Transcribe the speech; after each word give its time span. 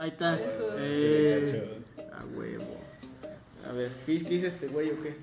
Ahí 0.00 0.08
está. 0.08 0.32
Eso. 0.32 0.70
Eh, 0.78 1.82
a 2.10 2.24
huevo. 2.34 2.64
A 3.68 3.72
ver, 3.72 3.92
¿qué, 4.06 4.22
qué 4.24 4.34
hizo 4.34 4.46
este 4.46 4.66
güey 4.68 4.90
o 4.92 5.02
qué? 5.02 5.14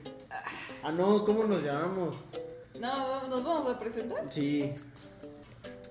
Ah, 0.83 0.91
no, 0.91 1.25
¿cómo 1.25 1.45
nos 1.45 1.63
llamamos? 1.63 2.15
No, 2.79 3.27
nos 3.27 3.43
vamos 3.43 3.73
a 3.75 3.79
presentar. 3.79 4.23
Sí. 4.29 4.75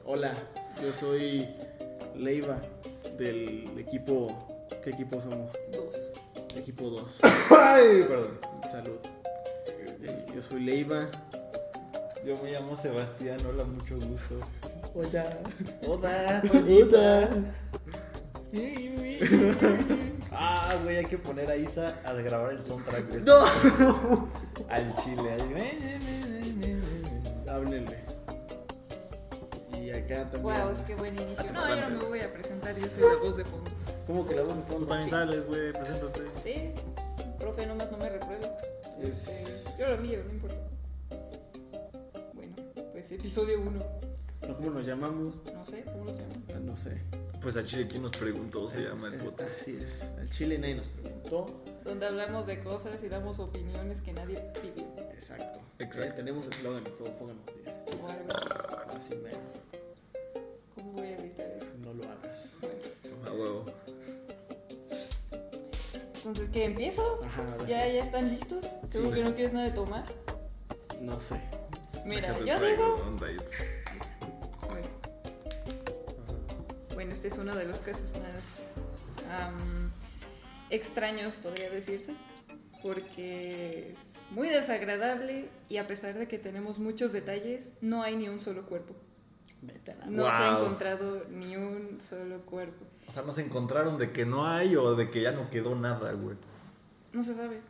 Hola, 0.04 0.35
yo 0.80 0.93
soy 0.93 1.49
Leiva 2.14 2.61
del 3.19 3.77
equipo. 3.77 4.29
¿Qué 4.85 4.91
equipo 4.91 5.21
somos? 5.21 5.51
Dos. 5.73 6.01
Equipo 6.55 6.89
2. 6.89 7.19
Ay, 7.51 8.05
perdón. 8.07 8.39
Salud. 8.71 8.99
Eh, 9.67 10.27
Yo 10.33 10.43
soy 10.45 10.61
Leiva. 10.61 11.09
Yo 12.25 12.37
me 12.41 12.53
llamo 12.53 12.77
Sebastián, 12.77 13.39
hola, 13.47 13.65
mucho 13.65 13.97
gusto. 13.97 14.39
Hola. 14.95 15.39
Hola, 15.85 16.43
Hola. 16.53 17.30
Ah, 20.39 20.75
güey, 20.83 20.97
hay 20.97 21.05
que 21.05 21.19
poner 21.19 21.51
a 21.51 21.57
Isa 21.57 21.98
a 22.05 22.12
grabar 22.15 22.52
el 22.52 22.62
soundtrack 22.62 23.07
de 23.09 23.19
este- 23.19 23.30
No. 23.30 24.29
al 24.69 24.95
chile. 24.97 25.33
ahí. 25.33 25.71
Háblenle. 27.48 27.98
Y 29.80 29.91
acá 29.91 30.29
también. 30.30 30.43
Wow, 30.43 30.71
es 30.73 30.80
que 30.83 30.95
buen 30.95 31.15
inicio. 31.19 31.52
No, 31.52 31.74
yo 31.74 31.91
no 31.91 31.98
me 32.01 32.05
voy 32.07 32.21
a 32.21 32.33
presentar, 32.33 32.77
yo 32.79 32.87
soy 32.88 33.01
la 33.02 33.16
voz 33.16 33.37
de 33.37 33.45
fondo. 33.45 33.71
¿Cómo 34.07 34.27
que 34.27 34.35
la 34.37 34.43
voz 34.43 34.57
de 34.57 34.63
Tú 34.63 34.73
fondo? 34.73 34.87
también 34.87 35.10
sales, 35.10 35.47
güey, 35.47 35.73
preséntate. 35.73 36.21
Sí, 36.43 36.71
profe, 37.38 37.66
nomás 37.66 37.91
no 37.91 37.99
me 37.99 38.09
repruebe. 38.09 38.51
Es- 39.02 39.29
Este, 39.29 39.63
yo 39.79 39.88
lo 39.88 39.99
mío, 39.99 40.19
no 40.27 40.33
importa. 40.33 40.57
Bueno, 42.35 42.55
pues 42.93 43.10
episodio 43.13 43.60
1. 43.60 43.79
¿No, 44.49 44.57
¿Cómo 44.57 44.71
nos 44.71 44.87
llamamos? 44.87 45.37
No 45.55 45.65
sé, 45.66 45.83
¿cómo 45.85 46.05
lo 46.05 46.13
llaman? 46.13 46.45
Ah, 46.55 46.59
No 46.63 46.77
sé. 46.77 47.01
Pues 47.47 47.57
al 47.57 47.65
chile, 47.65 47.87
¿quién 47.87 48.03
nos 48.03 48.11
preguntó? 48.11 48.69
Se 48.69 48.83
llama 48.83 49.07
el 49.07 49.19
podcast. 49.19 49.61
Así 49.61 49.79
es. 49.81 50.03
Al 50.19 50.29
chile 50.29 50.59
nadie 50.59 50.75
nos 50.75 50.89
preguntó. 50.89 51.47
Donde 51.85 52.05
hablamos 52.07 52.45
de 52.45 52.59
cosas 52.59 53.01
y 53.05 53.09
damos 53.09 53.38
opiniones 53.38 54.03
que 54.03 54.13
nadie 54.13 54.35
pidió. 54.61 54.85
Exacto. 55.15 55.61
Exacto. 55.79 56.09
Eh, 56.09 56.13
tenemos 56.16 56.49
eslogan 56.49 56.83
y 56.83 56.91
todo, 56.91 57.16
pónganos 57.16 57.45
10. 57.65 58.01
O 58.03 58.09
algo. 58.09 58.97
Así 58.97 59.15
mero. 59.23 59.38
¿Cómo 60.75 60.91
voy 60.95 61.07
a 61.07 61.19
evitar 61.19 61.47
eso? 61.53 61.66
No 61.85 61.95
lo 61.95 62.03
hagas. 62.11 62.51
Bueno, 62.61 63.29
A 63.29 63.33
huevo. 63.33 63.65
entonces, 66.16 66.48
¿qué? 66.48 66.64
¿Empiezo? 66.64 67.20
Ajá, 67.22 67.56
¿Ya, 67.69 67.84
sí. 67.86 67.92
ya 67.94 68.05
están 68.06 68.28
listos? 68.28 68.66
¿Seguro 68.88 69.14
Sí. 69.14 69.22
que 69.22 69.28
no 69.28 69.34
quieres 69.36 69.53
nada 69.53 69.66
de 69.66 69.72
tomar? 69.72 70.05
No 71.00 71.20
sé. 71.20 71.41
Mira, 72.05 72.33
Déjate 72.33 72.44
yo 72.44 72.66
digo... 72.66 72.97
este 77.27 77.41
es 77.41 77.42
uno 77.42 77.56
de 77.56 77.64
los 77.64 77.80
casos 77.80 78.12
más 78.20 78.72
extraños, 80.70 81.34
podría 81.34 81.70
decirse, 81.70 82.14
porque 82.82 83.91
es 83.92 83.98
muy 84.30 84.48
desagradable 84.48 85.48
y 85.69 85.78
a 85.78 85.88
pesar 85.88 86.14
de 86.14 86.28
que 86.28 86.38
tenemos 86.38 86.78
muchos 86.78 87.12
detalles, 87.12 87.72
no 87.80 88.04
hay 88.04 88.14
ni 88.14 88.28
un 88.28 88.38
solo 88.38 88.66
cuerpo. 88.66 88.94
No 90.08 90.27
se 90.27 90.36
ha 90.36 90.58
encontrado 90.58 91.24
ni 91.30 91.56
un 91.56 92.00
solo 92.00 92.42
cuerpo. 92.42 92.84
O 93.08 93.12
sea, 93.12 93.22
nos 93.22 93.38
encontraron 93.38 93.98
de 93.98 94.12
que 94.12 94.24
no 94.24 94.47
hay 94.47 94.77
o 94.77 94.94
de 94.94 95.10
que 95.10 95.22
ya 95.22 95.32
no 95.32 95.50
quedó 95.50 95.74
nada, 95.74 96.12
güey. 96.12 96.36
No 97.12 97.24
se 97.24 97.34
sabe. 97.34 97.60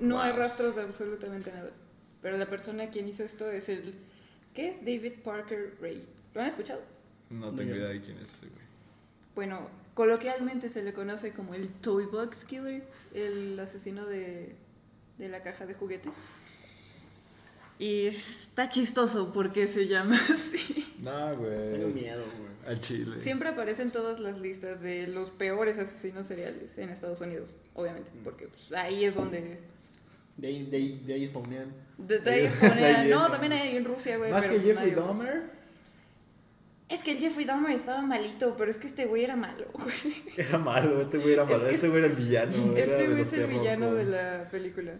No 0.00 0.20
hay 0.20 0.32
rastros 0.32 0.74
de 0.74 0.82
absolutamente 0.82 1.52
nada. 1.52 1.70
Pero 2.20 2.36
la 2.36 2.46
persona 2.46 2.90
quien 2.90 3.06
hizo 3.06 3.22
esto 3.22 3.48
es 3.48 3.68
el... 3.68 3.94
¿Qué? 4.54 4.78
David 4.80 5.22
Parker 5.22 5.76
Ray. 5.80 6.04
¿Lo 6.34 6.40
han 6.40 6.48
escuchado? 6.48 6.80
No 7.30 7.50
tengo 7.52 7.74
idea 7.74 7.88
de 7.88 8.00
quién 8.00 8.18
es 8.18 8.28
ese, 8.34 8.46
güey. 8.46 8.67
Bueno, 9.38 9.70
coloquialmente 9.94 10.68
se 10.68 10.82
le 10.82 10.92
conoce 10.92 11.32
como 11.32 11.54
el 11.54 11.68
Toy 11.68 12.06
Box 12.06 12.44
Killer, 12.44 12.82
el 13.14 13.56
asesino 13.60 14.04
de, 14.04 14.56
de 15.16 15.28
la 15.28 15.44
caja 15.44 15.64
de 15.64 15.74
juguetes. 15.74 16.12
Y 17.78 18.08
está 18.08 18.68
chistoso 18.68 19.32
porque 19.32 19.68
se 19.68 19.86
llama 19.86 20.18
así. 20.34 20.92
No, 20.98 21.12
Tengo 21.30 21.36
güey. 21.44 21.92
miedo, 21.94 22.24
güey. 22.36 22.48
Al 22.74 22.80
chile. 22.80 23.20
Siempre 23.20 23.50
aparecen 23.50 23.92
todas 23.92 24.18
las 24.18 24.40
listas 24.40 24.80
de 24.80 25.06
los 25.06 25.30
peores 25.30 25.78
asesinos 25.78 26.26
seriales 26.26 26.76
en 26.76 26.88
Estados 26.88 27.20
Unidos, 27.20 27.50
obviamente, 27.74 28.10
porque 28.24 28.48
pues, 28.48 28.72
ahí 28.72 29.04
es 29.04 29.14
donde... 29.14 29.60
De 30.36 30.48
ahí, 30.48 30.64
de 30.64 30.76
ahí, 30.78 31.02
de 31.06 31.14
ahí 31.14 31.26
spawnean. 31.28 31.72
De, 31.96 32.18
de 32.18 32.30
ahí 32.48 32.82
ahí 32.82 33.08
no, 33.08 33.30
también 33.30 33.52
hay 33.52 33.76
en 33.76 33.84
Rusia, 33.84 34.16
güey. 34.16 34.32
Más 34.32 34.42
pero 34.42 34.54
que 34.54 34.60
Jeffrey 34.66 34.90
nadie- 34.90 34.96
Dahmer. 34.96 35.57
Es 36.88 37.02
que 37.02 37.12
el 37.12 37.18
Jeffrey 37.18 37.44
Dahmer 37.44 37.72
estaba 37.72 38.00
malito, 38.00 38.56
pero 38.56 38.70
es 38.70 38.78
que 38.78 38.86
este 38.86 39.04
güey 39.06 39.22
era 39.24 39.36
malo, 39.36 39.66
güey. 39.74 40.22
Era 40.36 40.58
malo, 40.58 41.00
este 41.00 41.18
güey 41.18 41.34
era 41.34 41.44
malo. 41.44 41.56
Es 41.58 41.68
que- 41.68 41.74
este 41.74 41.88
güey 41.88 41.98
era 42.02 42.08
el 42.08 42.16
villano. 42.16 42.76
Este 42.76 43.06
güey 43.08 43.20
es 43.22 43.32
el 43.32 43.46
villano 43.46 43.94
de 43.94 44.04
la 44.04 44.48
película. 44.50 44.92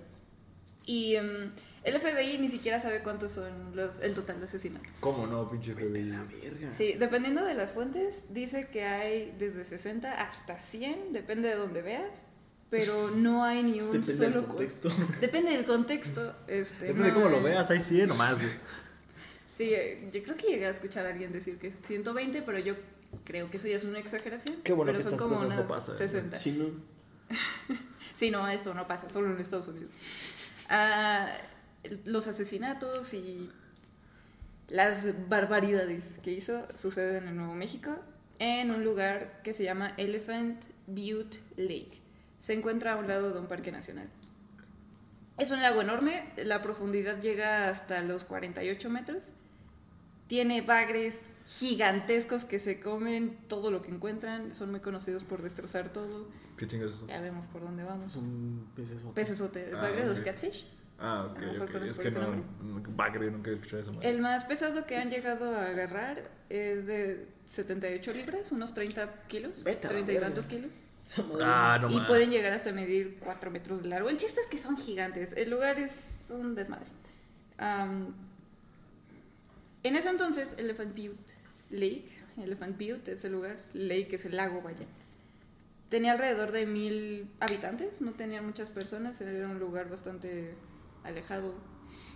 Y 0.84 1.16
em, 1.16 1.50
el 1.84 2.00
FBI 2.00 2.38
ni 2.38 2.48
siquiera 2.48 2.81
sabe 2.81 3.03
cuántos 3.03 3.32
son 3.32 3.75
los, 3.75 4.00
el 4.00 4.15
total 4.15 4.38
de 4.41 4.47
asesinatos. 4.47 4.91
¿Cómo 5.00 5.27
no, 5.27 5.50
pinche 5.50 5.75
FBI? 5.75 6.04
la 6.04 6.25
verga. 6.25 6.72
Sí, 6.72 6.94
dependiendo 6.98 7.44
de 7.44 7.54
las 7.54 7.72
fuentes, 7.72 8.25
dice 8.31 8.69
que 8.69 8.84
hay 8.84 9.34
desde 9.38 9.65
60 9.65 10.22
hasta 10.22 10.59
100, 10.60 11.12
depende 11.12 11.48
de 11.48 11.56
donde 11.56 11.82
veas, 11.82 12.25
pero 12.71 13.10
no 13.10 13.44
hay 13.44 13.62
ni 13.62 13.81
un 13.81 13.93
Depende 13.93 14.15
solo 14.15 14.41
del 14.41 14.44
contexto. 14.44 14.91
Depende 15.21 15.50
del 15.53 15.65
contexto. 15.66 16.34
Este, 16.47 16.87
Depende 16.87 17.09
de 17.09 17.15
cómo 17.15 17.28
lo 17.28 17.43
veas, 17.43 17.71
hay 17.71 17.81
100 17.81 18.09
nomás, 18.09 18.38
güey. 18.38 18.53
Sí, 19.58 19.74
eh, 19.74 20.08
yo 20.12 20.22
creo 20.22 20.36
que 20.36 20.46
llegué 20.46 20.66
a 20.66 20.70
escuchar 20.70 21.04
a 21.04 21.08
alguien 21.08 21.32
decir 21.32 21.58
que 21.58 21.72
120, 21.82 22.42
pero 22.42 22.60
yo 22.60 22.76
creo 23.24 23.50
que 23.50 23.56
eso 23.56 23.66
ya 23.66 23.74
es 23.74 23.82
una 23.82 23.98
exageración. 23.98 24.54
Qué 24.62 24.72
bueno 24.72 24.92
pero 24.92 24.98
que 24.98 25.02
son 25.02 25.14
estas 25.14 25.26
como 25.26 25.34
cosas 25.34 25.48
no 25.48 25.54
unas 25.56 25.66
pasan, 25.66 25.94
¿no? 25.94 25.98
60. 25.98 26.36
Sí, 26.36 26.52
no. 26.52 27.76
Sí, 28.16 28.30
no, 28.30 28.48
esto 28.48 28.72
no 28.74 28.86
pasa, 28.86 29.10
solo 29.10 29.32
en 29.32 29.41
Estados 29.41 29.66
Unidos. 29.66 29.91
Ah, 30.68 31.32
los 32.04 32.28
asesinatos 32.28 33.12
y 33.14 33.50
las 34.68 35.06
barbaridades 35.28 36.04
que 36.22 36.30
hizo 36.30 36.66
suceden 36.76 37.26
en 37.26 37.36
Nuevo 37.36 37.54
México, 37.54 37.97
en 38.38 38.70
un 38.70 38.84
lugar 38.84 39.41
que 39.42 39.54
se 39.54 39.64
llama 39.64 39.92
Elephant 39.97 40.62
Butte 40.86 41.41
Lake. 41.56 41.98
Se 42.38 42.52
encuentra 42.52 42.92
a 42.92 42.97
un 42.97 43.08
lado 43.08 43.32
de 43.32 43.41
un 43.41 43.48
parque 43.48 43.72
nacional. 43.72 44.08
Es 45.36 45.50
un 45.50 45.62
lago 45.62 45.80
enorme, 45.80 46.28
la 46.36 46.62
profundidad 46.62 47.20
llega 47.20 47.68
hasta 47.68 48.02
los 48.02 48.22
48 48.22 48.88
metros. 48.91 49.32
Tiene 50.28 50.61
bagres 50.62 51.16
gigantescos 51.47 52.44
que 52.44 52.59
se 52.59 52.78
comen 52.81 53.39
todo 53.49 53.71
lo 53.71 53.81
que 53.83 53.91
encuentran, 53.91 54.55
son 54.55 54.71
muy 54.71 54.81
conocidos 54.81 55.25
por 55.25 55.43
destrozar 55.43 55.93
todo. 55.93 56.28
¿Qué 56.56 56.69
chingas 56.69 56.91
es 56.91 56.97
eso? 56.97 57.06
Ya 57.06 57.21
vemos 57.21 57.47
por 57.47 57.62
dónde 57.62 57.84
vamos. 57.84 58.12
Son 58.12 58.66
peces 58.77 59.00
Peces 59.15 59.41
Ah, 59.41 59.77
bagre 59.81 60.03
de 60.03 60.09
los 60.09 60.19
ok. 60.21 60.25
catfish. 60.25 60.66
Ah, 61.00 61.28
ok, 61.31 61.39
ok. 61.62 61.75
Es 61.89 61.99
que 61.99 62.11
no, 62.11 62.43
Bagre, 62.97 63.31
nunca 63.31 63.50
he 63.50 63.55
escuchado 63.55 63.83
eso. 63.83 63.93
El 64.03 64.21
más 64.21 64.44
pesado 64.44 64.84
que 64.84 64.97
han 64.97 65.11
llegado 65.11 65.55
a 65.56 65.66
agarrar 65.69 66.31
es 66.49 66.87
de 66.87 67.28
78 67.47 68.12
libras, 68.12 68.50
unos 68.53 68.75
30 68.75 69.22
kilos, 69.28 69.62
Vete 69.62 69.87
a 69.87 69.91
la 69.91 69.97
30 69.97 70.12
y 70.12 70.19
tantos 70.19 70.47
kilos. 70.49 70.72
Ah, 71.41 71.78
no 71.81 71.89
y 71.89 71.95
mames. 71.95 72.09
pueden 72.09 72.31
llegar 72.31 72.53
hasta 72.53 72.72
medir 72.72 73.19
4 73.25 73.50
metros 73.50 73.83
de 73.83 73.89
largo. 73.89 74.10
El 74.10 74.16
chiste 74.19 74.41
es 74.41 74.47
que 74.49 74.59
son 74.59 74.77
gigantes. 74.77 75.33
El 75.37 75.50
lugar 75.50 75.78
es 75.78 76.27
un 76.31 76.55
desmadre. 76.55 76.89
Am, 77.59 78.12
en 79.88 79.97
ese 79.97 80.10
entonces, 80.10 80.54
Elephant 80.59 80.94
Butte 80.94 81.32
Lake, 81.71 82.09
Elephant 82.37 82.78
Butte 82.78 83.09
es 83.09 83.25
el 83.25 83.32
lugar, 83.32 83.56
Lake 83.75 84.16
es 84.16 84.25
el 84.25 84.37
lago, 84.37 84.62
vaya. 84.62 84.87
Tenía 85.88 86.12
alrededor 86.12 86.53
de 86.53 86.66
mil 86.66 87.31
habitantes, 87.41 88.00
no 88.00 88.12
tenían 88.12 88.44
muchas 88.47 88.69
personas, 88.71 89.21
era 89.21 89.48
un 89.48 89.59
lugar 89.59 89.88
bastante 89.88 90.54
alejado. 91.03 91.54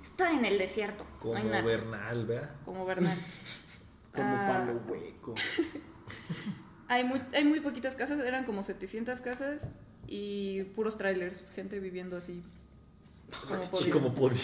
Está 0.03 0.32
en 0.32 0.44
el 0.44 0.59
desierto, 0.59 1.05
no 1.05 1.19
Como 1.21 1.34
nada. 1.44 1.62
Bernal, 1.62 2.27
¿verdad? 2.27 2.50
Como 2.65 2.84
Bernal. 2.84 3.16
Como 4.12 4.27
Ah. 4.28 4.65
palo 4.66 4.82
hueco. 4.88 5.34
Hay 6.88 7.05
muy, 7.05 7.22
hay 7.32 7.44
muy 7.44 7.61
poquitas 7.61 7.96
casas, 7.96 8.20
eran 8.20 8.44
como 8.44 8.62
700 8.62 9.23
casas 9.23 9.70
y 10.06 10.64
puros 10.75 10.99
trailers, 10.99 11.43
gente 11.55 11.81
viviendo 11.81 12.19
así. 12.19 12.43
Como 13.49 13.62
Sí, 13.64 13.70
podía. 13.70 13.93
como 13.93 14.14
podía. 14.14 14.40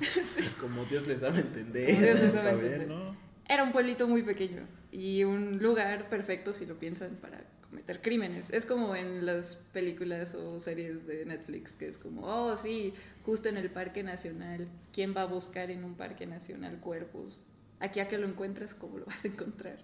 Como 0.60 0.84
Dios 0.86 1.06
les 1.06 1.20
sabe 1.20 1.40
entender. 1.40 1.86
Dios 2.02 2.20
les 2.20 2.32
sabe 2.32 2.50
entender. 2.50 2.86
bien, 2.86 2.88
¿no? 2.88 3.16
Era 3.48 3.62
un 3.62 3.72
pueblito 3.72 4.08
muy 4.08 4.22
pequeño 4.22 4.62
y 4.90 5.22
un 5.24 5.58
lugar 5.62 6.08
perfecto 6.08 6.52
si 6.52 6.66
lo 6.66 6.74
piensan 6.78 7.16
para 7.16 7.44
cometer 7.68 8.02
crímenes. 8.02 8.50
Es 8.50 8.66
como 8.66 8.96
en 8.96 9.24
las 9.24 9.56
películas 9.72 10.34
o 10.34 10.58
series 10.60 11.06
de 11.06 11.24
Netflix, 11.26 11.76
que 11.76 11.86
es 11.88 11.96
como, 11.98 12.22
oh 12.26 12.56
sí, 12.56 12.92
justo 13.24 13.48
en 13.48 13.56
el 13.56 13.70
Parque 13.70 14.02
Nacional, 14.02 14.66
¿quién 14.92 15.14
va 15.16 15.22
a 15.22 15.26
buscar 15.26 15.70
en 15.70 15.84
un 15.84 15.94
Parque 15.94 16.26
Nacional 16.26 16.78
cuerpos? 16.80 17.38
Aquí 17.78 18.00
a 18.00 18.08
que 18.08 18.18
lo 18.18 18.26
encuentras, 18.26 18.74
¿cómo 18.74 18.98
lo 18.98 19.04
vas 19.06 19.24
a 19.24 19.28
encontrar? 19.28 19.76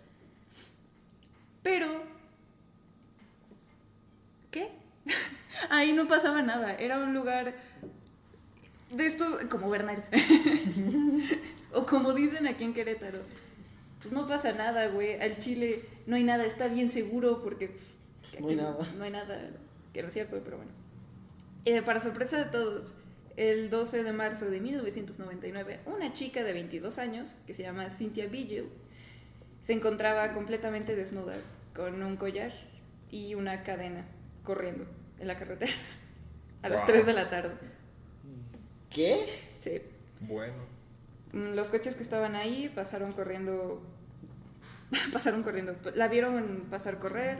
Pero, 1.62 1.86
¿qué? 4.50 4.70
Ahí 5.70 5.92
no 5.92 6.08
pasaba 6.08 6.42
nada, 6.42 6.74
era 6.74 6.98
un 6.98 7.14
lugar 7.14 7.54
de 8.92 9.06
estos, 9.06 9.44
como 9.44 9.68
Bernal. 9.70 10.04
o 11.72 11.86
como 11.86 12.12
dicen 12.12 12.46
aquí 12.46 12.64
en 12.64 12.74
Querétaro, 12.74 13.20
pues 14.00 14.12
no 14.12 14.26
pasa 14.26 14.52
nada, 14.52 14.88
güey. 14.88 15.20
Al 15.20 15.38
Chile 15.38 15.84
no 16.06 16.16
hay 16.16 16.24
nada, 16.24 16.44
está 16.44 16.68
bien 16.68 16.90
seguro 16.90 17.42
porque 17.42 17.68
pues, 17.68 18.32
que 18.32 18.40
No 18.40 18.48
hay 18.48 18.56
nada. 18.56 18.78
No 18.98 19.04
hay 19.04 19.10
nada, 19.10 19.50
que 19.92 20.02
no 20.02 20.08
es 20.08 20.14
cierto, 20.14 20.40
pero 20.44 20.58
bueno. 20.58 20.72
Eh, 21.64 21.82
para 21.82 22.00
sorpresa 22.00 22.38
de 22.38 22.50
todos, 22.50 22.94
el 23.36 23.70
12 23.70 24.02
de 24.02 24.12
marzo 24.12 24.50
de 24.50 24.60
1999, 24.60 25.80
una 25.86 26.12
chica 26.12 26.42
de 26.42 26.52
22 26.52 26.98
años, 26.98 27.38
que 27.46 27.54
se 27.54 27.62
llama 27.62 27.90
Cynthia 27.90 28.26
Vigil, 28.26 28.68
se 29.64 29.72
encontraba 29.72 30.32
completamente 30.32 30.96
desnuda, 30.96 31.36
con 31.74 32.02
un 32.02 32.16
collar 32.16 32.52
y 33.10 33.34
una 33.34 33.62
cadena, 33.62 34.04
corriendo 34.42 34.86
en 35.20 35.28
la 35.28 35.38
carretera 35.38 35.72
a 36.62 36.68
las 36.68 36.80
Wow. 36.80 36.88
3 36.88 37.06
de 37.06 37.12
la 37.12 37.30
tarde. 37.30 37.54
¿Qué? 38.94 39.26
Sí. 39.60 39.80
Bueno. 40.20 40.54
Mm, 41.32 41.54
Los 41.54 41.68
coches 41.68 41.94
que 41.94 42.02
estaban 42.02 42.34
ahí 42.34 42.70
pasaron 42.74 43.12
corriendo. 43.12 43.82
pasaron 45.12 45.42
corriendo. 45.42 45.76
La 45.94 46.08
vieron 46.08 46.66
pasar 46.70 46.98
correr. 46.98 47.38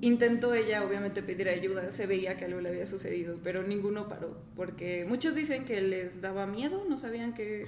Intentó 0.00 0.52
ella, 0.52 0.84
obviamente, 0.84 1.22
pedir 1.22 1.48
ayuda. 1.48 1.92
Se 1.92 2.06
veía 2.06 2.36
que 2.36 2.46
algo 2.46 2.60
le 2.60 2.70
había 2.70 2.86
sucedido, 2.86 3.38
pero 3.44 3.62
ninguno 3.62 4.08
paró. 4.08 4.36
Porque 4.56 5.04
muchos 5.04 5.34
dicen 5.36 5.64
que 5.64 5.80
les 5.80 6.20
daba 6.20 6.46
miedo, 6.46 6.84
no 6.88 6.98
sabían 6.98 7.34
qué, 7.34 7.66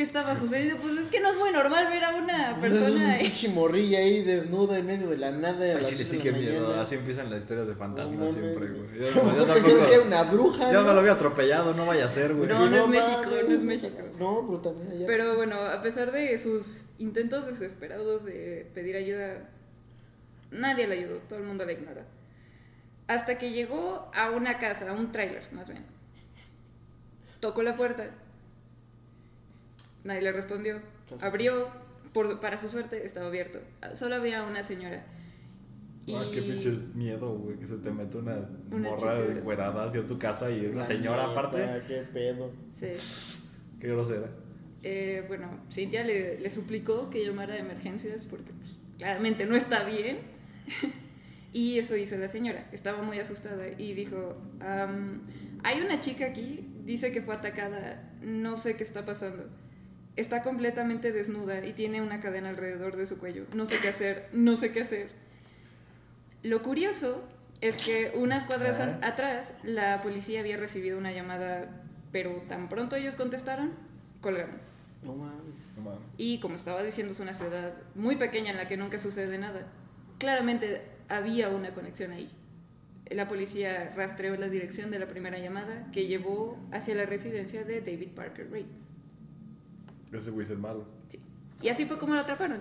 qué 0.00 0.04
estaba 0.04 0.34
sucediendo. 0.34 0.78
Pues 0.78 0.96
es 0.96 1.08
que 1.08 1.20
no 1.20 1.30
es 1.30 1.36
muy 1.36 1.52
normal 1.52 1.86
ver 1.88 2.02
a 2.02 2.14
una 2.14 2.56
Pues 2.58 2.72
es 2.72 2.88
un 2.88 2.94
persona 2.94 3.98
ahí. 3.98 4.22
desnuda 4.22 4.78
en 4.78 4.86
medio 4.86 5.10
de 5.10 5.18
la 5.18 5.30
nada 5.30 5.62
a 5.72 5.74
las 5.78 5.90
chile 5.90 6.06
sí 6.06 6.16
miedo. 6.16 6.80
Así 6.80 6.94
empiezan 6.94 7.28
las 7.28 7.40
historias 7.42 7.66
de 7.66 7.74
fantasmas 7.74 8.18
No 8.18 8.30
siempre, 8.30 8.68
güey. 8.68 8.98
Yo, 9.14 9.46
tampoco. 9.46 9.90
que 9.90 9.98
una 9.98 10.22
bruja. 10.22 10.72
Yo 10.72 10.80
¿no? 10.80 10.88
me 10.88 10.94
lo 10.94 11.00
había 11.00 11.12
atropellado, 11.12 11.74
no 11.74 11.84
vaya 11.84 12.06
a 12.06 12.08
ser, 12.08 12.34
güey. 12.34 12.48
No, 12.48 12.70
no 12.70 12.76
es. 12.76 12.88
México, 12.88 13.26
no 13.46 13.54
es 13.54 13.62
México. 13.62 13.98
No, 14.18 14.46
pero 14.46 14.58
también 14.60 14.90
allá. 14.90 15.06
Pero 15.06 15.36
bueno, 15.36 15.56
a 15.56 15.82
pesar 15.82 16.12
de 16.12 16.38
sus 16.38 16.80
intentos 16.96 17.46
desesperados 17.46 18.24
de 18.24 18.70
pedir 18.72 18.96
ayuda, 18.96 19.50
nadie 20.50 20.86
la 20.86 20.94
ayudó, 20.94 21.18
todo 21.28 21.40
el 21.40 21.44
mundo 21.44 21.66
la 21.66 21.72
ignora. 21.72 22.06
Hasta 23.06 23.36
que 23.36 23.50
llegó 23.50 24.10
a 24.14 24.30
una 24.30 24.56
casa, 24.58 24.88
a 24.88 24.94
un 24.94 25.12
tráiler 25.12 25.46
más 25.52 25.68
bien. 25.68 25.84
Tocó 27.40 27.62
la 27.62 27.76
puerta. 27.76 28.08
Nadie 30.04 30.22
le 30.22 30.32
respondió. 30.32 30.80
Abrió, 31.20 31.68
por, 32.12 32.40
para 32.40 32.58
su 32.58 32.68
suerte 32.68 33.04
estaba 33.04 33.26
abierto. 33.26 33.60
Solo 33.94 34.16
había 34.16 34.44
una 34.44 34.62
señora. 34.62 35.04
No, 36.06 36.22
es 36.22 36.28
que 36.30 36.42
pinche 36.42 36.70
miedo, 36.94 37.34
güey, 37.36 37.56
que 37.58 37.66
se 37.66 37.76
te 37.76 37.90
mete 37.90 38.16
una, 38.16 38.48
Una 38.70 38.90
morra 38.90 39.26
chica. 39.28 39.40
güerada 39.42 39.84
hacia 39.84 40.04
tu 40.06 40.18
casa 40.18 40.50
y 40.50 40.66
una 40.66 40.80
La 40.80 40.84
señora 40.84 41.26
neta, 41.28 41.40
aparte. 41.40 41.82
Qué 41.86 42.02
pedo. 42.12 42.50
Sí. 42.80 43.42
Qué 43.78 43.88
grosera. 43.88 44.28
Eh, 44.82 45.24
bueno, 45.28 45.60
Cintia 45.70 46.02
le, 46.02 46.40
le 46.40 46.50
suplicó 46.50 47.10
que 47.10 47.24
llamara 47.24 47.54
a 47.54 47.58
emergencias 47.58 48.26
porque 48.26 48.50
pues, 48.52 48.76
claramente 48.98 49.44
no 49.44 49.54
está 49.54 49.84
bien. 49.84 50.18
y 51.52 51.78
eso 51.78 51.96
hizo 51.96 52.16
la 52.16 52.28
señora. 52.28 52.68
Estaba 52.72 53.02
muy 53.02 53.18
asustada 53.18 53.66
y 53.76 53.92
dijo, 53.94 54.36
"Am, 54.60 55.20
hay 55.62 55.80
una 55.82 56.00
chica 56.00 56.26
aquí, 56.26 56.66
dice 56.84 57.12
que 57.12 57.22
fue 57.22 57.34
atacada, 57.34 58.10
no 58.22 58.56
sé 58.56 58.76
qué 58.76 58.82
está 58.84 59.04
pasando. 59.04 59.44
Está 60.16 60.42
completamente 60.42 61.12
desnuda 61.12 61.64
y 61.64 61.72
tiene 61.72 62.02
una 62.02 62.20
cadena 62.20 62.48
alrededor 62.50 62.96
de 62.96 63.06
su 63.06 63.18
cuello. 63.18 63.46
No 63.54 63.66
sé 63.66 63.78
qué 63.80 63.88
hacer, 63.88 64.28
no 64.32 64.56
sé 64.56 64.72
qué 64.72 64.80
hacer. 64.82 65.08
Lo 66.42 66.62
curioso 66.62 67.22
es 67.60 67.78
que 67.78 68.12
unas 68.14 68.44
cuadras 68.44 68.80
Ajá. 68.80 68.98
a- 69.02 69.08
atrás 69.08 69.52
la 69.62 70.02
policía 70.02 70.40
había 70.40 70.56
recibido 70.56 70.98
una 70.98 71.12
llamada, 71.12 71.68
pero 72.12 72.32
tan 72.48 72.68
pronto 72.68 72.96
ellos 72.96 73.14
contestaron, 73.14 73.72
colgaron. 74.20 74.56
No 75.02 75.14
mames. 75.14 75.54
No 75.76 75.82
mames. 75.82 76.00
Y 76.18 76.40
como 76.40 76.56
estaba 76.56 76.82
diciendo, 76.82 77.12
es 77.12 77.20
una 77.20 77.32
ciudad 77.32 77.74
muy 77.94 78.16
pequeña 78.16 78.50
en 78.50 78.56
la 78.56 78.68
que 78.68 78.76
nunca 78.76 78.98
sucede 78.98 79.38
nada. 79.38 79.66
Claramente 80.18 80.82
había 81.08 81.48
una 81.48 81.72
conexión 81.72 82.10
ahí. 82.12 82.30
La 83.10 83.26
policía 83.26 83.92
rastreó 83.96 84.36
la 84.36 84.48
dirección 84.48 84.90
de 84.90 84.98
la 84.98 85.08
primera 85.08 85.38
llamada 85.38 85.86
que 85.92 86.06
llevó 86.06 86.58
hacia 86.72 86.94
la 86.94 87.06
residencia 87.06 87.64
de 87.64 87.80
David 87.80 88.10
Parker 88.14 88.50
Ray. 88.50 88.66
Ese 90.12 90.30
güey 90.30 90.44
es 90.44 90.50
el 90.50 90.58
malo. 90.58 90.86
Sí. 91.08 91.20
Y 91.62 91.68
así 91.68 91.84
fue 91.86 91.98
como 91.98 92.14
lo 92.14 92.20
atraparon. 92.20 92.60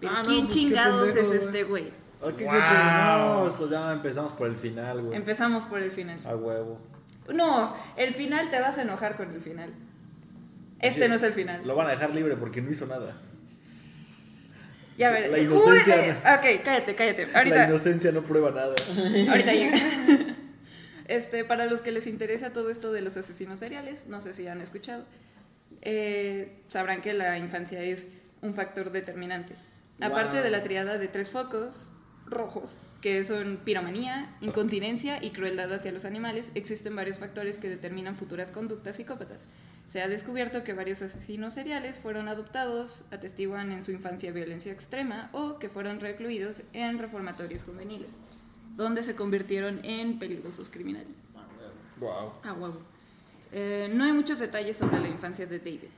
Pero 0.00 0.12
Ah, 0.12 0.22
no, 0.22 0.28
¿quién 0.28 0.44
pues, 0.46 0.54
qué 0.54 0.60
chingados 0.60 1.10
pendejo, 1.10 1.32
es 1.32 1.42
este 1.42 1.62
güey? 1.64 1.92
Ok, 2.20 2.36
qué 2.36 2.44
Wow. 2.44 2.54
No, 2.54 3.48
eso 3.48 3.70
ya 3.70 3.92
empezamos 3.92 4.32
por 4.32 4.48
el 4.48 4.56
final, 4.56 5.02
güey. 5.02 5.16
Empezamos 5.16 5.64
por 5.66 5.80
el 5.80 5.90
final. 5.90 6.18
A 6.24 6.36
huevo. 6.36 6.80
No, 7.32 7.76
el 7.96 8.14
final 8.14 8.50
te 8.50 8.60
vas 8.60 8.78
a 8.78 8.82
enojar 8.82 9.16
con 9.16 9.32
el 9.32 9.40
final. 9.40 9.72
Este 10.80 11.02
Sí, 11.02 11.08
no 11.08 11.14
es 11.14 11.22
el 11.22 11.32
final. 11.32 11.66
Lo 11.66 11.76
van 11.76 11.86
a 11.86 11.90
dejar 11.90 12.12
libre 12.14 12.36
porque 12.36 12.60
no 12.60 12.70
hizo 12.70 12.86
nada. 12.86 13.16
Ya 14.98 15.10
ver. 15.10 15.30
La 15.30 15.38
inocencia 15.38 15.94
Uy, 15.94 16.02
eh, 16.02 16.16
ok, 16.18 16.64
cállate, 16.64 16.94
cállate. 16.94 17.28
Ahorita. 17.34 17.56
La 17.56 17.64
inocencia 17.68 18.12
no 18.12 18.22
prueba 18.22 18.50
nada. 18.50 18.74
Ahorita 19.30 19.52
llega. 19.52 19.76
Este, 21.08 21.44
para 21.44 21.66
los 21.66 21.82
que 21.82 21.90
les 21.90 22.06
interesa 22.06 22.52
todo 22.54 22.70
esto 22.70 22.90
de 22.90 23.02
los 23.02 23.16
asesinos 23.18 23.58
seriales, 23.58 24.06
no 24.06 24.20
sé 24.22 24.32
si 24.32 24.46
han 24.46 24.62
escuchado, 24.62 25.04
eh, 25.82 26.62
sabrán 26.68 27.02
que 27.02 27.12
la 27.12 27.38
infancia 27.38 27.82
es 27.82 28.06
un 28.40 28.54
factor 28.54 28.90
determinante. 28.90 29.54
Aparte 30.00 30.36
Wow. 30.36 30.44
de 30.44 30.50
la 30.50 30.62
triada 30.62 30.98
de 30.98 31.08
tres 31.08 31.30
focos 31.30 31.90
rojos, 32.26 32.76
que 33.00 33.24
son 33.24 33.58
piromanía, 33.64 34.34
incontinencia 34.40 35.22
y 35.22 35.30
crueldad 35.30 35.72
hacia 35.72 35.92
los 35.92 36.04
animales, 36.04 36.50
existen 36.54 36.96
varios 36.96 37.18
factores 37.18 37.58
que 37.58 37.68
determinan 37.68 38.16
futuras 38.16 38.50
conductas 38.50 38.96
psicópatas. 38.96 39.40
Se 39.86 40.00
ha 40.00 40.08
descubierto 40.08 40.64
que 40.64 40.72
varios 40.72 41.02
asesinos 41.02 41.54
seriales 41.54 41.98
fueron 41.98 42.28
adoptados, 42.28 43.02
atestiguan 43.10 43.72
en 43.72 43.84
su 43.84 43.90
infancia 43.90 44.32
violencia 44.32 44.72
extrema 44.72 45.28
o 45.32 45.58
que 45.58 45.68
fueron 45.68 46.00
recluidos 46.00 46.62
en 46.72 46.98
reformatorios 46.98 47.64
juveniles, 47.64 48.12
donde 48.76 49.02
se 49.02 49.14
convirtieron 49.14 49.84
en 49.84 50.18
peligrosos 50.18 50.70
criminales. 50.70 51.12
Wow. 51.98 52.32
Ah, 52.44 52.52
huevo. 52.54 52.80
Eh, 53.52 53.90
no 53.92 54.04
hay 54.04 54.12
muchos 54.12 54.38
detalles 54.38 54.76
sobre 54.76 54.98
la 54.98 55.08
infancia 55.08 55.46
de 55.46 55.58
David, 55.58 55.90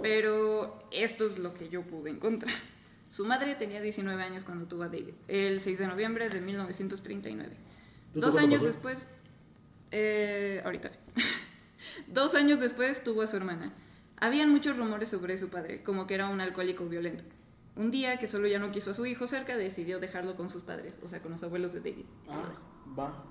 pero 0.00 0.78
esto 0.90 1.26
es 1.26 1.38
lo 1.38 1.52
que 1.54 1.68
yo 1.68 1.82
pude 1.82 2.10
encontrar. 2.10 2.54
Su 3.10 3.24
madre 3.24 3.54
tenía 3.54 3.80
19 3.80 4.22
años 4.22 4.44
cuando 4.44 4.66
tuvo 4.66 4.82
a 4.82 4.88
David, 4.88 5.14
el 5.28 5.60
6 5.60 5.78
de 5.78 5.86
noviembre 5.86 6.28
de 6.28 6.40
1939. 6.40 7.54
¿Esto 8.14 8.20
Dos 8.20 8.36
años 8.36 8.60
pasó? 8.60 8.72
después, 8.72 9.06
eh, 9.90 10.62
ahorita. 10.64 10.90
Dos 12.08 12.34
años 12.34 12.60
después 12.60 13.04
tuvo 13.04 13.22
a 13.22 13.26
su 13.26 13.36
hermana. 13.36 13.72
Habían 14.18 14.50
muchos 14.50 14.76
rumores 14.76 15.10
sobre 15.10 15.36
su 15.36 15.50
padre, 15.50 15.82
como 15.82 16.06
que 16.06 16.14
era 16.14 16.28
un 16.28 16.40
alcohólico 16.40 16.86
violento. 16.86 17.24
Un 17.76 17.90
día 17.90 18.18
que 18.18 18.26
solo 18.26 18.48
ya 18.48 18.58
no 18.58 18.72
quiso 18.72 18.92
a 18.92 18.94
su 18.94 19.04
hijo 19.04 19.26
cerca, 19.26 19.56
decidió 19.58 20.00
dejarlo 20.00 20.34
con 20.34 20.48
sus 20.48 20.62
padres, 20.62 20.98
o 21.02 21.08
sea, 21.08 21.20
con 21.20 21.32
los 21.32 21.42
abuelos 21.42 21.74
de 21.74 21.80
David. 21.80 22.06
Ah, 22.28 22.42
va. 22.98 23.24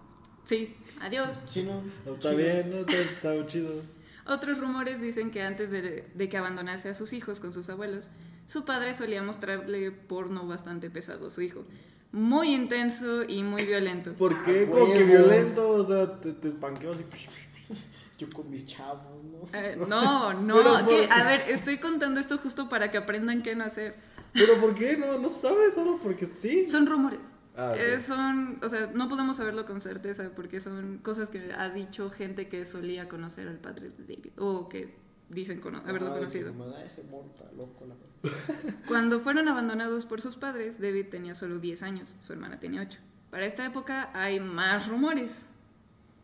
Sí, 0.45 0.75
adiós. 1.01 1.41
Sí, 1.47 1.63
no. 1.63 1.81
Está 2.13 2.31
bien, 2.31 2.69
¿no? 2.69 2.77
Está, 2.77 3.01
está 3.01 3.47
chido. 3.47 3.81
Otros 4.25 4.59
rumores 4.59 5.01
dicen 5.01 5.31
que 5.31 5.41
antes 5.43 5.69
de, 5.69 6.07
de 6.13 6.29
que 6.29 6.37
abandonase 6.37 6.89
a 6.89 6.93
sus 6.93 7.13
hijos 7.13 7.39
con 7.39 7.53
sus 7.53 7.69
abuelos, 7.69 8.05
su 8.47 8.65
padre 8.65 8.93
solía 8.93 9.21
mostrarle 9.23 9.91
porno 9.91 10.47
bastante 10.47 10.89
pesado 10.89 11.27
a 11.27 11.31
su 11.31 11.41
hijo. 11.41 11.63
Muy 12.11 12.53
intenso 12.53 13.23
y 13.23 13.43
muy 13.43 13.65
violento. 13.65 14.13
¿Por 14.13 14.41
qué? 14.43 14.65
Ah, 14.67 14.71
Como 14.71 14.93
que 14.93 15.03
violento, 15.03 15.69
o 15.69 15.85
sea, 15.85 16.19
te, 16.19 16.33
te 16.33 16.47
espanqueó 16.47 16.93
así. 16.93 17.03
Yo 18.17 18.29
con 18.29 18.49
mis 18.49 18.65
chavos, 18.65 19.23
¿no? 19.23 19.59
Eh, 19.59 19.75
no, 19.87 20.33
no, 20.33 20.57
a 20.77 21.23
ver, 21.23 21.41
estoy 21.49 21.79
contando 21.79 22.21
esto 22.21 22.37
justo 22.37 22.69
para 22.69 22.89
que 22.89 22.97
aprendan 22.97 23.43
qué 23.43 23.55
no 23.55 23.65
hacer. 23.65 23.95
¿Pero 24.31 24.55
por 24.59 24.73
qué? 24.73 24.95
No, 24.95 25.17
no 25.17 25.29
sabes, 25.29 25.73
solo 25.73 25.97
porque 26.01 26.29
sí. 26.39 26.69
Son 26.69 26.85
rumores. 26.85 27.19
Ah. 27.57 27.71
Eh, 27.75 28.00
son, 28.01 28.59
o 28.63 28.69
sea, 28.69 28.91
no 28.93 29.07
podemos 29.07 29.38
saberlo 29.38 29.65
con 29.65 29.81
certeza 29.81 30.29
porque 30.35 30.59
son 30.59 30.97
cosas 31.00 31.29
que 31.29 31.53
ha 31.53 31.69
dicho 31.69 32.09
gente 32.09 32.47
que 32.50 32.65
solía 32.65 33.07
conocer 33.07 33.47
al 33.47 33.57
padre 33.59 33.89
de 33.89 34.03
David 34.15 34.33
o 34.38 34.67
que 34.67 34.95
dicen 35.29 35.59
cono- 35.62 35.81
haberlo 35.85 36.12
Ay, 36.13 36.19
conocido. 36.19 36.51
que 36.51 36.57
me 36.57 36.65
da 36.67 36.83
ese 36.83 37.03
morro 37.03 37.31
está 37.33 37.51
loco, 37.53 37.85
la 37.85 37.95
verdad. 37.95 38.75
Cuando 38.88 39.19
fueron 39.19 39.47
abandonados 39.47 40.05
por 40.05 40.21
sus 40.21 40.35
padres, 40.38 40.79
David 40.81 41.07
tenía 41.09 41.33
solo 41.33 41.59
10 41.59 41.81
años, 41.83 42.09
su 42.21 42.33
hermana 42.33 42.59
tenía 42.59 42.81
8. 42.81 43.00
Para 43.31 43.45
esta 43.45 43.65
época 43.65 44.12
hay 44.13 44.39
más 44.39 44.88
rumores. 44.88 45.45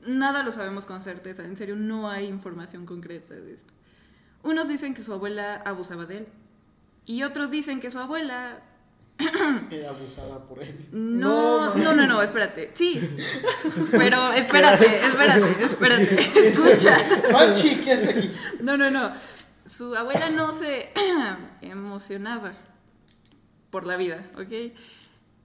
Nada 0.06 0.44
lo 0.44 0.52
sabemos 0.52 0.86
con 0.86 1.02
certeza, 1.02 1.46
en 1.46 1.56
serio 1.56 1.76
no 1.76 2.10
hay 2.10 2.26
información 2.28 2.86
concreta 2.86 3.36
de 3.36 3.54
esto. 3.54 3.74
Unos 4.44 4.68
dicen 4.68 4.94
que 4.94 5.04
su 5.04 5.14
abuela 5.14 5.56
abusaba 5.66 6.06
de 6.06 6.18
él 6.20 6.28
y 7.06 7.24
otros 7.24 7.52
dicen 7.52 7.80
que 7.80 7.90
su 7.92 8.00
abuela 8.00 8.60
Era 9.72 9.90
abusada 9.90 10.40
por 10.48 10.62
él. 10.62 10.88
no, 10.92 11.76
no, 11.76 11.94
no, 11.96 12.08
no, 12.08 12.22
espérate. 12.22 12.72
Sí. 12.74 13.00
Pero 13.92 14.32
espérate, 14.34 15.06
espérate, 15.06 15.64
espérate. 15.66 16.20
Escucha. 16.50 16.98
Panchi, 17.32 17.76
¿qué 17.78 17.94
hace 17.94 18.10
aquí? 18.12 18.32
No, 18.62 18.78
no, 18.78 18.90
no. 18.92 19.14
Su 19.66 19.96
abuela 19.96 20.30
no 20.30 20.54
se 20.54 20.90
emocionaba 21.62 22.54
por 23.70 23.86
la 23.86 23.96
vida, 23.98 24.26
¿ok? 24.36 24.74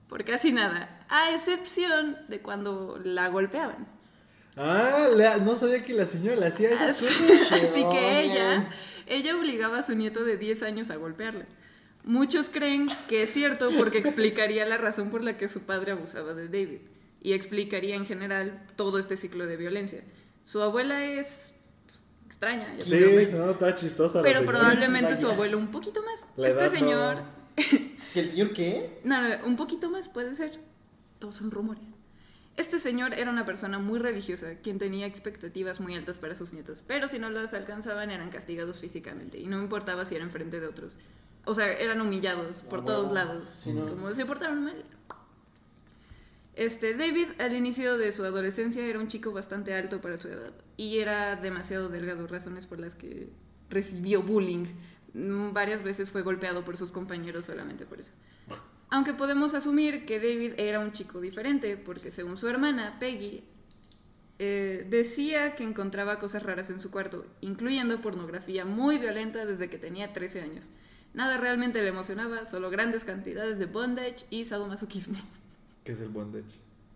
Por 0.09 0.23
casi 0.25 0.51
nada. 0.51 1.05
A 1.09 1.31
excepción 1.31 2.17
de 2.27 2.39
cuando 2.41 2.99
la 3.03 3.29
golpeaban. 3.29 3.87
Ah, 4.57 5.07
la- 5.15 5.37
no 5.37 5.55
sabía 5.55 5.83
que 5.83 5.93
la 5.93 6.05
señora 6.05 6.47
hacía 6.47 6.71
esas 6.71 6.97
cosas. 6.97 7.21
Así 7.51 7.85
que 7.91 8.21
ella, 8.21 8.69
ella 9.05 9.35
obligaba 9.37 9.77
a 9.79 9.83
su 9.83 9.95
nieto 9.95 10.23
de 10.23 10.37
10 10.37 10.63
años 10.63 10.89
a 10.89 10.95
golpearla. 10.95 11.45
Muchos 12.07 12.49
creen 12.49 12.87
que 13.09 13.23
es 13.23 13.33
cierto 13.33 13.69
porque 13.77 13.97
explicaría 13.97 14.65
la 14.65 14.77
razón 14.77 15.09
por 15.09 15.21
la 15.21 15.37
que 15.37 15.49
su 15.49 15.63
padre 15.63 15.91
abusaba 15.91 16.33
de 16.33 16.45
David 16.45 16.79
y 17.21 17.33
explicaría 17.33 17.95
en 17.95 18.05
general 18.05 18.65
todo 18.77 18.97
este 18.97 19.17
ciclo 19.17 19.45
de 19.45 19.57
violencia. 19.57 20.05
Su 20.45 20.61
abuela 20.61 21.03
es 21.03 21.51
pues, 21.85 21.99
extraña, 22.25 22.73
ya 22.77 22.85
Sí, 22.85 23.27
no, 23.33 23.51
está 23.51 23.75
chistosa. 23.75 24.21
pero 24.21 24.45
probablemente 24.45 25.19
su 25.19 25.27
abuelo 25.27 25.57
un 25.57 25.67
poquito 25.67 26.01
más. 26.01 26.25
La 26.37 26.47
este 26.47 26.69
señor, 26.69 27.17
¿Que 28.13 28.21
el 28.21 28.29
señor 28.29 28.53
qué? 28.53 29.01
no, 29.03 29.21
no, 29.21 29.45
un 29.45 29.57
poquito 29.57 29.89
más 29.89 30.07
puede 30.07 30.33
ser. 30.33 30.61
Todos 31.19 31.35
son 31.35 31.51
rumores. 31.51 31.83
Este 32.55 32.79
señor 32.79 33.15
era 33.15 33.29
una 33.29 33.45
persona 33.45 33.79
muy 33.79 33.99
religiosa, 33.99 34.55
quien 34.63 34.79
tenía 34.79 35.07
expectativas 35.07 35.81
muy 35.81 35.93
altas 35.93 36.19
para 36.19 36.35
sus 36.35 36.53
nietos, 36.53 36.83
pero 36.87 37.09
si 37.09 37.19
no 37.19 37.29
las 37.29 37.53
alcanzaban 37.53 38.11
eran 38.11 38.29
castigados 38.29 38.79
físicamente 38.79 39.37
y 39.39 39.47
no 39.47 39.61
importaba 39.61 40.05
si 40.05 40.15
eran 40.15 40.31
frente 40.31 40.61
de 40.61 40.67
otros. 40.67 40.97
O 41.47 41.55
sea, 41.55 41.71
eran 41.71 42.01
humillados 42.01 42.61
por 42.61 42.83
todos 42.83 43.13
lados, 43.13 43.47
Sí, 43.49 43.71
¿no? 43.73 43.87
como 43.87 44.13
se 44.13 44.25
portaron 44.25 44.63
mal. 44.65 44.83
Este, 46.55 46.95
David 46.95 47.27
al 47.39 47.55
inicio 47.55 47.97
de 47.97 48.11
su 48.11 48.23
adolescencia 48.25 48.85
era 48.85 48.99
un 48.99 49.07
chico 49.07 49.31
bastante 49.31 49.73
alto 49.75 50.01
para 50.01 50.19
su 50.19 50.27
edad 50.27 50.51
y 50.75 50.99
era 50.99 51.35
demasiado 51.35 51.87
delgado, 51.89 52.25
razones 52.27 52.65
por 52.65 52.79
las 52.79 52.95
que 52.95 53.29
recibió 53.69 54.23
bullying. 54.23 54.65
Mm, 55.13 55.53
Varias 55.53 55.83
veces 55.83 56.09
fue 56.09 56.23
golpeado 56.23 56.65
por 56.65 56.75
sus 56.77 56.91
compañeros 56.91 57.45
solamente 57.45 57.85
por 57.85 57.99
eso. 57.99 58.11
Aunque 58.89 59.13
podemos 59.13 59.53
asumir 59.53 60.05
que 60.05 60.17
David 60.19 60.53
era 60.57 60.79
un 60.79 60.91
chico 60.93 61.19
diferente, 61.21 61.77
porque 61.77 62.09
según 62.09 62.37
su 62.37 62.47
hermana, 62.47 62.97
Peggy, 62.99 63.43
eh, 64.39 64.85
decía 64.89 65.55
que 65.55 65.63
encontraba 65.63 66.19
cosas 66.19 66.43
raras 66.43 66.69
en 66.69 66.79
su 66.79 66.89
cuarto, 66.89 67.25
incluyendo 67.41 68.01
pornografía 68.01 68.63
muy 68.65 68.97
violenta 68.97 69.45
desde 69.45 69.69
que 69.69 69.77
tenía 69.77 70.13
13 70.13 70.41
años. 70.41 70.65
Nada 71.17 71.37
realmente 71.37 71.81
le 71.81 71.89
emocionaba, 71.89 72.45
solo 72.45 72.69
grandes 72.69 73.03
cantidades 73.03 73.57
de 73.57 73.65
bondage 73.65 74.25
y 74.29 74.45
sadomasoquismo. 74.45 75.15
¿Qué 75.83 75.93
es 75.93 75.99
el 76.01 76.09
bondage? 76.09 76.45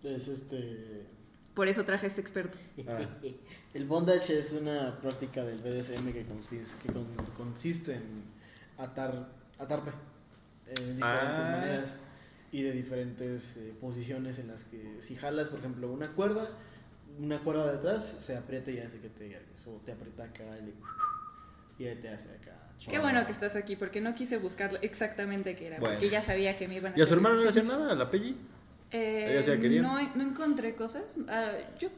Es 0.03 0.27
este. 0.27 1.07
Por 1.55 1.67
eso 1.67 1.83
traje 1.85 2.05
a 2.05 2.09
este 2.09 2.21
experto. 2.21 2.57
Ah. 2.87 2.99
El 3.73 3.85
bondage 3.85 4.37
es 4.37 4.53
una 4.53 4.99
práctica 5.01 5.43
del 5.43 5.57
BDSM 5.59 6.13
que 6.13 6.23
consiste, 6.25 6.77
que 6.85 6.93
con- 6.93 7.07
consiste 7.35 7.95
en 7.95 8.23
atar, 8.77 9.27
atarte 9.59 9.89
eh, 10.67 10.73
de 10.79 10.93
diferentes 10.93 11.45
Ah. 11.45 11.49
maneras 11.57 11.97
y 12.51 12.61
de 12.61 12.71
diferentes 12.73 13.57
eh, 13.57 13.73
posiciones 13.81 14.37
en 14.39 14.49
las 14.49 14.65
que 14.65 14.97
si 15.01 15.15
jalas, 15.15 15.49
por 15.49 15.59
ejemplo, 15.59 15.91
una 15.91 16.11
cuerda, 16.11 16.47
una 17.17 17.39
cuerda 17.39 17.71
de 17.71 17.77
atrás 17.79 18.15
se 18.19 18.35
aprieta 18.37 18.69
y 18.71 18.79
hace 18.79 18.99
que 18.99 19.09
te 19.09 19.25
ergues 19.33 19.65
o 19.67 19.81
te 19.85 19.93
aprieta 19.93 20.25
acá 20.25 20.43
y, 20.59 21.83
y 21.83 21.95
te 21.95 22.09
hace 22.09 22.29
acá. 22.29 22.60
Qué 22.89 22.99
bueno 22.99 23.25
que 23.25 23.31
estás 23.31 23.55
aquí, 23.55 23.75
porque 23.75 24.01
no 24.01 24.15
quise 24.15 24.37
buscar 24.37 24.79
exactamente 24.81 25.55
qué 25.55 25.67
era, 25.67 25.79
Bueno. 25.79 25.95
porque 25.95 26.09
ya 26.09 26.21
sabía 26.21 26.57
que 26.57 26.67
me 26.67 26.75
iban 26.75 26.93
a... 26.93 26.97
¿Y 26.97 27.01
a 27.01 27.05
su 27.05 27.13
hermano 27.13 27.35
no 27.35 27.43
le 27.43 27.49
hacía 27.49 27.63
nada? 27.63 27.91
¿A 27.91 27.95
la 27.95 28.09
Peggy? 28.09 28.35
Eh, 28.91 29.43
Ella 29.45 29.81
no, 29.81 30.15
no 30.15 30.23
encontré 30.23 30.75
cosas. 30.75 31.03
Ah, 31.27 31.53
yo 31.79 31.89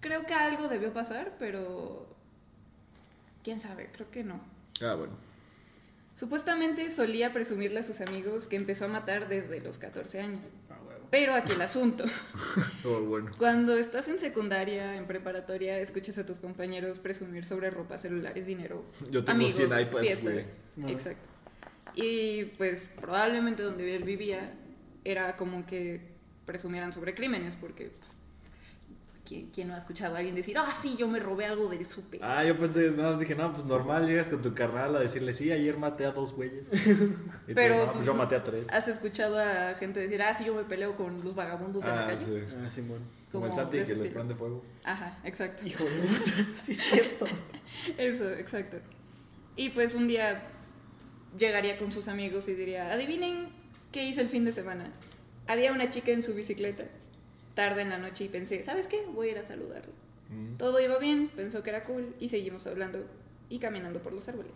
creo 0.00 0.26
que 0.26 0.34
algo 0.34 0.68
debió 0.68 0.92
pasar, 0.92 1.34
pero... 1.38 2.06
¿Quién 3.42 3.60
sabe? 3.60 3.88
Creo 3.92 4.10
que 4.10 4.24
no. 4.24 4.40
Ah, 4.82 4.94
bueno. 4.94 5.12
Supuestamente 6.14 6.90
solía 6.90 7.32
presumirle 7.32 7.80
a 7.80 7.82
sus 7.82 8.00
amigos 8.00 8.46
que 8.46 8.56
empezó 8.56 8.86
a 8.86 8.88
matar 8.88 9.28
desde 9.28 9.60
los 9.60 9.78
14 9.78 10.20
años. 10.20 10.46
Pero 11.10 11.34
aquí 11.34 11.52
el 11.52 11.62
asunto. 11.62 12.04
Oh, 12.84 13.00
bueno. 13.00 13.30
Cuando 13.36 13.76
estás 13.76 14.06
en 14.06 14.18
secundaria, 14.18 14.96
en 14.96 15.06
preparatoria, 15.06 15.80
escuchas 15.80 16.18
a 16.18 16.26
tus 16.26 16.38
compañeros 16.38 17.00
presumir 17.00 17.44
sobre 17.44 17.68
ropa, 17.70 17.98
celulares, 17.98 18.46
dinero, 18.46 18.84
Yo 19.10 19.24
tengo 19.24 19.32
amigos, 19.32 19.56
100 19.56 19.80
iPads, 19.80 20.00
fiestas. 20.00 20.46
Exacto. 20.86 21.28
Y 21.96 22.44
pues 22.58 22.88
probablemente 23.00 23.64
donde 23.64 23.96
él 23.96 24.04
vivía 24.04 24.54
era 25.02 25.36
como 25.36 25.66
que 25.66 26.00
presumieran 26.44 26.92
sobre 26.92 27.14
crímenes, 27.14 27.56
porque 27.56 27.90
pues, 27.98 28.12
¿quién, 29.26 29.50
quién 29.50 29.68
no 29.68 29.74
ha 29.74 29.78
escuchado 29.78 30.14
a 30.14 30.18
alguien 30.18 30.34
decir, 30.34 30.56
ah, 30.56 30.70
sí, 30.72 30.96
yo 30.96 31.06
me 31.08 31.18
robé 31.20 31.44
algo 31.46 31.68
del 31.68 31.84
súper? 31.86 32.20
Ah, 32.22 32.44
yo 32.44 32.56
pensé, 32.56 32.90
nada 32.92 33.10
más 33.10 33.20
dije, 33.20 33.34
no, 33.34 33.52
pues 33.52 33.64
normal, 33.66 34.06
llegas 34.06 34.28
con 34.28 34.40
tu 34.40 34.54
carnal 34.54 34.94
a 34.96 35.00
decirle, 35.00 35.34
sí, 35.34 35.50
ayer 35.52 35.76
maté 35.76 36.06
a 36.06 36.12
dos 36.12 36.32
güeyes. 36.32 36.66
Y 36.72 36.94
tú, 36.94 37.18
Pero, 37.54 37.86
no, 37.86 37.92
pues 37.92 38.06
yo 38.06 38.12
no- 38.12 38.18
maté 38.18 38.36
a 38.36 38.42
tres. 38.42 38.66
¿Has 38.70 38.88
escuchado 38.88 39.38
a 39.38 39.74
gente 39.74 40.00
decir, 40.00 40.22
ah, 40.22 40.32
sí, 40.32 40.44
yo 40.44 40.54
me 40.54 40.64
peleo 40.64 40.96
con 40.96 41.22
los 41.22 41.34
vagabundos 41.34 41.82
de 41.84 41.88
la 41.90 42.04
Ah, 42.04 42.06
calle? 42.06 42.24
sí. 42.46 42.54
Ah, 42.64 42.70
Simón. 42.70 43.00
Como 43.32 43.46
el 43.46 43.52
Santi 43.52 43.78
que 43.82 43.94
le 43.96 44.08
prende 44.10 44.34
fuego. 44.34 44.64
Ajá, 44.84 45.18
exacto. 45.24 45.66
Hijo 45.66 45.84
de 45.84 45.90
puta, 45.90 46.30
sí 46.56 46.72
es 46.72 46.78
cierto. 46.78 47.26
Eso, 47.98 48.30
exacto. 48.30 48.78
Y 49.56 49.70
pues 49.70 49.94
un 49.94 50.06
día 50.08 50.42
llegaría 51.38 51.76
con 51.76 51.92
sus 51.92 52.08
amigos 52.08 52.48
y 52.48 52.54
diría, 52.54 52.90
adivinen 52.92 53.48
qué 53.92 54.04
hice 54.04 54.20
el 54.22 54.28
fin 54.28 54.44
de 54.44 54.52
semana. 54.52 54.92
Había 55.48 55.72
una 55.72 55.90
chica 55.90 56.12
en 56.12 56.22
su 56.22 56.34
bicicleta, 56.34 56.84
tarde 57.56 57.82
en 57.82 57.90
la 57.90 57.98
noche, 57.98 58.22
y 58.22 58.28
pensé, 58.28 58.62
¿sabes 58.62 58.86
qué? 58.86 59.04
Voy 59.12 59.28
a 59.28 59.32
ir 59.32 59.38
a 59.38 59.42
saludarla. 59.42 59.92
Mm. 60.30 60.56
Todo 60.58 60.78
iba 60.78 60.98
bien, 60.98 61.28
pensó 61.34 61.64
que 61.64 61.70
era 61.70 61.82
cool, 61.82 62.14
y 62.20 62.28
seguimos 62.28 62.64
hablando 62.68 63.04
y 63.48 63.58
caminando 63.58 64.00
por 64.00 64.12
los 64.12 64.28
árboles. 64.28 64.52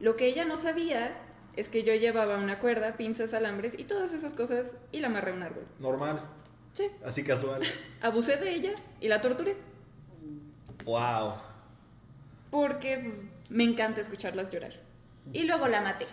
Lo 0.00 0.16
que 0.16 0.26
ella 0.26 0.44
no 0.44 0.58
sabía 0.58 1.16
es 1.56 1.68
que 1.68 1.84
yo 1.84 1.94
llevaba 1.94 2.38
una 2.38 2.58
cuerda, 2.58 2.96
pinzas, 2.96 3.34
alambres 3.34 3.78
y 3.78 3.84
todas 3.84 4.12
esas 4.12 4.32
cosas, 4.34 4.74
y 4.90 4.98
la 5.00 5.06
amarré 5.08 5.30
a 5.30 5.34
un 5.34 5.42
árbol. 5.44 5.64
Normal, 5.78 6.20
Sí, 6.72 6.88
así 7.04 7.22
casual. 7.24 7.62
abusé 8.00 8.36
de 8.36 8.50
ella 8.52 8.72
y 9.00 9.08
la 9.08 9.20
torturé, 9.20 9.56
Wow. 10.84 11.34
porque 12.50 12.98
pues, 12.98 13.14
me 13.50 13.64
encanta 13.64 14.00
escucharlas 14.00 14.50
llorar. 14.50 14.72
Y 15.32 15.44
luego 15.44 15.68
la 15.68 15.80
maté. 15.82 16.06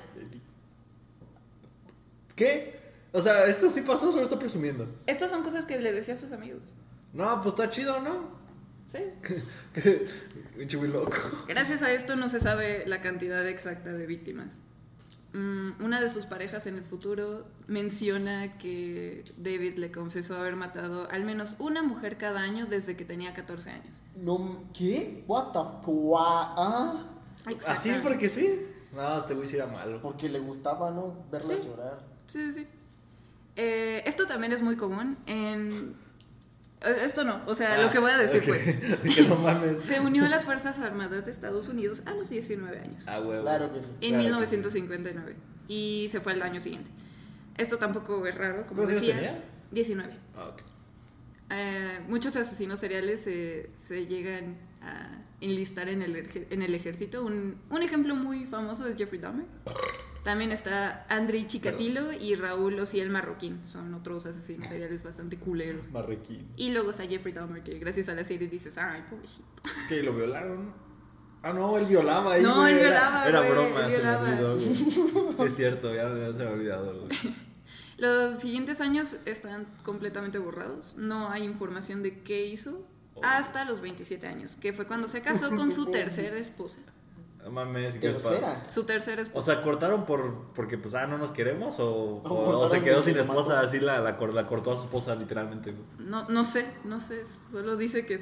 ¿Qué? 2.35 2.79
O 3.15 3.21
sea, 3.21 3.45
¿esto 3.47 3.69
sí 3.69 3.81
pasó 3.81 4.09
o 4.09 4.11
solo 4.11 4.23
está 4.25 4.37
presumiendo? 4.37 4.85
Estas 5.07 5.31
son 5.31 5.41
cosas 5.41 5.65
que 5.65 5.79
le 5.79 5.93
decía 5.93 6.13
a 6.15 6.17
sus 6.17 6.31
amigos. 6.31 6.61
No, 7.13 7.41
pues 7.41 7.53
está 7.53 7.69
chido, 7.69 7.99
¿no? 8.01 8.35
Sí. 8.85 8.99
Pinche 10.57 10.77
muy 10.77 10.89
loco. 10.89 11.11
Gracias 11.47 11.81
a 11.81 11.91
esto 11.93 12.15
no 12.15 12.29
se 12.29 12.39
sabe 12.39 12.83
la 12.87 13.01
cantidad 13.01 13.47
exacta 13.47 13.93
de 13.93 14.05
víctimas. 14.05 14.47
Mm, 15.33 15.83
una 15.83 15.99
de 16.01 16.09
sus 16.09 16.25
parejas 16.25 16.65
en 16.67 16.75
el 16.75 16.83
futuro 16.83 17.45
menciona 17.67 18.57
que 18.57 19.23
David 19.37 19.75
le 19.77 19.91
confesó 19.91 20.37
haber 20.37 20.55
matado 20.55 21.09
al 21.11 21.25
menos 21.25 21.55
una 21.59 21.83
mujer 21.83 22.17
cada 22.17 22.41
año 22.41 22.65
desde 22.67 22.95
que 22.95 23.05
tenía 23.05 23.33
14 23.33 23.69
años. 23.69 23.95
No, 24.15 24.63
¿Qué? 24.73 25.23
What 25.27 25.51
the 25.51 25.59
Ah, 25.87 27.03
¿Así 27.67 27.91
porque 28.01 28.29
sí? 28.29 28.61
No, 28.93 29.17
este 29.17 29.33
güey 29.33 29.47
sí 29.47 29.55
era 29.57 29.67
malo. 29.67 29.99
porque 30.01 30.29
le 30.29 30.39
gustaba, 30.39 30.91
¿no? 30.91 31.25
Verlas 31.31 31.59
Sí. 31.59 31.67
llorar. 31.67 31.99
Sí, 32.27 32.39
sí, 32.51 32.53
sí. 32.53 32.67
Eh, 33.55 34.03
esto 34.05 34.25
también 34.27 34.51
es 34.51 34.61
muy 34.61 34.75
común 34.75 35.17
en... 35.25 35.95
Esto 37.03 37.23
no, 37.23 37.41
o 37.47 37.55
sea, 37.55 37.81
lo 37.81 37.89
que 37.89 37.97
voy 37.97 38.11
a 38.11 38.17
decir 38.17 38.41
ok. 38.41 38.47
pues. 38.47 39.15
que 39.15 39.23
no 39.23 39.37
mames. 39.37 39.79
Se 39.79 39.99
unió 39.99 40.25
a 40.25 40.29
las 40.29 40.45
Fuerzas 40.45 40.77
Armadas 40.79 41.25
de 41.25 41.31
Estados 41.31 41.67
Unidos 41.67 42.03
a 42.05 42.13
los 42.13 42.29
19 42.29 42.79
años. 42.79 43.05
Ah, 43.07 43.19
huevo. 43.21 43.41
Claro 43.41 43.73
que 43.73 43.81
sí. 43.81 43.89
En 44.01 44.09
Claro 44.09 44.17
que 44.19 44.23
1959. 44.25 45.35
Y 45.67 46.09
se 46.11 46.19
fue 46.19 46.33
al 46.33 46.43
año 46.43 46.61
siguiente. 46.61 46.91
Esto 47.57 47.77
tampoco 47.77 48.27
es 48.27 48.35
raro, 48.35 48.67
como 48.67 48.83
¿Cuántos 48.83 49.01
años 49.01 49.01
decía. 49.01 49.15
tenía? 49.15 49.43
19. 49.71 50.13
Ah, 50.35 50.47
ok. 50.49 50.61
Eh, 51.49 51.99
muchos 52.07 52.35
asesinos 52.35 52.79
seriales 52.79 53.21
se, 53.21 53.71
se 53.87 54.05
llegan 54.05 54.57
a 54.81 55.23
enlistar 55.41 55.89
en 55.89 56.03
el, 56.03 56.15
en 56.49 56.61
el 56.61 56.75
ejército. 56.75 57.23
Un, 57.25 57.57
un 57.69 57.81
ejemplo 57.81 58.15
muy 58.15 58.45
famoso 58.45 58.85
es 58.85 58.95
Jeffrey 58.95 59.19
Dahmer. 59.19 59.45
También 60.25 60.51
está 60.51 61.05
Andrei 61.07 61.45
Chikatilo 61.47 62.11
y 62.11 62.33
Raúl 62.35 62.77
Ociel 62.79 63.09
Marroquín. 63.11 63.61
Son 63.71 63.93
otros 63.93 64.25
asesinos 64.25 64.67
seriales 64.67 65.01
bastante 65.03 65.37
culeros. 65.37 65.89
Marrequín. 65.91 66.47
Y 66.57 66.71
luego 66.71 66.89
está 66.89 67.05
Jeffrey 67.05 67.31
Dahmer, 67.31 67.61
que 67.63 67.77
gracias 67.77 68.09
a 68.09 68.15
la 68.15 68.23
serie 68.25 68.47
dices, 68.47 68.77
ay, 68.79 69.03
pobrecito. 69.07 69.45
Que 69.87 70.01
lo 70.01 70.13
violaron. 70.15 70.73
Ah, 71.43 71.53
no, 71.53 71.77
él 71.77 71.85
violaba 71.85 72.33
ahí. 72.33 72.41
No, 72.41 72.61
güey, 72.61 72.73
él 72.73 72.79
violaba, 72.79 73.27
Era 73.27 73.39
güey, 73.41 73.51
broma, 73.51 73.89
se 73.91 73.97
me 74.01 74.09
olvidó, 74.15 74.55
güey. 74.57 74.75
Sí, 75.37 75.43
es 75.45 75.55
cierto, 75.55 75.93
ya, 75.93 76.03
ya 76.09 76.33
se 76.35 76.43
me 76.43 76.49
ha 76.49 76.53
olvidado, 76.53 77.01
güey. 77.01 77.09
Los 77.97 78.41
siguientes 78.41 78.81
años 78.81 79.17
están 79.25 79.67
completamente 79.83 80.39
borrados. 80.39 80.95
No 80.97 81.29
hay 81.29 81.43
información 81.43 82.01
de 82.03 82.23
qué 82.23 82.47
hizo 82.47 82.85
Oh. 83.17 83.21
hasta 83.23 83.63
los 83.63 83.79
27 83.79 84.27
años, 84.27 84.57
que 84.57 84.73
fue 84.73 84.85
cuando 84.85 85.07
se 85.07 85.21
casó 85.21 85.49
con 85.55 85.71
su 85.71 85.85
tercera 85.91 86.35
esposa. 86.35 86.79
No 87.45 87.51
mames. 87.51 87.99
Tercera. 87.99 88.63
Su 88.69 88.83
tercera 88.85 89.21
O 89.21 89.23
esposa. 89.23 89.53
sea, 89.53 89.61
¿cortaron 89.61 90.05
por 90.05 90.47
porque 90.55 90.77
pues 90.79 90.95
ah 90.95 91.05
no 91.05 91.17
nos 91.19 91.29
queremos 91.31 91.79
o, 91.79 91.87
o- 91.93 92.15
o 92.17 92.23
cortaron 92.23 92.69
se 92.71 92.81
quedó 92.83 93.03
sin 93.03 93.17
esposa 93.17 93.53
mató. 93.55 93.67
así 93.67 93.79
la, 93.79 93.99
la, 93.99 94.17
la 94.19 94.47
cortó 94.47 94.71
a 94.71 94.75
su 94.77 94.83
esposa 94.83 95.13
literalmente? 95.15 95.75
No, 95.99 96.27
no 96.27 96.43
sé, 96.43 96.65
no 96.83 96.99
sé. 96.99 97.23
Solo 97.51 97.75
dice 97.77 98.05
que 98.05 98.21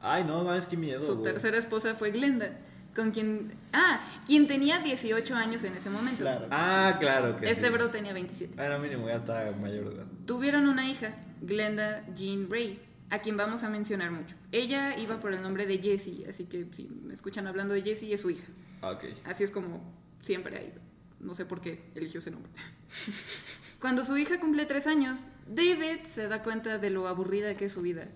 Ay, 0.00 0.24
no, 0.24 0.42
mames, 0.44 0.66
qué 0.66 0.76
miedo. 0.76 1.04
su 1.04 1.16
güey. 1.18 1.32
tercera 1.32 1.56
esposa 1.58 1.94
fue 1.94 2.10
Glenda, 2.10 2.58
con 2.94 3.10
quien... 3.12 3.54
Ah, 3.72 4.00
quien 4.26 4.46
tenía 4.46 4.78
18 4.80 5.34
años 5.34 5.64
en 5.64 5.74
ese 5.74 5.88
momento. 5.90 6.20
Claro. 6.22 6.46
Ah, 6.50 6.96
claro 7.00 7.36
que 7.36 7.48
Este 7.50 7.66
sí. 7.66 7.72
bro 7.72 7.88
tenía 7.90 8.12
27. 8.12 8.60
Ah, 8.60 8.68
no, 8.68 8.78
mínimo, 8.78 9.06
ya 9.08 9.14
está 9.14 9.52
mayor 9.60 9.88
de 9.90 9.94
edad. 9.96 10.06
Tuvieron 10.26 10.68
una 10.68 10.88
hija, 10.88 11.14
Glenda 11.40 12.04
Jean 12.14 12.48
Ray, 12.50 12.80
a 13.10 13.18
quien 13.20 13.36
vamos 13.36 13.62
a 13.62 13.68
mencionar 13.68 14.10
mucho. 14.10 14.36
Ella 14.52 14.98
iba 14.98 15.20
por 15.20 15.32
el 15.32 15.42
nombre 15.42 15.66
de 15.66 15.78
Jessie, 15.78 16.26
así 16.28 16.44
que 16.44 16.66
si 16.74 16.88
me 16.88 17.14
escuchan 17.14 17.46
hablando 17.46 17.74
de 17.74 17.82
Jessie, 17.82 18.12
es 18.12 18.20
su 18.20 18.30
hija. 18.30 18.46
Ah, 18.82 18.90
ok. 18.90 19.04
Así 19.24 19.44
es 19.44 19.50
como 19.50 19.80
siempre 20.20 20.56
ha 20.56 20.62
ido. 20.62 20.80
no 21.20 21.34
sé 21.34 21.44
por 21.44 21.60
qué 21.60 21.80
eligió 21.94 22.20
ese 22.20 22.30
nombre. 22.30 22.50
Cuando 23.80 24.04
su 24.04 24.16
hija 24.16 24.40
cumple 24.40 24.66
tres 24.66 24.86
años, 24.86 25.20
David 25.46 26.04
se 26.06 26.28
da 26.28 26.42
cuenta 26.42 26.78
de 26.78 26.90
lo 26.90 27.06
aburrida 27.06 27.56
que 27.56 27.66
es 27.66 27.72
su 27.72 27.82
vida. 27.82 28.08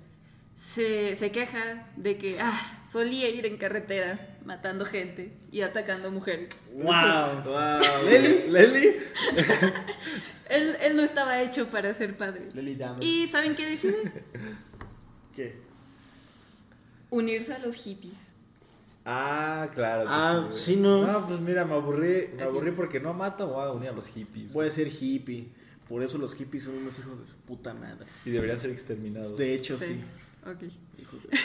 Se, 0.60 1.16
se 1.16 1.30
queja 1.30 1.88
de 1.96 2.18
que 2.18 2.38
ah, 2.40 2.80
solía 2.90 3.28
ir 3.30 3.46
en 3.46 3.56
carretera 3.56 4.38
matando 4.44 4.84
gente 4.84 5.32
y 5.50 5.62
atacando 5.62 6.10
mujeres. 6.10 6.48
¡Wow! 6.74 7.42
Wow. 7.44 8.04
¿Leli? 8.04 8.50
¿Leli? 8.50 8.96
Él, 10.50 10.76
él 10.82 10.96
no 10.96 11.02
estaba 11.02 11.40
hecho 11.42 11.70
para 11.70 11.94
ser 11.94 12.16
padre. 12.16 12.48
Lily 12.52 12.74
Dahmer. 12.74 13.04
¿Y 13.04 13.28
saben 13.28 13.54
qué 13.54 13.66
decide? 13.66 14.24
¿Qué? 15.40 15.56
Unirse 17.10 17.54
a 17.54 17.58
los 17.58 17.74
hippies. 17.76 18.28
Ah, 19.04 19.70
claro. 19.74 20.02
que 20.02 20.08
Ah, 20.10 20.48
sí, 20.52 20.76
no. 20.76 21.06
No, 21.06 21.26
pues 21.26 21.40
mira, 21.40 21.64
me 21.64 21.74
aburrí, 21.74 22.28
me 22.36 22.42
Así 22.42 22.42
aburrí 22.42 22.68
es. 22.70 22.74
porque 22.76 23.00
no 23.00 23.14
mato, 23.14 23.48
voy 23.48 23.64
a 23.64 23.72
unir 23.72 23.88
a 23.88 23.92
los 23.92 24.06
hippies. 24.08 24.52
Voy 24.52 24.66
a 24.68 24.70
ser 24.70 24.88
hippie. 24.88 25.48
Por 25.88 26.02
eso 26.02 26.18
los 26.18 26.34
hippies 26.34 26.64
son 26.64 26.76
unos 26.76 26.98
hijos 26.98 27.18
de 27.18 27.26
su 27.26 27.36
puta 27.36 27.72
madre. 27.74 28.06
Y 28.24 28.30
deberían 28.30 28.60
ser 28.60 28.70
exterminados. 28.70 29.36
De 29.36 29.54
hecho, 29.54 29.76
sí. 29.78 30.04
Ok. 30.46 30.62
Hijos 30.98 31.22
de 31.22 31.28
puta. 31.30 31.42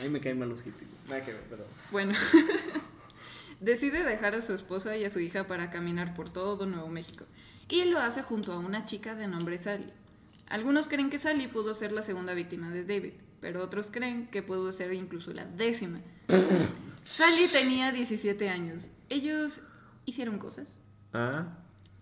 A 0.00 0.02
mí 0.02 0.08
me 0.08 0.20
caen 0.20 0.38
mal 0.38 0.48
los 0.48 0.62
hippies. 0.62 0.90
Nada 1.06 1.24
que 1.24 1.32
ver, 1.32 1.42
pero. 1.50 1.64
Bueno. 1.92 2.14
Decide 3.60 4.02
dejar 4.02 4.34
a 4.34 4.42
su 4.42 4.52
esposa 4.52 4.96
y 4.96 5.04
a 5.04 5.10
su 5.10 5.20
hija 5.20 5.46
para 5.46 5.70
caminar 5.70 6.14
por 6.14 6.28
todo 6.28 6.66
Nuevo 6.66 6.88
México. 6.88 7.24
Y 7.68 7.84
lo 7.84 8.00
hace 8.00 8.22
junto 8.22 8.52
a 8.52 8.58
una 8.58 8.84
chica 8.84 9.14
de 9.14 9.28
nombre 9.28 9.58
Sally. 9.58 9.92
Algunos 10.48 10.88
creen 10.88 11.08
que 11.10 11.18
Sally 11.18 11.46
pudo 11.46 11.74
ser 11.74 11.92
la 11.92 12.02
segunda 12.02 12.34
víctima 12.34 12.70
de 12.70 12.84
David, 12.84 13.12
pero 13.44 13.62
otros 13.62 13.88
creen 13.90 14.26
que 14.28 14.42
pudo 14.42 14.72
ser 14.72 14.94
incluso 14.94 15.30
la 15.34 15.44
décima. 15.44 16.00
Sally 17.04 17.46
tenía 17.52 17.92
17 17.92 18.48
años. 18.48 18.88
Ellos 19.10 19.60
hicieron 20.06 20.38
cosas. 20.38 20.66
Ah. 21.12 21.48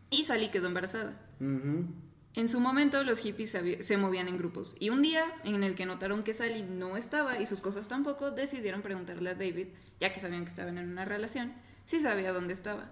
Y 0.09 0.25
Sally 0.25 0.53
quedó 0.53 0.69
embarazada. 0.69 1.21
En 1.41 2.49
su 2.49 2.61
momento 2.61 3.03
los 3.03 3.19
hippies 3.19 3.51
se, 3.51 3.97
movían 3.97 4.29
en 4.29 4.39
grupos 4.39 4.77
y 4.79 4.91
un 4.91 5.03
día 5.03 5.25
en 5.43 5.65
el 5.65 5.75
que 5.75 5.85
notaron 5.85 6.23
que 6.23 6.33
Sally 6.33 6.63
no 6.63 6.97
estaba 6.97 7.41
y 7.41 7.47
sus 7.47 7.61
cosas 7.61 7.89
tampoco, 7.89 8.31
decidieron 8.31 8.81
preguntarle 8.83 9.31
a 9.31 9.35
David, 9.35 9.67
ya 9.99 10.13
que 10.13 10.21
sabían 10.21 10.45
que 10.45 10.51
estaban 10.51 10.79
en 10.79 10.89
una 10.91 11.05
relación, 11.05 11.53
si 11.87 11.99
sabía 11.99 12.33
dónde 12.33 12.53
estaba. 12.53 12.89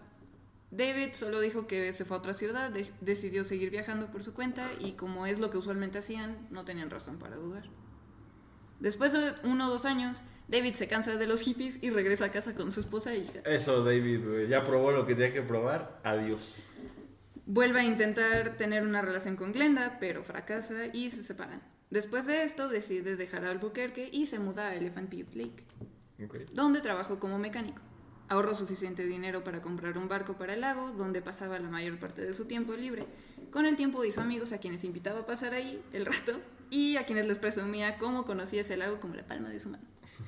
David 0.72 1.10
solo 1.12 1.38
dijo 1.40 1.68
que 1.68 1.92
se 1.92 2.04
fue 2.04 2.16
a 2.16 2.18
otra 2.18 2.34
ciudad, 2.34 2.72
de- 2.72 2.90
decidió 3.00 3.44
seguir 3.44 3.70
viajando 3.70 4.08
por 4.08 4.24
su 4.24 4.34
cuenta 4.34 4.68
y 4.80 4.92
como 4.92 5.26
es 5.26 5.38
lo 5.38 5.50
que 5.50 5.58
usualmente 5.58 5.98
hacían, 5.98 6.48
no 6.50 6.64
tenían 6.64 6.90
razón 6.90 7.20
para 7.20 7.36
dudar. 7.36 7.68
Después 8.80 9.12
de 9.12 9.34
uno 9.44 9.68
o 9.68 9.70
dos 9.70 9.84
años, 9.84 10.18
David 10.48 10.74
se 10.74 10.88
cansa 10.88 11.16
de 11.16 11.26
los 11.26 11.42
hippies 11.42 11.78
y 11.80 11.90
regresa 11.90 12.24
a 12.24 12.30
casa 12.32 12.54
con 12.54 12.72
su 12.72 12.80
esposa 12.80 13.12
e 13.12 13.18
hija. 13.18 13.40
Eso, 13.44 13.84
David, 13.84 14.26
güey. 14.26 14.48
Ya 14.48 14.64
probó 14.64 14.90
lo 14.90 15.06
que 15.06 15.14
tenía 15.14 15.32
que 15.32 15.42
probar. 15.42 16.00
Adiós. 16.02 16.56
Vuelve 17.46 17.80
a 17.80 17.84
intentar 17.84 18.56
tener 18.56 18.84
una 18.84 19.02
relación 19.02 19.36
con 19.36 19.52
Glenda, 19.52 19.98
pero 20.00 20.24
fracasa 20.24 20.86
y 20.92 21.10
se 21.10 21.22
separan. 21.22 21.62
Después 21.90 22.26
de 22.26 22.44
esto 22.44 22.68
decide 22.68 23.16
dejar 23.16 23.44
a 23.44 23.50
Albuquerque 23.50 24.08
y 24.12 24.26
se 24.26 24.38
muda 24.38 24.68
a 24.68 24.74
Elephant 24.74 25.12
Butte 25.12 25.34
Lake, 25.34 25.64
donde 26.52 26.80
trabajó 26.80 27.18
como 27.18 27.38
mecánico. 27.38 27.82
Ahorró 28.28 28.54
suficiente 28.54 29.04
dinero 29.04 29.42
para 29.42 29.60
comprar 29.60 29.98
un 29.98 30.08
barco 30.08 30.34
para 30.34 30.54
el 30.54 30.60
lago, 30.60 30.92
donde 30.92 31.20
pasaba 31.20 31.58
la 31.58 31.68
mayor 31.68 31.98
parte 31.98 32.22
de 32.22 32.32
su 32.32 32.44
tiempo 32.44 32.74
libre. 32.74 33.06
Con 33.50 33.66
el 33.66 33.74
tiempo 33.74 34.04
hizo 34.04 34.20
amigos 34.20 34.52
a 34.52 34.58
quienes 34.58 34.84
invitaba 34.84 35.20
a 35.20 35.26
pasar 35.26 35.52
ahí 35.52 35.82
el 35.92 36.06
rato 36.06 36.40
y 36.70 36.96
a 36.96 37.04
quienes 37.04 37.26
les 37.26 37.38
presumía 37.38 37.98
cómo 37.98 38.24
conocía 38.24 38.60
ese 38.62 38.76
lago 38.76 39.00
como 39.00 39.14
la 39.14 39.24
palma 39.24 39.48
de 39.48 39.60
su 39.60 39.68
mano. 39.68 39.84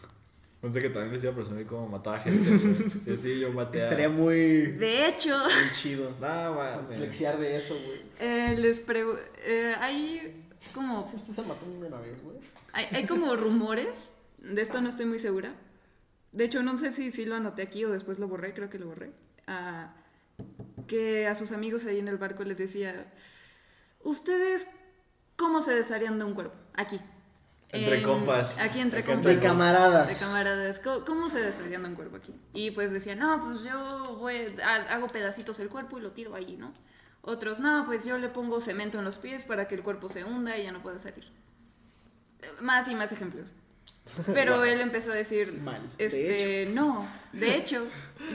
Pensé 0.61 0.81
que 0.81 0.91
también 0.91 1.13
les 1.15 1.23
iba 1.25 1.33
a 1.33 1.35
presumir 1.35 1.67
cómo 1.67 1.89
mataba 1.89 2.19
gente. 2.21 2.59
sí, 3.05 3.17
sí, 3.17 3.41
yo 3.41 3.53
maté 3.53 3.81
a... 3.81 3.83
Estaría 3.85 4.09
muy, 4.09 4.37
De 4.73 5.09
hecho, 5.09 5.37
muy 5.39 5.71
chido. 5.73 6.11
No, 6.21 6.55
mames. 6.55 6.97
Flexiar 6.99 7.39
de 7.39 7.57
eso, 7.57 7.75
güey. 7.87 8.01
eh, 8.21 8.55
les 8.59 8.85
pregu- 8.87 9.19
eh, 9.45 9.75
hay 9.81 10.45
como 10.75 11.11
Usted 11.15 11.33
se 11.33 11.43
mató 11.43 11.67
una 11.67 11.99
vez, 11.99 12.23
güey. 12.23 12.37
Hay, 12.73 12.87
hay 12.93 13.07
como 13.07 13.35
rumores, 13.37 14.09
de 14.39 14.63
esto 14.63 14.81
no 14.81 14.89
estoy 14.89 15.07
muy 15.07 15.19
segura. 15.19 15.55
De 16.31 16.45
hecho, 16.45 16.63
no 16.63 16.79
sé 16.79 16.93
si, 16.93 17.11
si 17.13 17.25
lo 17.27 17.35
anoté 17.35 17.63
aquí 17.63 17.85
o 17.85 17.91
después 17.91 18.19
lo 18.21 18.29
borré, 18.29 18.55
creo 18.55 18.71
que 18.71 18.79
lo 18.79 18.87
borré. 18.87 19.11
Ah, 19.49 19.95
que 20.87 21.27
a 21.27 21.35
sus 21.35 21.51
amigos 21.53 21.85
ahí 21.87 21.99
en 21.99 22.07
el 22.09 22.17
barco 22.19 22.45
les 22.45 22.57
decía, 22.57 23.13
¿ustedes 24.03 24.67
cómo 25.37 25.61
se 25.63 25.75
desharían 25.75 26.19
de 26.19 26.25
un 26.25 26.35
cuerpo? 26.35 26.55
Aquí. 26.75 27.01
Entre 27.71 27.99
En- 27.99 28.03
compas. 28.05 28.59
Aquí 28.59 28.81
entre 28.81 29.03
compas. 29.05 29.25
De 29.35 29.39
camaradas. 29.41 30.09
De 30.09 30.25
camaradas. 30.27 30.79
¿Cómo, 30.81 31.05
cómo 31.05 31.29
se 31.31 31.41
desharían 31.41 31.83
de 31.83 31.89
un 31.89 31.95
cuerpo 31.95 32.17
aquí? 32.17 32.35
Y 32.53 32.71
pues 32.73 32.93
decían, 32.93 33.19
no, 33.19 33.43
pues 33.43 33.63
yo 33.63 34.17
voy, 34.19 34.47
ha- 34.63 34.93
hago 34.95 35.07
pedacitos 35.09 35.59
el 35.61 35.69
cuerpo 35.71 35.99
y 35.99 36.03
lo 36.03 36.11
tiro 36.13 36.35
ahí, 36.35 36.57
¿no? 36.59 36.73
Otros, 37.23 37.61
no, 37.61 37.87
pues 37.87 38.05
yo 38.05 38.19
le 38.19 38.29
pongo 38.29 38.61
cemento 38.61 38.99
en 38.99 39.05
los 39.05 39.19
pies 39.19 39.45
para 39.45 39.69
que 39.69 39.75
el 39.77 39.83
cuerpo 39.83 40.09
se 40.11 40.25
hunda 40.25 40.59
y 40.59 40.65
ya 40.65 40.73
no 40.73 40.83
pueda 40.83 40.99
salir. 40.99 41.25
Más 42.61 42.89
y 42.89 42.95
más 42.95 43.13
ejemplos. 43.13 43.53
Pero 44.35 44.57
Wow. 44.57 44.65
él 44.65 44.81
empezó 44.81 45.13
a 45.13 45.15
decir, 45.15 45.53
Mal, 45.63 45.81
de 45.97 46.05
este, 46.07 46.73
no, 46.75 47.09
de 47.33 47.55
hecho, 47.57 47.87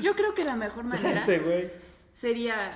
yo 0.01 0.15
creo 0.15 0.33
que 0.33 0.43
la 0.43 0.55
mejor 0.55 0.83
manera 0.85 1.19
Este 1.19 1.73
sería 2.13 2.71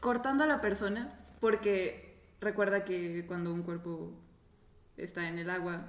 cortando 0.00 0.44
a 0.44 0.46
la 0.46 0.60
persona, 0.60 1.12
porque 1.40 2.09
recuerda 2.40 2.84
que 2.84 3.24
cuando 3.26 3.52
un 3.52 3.62
cuerpo 3.62 4.12
está 4.96 5.28
en 5.28 5.38
el 5.38 5.50
agua, 5.50 5.86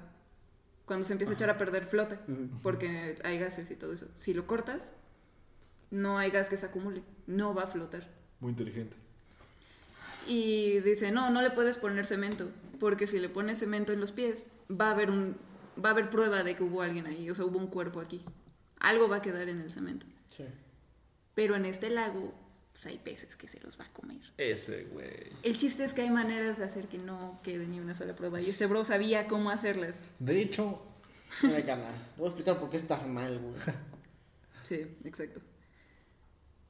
cuando 0.86 1.06
se 1.06 1.12
empieza 1.12 1.32
a 1.32 1.34
echar 1.34 1.50
a 1.50 1.58
perder 1.58 1.86
flota, 1.86 2.20
porque 2.62 3.18
hay 3.24 3.38
gases 3.38 3.70
y 3.70 3.76
todo 3.76 3.92
eso. 3.92 4.08
Si 4.18 4.34
lo 4.34 4.46
cortas, 4.46 4.92
no 5.90 6.18
hay 6.18 6.30
gas 6.30 6.48
que 6.48 6.56
se 6.56 6.66
acumule, 6.66 7.02
no 7.26 7.54
va 7.54 7.64
a 7.64 7.66
flotar. 7.66 8.08
Muy 8.40 8.50
inteligente. 8.50 8.96
Y 10.26 10.80
dice, 10.80 11.10
no, 11.10 11.30
no 11.30 11.42
le 11.42 11.50
puedes 11.50 11.78
poner 11.78 12.06
cemento, 12.06 12.48
porque 12.78 13.06
si 13.06 13.18
le 13.18 13.28
pones 13.28 13.58
cemento 13.58 13.92
en 13.92 14.00
los 14.00 14.12
pies, 14.12 14.48
va 14.70 14.88
a 14.88 14.90
haber 14.92 15.10
un 15.10 15.36
va 15.82 15.90
a 15.90 15.92
haber 15.92 16.10
prueba 16.10 16.42
de 16.42 16.54
que 16.54 16.62
hubo 16.62 16.82
alguien 16.82 17.06
ahí, 17.06 17.30
o 17.30 17.34
sea, 17.34 17.44
hubo 17.44 17.58
un 17.58 17.68
cuerpo 17.68 18.00
aquí. 18.00 18.22
Algo 18.80 19.08
va 19.08 19.16
a 19.16 19.22
quedar 19.22 19.48
en 19.48 19.60
el 19.60 19.70
cemento. 19.70 20.06
Sí. 20.28 20.44
Pero 21.34 21.56
en 21.56 21.64
este 21.64 21.88
lago, 21.88 22.34
pues 22.82 22.86
hay 22.92 22.98
peces 22.98 23.36
que 23.36 23.46
se 23.46 23.60
los 23.60 23.78
va 23.78 23.84
a 23.84 23.92
comer. 23.92 24.18
Ese 24.38 24.84
güey. 24.84 25.30
El 25.44 25.56
chiste 25.56 25.84
es 25.84 25.92
que 25.92 26.02
hay 26.02 26.10
maneras 26.10 26.58
de 26.58 26.64
hacer 26.64 26.88
que 26.88 26.98
no 26.98 27.38
quede 27.44 27.64
ni 27.66 27.78
una 27.78 27.94
sola 27.94 28.16
prueba. 28.16 28.40
Y 28.40 28.50
este 28.50 28.66
bro 28.66 28.82
sabía 28.82 29.28
cómo 29.28 29.50
hacerlas. 29.50 29.94
De 30.18 30.40
hecho, 30.42 30.82
Mira, 31.42 31.64
carnal. 31.64 31.94
Te 31.94 32.18
voy 32.20 32.26
a 32.26 32.28
explicar 32.28 32.58
por 32.58 32.70
qué 32.70 32.76
estás 32.78 33.06
mal, 33.06 33.38
güey. 33.38 33.54
Sí, 34.64 34.86
exacto. 35.04 35.40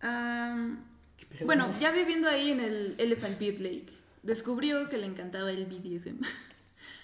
Am, 0.00 0.84
¿Qué 1.16 1.26
pedo? 1.26 1.46
bueno, 1.46 1.70
ya 1.78 1.90
viviendo 1.92 2.28
ahí 2.28 2.50
en 2.50 2.60
el 2.60 2.94
Elephant 2.98 3.38
Butte 3.38 3.60
Lake, 3.60 3.92
descubrió 4.22 4.88
que 4.88 4.96
le 4.98 5.06
encantaba 5.06 5.50
el 5.50 5.66
BDSM. 5.66 6.20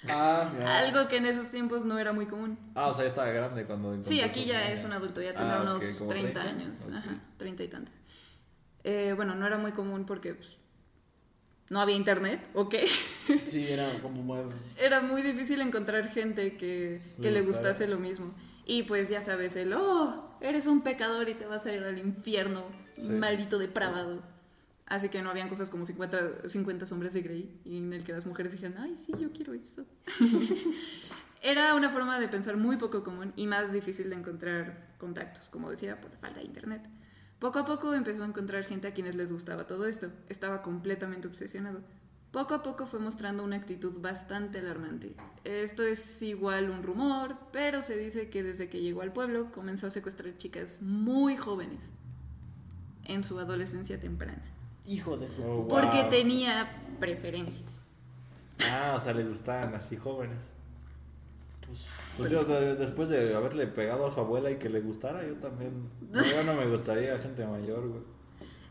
Ah, 0.09 0.51
Algo 0.85 1.07
que 1.09 1.18
en 1.18 1.27
esos 1.27 1.51
tiempos 1.51 1.85
no 1.85 1.99
era 1.99 2.12
muy 2.12 2.27
común. 2.27 2.59
ah, 2.75 2.88
o 2.88 2.94
sea, 2.94 3.05
ya 3.05 3.09
estaba 3.11 3.29
grande 3.29 3.64
cuando 3.64 4.03
Sí, 4.03 4.21
aquí 4.23 4.44
ya 4.47 4.71
es 4.71 4.85
un 4.85 4.92
adulto, 4.92 5.21
ya 5.23 5.35
tendrá 5.35 5.59
Ah, 5.61 5.75
ok, 5.75 5.83
unos 5.83 5.94
como 5.99 6.11
30, 6.11 6.40
30, 6.42 6.42
años. 6.64 6.81
ok. 6.87 6.94
Ajá, 6.94 7.21
30 7.37 7.62
y 7.64 7.68
tantos. 7.68 7.94
Eh, 8.90 9.12
bueno, 9.14 9.35
no 9.35 9.46
era 9.46 9.59
muy 9.59 9.72
común 9.72 10.07
porque 10.07 10.33
pues, 10.33 10.48
no 11.68 11.79
había 11.79 11.94
internet, 11.94 12.48
¿ok? 12.55 12.74
sí, 13.44 13.68
era 13.68 14.01
como 14.01 14.22
más. 14.22 14.79
era 14.81 15.03
muy 15.03 15.20
difícil 15.20 15.61
encontrar 15.61 16.09
gente 16.09 16.57
que, 16.57 17.03
que 17.20 17.31
Le 17.31 17.42
gustase 17.42 17.87
lo 17.87 17.98
mismo. 17.98 18.33
Y 18.64 18.85
pues 18.85 19.11
ya 19.11 19.20
sabes, 19.20 19.57
el, 19.57 19.74
oh, 19.74 20.38
eres 20.40 20.66
un 20.66 20.81
pecador 20.81 21.29
y 21.29 21.35
te 21.35 21.44
vas 21.44 21.66
a 21.66 21.74
ir 21.74 21.83
al 21.85 21.98
infierno, 21.98 22.64
Sí. 22.96 23.11
maldito 23.11 23.59
depravado. 23.59 24.22
Así 24.87 25.11
que 25.11 25.20
no 25.20 25.29
habían 25.29 25.51
cosas 25.51 25.68
como 25.68 25.85
50, 25.85 26.48
50 26.48 26.87
sombras 26.87 27.12
de 27.12 27.20
Grey 27.20 27.61
y 27.66 27.77
en 27.77 27.92
el 27.92 28.05
que 28.05 28.12
las 28.12 28.24
mujeres 28.24 28.53
dijeron, 28.53 28.79
ay, 28.79 28.96
sí, 28.96 29.12
yo 29.20 29.31
quiero 29.33 29.53
eso. 29.53 29.85
Era 31.42 31.74
una 31.74 31.90
forma 31.90 32.18
de 32.18 32.29
pensar 32.29 32.57
muy 32.57 32.79
poco 32.79 33.05
común 33.05 33.35
y 33.37 33.46
más 33.46 33.70
difícil 33.70 34.09
de 34.09 34.16
encontrar 34.16 34.94
contactos, 34.96 35.51
como 35.51 35.70
decía, 35.70 36.01
por 36.01 36.11
la 36.11 36.16
falta 36.18 36.40
de 36.40 36.46
internet. 36.46 36.88
Poco 37.38 37.61
a 37.61 37.64
poco 37.64 37.94
empezó 37.94 38.24
a 38.24 38.27
encontrar 38.27 38.64
gente 38.64 38.88
a 38.88 38.94
quienes 38.94 39.14
les 39.14 39.33
gustaba 39.33 39.66
todo 39.66 39.87
esto. 39.87 40.11
Estaba 40.29 40.61
completamente 40.61 41.29
obsesionado. 41.29 41.81
Poco 42.33 42.55
a 42.55 42.62
poco 42.62 42.87
fue 42.87 42.98
mostrando 43.01 43.42
una 43.42 43.57
actitud 43.57 43.94
bastante 44.01 44.59
alarmante. 44.59 45.14
Esto 45.44 45.83
es 45.83 46.20
igual 46.20 46.68
un 46.68 46.83
rumor, 46.83 47.37
pero 47.53 47.83
se 47.83 47.96
dice 47.96 48.29
que 48.29 48.42
desde 48.42 48.68
que 48.68 48.81
llegó 48.81 49.03
al 49.03 49.12
pueblo 49.12 49.51
comenzó 49.51 49.87
a 49.87 49.90
secuestrar 49.90 50.37
chicas 50.37 50.79
muy 50.83 51.37
jóvenes 51.37 51.81
en 53.05 53.24
su 53.24 53.38
adolescencia 53.38 53.98
temprana, 53.98 54.42
Hijo 54.85 55.16
de 55.16 55.27
tu. 55.29 55.42
Oh, 55.42 55.57
wow. 55.59 55.68
porque 55.68 56.05
tenía 56.05 56.68
preferencias. 57.01 57.83
Ah, 58.70 58.94
o 58.96 59.01
sea, 59.01 59.14
le 59.14 59.24
gustaban 59.24 59.74
así 59.74 59.96
jóvenes. 59.96 60.38
Pues, 61.69 61.87
Pues 62.17 62.31
yo, 62.31 62.45
de- 62.45 62.75
después 62.77 63.09
de 63.09 63.35
haberle 63.35 63.67
pegado 63.67 64.07
a 64.07 64.13
su 64.13 64.21
abuela 64.21 64.51
y 64.51 64.57
que 64.57 64.69
le 64.69 64.81
gustara, 64.81 65.27
yo 65.27 65.35
también. 65.35 65.89
Yo 66.13 66.43
no 66.45 66.55
me 66.55 66.67
gustaría 66.67 67.19
gente 67.19 67.47
mayor, 67.47 67.87
güey. 67.89 68.01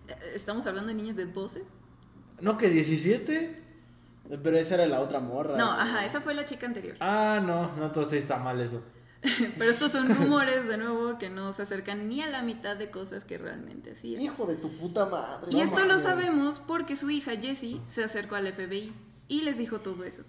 Eh, 0.08 0.16
¿Estamos 0.36 0.66
hablando 0.68 0.90
de 0.90 0.96
niñas 0.96 1.16
de 1.16 1.26
12? 1.28 1.64
¿No 2.42 2.58
que 2.58 2.70
17? 2.70 3.64
pero 4.44 4.58
esa 4.58 4.76
era 4.76 4.88
la 4.88 5.00
otra 5.02 5.20
morra. 5.22 5.58
No, 5.58 5.68
güey. 5.68 5.80
ajá, 5.80 6.06
esa 6.06 6.20
fue 6.22 6.34
la 6.34 6.46
chica 6.46 6.66
anterior. 6.66 6.98
Ah, 7.00 7.42
no, 7.42 7.74
no, 7.78 7.86
entonces 7.86 8.20
está 8.22 8.38
mal 8.38 8.60
eso. 8.60 8.82
Pero 9.58 9.72
estos 9.72 9.92
son 9.94 10.14
rumores, 10.16 10.68
de 10.68 10.78
nuevo, 10.78 11.18
que 11.18 11.30
no 11.30 11.52
se 11.52 11.64
acercan 11.64 12.08
ni 12.08 12.22
a 12.22 12.28
la 12.28 12.44
mitad 12.44 12.78
de 12.78 12.92
cosas 12.92 13.26
que 13.26 13.38
realmente 13.38 13.94
hacía. 13.94 14.22
Hijo 14.22 14.46
de 14.46 14.56
tu 14.56 14.70
puta 14.78 15.06
madre. 15.08 15.48
Y 15.52 15.56
no 15.56 15.64
esto 15.64 15.86
lo 15.86 16.00
sabemos 16.00 16.60
porque 16.68 16.96
su 16.96 17.10
hija 17.10 17.32
Jessie 17.42 17.82
se 17.86 18.04
acercó 18.04 18.36
al 18.36 18.48
FBI 18.54 18.94
y 19.28 19.42
les 19.42 19.58
dijo 19.58 19.80
todo 19.80 20.04
eso. 20.04 20.22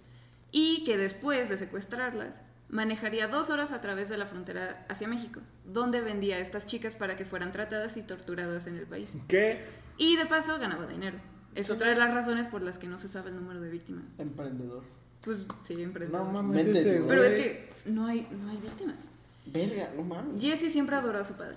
Y 0.50 0.84
que 0.84 0.96
después 0.96 1.50
de 1.50 1.58
secuestrarlas, 1.58 2.42
manejaría 2.68 3.28
dos 3.28 3.50
horas 3.50 3.72
a 3.72 3.80
través 3.80 4.08
de 4.08 4.18
la 4.18 4.26
frontera 4.26 4.84
hacia 4.88 5.08
México, 5.08 5.40
donde 5.64 6.00
vendía 6.00 6.36
a 6.36 6.38
estas 6.38 6.66
chicas 6.66 6.96
para 6.96 7.16
que 7.16 7.24
fueran 7.24 7.52
tratadas 7.52 7.96
y 7.96 8.02
torturadas 8.02 8.66
en 8.66 8.76
el 8.76 8.86
país. 8.86 9.16
¿Qué? 9.26 9.64
Y 9.96 10.16
de 10.16 10.26
paso 10.26 10.58
ganaba 10.58 10.86
dinero. 10.86 11.18
Es 11.54 11.70
otra 11.70 11.88
de 11.88 11.96
las 11.96 12.12
razones 12.12 12.46
por 12.46 12.62
las 12.62 12.78
que 12.78 12.86
no 12.86 12.98
se 12.98 13.08
sabe 13.08 13.30
el 13.30 13.36
número 13.36 13.60
de 13.60 13.70
víctimas. 13.70 14.04
Emprendedor. 14.18 14.84
Pues 15.22 15.46
sí, 15.64 15.82
emprendedor. 15.82 16.26
No 16.26 16.32
mames, 16.32 16.66
ese, 16.66 16.98
güey. 16.98 17.08
Pero 17.08 17.24
es 17.24 17.34
que 17.34 17.72
no 17.86 18.06
hay, 18.06 18.28
no 18.30 18.50
hay 18.50 18.58
víctimas. 18.58 19.06
Verga, 19.46 19.90
no 19.96 20.02
mames. 20.02 20.40
Jessie 20.40 20.70
siempre 20.70 20.94
adoró 20.94 21.18
a 21.18 21.24
su 21.24 21.34
padre. 21.34 21.56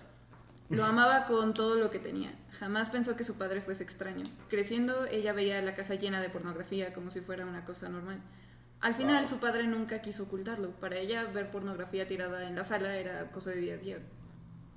Lo 0.70 0.86
amaba 0.86 1.26
con 1.26 1.54
todo 1.54 1.76
lo 1.76 1.92
que 1.92 2.00
tenía. 2.00 2.34
Jamás 2.58 2.90
pensó 2.90 3.18
que 3.18 3.26
su 3.26 3.36
padre 3.36 3.60
fuese 3.60 3.84
extraño. 3.84 4.24
Creciendo, 4.50 5.06
ella 5.06 5.34
veía 5.34 5.62
la 5.62 5.76
casa 5.76 5.96
llena 5.96 6.22
de 6.22 6.30
pornografía 6.30 6.94
como 6.94 7.12
si 7.12 7.20
fuera 7.20 7.46
una 7.46 7.66
cosa 7.66 7.90
normal. 7.90 8.22
Al 8.82 8.94
final, 8.96 9.28
su 9.28 9.38
padre 9.38 9.68
nunca 9.68 10.02
quiso 10.02 10.24
ocultarlo. 10.24 10.72
Para 10.72 10.98
ella, 10.98 11.26
ver 11.26 11.52
pornografía 11.52 12.08
tirada 12.08 12.48
en 12.48 12.56
la 12.56 12.64
sala 12.64 12.96
era 12.98 13.32
cosa 13.32 13.52
de 13.52 13.58
día 13.58 13.74
a 13.76 13.78
día. 13.78 14.00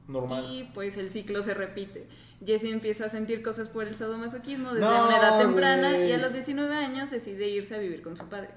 Normal. 0.08 0.44
Y 0.50 0.64
pues 0.74 0.98
el 0.98 1.08
ciclo 1.10 1.42
se 1.42 1.54
repite. 1.54 2.06
Jessie 2.44 2.70
empieza 2.72 3.06
a 3.06 3.08
sentir 3.08 3.42
cosas 3.42 3.70
por 3.70 3.88
el 3.88 3.96
sadomasoquismo 3.96 4.74
desde 4.74 4.86
No, 4.86 5.06
una 5.06 5.16
edad 5.16 5.38
temprana 5.40 5.90
güey. 5.92 6.10
y 6.10 6.12
a 6.12 6.18
los 6.18 6.32
19 6.34 6.74
años 6.76 7.10
decide 7.10 7.48
irse 7.48 7.74
a 7.74 7.78
vivir 7.78 8.02
con 8.02 8.14
su 8.16 8.26
padre. 8.28 8.50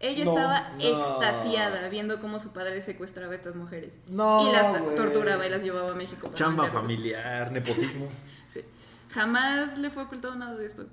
Ella 0.00 0.24
No, 0.24 0.30
estaba 0.36 0.70
no. 0.70 0.80
extasiada 0.80 1.88
viendo 1.88 2.20
cómo 2.20 2.40
su 2.40 2.52
padre 2.52 2.80
secuestraba 2.82 3.32
a 3.32 3.36
estas 3.36 3.54
mujeres. 3.54 3.98
No, 4.08 4.48
y 4.48 4.52
las 4.52 4.80
güey. 4.82 4.96
torturaba 4.96 5.46
y 5.46 5.50
las 5.50 5.62
llevaba 5.62 5.92
a 5.92 5.94
México. 5.94 6.22
para 6.26 6.34
Chamba 6.34 6.66
familiar, 6.66 7.52
nepotismo. 7.52 8.08
Sí. 8.50 8.62
Jamás 9.10 9.78
le 9.78 9.90
fue 9.90 10.02
ocultado 10.04 10.34
nada 10.34 10.56
de 10.56 10.66
esto. 10.66 10.86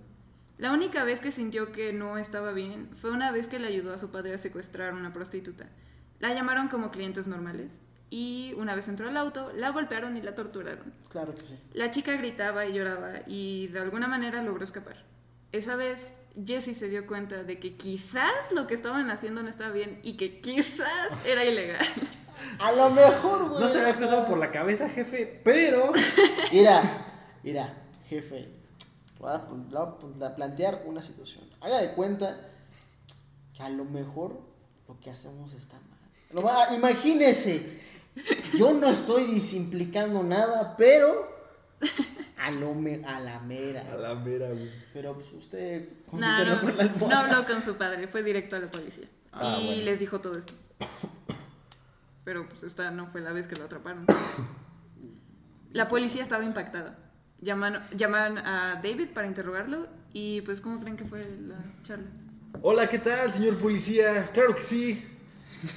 La 0.58 0.72
única 0.72 1.04
vez 1.04 1.20
que 1.20 1.32
sintió 1.32 1.72
que 1.72 1.92
no 1.92 2.18
estaba 2.18 2.54
bien 2.54 2.90
fue 2.96 3.12
una 3.12 3.32
vez 3.32 3.48
que 3.48 3.60
le 3.60 3.68
ayudó 3.68 3.94
a 3.94 3.98
su 3.98 4.10
padre 4.10 4.36
a 4.36 4.38
secuestrar 4.38 4.94
a 4.94 4.96
una 4.96 5.12
prostituta. 5.12 5.68
La 6.20 6.34
llamaron 6.34 6.70
como 6.70 6.92
clientes 6.92 7.28
normales 7.28 7.80
y 8.10 8.54
una 8.58 8.74
vez 8.74 8.88
entró 8.88 9.10
al 9.10 9.18
auto, 9.18 9.52
la 9.54 9.72
golpearon 9.72 10.16
y 10.16 10.22
la 10.22 10.34
torturaron. 10.34 10.94
Claro 11.10 11.34
que 11.34 11.42
sí. 11.42 11.60
La 11.74 11.92
chica 11.92 12.14
gritaba 12.14 12.66
y 12.66 12.74
lloraba 12.74 13.14
y 13.28 13.68
de 13.68 13.80
alguna 13.80 14.08
manera 14.08 14.42
logró 14.42 14.64
escapar. 14.64 15.04
Esa 15.52 15.76
vez 15.76 16.16
Jessie 16.46 16.74
se 16.74 16.88
dio 16.88 17.06
cuenta 17.06 17.44
de 17.44 17.60
que 17.60 17.76
quizás 17.76 18.52
lo 18.52 18.66
que 18.66 18.76
estaban 18.76 19.10
haciendo 19.10 19.44
no 19.44 19.50
estaba 19.50 19.72
bien 19.72 20.00
y 20.04 20.16
que 20.16 20.40
quizás 20.40 20.88
era 21.26 21.44
ilegal. 21.44 21.86
A 22.60 22.72
lo 22.72 22.90
mejor, 22.92 23.50
güey. 23.50 23.62
No 23.62 23.70
se 23.70 23.82
me 23.82 23.90
ha 23.90 23.94
pasado 23.94 24.26
por 24.26 24.38
la 24.38 24.52
cabeza, 24.52 24.88
jefe, 24.90 25.42
pero. 25.44 25.92
Mira, 26.52 26.82
mira, 27.44 27.74
jefe. 28.08 28.55
Voy 29.26 30.28
a, 30.28 30.36
plantear 30.36 30.84
una 30.86 31.02
situación. 31.02 31.44
Haga 31.62 31.80
de 31.80 31.94
cuenta 31.94 32.38
que 33.56 33.64
a 33.64 33.70
lo 33.70 33.84
mejor 33.84 34.40
lo 34.88 35.00
que 35.00 35.10
hacemos 35.10 35.54
está 35.54 35.78
mal. 35.90 36.76
Imagínese, 36.76 37.80
yo 38.56 38.74
no 38.74 38.88
estoy 38.88 39.24
disimplicando 39.24 40.22
nada, 40.22 40.76
pero 40.78 41.28
a, 42.38 42.52
lo 42.52 42.76
me- 42.76 43.04
a 43.04 43.20
la 43.20 43.40
mera. 43.40 43.82
A 43.92 43.96
la 43.96 44.14
mera, 44.14 44.50
güey. 44.50 44.70
Pero 44.94 45.16
pues 45.16 45.34
usted 45.34 45.90
No, 46.12 46.60
con 46.62 46.78
la 46.78 46.86
no 46.86 47.18
habló 47.18 47.46
con 47.46 47.64
su 47.64 47.76
padre, 47.78 48.08
fue 48.08 48.22
directo 48.22 48.56
a 48.56 48.60
la 48.60 48.68
policía. 48.68 49.08
Ah, 49.32 49.58
y 49.60 49.66
bueno. 49.66 49.84
les 49.86 50.00
dijo 50.00 50.22
todo 50.22 50.38
esto. 50.38 50.54
Pero 52.24 52.48
pues 52.48 52.62
esta 52.62 52.92
no 52.92 53.08
fue 53.08 53.22
la 53.22 53.32
vez 53.32 53.48
que 53.48 53.56
lo 53.56 53.66
atraparon. 53.66 54.06
La 55.72 55.88
policía 55.88 56.22
estaba 56.22 56.44
impactada. 56.44 57.05
Llaman, 57.42 57.84
llaman 57.96 58.38
a 58.40 58.76
David 58.82 59.10
para 59.14 59.28
interrogarlo 59.28 59.88
y 60.14 60.42
pues 60.42 60.62
¿cómo 60.62 60.80
creen 60.80 60.96
que 60.98 61.06
fue 61.06 61.28
la 61.48 61.56
charla? 61.84 62.08
Hola, 62.62 62.88
¿qué 62.90 63.00
tal, 63.00 63.32
señor 63.32 63.58
policía? 63.58 64.30
Claro 64.34 64.56
que 64.56 64.62
sí. 64.62 65.04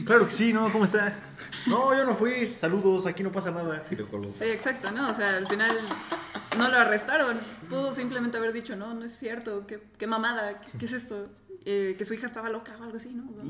Claro 0.04 0.24
que 0.26 0.30
sí, 0.30 0.52
¿no? 0.52 0.70
¿Cómo 0.70 0.84
está? 0.84 1.12
No, 1.66 1.94
yo 1.96 2.04
no 2.04 2.14
fui. 2.14 2.54
Saludos, 2.58 3.06
aquí 3.06 3.22
no 3.22 3.32
pasa 3.32 3.50
nada. 3.50 3.84
Sí, 4.38 4.44
exacto, 4.44 4.90
¿no? 4.92 5.10
O 5.10 5.14
sea, 5.14 5.36
al 5.36 5.46
final 5.46 5.76
no 6.56 6.68
lo 6.68 6.76
arrestaron. 6.76 7.38
Pudo 7.68 7.94
simplemente 7.94 8.36
haber 8.36 8.52
dicho, 8.52 8.76
no, 8.76 8.94
no 8.94 9.04
es 9.04 9.12
cierto, 9.18 9.66
qué, 9.66 9.80
qué 9.98 10.06
mamada, 10.06 10.60
qué, 10.60 10.78
qué 10.78 10.86
es 10.86 10.92
esto. 10.92 11.28
Eh, 11.64 11.96
que 11.98 12.04
su 12.04 12.14
hija 12.14 12.26
estaba 12.26 12.48
loca 12.48 12.72
o 12.78 12.84
algo 12.84 12.96
así, 12.96 13.10
¿no? 13.10 13.24
Madre. 13.24 13.44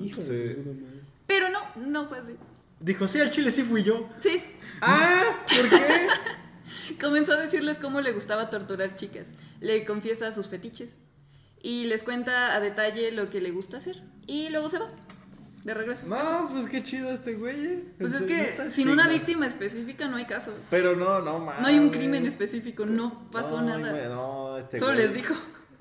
Pero 1.27 1.49
no, 1.51 1.61
no 1.77 2.07
fue 2.07 2.19
así. 2.19 2.35
Dijo, 2.81 3.07
sí, 3.07 3.21
al 3.21 3.31
chile 3.31 3.51
sí 3.51 3.63
fui 3.63 3.83
yo. 3.83 4.09
Sí, 4.21 4.43
Ah, 4.81 5.23
¿por 5.57 5.69
qué? 5.69 6.07
Comenzó 7.01 7.33
a 7.33 7.37
decirles 7.37 7.79
cómo 7.79 8.01
le 8.01 8.13
gustaba 8.13 8.51
torturar 8.51 8.97
chicas. 8.97 9.27
Le 9.61 9.85
confiesa 9.85 10.33
sus 10.33 10.47
fetiches 10.49 10.91
y 11.61 11.85
les 11.87 12.03
cuenta 12.03 12.55
a 12.55 12.61
detalle 12.61 13.11
lo 13.13 13.31
que 13.31 13.41
le 13.41 13.51
gusta 13.51 13.79
hacer. 13.79 14.03
Y 14.27 14.49
luego 14.51 14.71
se 14.71 14.79
va. 14.79 14.89
De 15.65 15.75
regreso. 15.75 16.07
No, 16.07 16.49
pues 16.53 16.67
qué 16.71 16.83
chido 16.85 17.11
este 17.11 17.35
güey. 17.35 17.65
¿eh? 17.67 17.85
pues 17.99 18.13
¿En 18.15 18.23
es 18.23 18.27
que 18.27 18.71
sin 18.71 18.89
una 18.91 19.09
víctima 19.09 19.47
específica 19.47 20.07
no 20.09 20.17
hay 20.17 20.25
caso. 20.25 20.55
Pero 20.71 20.95
no, 20.97 21.21
no 21.21 21.41
mames. 21.41 21.61
No 21.61 21.67
hay 21.67 21.79
un 21.79 21.91
crimen 21.91 22.25
específico, 22.27 22.87
no 22.87 23.29
pasó 23.31 23.61
No, 23.61 23.67
nada. 23.77 23.91
güey, 23.93 24.09
No, 24.09 24.57
este 24.57 24.79
Solo 24.79 24.95
güey. 24.95 25.07
les 25.07 25.15
dijo. 25.15 25.35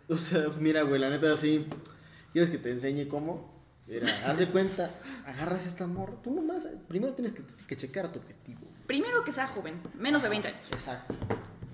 O 0.10 0.16
sea, 0.18 0.46
mira, 0.60 0.82
güey, 0.82 1.00
la 1.00 1.10
neta 1.10 1.32
así. 1.34 1.68
¿Quieres 2.34 2.50
que 2.50 2.58
te 2.58 2.72
enseñe 2.72 3.08
cómo? 3.08 3.56
Mira, 3.88 4.08
haz 4.26 4.40
de 4.40 4.48
cuenta, 4.48 4.90
agarras 5.26 5.66
esta 5.66 5.86
morra. 5.88 6.14
Tú 6.22 6.32
nomás, 6.34 6.68
primero 6.88 7.14
tienes 7.14 7.34
que, 7.34 7.44
que 7.68 7.78
checar 7.78 8.12
tu 8.12 8.20
objetivo. 8.20 8.67
Primero 8.88 9.24
que 9.24 9.34
sea 9.34 9.48
joven, 9.48 9.76
menos 10.00 10.24
de 10.24 10.30
20 10.30 10.48
años. 10.48 10.62
Exacto. 10.72 11.16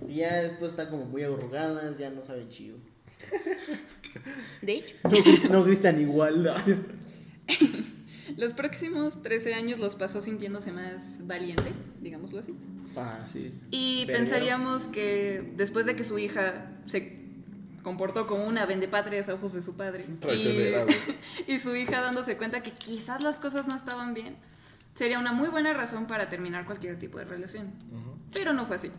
Y 0.07 0.15
ya 0.15 0.33
después 0.41 0.71
están 0.71 0.89
como 0.89 1.05
muy 1.05 1.23
arrugadas, 1.23 1.97
ya 1.97 2.09
no 2.09 2.23
saben 2.23 2.49
chido. 2.49 2.77
De 4.61 4.73
hecho, 4.73 4.95
No, 5.03 5.09
gri- 5.11 5.49
no 5.49 5.63
gritan 5.63 5.99
igual. 6.01 6.53
los 8.37 8.53
próximos 8.53 9.21
13 9.21 9.53
años 9.53 9.79
los 9.79 9.95
pasó 9.95 10.21
sintiéndose 10.21 10.71
más 10.71 11.25
valiente, 11.25 11.71
digámoslo 12.01 12.39
así. 12.39 12.53
Ah, 12.95 13.19
sí. 13.31 13.53
Y 13.71 14.05
pensaríamos 14.07 14.87
que 14.87 15.53
después 15.55 15.85
de 15.85 15.95
que 15.95 16.03
su 16.03 16.19
hija 16.19 16.71
se 16.85 17.21
comportó 17.81 18.27
como 18.27 18.45
una 18.45 18.65
vendepatrias 18.65 19.29
a 19.29 19.33
ojos 19.33 19.53
de 19.53 19.61
su 19.61 19.75
padre 19.75 20.05
y 21.47 21.59
su 21.59 21.75
hija 21.75 22.01
dándose 22.01 22.37
cuenta 22.37 22.61
que 22.63 22.71
quizás 22.71 23.21
las 23.23 23.39
cosas 23.39 23.67
no 23.67 23.75
estaban 23.75 24.13
bien, 24.13 24.35
sería 24.95 25.19
una 25.19 25.31
muy 25.33 25.49
buena 25.49 25.73
razón 25.73 26.07
para 26.07 26.29
terminar 26.29 26.65
cualquier 26.65 26.97
tipo 26.99 27.17
de 27.19 27.25
relación. 27.25 27.71
Pero 28.33 28.53
no 28.53 28.65
fue 28.65 28.75
así. 28.77 28.91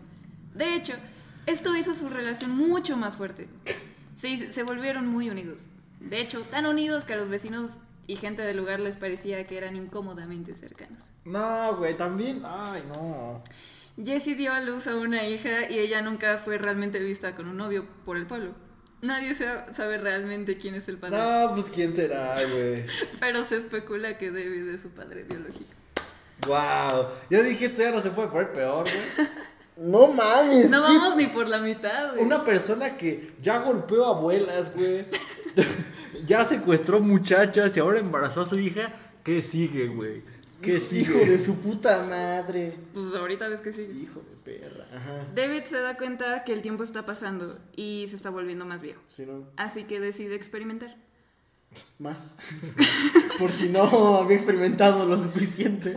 De 0.54 0.74
hecho, 0.74 0.94
esto 1.46 1.76
hizo 1.76 1.94
su 1.94 2.08
relación 2.08 2.50
mucho 2.52 2.96
más 2.96 3.16
fuerte. 3.16 3.48
Se, 4.16 4.52
se 4.52 4.62
volvieron 4.62 5.06
muy 5.06 5.28
unidos. 5.30 5.62
De 6.00 6.20
hecho, 6.20 6.42
tan 6.42 6.66
unidos 6.66 7.04
que 7.04 7.14
a 7.14 7.16
los 7.16 7.28
vecinos 7.28 7.70
y 8.06 8.16
gente 8.16 8.42
del 8.42 8.56
lugar 8.58 8.80
les 8.80 8.96
parecía 8.96 9.46
que 9.46 9.56
eran 9.56 9.74
incómodamente 9.76 10.54
cercanos. 10.54 11.04
No, 11.24 11.76
güey, 11.76 11.96
también. 11.96 12.42
Ay, 12.44 12.82
no. 12.88 13.42
Jessie 14.02 14.34
dio 14.34 14.52
a 14.52 14.60
luz 14.60 14.86
a 14.86 14.96
una 14.96 15.24
hija 15.26 15.70
y 15.70 15.78
ella 15.78 16.02
nunca 16.02 16.36
fue 16.36 16.58
realmente 16.58 16.98
vista 16.98 17.34
con 17.34 17.48
un 17.48 17.56
novio 17.56 17.86
por 18.04 18.16
el 18.16 18.26
pueblo. 18.26 18.52
Nadie 19.02 19.34
sa- 19.34 19.72
sabe 19.74 19.98
realmente 19.98 20.56
quién 20.58 20.74
es 20.74 20.88
el 20.88 20.98
padre, 20.98 21.18
No, 21.18 21.52
pues 21.54 21.66
quién 21.66 21.94
será, 21.94 22.34
güey. 22.50 22.84
pero 23.20 23.46
se 23.46 23.56
especula 23.58 24.16
que 24.18 24.30
David 24.30 24.68
es 24.68 24.80
su 24.82 24.88
padre 24.90 25.24
biológico. 25.24 25.70
Wow. 26.46 27.06
Yo 27.30 27.42
dije, 27.42 27.66
esto 27.66 27.82
ya 27.82 27.90
no 27.90 28.02
se 28.02 28.10
puede 28.10 28.28
poner 28.28 28.52
peor, 28.52 28.84
güey. 28.84 29.28
No 29.76 30.06
mames. 30.06 30.70
No 30.70 30.86
¿qué- 30.86 30.98
vamos 30.98 31.16
ni 31.16 31.26
por 31.26 31.48
la 31.48 31.58
mitad, 31.58 32.12
güey. 32.12 32.24
Una 32.24 32.44
persona 32.44 32.96
que 32.96 33.32
ya 33.42 33.58
golpeó 33.58 34.06
abuelas, 34.06 34.72
güey. 34.72 35.04
ya 36.26 36.44
secuestró 36.44 37.00
muchachas 37.00 37.76
y 37.76 37.80
ahora 37.80 37.98
embarazó 37.98 38.42
a 38.42 38.46
su 38.46 38.56
hija. 38.56 38.92
¿Qué 39.24 39.42
sigue, 39.42 39.88
güey? 39.88 40.22
¿Qué 40.62 40.78
sigue? 40.78 41.02
Hijo 41.02 41.18
de 41.30 41.38
su 41.40 41.56
puta 41.56 42.04
madre. 42.08 42.76
Pues 42.92 43.06
ahorita 43.14 43.48
ves 43.48 43.60
que 43.60 43.72
sí. 43.72 43.82
Hijo 44.00 44.20
de 44.20 44.36
perra. 44.52 44.86
Ajá. 44.94 45.26
David 45.34 45.64
se 45.64 45.80
da 45.80 45.96
cuenta 45.96 46.44
que 46.44 46.52
el 46.52 46.62
tiempo 46.62 46.84
está 46.84 47.04
pasando 47.04 47.58
y 47.74 48.06
se 48.08 48.14
está 48.16 48.30
volviendo 48.30 48.64
más 48.64 48.80
viejo. 48.80 49.02
Si 49.08 49.26
no, 49.26 49.48
Así 49.56 49.84
que 49.84 49.98
decide 49.98 50.36
experimentar. 50.36 50.96
Más. 51.98 52.36
Por 53.38 53.50
si 53.50 53.68
no 53.68 54.18
había 54.18 54.36
experimentado 54.36 55.06
lo 55.06 55.16
suficiente. 55.16 55.96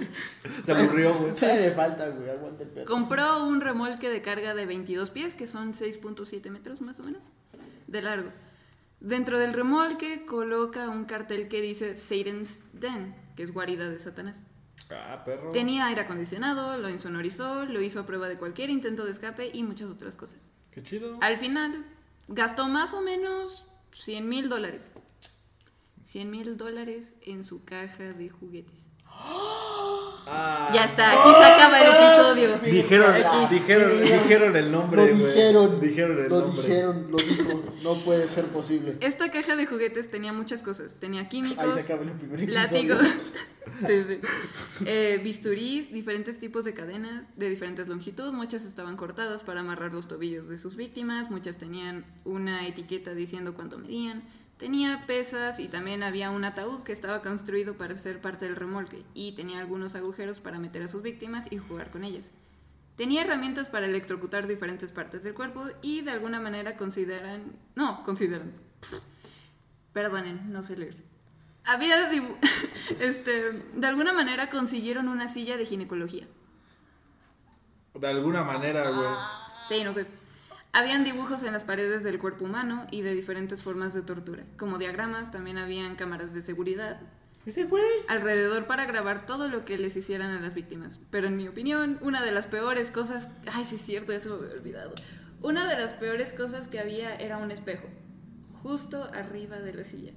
Se 0.64 0.72
aburrió, 0.72 1.14
güey. 1.14 1.34
Me 1.34 1.72
falta, 1.72 2.10
güey. 2.10 2.30
Aguanta 2.30 2.64
el 2.64 2.70
perro. 2.70 2.86
Compró 2.86 3.46
un 3.46 3.62
remolque 3.62 4.10
de 4.10 4.22
carga 4.22 4.56
de 4.56 4.66
22 4.66 5.12
pies, 5.12 5.36
que 5.36 5.48
son 5.48 5.74
6.7 5.74 6.50
metros 6.50 6.82
más 6.82 7.00
o 7.00 7.04
menos, 7.04 7.32
de 7.88 8.02
largo. 8.02 8.32
Dentro 9.00 9.38
del 9.38 9.54
remolque 9.54 10.26
coloca 10.26 10.90
un 10.90 11.06
cartel 11.06 11.48
que 11.48 11.62
dice 11.62 11.96
Satan's 11.96 12.62
Den, 12.74 13.16
que 13.36 13.44
es 13.44 13.54
guarida 13.54 13.90
de 13.90 14.00
Satanás. 14.00 14.44
Ah, 14.90 15.22
perro. 15.24 15.50
Tenía 15.50 15.86
aire 15.88 16.02
acondicionado, 16.02 16.78
lo 16.78 16.90
insonorizó, 16.90 17.66
lo 17.66 17.82
hizo 17.82 18.00
a 18.00 18.06
prueba 18.06 18.28
de 18.28 18.38
cualquier 18.38 18.70
intento 18.70 19.06
de 19.06 19.12
escape 19.12 19.52
y 19.54 19.64
muchas 19.64 19.90
otras 19.90 20.16
cosas. 20.16 20.50
Qué 20.72 20.82
chido. 20.82 21.18
Al 21.22 21.38
final, 21.38 21.86
gastó 22.28 22.68
más 22.68 22.94
o 22.94 23.02
menos 23.02 23.66
100 23.94 24.28
mil 24.28 24.50
dólares. 24.50 24.88
100 26.08 26.32
mil 26.32 26.56
dólares 26.56 27.16
en 27.22 27.44
su 27.44 27.66
caja 27.66 28.14
de 28.14 28.30
juguetes. 28.30 28.80
Ah, 30.30 30.72
Ya 30.74 30.86
está, 30.86 31.20
aquí 31.22 31.30
se 31.38 31.46
acaba 31.46 31.80
el 31.82 31.96
episodio. 31.96 32.58
Dijeron, 32.60 33.14
Aquí. 33.14 33.56
dijeron, 33.56 33.92
dijeron 34.02 34.56
el 34.56 34.72
nombre, 34.72 35.08
Lo 35.14 35.26
dijeron. 35.26 35.80
Dijeron 35.82 36.20
el 36.20 36.30
Lo 36.30 36.40
nombre. 36.42 36.62
dijeron, 36.68 37.08
lo 37.12 37.18
dijo. 37.18 37.64
No 37.84 37.96
puede 38.04 38.28
ser 38.30 38.46
posible. 38.46 38.98
Esta 39.02 39.32
caja 39.32 39.56
de 39.58 39.66
juguetes 39.66 40.10
tenía 40.10 40.32
muchas 40.34 40.64
cosas. 40.64 40.96
Tenía 40.96 41.22
Ahí 41.22 41.28
químicos, 41.30 41.74
se 41.76 41.82
acaba 41.82 42.04
el 42.04 42.12
primer 42.12 42.42
episodio. 42.42 42.62
látigos, 42.64 43.00
sí, 43.88 44.04
sí. 44.08 44.20
Eh, 44.86 45.20
bisturís, 45.24 45.92
diferentes 45.92 46.40
tipos 46.40 46.64
de 46.66 46.74
cadenas 46.74 47.28
de 47.38 47.50
diferentes 47.50 47.88
longitudes. 47.88 48.32
Muchas 48.34 48.64
estaban 48.66 48.96
cortadas 48.98 49.44
para 49.44 49.60
amarrar 49.62 49.94
los 49.94 50.08
tobillos 50.08 50.48
de 50.50 50.58
sus 50.58 50.76
víctimas. 50.78 51.30
Muchas 51.32 51.58
tenían 51.58 52.06
una 52.26 52.66
etiqueta 52.68 53.14
diciendo 53.14 53.54
cuánto 53.56 53.78
medían. 53.78 54.24
Tenía 54.58 55.06
pesas 55.06 55.60
y 55.60 55.68
también 55.68 56.02
había 56.02 56.32
un 56.32 56.44
ataúd 56.44 56.82
que 56.82 56.92
estaba 56.92 57.22
construido 57.22 57.78
para 57.78 57.96
ser 57.96 58.20
parte 58.22 58.46
del 58.46 58.56
remolque 58.56 59.04
y 59.14 59.34
tenía 59.34 59.60
algunos 59.60 59.94
agujeros 59.94 60.40
para 60.40 60.58
meter 60.58 60.82
a 60.82 60.88
sus 60.88 61.04
víctimas 61.04 61.46
y 61.52 61.58
jugar 61.58 61.92
con 61.92 62.04
ellas. 62.04 62.32
Tenía 62.96 63.22
herramientas 63.22 63.68
para 63.68 63.86
electrocutar 63.86 64.48
diferentes 64.48 64.92
partes 64.92 65.22
del 65.22 65.36
cuerpo 65.36 65.66
y 65.84 66.02
de 66.02 66.10
alguna 66.10 66.40
manera 66.40 66.76
consideran... 66.76 67.56
No, 67.76 68.04
consideran. 68.04 68.52
Perdonen, 69.94 70.52
no 70.52 70.64
sé 70.64 70.76
leer. 70.76 70.98
Había... 71.64 72.12
este, 73.00 73.52
de 73.52 73.88
alguna 73.88 74.12
manera 74.12 74.50
consiguieron 74.50 75.08
una 75.08 75.28
silla 75.28 75.58
de 75.58 75.68
ginecología. 75.68 76.28
De 77.94 78.08
alguna 78.08 78.44
manera, 78.44 78.82
güey. 78.90 79.08
Sí, 79.70 79.84
no 79.84 79.94
sé. 79.94 80.08
Habían 80.78 81.04
dibujos 81.04 81.42
en 81.42 81.54
las 81.54 81.64
paredes 81.64 82.04
del 82.04 82.20
cuerpo 82.20 82.46
humano 82.46 82.86
y 82.92 83.02
de 83.02 83.16
diferentes 83.16 83.64
formas 83.64 83.96
de 83.96 84.04
tortura. 84.04 84.44
Como 84.58 84.78
diagramas, 84.78 85.32
también 85.32 85.58
habían 85.58 85.96
cámaras 85.96 86.36
de 86.36 86.44
seguridad 86.44 87.00
Ese 87.48 87.64
güey. 87.64 87.84
alrededor 88.08 88.68
para 88.68 88.86
grabar 88.86 89.26
todo 89.26 89.48
lo 89.48 89.66
que 89.66 89.80
les 89.80 89.98
hicieran 89.98 90.30
a 90.30 90.40
las 90.40 90.54
víctimas. 90.54 91.00
Pero 91.10 91.30
en 91.30 91.36
mi 91.36 91.48
opinión, 91.48 91.98
una 92.02 92.22
de 92.22 92.32
las 92.32 92.46
peores 92.46 92.92
cosas... 92.92 93.28
Ay, 93.52 93.66
sí 93.68 93.78
es 93.78 93.82
cierto, 93.82 94.12
eso 94.14 94.38
me 94.38 94.46
había 94.46 94.60
olvidado. 94.60 94.94
Una 95.42 95.68
de 95.68 95.82
las 95.82 95.94
peores 95.94 96.32
cosas 96.32 96.68
que 96.68 96.80
había 96.80 97.16
era 97.16 97.38
un 97.38 97.50
espejo, 97.50 97.88
justo 98.62 99.10
arriba 99.16 99.58
de 99.58 99.74
la 99.74 99.84
silla. 99.84 100.14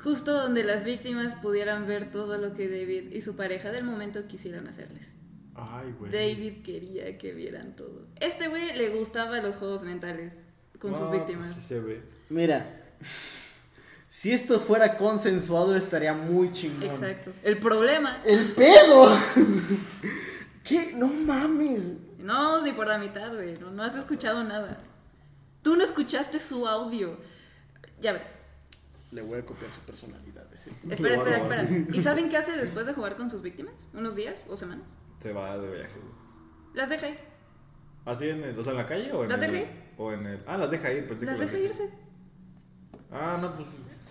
Justo 0.00 0.34
donde 0.34 0.62
las 0.62 0.84
víctimas 0.84 1.34
pudieran 1.34 1.88
ver 1.88 2.12
todo 2.12 2.38
lo 2.38 2.54
que 2.54 2.68
David 2.68 3.10
y 3.10 3.22
su 3.22 3.34
pareja 3.34 3.72
del 3.72 3.82
momento 3.82 4.28
quisieran 4.28 4.68
hacerles. 4.68 5.13
Ay, 5.54 5.94
güey. 5.98 6.10
David 6.10 6.62
quería 6.62 7.16
que 7.18 7.32
vieran 7.32 7.76
todo. 7.76 8.06
Este 8.20 8.48
güey 8.48 8.76
le 8.76 8.90
gustaba 8.98 9.40
los 9.40 9.54
juegos 9.56 9.82
mentales 9.82 10.34
con 10.78 10.92
No, 10.92 10.98
sus 10.98 11.06
pues 11.08 11.20
víctimas. 11.20 11.54
sí 11.54 11.60
se 11.60 11.80
ve. 11.80 12.02
Mira. 12.28 12.80
Si 14.08 14.32
esto 14.32 14.60
fuera 14.60 14.96
consensuado 14.96 15.74
estaría 15.76 16.14
muy 16.14 16.52
chingón. 16.52 16.84
Exacto. 16.84 17.32
El 17.42 17.58
problema, 17.58 18.22
¡El 18.24 18.52
pedo! 18.52 19.10
¿Qué? 20.62 20.92
No 20.94 21.08
mames. 21.08 21.82
no, 22.18 22.62
ni 22.62 22.72
por 22.72 22.86
la 22.86 22.98
mitad, 22.98 23.32
güey. 23.34 23.58
No, 23.58 23.70
no 23.70 23.82
has 23.82 23.94
escuchado 23.96 24.42
nada. 24.44 24.78
Tú 25.62 25.76
no 25.76 25.84
escuchaste 25.84 26.38
su 26.38 26.66
audio. 26.66 27.18
Ya 28.00 28.12
ves. 28.12 28.38
Le 29.10 29.22
voy 29.22 29.38
a 29.38 29.46
copiar 29.46 29.70
su 29.72 29.80
personalidad. 29.80 30.46
ese. 30.52 30.70
Espera, 30.88 31.16
espera, 31.16 31.36
espera. 31.38 31.68
¿Y 31.92 32.00
saben 32.02 32.28
qué 32.28 32.36
hace 32.36 32.52
después 32.56 32.86
de 32.86 32.92
jugar 32.94 33.16
con 33.16 33.30
sus 33.30 33.42
víctimas? 33.42 33.74
¿Unos 33.92 34.14
días 34.16 34.44
o 34.48 34.56
semanas? 34.56 34.86
Se 35.24 35.32
va 35.32 35.56
de 35.56 35.74
viaje. 35.74 35.98
Las 36.74 36.90
deja 36.90 37.08
ir. 37.08 37.18
¿Así 38.04 38.28
en 38.28 38.44
el, 38.44 38.58
o 38.58 38.62
sea, 38.62 38.72
en 38.72 38.76
la 38.76 38.86
calle 38.86 39.10
o 39.10 39.24
en 39.24 39.30
¿Las 39.30 39.40
el. 39.40 39.52
deja 39.52 39.64
ir? 39.64 39.70
O 39.96 40.12
en 40.12 40.26
el. 40.26 40.44
Ah, 40.46 40.58
las 40.58 40.70
deja 40.70 40.92
ir, 40.92 41.08
pensé 41.08 41.24
Las 41.24 41.36
que 41.36 41.46
deja 41.46 41.58
irse. 41.60 41.90
Ah, 43.10 43.38
no, 43.40 43.54
pues. 43.54 43.66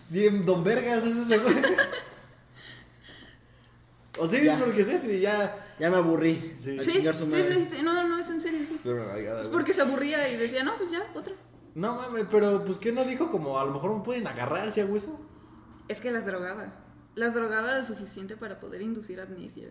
Bien, 0.10 0.44
don 0.44 0.64
Vergas 0.64 1.04
es 1.04 1.44
güey. 1.44 1.56
o 4.18 4.28
sí, 4.28 4.44
Ya. 4.44 4.58
porque 4.58 4.84
sí, 4.84 4.98
sí, 4.98 5.20
ya. 5.20 5.76
Ya 5.80 5.92
me 5.92 5.98
aburrí. 5.98 6.56
Sí. 6.58 6.80
Sí, 6.82 7.08
su 7.14 7.26
sí, 7.28 7.32
madre. 7.32 7.54
sí, 7.54 7.68
sí. 7.70 7.84
No, 7.84 8.08
no, 8.08 8.18
es 8.18 8.32
en 8.32 8.42
serio, 8.42 8.66
sí. 8.66 8.80
Pero 8.84 9.16
Es 9.40 9.50
porque 9.50 9.72
se 9.72 9.84
aburría 9.84 10.28
y 10.30 10.38
decía, 10.38 10.64
no, 10.64 10.76
pues 10.78 10.90
ya, 10.90 11.12
otra. 11.14 11.36
No 11.76 11.96
mames, 11.96 12.26
pero 12.32 12.66
pues 12.66 12.80
¿qué 12.80 12.92
no 12.92 13.04
dijo? 13.04 13.30
Como 13.30 13.60
a 13.60 13.66
lo 13.66 13.72
mejor 13.72 13.96
me 13.96 14.04
pueden 14.04 14.26
agarrar 14.26 14.72
si 14.72 14.82
hago 14.82 14.98
eso. 14.98 15.24
Es 15.88 16.02
que 16.02 16.10
las 16.10 16.26
drogaba. 16.26 16.74
Las 17.14 17.36
drogaba 17.36 17.78
lo 17.78 17.84
suficiente 17.84 18.36
para 18.36 18.60
poder 18.60 18.82
inducir 18.82 19.22
amnesia. 19.22 19.70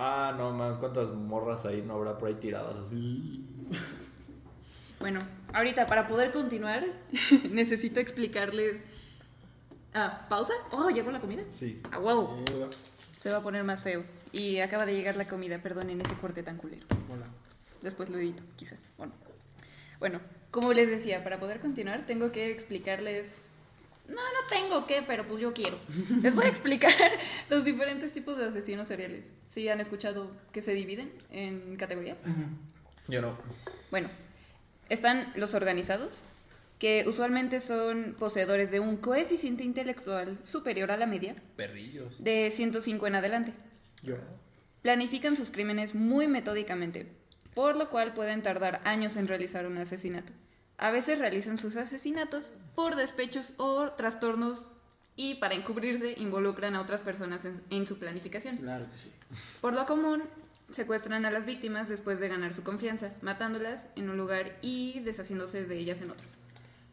Ah, 0.00 0.32
no 0.36 0.52
mames, 0.52 0.78
cuántas 0.78 1.10
morras 1.10 1.66
ahí 1.66 1.82
no 1.82 1.94
habrá 1.94 2.16
por 2.18 2.28
ahí 2.28 2.34
tiradas 2.36 2.86
así. 2.86 3.44
Bueno, 5.00 5.18
ahorita 5.52 5.86
para 5.86 6.06
poder 6.06 6.30
continuar, 6.30 6.84
necesito 7.50 7.98
explicarles. 7.98 8.84
Ah, 9.94 10.26
¿pausa? 10.28 10.52
Oh, 10.70 10.90
llegó 10.90 11.10
la 11.10 11.18
comida. 11.20 11.42
Sí. 11.50 11.80
Ah, 11.90 11.98
wow. 11.98 12.44
Eh, 12.46 12.68
Se 13.18 13.30
va 13.30 13.38
a 13.38 13.42
poner 13.42 13.64
más 13.64 13.82
feo. 13.82 14.04
Y 14.30 14.60
acaba 14.60 14.86
de 14.86 14.94
llegar 14.94 15.16
la 15.16 15.26
comida, 15.26 15.60
perdonen 15.60 16.00
ese 16.00 16.14
corte 16.14 16.42
tan 16.44 16.58
culero. 16.58 16.86
hola. 17.12 17.26
Después 17.82 18.08
lo 18.08 18.18
edito, 18.18 18.42
quizás. 18.56 18.78
Bueno. 18.98 19.12
bueno, 19.98 20.20
como 20.52 20.72
les 20.72 20.88
decía, 20.88 21.24
para 21.24 21.40
poder 21.40 21.58
continuar 21.60 22.06
tengo 22.06 22.30
que 22.30 22.50
explicarles... 22.50 23.47
No, 24.08 24.14
no 24.16 24.48
tengo 24.48 24.86
que, 24.86 25.02
pero 25.02 25.28
pues 25.28 25.40
yo 25.40 25.52
quiero. 25.52 25.78
Les 26.22 26.34
voy 26.34 26.46
a 26.46 26.48
explicar 26.48 26.92
los 27.50 27.64
diferentes 27.64 28.12
tipos 28.12 28.38
de 28.38 28.46
asesinos 28.46 28.88
seriales. 28.88 29.32
¿Sí 29.46 29.68
han 29.68 29.80
escuchado 29.80 30.32
que 30.52 30.62
se 30.62 30.72
dividen 30.72 31.12
en 31.30 31.76
categorías? 31.76 32.18
Yo 33.06 33.20
no. 33.20 33.38
Bueno, 33.90 34.08
están 34.88 35.30
los 35.36 35.52
organizados, 35.54 36.22
que 36.78 37.04
usualmente 37.06 37.60
son 37.60 38.16
poseedores 38.18 38.70
de 38.70 38.80
un 38.80 38.96
coeficiente 38.96 39.64
intelectual 39.64 40.38
superior 40.42 40.90
a 40.90 40.96
la 40.96 41.06
media, 41.06 41.34
Perrillos. 41.56 42.22
de 42.22 42.50
105 42.50 43.06
en 43.06 43.14
adelante. 43.14 43.52
Yo. 44.02 44.16
Planifican 44.82 45.36
sus 45.36 45.50
crímenes 45.50 45.94
muy 45.94 46.28
metódicamente, 46.28 47.12
por 47.54 47.76
lo 47.76 47.90
cual 47.90 48.14
pueden 48.14 48.42
tardar 48.42 48.80
años 48.84 49.16
en 49.16 49.28
realizar 49.28 49.66
un 49.66 49.76
asesinato. 49.76 50.32
A 50.78 50.90
veces 50.92 51.18
realizan 51.18 51.58
sus 51.58 51.76
asesinatos 51.76 52.52
por 52.78 52.94
despechos 52.94 53.46
o 53.56 53.90
trastornos 53.96 54.64
y 55.16 55.34
para 55.34 55.54
encubrirse 55.56 56.14
involucran 56.16 56.76
a 56.76 56.80
otras 56.80 57.00
personas 57.00 57.44
en, 57.44 57.60
en 57.70 57.88
su 57.88 57.98
planificación. 57.98 58.58
Claro 58.58 58.86
que 58.92 58.98
sí. 58.98 59.10
Por 59.60 59.72
lo 59.74 59.84
común, 59.84 60.22
secuestran 60.70 61.24
a 61.24 61.32
las 61.32 61.44
víctimas 61.44 61.88
después 61.88 62.20
de 62.20 62.28
ganar 62.28 62.54
su 62.54 62.62
confianza, 62.62 63.10
matándolas 63.20 63.88
en 63.96 64.08
un 64.10 64.16
lugar 64.16 64.58
y 64.62 65.00
deshaciéndose 65.00 65.64
de 65.64 65.76
ellas 65.76 66.00
en 66.02 66.12
otro. 66.12 66.28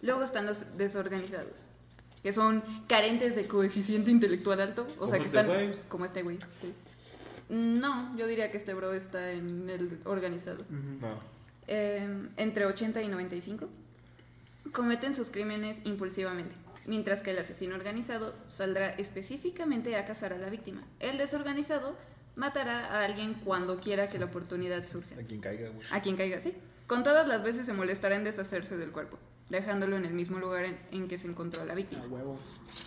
Luego 0.02 0.24
están 0.24 0.48
los 0.48 0.66
desorganizados, 0.76 1.60
que 2.24 2.34
son 2.34 2.64
carentes 2.88 3.36
de 3.36 3.48
coeficiente 3.48 4.10
intelectual 4.10 4.62
alto, 4.62 4.88
o 4.96 5.02
Como 5.02 5.12
sea 5.12 5.20
que 5.20 5.26
este 5.28 5.38
están 5.40 5.54
güey. 5.54 5.72
como 5.88 6.06
este 6.06 6.24
güey. 6.24 6.40
sí. 6.60 6.74
No, 7.50 8.18
yo 8.18 8.26
diría 8.26 8.50
que 8.50 8.58
este 8.58 8.74
bro 8.74 8.92
está 8.92 9.34
en 9.34 9.70
el 9.70 10.00
organizado. 10.06 10.66
No. 11.00 11.20
Eh, 11.68 12.28
entre 12.38 12.66
80 12.66 13.04
y 13.04 13.08
95 13.08 13.70
cometen 14.72 15.14
sus 15.14 15.30
crímenes 15.30 15.82
impulsivamente, 15.84 16.56
mientras 16.86 17.22
que 17.22 17.32
el 17.32 17.40
asesino 17.40 17.76
organizado 17.76 18.36
saldrá 18.48 18.90
específicamente 18.90 19.96
a 19.96 20.06
cazar 20.06 20.34
a 20.34 20.38
la 20.38 20.50
víctima. 20.50 20.84
El 21.00 21.18
desorganizado 21.18 21.98
matará 22.36 22.86
a 22.88 23.06
alguien 23.06 23.34
cuando 23.34 23.80
quiera 23.80 24.10
que 24.10 24.20
la 24.20 24.26
oportunidad 24.26 24.86
surja. 24.88 25.16
A 25.20 25.24
quien 25.24 25.42
caiga, 25.42 25.70
güey. 25.70 25.88
A 25.92 26.02
quien 26.02 26.18
caiga, 26.18 26.42
sí. 26.42 26.54
Con 26.88 27.04
todas 27.04 27.28
las 27.28 27.44
veces 27.44 27.66
se 27.66 27.74
molestará 27.74 28.16
en 28.16 28.24
deshacerse 28.24 28.78
del 28.78 28.92
cuerpo, 28.92 29.18
dejándolo 29.50 29.98
en 29.98 30.06
el 30.06 30.14
mismo 30.14 30.38
lugar 30.38 30.66
en, 30.66 30.78
en 30.92 31.08
que 31.08 31.18
se 31.18 31.28
encontró 31.28 31.66
la 31.66 31.74
víctima. 31.74 32.04
A 32.04 32.08
huevo. 32.08 32.40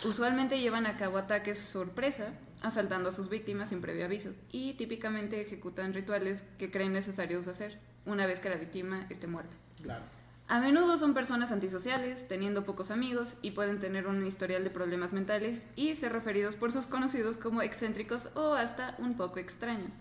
Usualmente 0.04 0.60
llevan 0.60 0.86
a 0.86 0.96
cabo 0.96 1.18
ataques 1.18 1.58
sorpresa, 1.58 2.32
asaltando 2.60 3.08
a 3.08 3.12
sus 3.12 3.28
víctimas 3.28 3.70
sin 3.70 3.80
previo 3.80 4.04
aviso, 4.04 4.30
y 4.52 4.74
típicamente 4.74 5.40
ejecutan 5.40 5.94
rituales 5.94 6.44
que 6.58 6.70
creen 6.70 6.92
necesarios 6.92 7.48
hacer 7.48 7.78
una 8.06 8.26
vez 8.26 8.38
que 8.38 8.50
la 8.50 8.56
víctima 8.56 9.06
esté 9.10 9.26
muerta. 9.26 9.56
Claro. 9.82 10.04
A 10.48 10.60
menudo 10.60 10.96
son 10.96 11.12
personas 11.12 11.52
antisociales, 11.52 12.26
teniendo 12.26 12.64
pocos 12.64 12.90
amigos 12.90 13.36
y 13.42 13.50
pueden 13.50 13.80
tener 13.80 14.06
un 14.06 14.24
historial 14.26 14.64
de 14.64 14.70
problemas 14.70 15.12
mentales 15.12 15.66
y 15.76 15.94
ser 15.94 16.12
referidos 16.12 16.56
por 16.56 16.72
sus 16.72 16.86
conocidos 16.86 17.36
como 17.36 17.60
excéntricos 17.60 18.30
o 18.34 18.54
hasta 18.54 18.94
un 18.98 19.14
poco 19.14 19.38
extraños. 19.40 19.92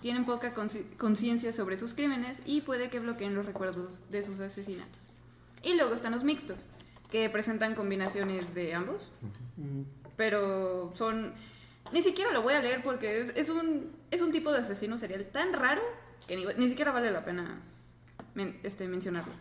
Tienen 0.00 0.24
poca 0.24 0.52
conciencia 0.98 1.52
sobre 1.52 1.78
sus 1.78 1.94
crímenes 1.94 2.42
y 2.44 2.62
puede 2.62 2.90
que 2.90 2.98
bloqueen 2.98 3.36
los 3.36 3.46
recuerdos 3.46 3.98
de 4.10 4.24
sus 4.24 4.40
asesinatos. 4.40 5.02
Y 5.62 5.74
luego 5.74 5.94
están 5.94 6.12
los 6.12 6.24
mixtos, 6.24 6.64
que 7.10 7.30
presentan 7.30 7.76
combinaciones 7.76 8.54
de 8.54 8.74
ambos, 8.74 9.10
pero 10.16 10.92
son... 10.96 11.32
Ni 11.92 12.02
siquiera 12.02 12.32
lo 12.32 12.42
voy 12.42 12.54
a 12.54 12.60
leer 12.60 12.82
porque 12.82 13.20
es, 13.20 13.32
es 13.36 13.48
un, 13.50 13.92
es 14.10 14.20
un 14.20 14.32
tipo 14.32 14.50
de 14.50 14.58
asesino 14.58 14.98
serial 14.98 15.24
tan 15.28 15.52
raro 15.52 15.82
que 16.26 16.34
ni, 16.34 16.44
ni 16.58 16.68
siquiera 16.68 16.90
vale 16.90 17.12
la 17.12 17.24
pena 17.24 17.60
men- 18.34 18.58
este, 18.64 18.88
mencionarlo. 18.88 19.32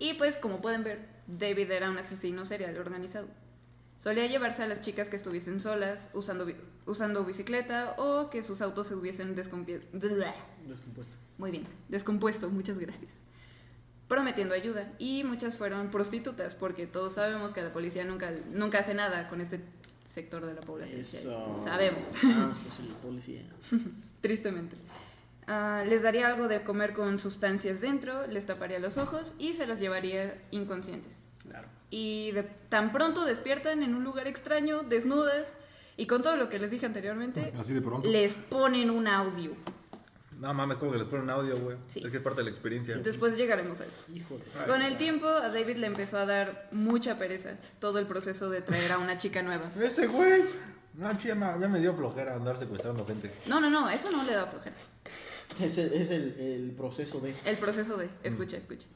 Y 0.00 0.14
pues, 0.14 0.38
como 0.38 0.60
pueden 0.60 0.82
ver, 0.82 1.06
David 1.28 1.70
era 1.70 1.90
un 1.90 1.98
asesino 1.98 2.44
serial 2.46 2.76
organizado. 2.78 3.28
Solía 3.98 4.26
llevarse 4.26 4.62
a 4.62 4.66
las 4.66 4.80
chicas 4.80 5.10
que 5.10 5.16
estuviesen 5.16 5.60
solas, 5.60 6.08
usando, 6.14 6.46
usando 6.86 7.22
bicicleta 7.24 7.94
o 7.98 8.30
que 8.30 8.42
sus 8.42 8.62
autos 8.62 8.86
se 8.86 8.94
hubiesen 8.94 9.34
descompuesto. 9.36 11.14
Muy 11.36 11.50
bien, 11.50 11.66
descompuesto, 11.90 12.48
muchas 12.48 12.78
gracias. 12.78 13.12
Prometiendo 14.08 14.54
ayuda. 14.54 14.90
Y 14.98 15.22
muchas 15.22 15.56
fueron 15.56 15.90
prostitutas, 15.90 16.54
porque 16.54 16.86
todos 16.86 17.12
sabemos 17.12 17.52
que 17.52 17.62
la 17.62 17.72
policía 17.72 18.04
nunca, 18.06 18.32
nunca 18.50 18.78
hace 18.78 18.94
nada 18.94 19.28
con 19.28 19.42
este 19.42 19.60
sector 20.08 20.46
de 20.46 20.54
la 20.54 20.62
población. 20.62 21.02
Eso. 21.02 21.60
Sabemos, 21.62 22.04
Vamos, 22.22 22.58
pues 22.58 22.78
el 22.78 22.86
policía. 22.86 23.42
tristemente. 24.22 24.76
Ah, 25.52 25.82
les 25.84 26.02
daría 26.02 26.28
algo 26.28 26.46
de 26.46 26.62
comer 26.62 26.92
con 26.94 27.18
sustancias 27.18 27.80
dentro, 27.80 28.24
les 28.28 28.46
taparía 28.46 28.78
los 28.78 28.98
ojos 28.98 29.34
y 29.38 29.54
se 29.54 29.66
las 29.66 29.80
llevaría 29.80 30.40
inconscientes. 30.52 31.14
Claro. 31.42 31.66
Y 31.90 32.30
de- 32.30 32.44
tan 32.44 32.92
pronto 32.92 33.24
despiertan 33.24 33.82
en 33.82 33.96
un 33.96 34.04
lugar 34.04 34.28
extraño, 34.28 34.82
desnudas, 34.84 35.54
y 35.96 36.06
con 36.06 36.22
todo 36.22 36.36
lo 36.36 36.48
que 36.48 36.60
les 36.60 36.70
dije 36.70 36.86
anteriormente, 36.86 37.52
Así 37.58 37.74
de 37.74 37.82
pronto. 37.82 38.08
les 38.08 38.34
ponen 38.34 38.90
un 38.90 39.08
audio. 39.08 39.50
No 40.38 40.54
mames, 40.54 40.78
como 40.78 40.92
que 40.92 40.98
les 40.98 41.06
ponen 41.08 41.28
audio, 41.30 41.58
güey. 41.58 41.76
Sí. 41.88 42.00
Es 42.02 42.10
que 42.12 42.18
es 42.18 42.22
parte 42.22 42.38
de 42.40 42.44
la 42.44 42.50
experiencia. 42.50 42.96
Después 42.96 43.36
llegaremos 43.36 43.80
a 43.80 43.86
eso. 43.86 43.98
Híjole. 44.14 44.42
Con 44.68 44.80
el 44.82 44.96
tiempo, 44.96 45.26
a 45.26 45.48
David 45.50 45.78
le 45.78 45.86
empezó 45.88 46.16
a 46.16 46.24
dar 46.26 46.68
mucha 46.70 47.18
pereza 47.18 47.56
todo 47.80 47.98
el 47.98 48.06
proceso 48.06 48.48
de 48.48 48.62
traer 48.62 48.92
a 48.92 48.98
una 48.98 49.18
chica 49.18 49.42
nueva. 49.42 49.70
Ese 49.80 50.06
güey. 50.06 50.44
No, 50.94 51.08
ma- 51.36 51.58
ya 51.60 51.68
me 51.68 51.80
dio 51.80 51.92
flojera 51.94 52.34
andar 52.36 52.56
secuestrando 52.56 53.04
gente. 53.04 53.30
No, 53.46 53.60
no, 53.60 53.68
no, 53.68 53.90
eso 53.90 54.10
no 54.12 54.22
le 54.24 54.32
da 54.32 54.46
flojera. 54.46 54.76
Es 55.60 55.78
el, 55.78 55.92
es 55.92 56.10
el, 56.10 56.34
el 56.38 56.70
proceso 56.76 57.20
de. 57.20 57.34
El 57.44 57.56
proceso 57.58 57.96
de, 57.96 58.08
escucha, 58.22 58.56
escucha. 58.56 58.86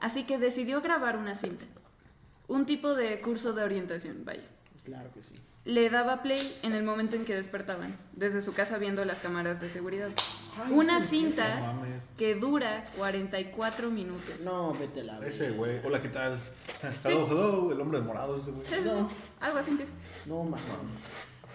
Así 0.00 0.24
que 0.24 0.38
decidió 0.38 0.80
grabar 0.80 1.16
una 1.16 1.34
cinta. 1.34 1.64
Un 2.46 2.66
tipo 2.66 2.94
de 2.94 3.20
curso 3.20 3.52
de 3.52 3.62
orientación, 3.62 4.24
vaya. 4.24 4.44
Claro 4.84 5.10
que 5.12 5.22
sí. 5.22 5.34
Le 5.64 5.90
daba 5.90 6.22
play 6.22 6.58
en 6.62 6.72
el 6.72 6.82
momento 6.82 7.16
en 7.16 7.26
que 7.26 7.34
despertaban, 7.34 7.98
desde 8.12 8.40
su 8.40 8.54
casa 8.54 8.78
viendo 8.78 9.04
las 9.04 9.20
cámaras 9.20 9.60
de 9.60 9.68
seguridad. 9.68 10.08
Una 10.70 11.00
cinta 11.00 11.74
que 12.16 12.34
dura 12.34 12.86
44 12.96 13.90
minutos. 13.90 14.40
No, 14.40 14.72
vete 14.72 15.02
la 15.04 15.14
verga. 15.14 15.28
Ese 15.28 15.50
güey. 15.50 15.80
Hola, 15.84 16.00
¿qué 16.00 16.08
tal? 16.08 16.40
Hello, 17.04 17.26
hello, 17.30 17.72
el 17.72 17.80
hombre 17.80 17.98
de 18.00 18.04
morado 18.06 18.36
ese 18.38 18.50
güey. 18.50 18.66
Sí, 18.66 18.76
sí, 18.76 18.82
sí, 18.82 18.88
No. 18.88 19.10
Algo 19.40 19.58
así 19.58 19.70
empieza. 19.70 19.92
No, 20.24 20.44
mames. 20.44 20.60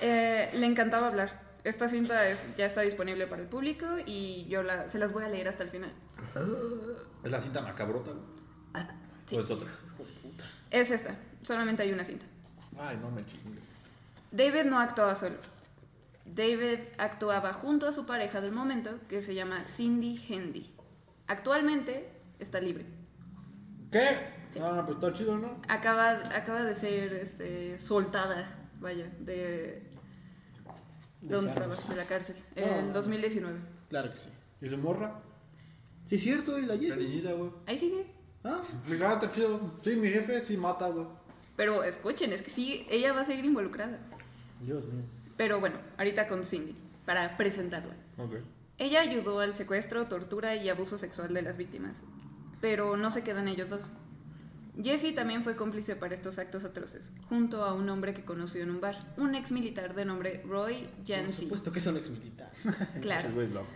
Eh, 0.02 0.52
le 0.54 0.66
encantaba 0.68 1.08
hablar. 1.08 1.42
Esta 1.64 1.88
cinta 1.88 2.28
es- 2.30 2.40
ya 2.58 2.66
está 2.66 2.82
disponible 2.82 3.26
para 3.28 3.42
el 3.42 3.48
público 3.48 3.86
y 4.06 4.46
yo 4.50 4.64
la- 4.64 4.90
se 4.90 5.00
las 5.00 5.14
voy 5.14 5.24
a 5.24 5.30
leer 5.30 5.48
hasta 5.48 5.64
el 5.64 5.70
final. 5.70 5.92
¿Es 7.24 7.32
la 7.32 7.40
cinta 7.40 7.62
macabrota? 7.62 8.12
güey? 8.12 8.86
Sí. 9.26 9.38
¿O 9.38 9.42
es 9.42 9.50
otra? 9.50 9.70
Hijo 9.70 10.04
de 10.04 10.12
puta. 10.30 10.44
Es 10.72 10.92
esta, 10.92 11.16
solamente 11.44 11.84
hay 11.84 11.94
una 11.94 12.04
cinta. 12.04 12.26
Ay, 12.78 12.98
no 12.98 13.10
me 13.12 13.26
chingues. 13.26 13.60
David 14.32 14.64
no 14.66 14.80
actuaba 14.80 15.16
solo. 15.16 15.38
David 16.26 16.80
actuaba 16.98 17.54
junto 17.54 17.88
a 17.88 17.94
su 17.94 18.06
pareja 18.06 18.42
del 18.42 18.52
momento, 18.52 19.00
que 19.08 19.22
se 19.22 19.34
llama 19.36 19.64
Cindy 19.64 20.20
Hendy. 20.28 20.74
Actualmente 21.28 22.10
está 22.40 22.60
libre. 22.60 22.86
¿Qué? 23.92 24.18
Ah, 24.62 24.84
pues 24.86 24.98
está 24.98 25.14
chido, 25.14 25.38
¿no? 25.38 25.62
Acaba, 25.68 26.12
acaba 26.36 26.64
de 26.64 26.74
ser 26.76 27.14
este, 27.14 27.80
soltada, 27.80 28.46
vaya, 28.80 29.10
de... 29.20 29.90
De 31.24 31.36
¿Dónde 31.36 31.52
estaba? 31.52 31.76
De 31.76 31.96
la 31.96 32.06
cárcel. 32.06 32.36
El 32.56 32.94
2019. 32.94 33.60
Claro 33.90 34.12
que 34.12 34.18
sí. 34.18 34.30
¿Y 34.62 34.70
su 34.70 34.78
morra? 34.78 35.20
Sí, 36.06 36.16
es 36.16 36.24
cierto, 36.24 36.60
y 36.60 36.64
la 36.66 36.76
La 36.76 36.80
Jessie. 36.82 36.96
niñita, 36.98 37.32
güey. 37.34 37.50
Ahí 37.66 37.78
sigue. 37.78 38.06
Ah, 38.44 38.62
Mi 38.90 38.98
gata 38.98 39.32
chido. 39.32 39.60
Sí, 39.82 39.96
mi 39.96 40.10
jefe 40.10 40.42
sí 40.42 40.58
mata, 40.58 40.90
güey. 40.90 41.08
Pero 41.56 41.84
escuchen, 41.84 42.34
es 42.34 42.42
que 42.42 42.50
sí, 42.50 42.86
ella 42.90 43.14
va 43.14 43.22
a 43.22 43.26
seguir 43.26 43.46
involucrada. 43.46 44.00
Dios 44.60 44.86
mío. 44.86 45.04
Pero 45.38 45.60
bueno, 45.60 45.78
ahorita 45.98 46.28
con 46.28 46.44
Cindy, 46.44 46.76
para 47.06 47.38
presentarla. 47.38 47.96
Ok. 48.18 48.36
Ella 48.78 49.02
ayudó 49.02 49.40
al 49.40 49.54
secuestro, 49.54 50.06
tortura 50.08 50.56
y 50.56 50.68
abuso 50.70 50.98
sexual 50.98 51.34
de 51.34 51.42
las 51.42 51.58
víctimas, 51.58 51.98
pero 52.60 52.98
no 52.98 53.12
se 53.12 53.24
quedan 53.24 53.48
ellos 53.48 53.70
dos. 53.70 53.92
Jesse 54.82 55.14
también 55.14 55.44
fue 55.44 55.56
cómplice 55.56 55.96
para 55.96 56.16
estos 56.16 56.40
actos 56.40 56.64
atroces, 56.64 57.12
junto 57.30 57.64
a 57.64 57.74
un 57.74 57.88
hombre 57.90 58.14
que 58.14 58.26
conoció 58.26 58.64
en 58.64 58.72
un 58.72 58.82
bar, 58.82 58.98
un 59.18 59.36
ex 59.36 59.52
militar 59.52 59.94
de 59.94 60.06
nombre 60.06 60.42
Roy 60.48 60.88
Por 60.88 61.06
Jancy. 61.08 61.44
supuesto 61.44 61.72
que 61.72 61.80
son 61.80 61.98
exmilitares. 61.98 62.58
Claro. 63.02 63.28
Ese 63.28 63.34
güey 63.34 63.48
es 63.48 63.54
loco. 63.54 63.68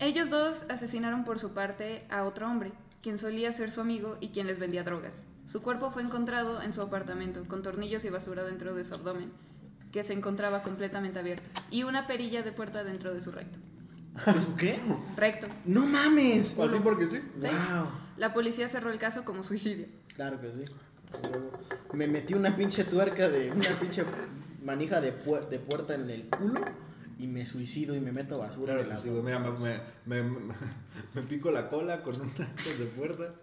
Ellos 0.00 0.30
dos 0.30 0.66
asesinaron 0.68 1.24
por 1.24 1.38
su 1.38 1.52
parte 1.52 2.04
a 2.10 2.24
otro 2.24 2.46
hombre, 2.46 2.72
quien 3.02 3.18
solía 3.18 3.52
ser 3.52 3.70
su 3.70 3.80
amigo 3.80 4.18
y 4.20 4.28
quien 4.28 4.46
les 4.46 4.58
vendía 4.58 4.84
drogas. 4.84 5.22
Su 5.46 5.62
cuerpo 5.62 5.90
fue 5.90 6.02
encontrado 6.02 6.60
en 6.60 6.72
su 6.74 6.82
apartamento, 6.82 7.44
con 7.48 7.62
tornillos 7.62 8.04
y 8.04 8.10
basura 8.10 8.44
dentro 8.44 8.74
de 8.74 8.84
su 8.84 8.94
abdomen, 8.94 9.32
que 9.92 10.04
se 10.04 10.12
encontraba 10.12 10.62
completamente 10.62 11.18
abierto, 11.18 11.48
y 11.70 11.84
una 11.84 12.06
perilla 12.06 12.42
de 12.42 12.52
puerta 12.52 12.84
dentro 12.84 13.14
de 13.14 13.22
su 13.22 13.32
recto. 13.32 13.58
¿Eso 14.26 14.54
qué? 14.56 14.78
Recto. 15.16 15.46
¡No 15.64 15.86
mames! 15.86 16.54
Así 16.58 16.78
porque 16.82 17.06
sí. 17.06 17.20
Sí. 17.40 17.46
Wow. 17.46 18.07
La 18.18 18.34
policía 18.34 18.68
cerró 18.68 18.90
el 18.90 18.98
caso 18.98 19.24
como 19.24 19.42
suicidio. 19.42 19.86
Claro 20.14 20.40
que 20.40 20.48
sí. 20.50 20.64
Me 21.92 22.06
metí 22.06 22.34
una 22.34 22.54
pinche 22.54 22.84
tuerca 22.84 23.28
de. 23.28 23.50
Una 23.50 23.70
pinche 23.80 24.04
manija 24.62 25.00
de, 25.00 25.12
puer- 25.24 25.48
de 25.48 25.58
puerta 25.58 25.94
en 25.94 26.10
el 26.10 26.24
culo 26.28 26.60
y 27.18 27.26
me 27.26 27.46
suicido 27.46 27.94
y 27.96 28.00
me 28.00 28.12
meto 28.12 28.38
basura 28.38 28.74
Claro 28.74 28.80
en 28.82 28.86
que 28.88 28.94
el 28.94 29.00
sí, 29.00 29.08
güey. 29.08 29.22
Mira, 29.22 29.38
me, 29.38 29.50
me, 30.06 30.22
me, 30.22 30.22
me- 31.14 31.22
pico 31.22 31.50
la 31.50 31.68
cola 31.68 32.02
con 32.02 32.20
una 32.20 32.30
cosa 32.32 32.74
de 32.78 32.84
puerta. 32.86 33.34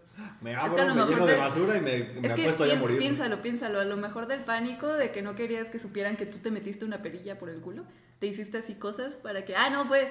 Me 0.42 0.52
que 0.52 0.56
abro, 0.56 0.78
a 0.82 0.86
lo 0.86 0.94
me 0.96 1.02
mejor 1.02 1.14
lleno 1.14 1.26
de 1.26 1.36
basura 1.38 1.78
y 1.78 1.82
me, 1.82 1.98
me 2.22 2.28
es 2.28 2.34
que 2.34 2.42
apuesto 2.50 2.64
a 2.64 2.76
morir. 2.78 2.98
piénsalo, 3.00 3.42
piénsalo. 3.42 3.80
A 3.82 3.86
lo 3.86 3.98
mejor 3.98 4.28
del 4.28 4.40
pánico 4.42 4.88
de 4.94 5.12
que 5.12 5.22
no 5.22 5.36
querías 5.36 5.70
que 5.70 5.78
supieran 5.80 6.16
que 6.16 6.26
tú 6.26 6.38
te 6.38 6.52
metiste 6.52 6.86
una 6.86 7.02
perilla 7.02 7.38
por 7.38 7.50
el 7.50 7.60
culo. 7.60 7.84
Te 8.20 8.28
hiciste 8.28 8.60
así 8.60 8.76
cosas 8.76 9.16
para 9.16 9.44
que, 9.44 9.56
ah, 9.58 9.70
no, 9.70 9.86
fue 9.86 10.10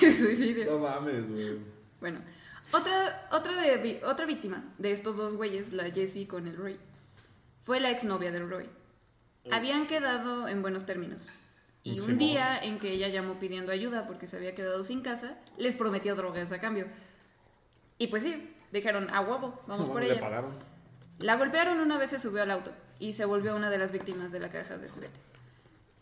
suicidio. 0.00 0.64
No 0.72 0.78
mames, 0.78 1.30
güey. 1.30 1.58
Bueno, 2.00 2.20
otra, 2.72 3.28
otra, 3.32 3.60
de, 3.60 4.00
otra 4.04 4.26
víctima 4.26 4.64
de 4.78 4.92
estos 4.92 5.16
dos 5.16 5.34
güeyes, 5.34 5.72
la 5.72 5.90
Jessie 5.90 6.26
con 6.26 6.46
el 6.46 6.56
Roy, 6.56 6.78
fue 7.64 7.80
la 7.80 7.90
exnovia 7.90 8.32
del 8.32 8.48
Roy. 8.48 8.68
Habían 9.50 9.86
quedado 9.86 10.48
en 10.48 10.62
buenos 10.62 10.86
términos. 10.86 11.22
Y 11.82 11.98
un 12.00 12.18
día 12.18 12.58
en 12.58 12.78
que 12.78 12.90
ella 12.92 13.08
llamó 13.08 13.38
pidiendo 13.38 13.72
ayuda 13.72 14.06
porque 14.06 14.26
se 14.26 14.36
había 14.36 14.54
quedado 14.54 14.84
sin 14.84 15.00
casa, 15.00 15.38
les 15.56 15.76
prometió 15.76 16.14
drogas 16.14 16.52
a 16.52 16.60
cambio. 16.60 16.86
Y 17.96 18.08
pues 18.08 18.22
sí, 18.22 18.54
dijeron, 18.70 19.08
a 19.12 19.20
huevo, 19.22 19.62
vamos 19.66 19.86
No 19.88 19.92
por 19.94 20.02
ella. 20.02 20.20
pagaron. 20.20 20.54
La 21.20 21.36
golpearon 21.36 21.80
una 21.80 21.96
vez 21.98 22.10
se 22.10 22.20
subió 22.20 22.42
al 22.42 22.50
auto 22.50 22.72
y 22.98 23.14
se 23.14 23.24
volvió 23.24 23.56
una 23.56 23.70
de 23.70 23.78
las 23.78 23.92
víctimas 23.92 24.30
de 24.30 24.40
la 24.40 24.50
caja 24.50 24.76
de 24.78 24.88
juguetes. 24.90 25.29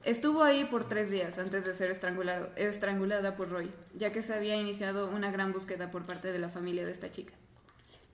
Estuvo 0.09 0.43
ahí 0.43 0.65
por 0.65 0.89
tres 0.89 1.11
días 1.11 1.37
antes 1.37 1.67
de 1.67 1.75
ser 1.75 1.91
estrangulado- 1.91 2.49
estrangulada 2.57 3.37
por 3.37 3.51
Roy, 3.51 3.71
ya 3.95 4.11
que 4.11 4.23
se 4.23 4.33
había 4.33 4.57
iniciado 4.57 5.11
una 5.11 5.31
gran 5.31 5.53
búsqueda 5.53 5.91
por 5.91 6.07
parte 6.07 6.33
de 6.33 6.39
la 6.39 6.49
familia 6.49 6.87
de 6.87 6.93
esta 6.93 7.11
chica. 7.11 7.35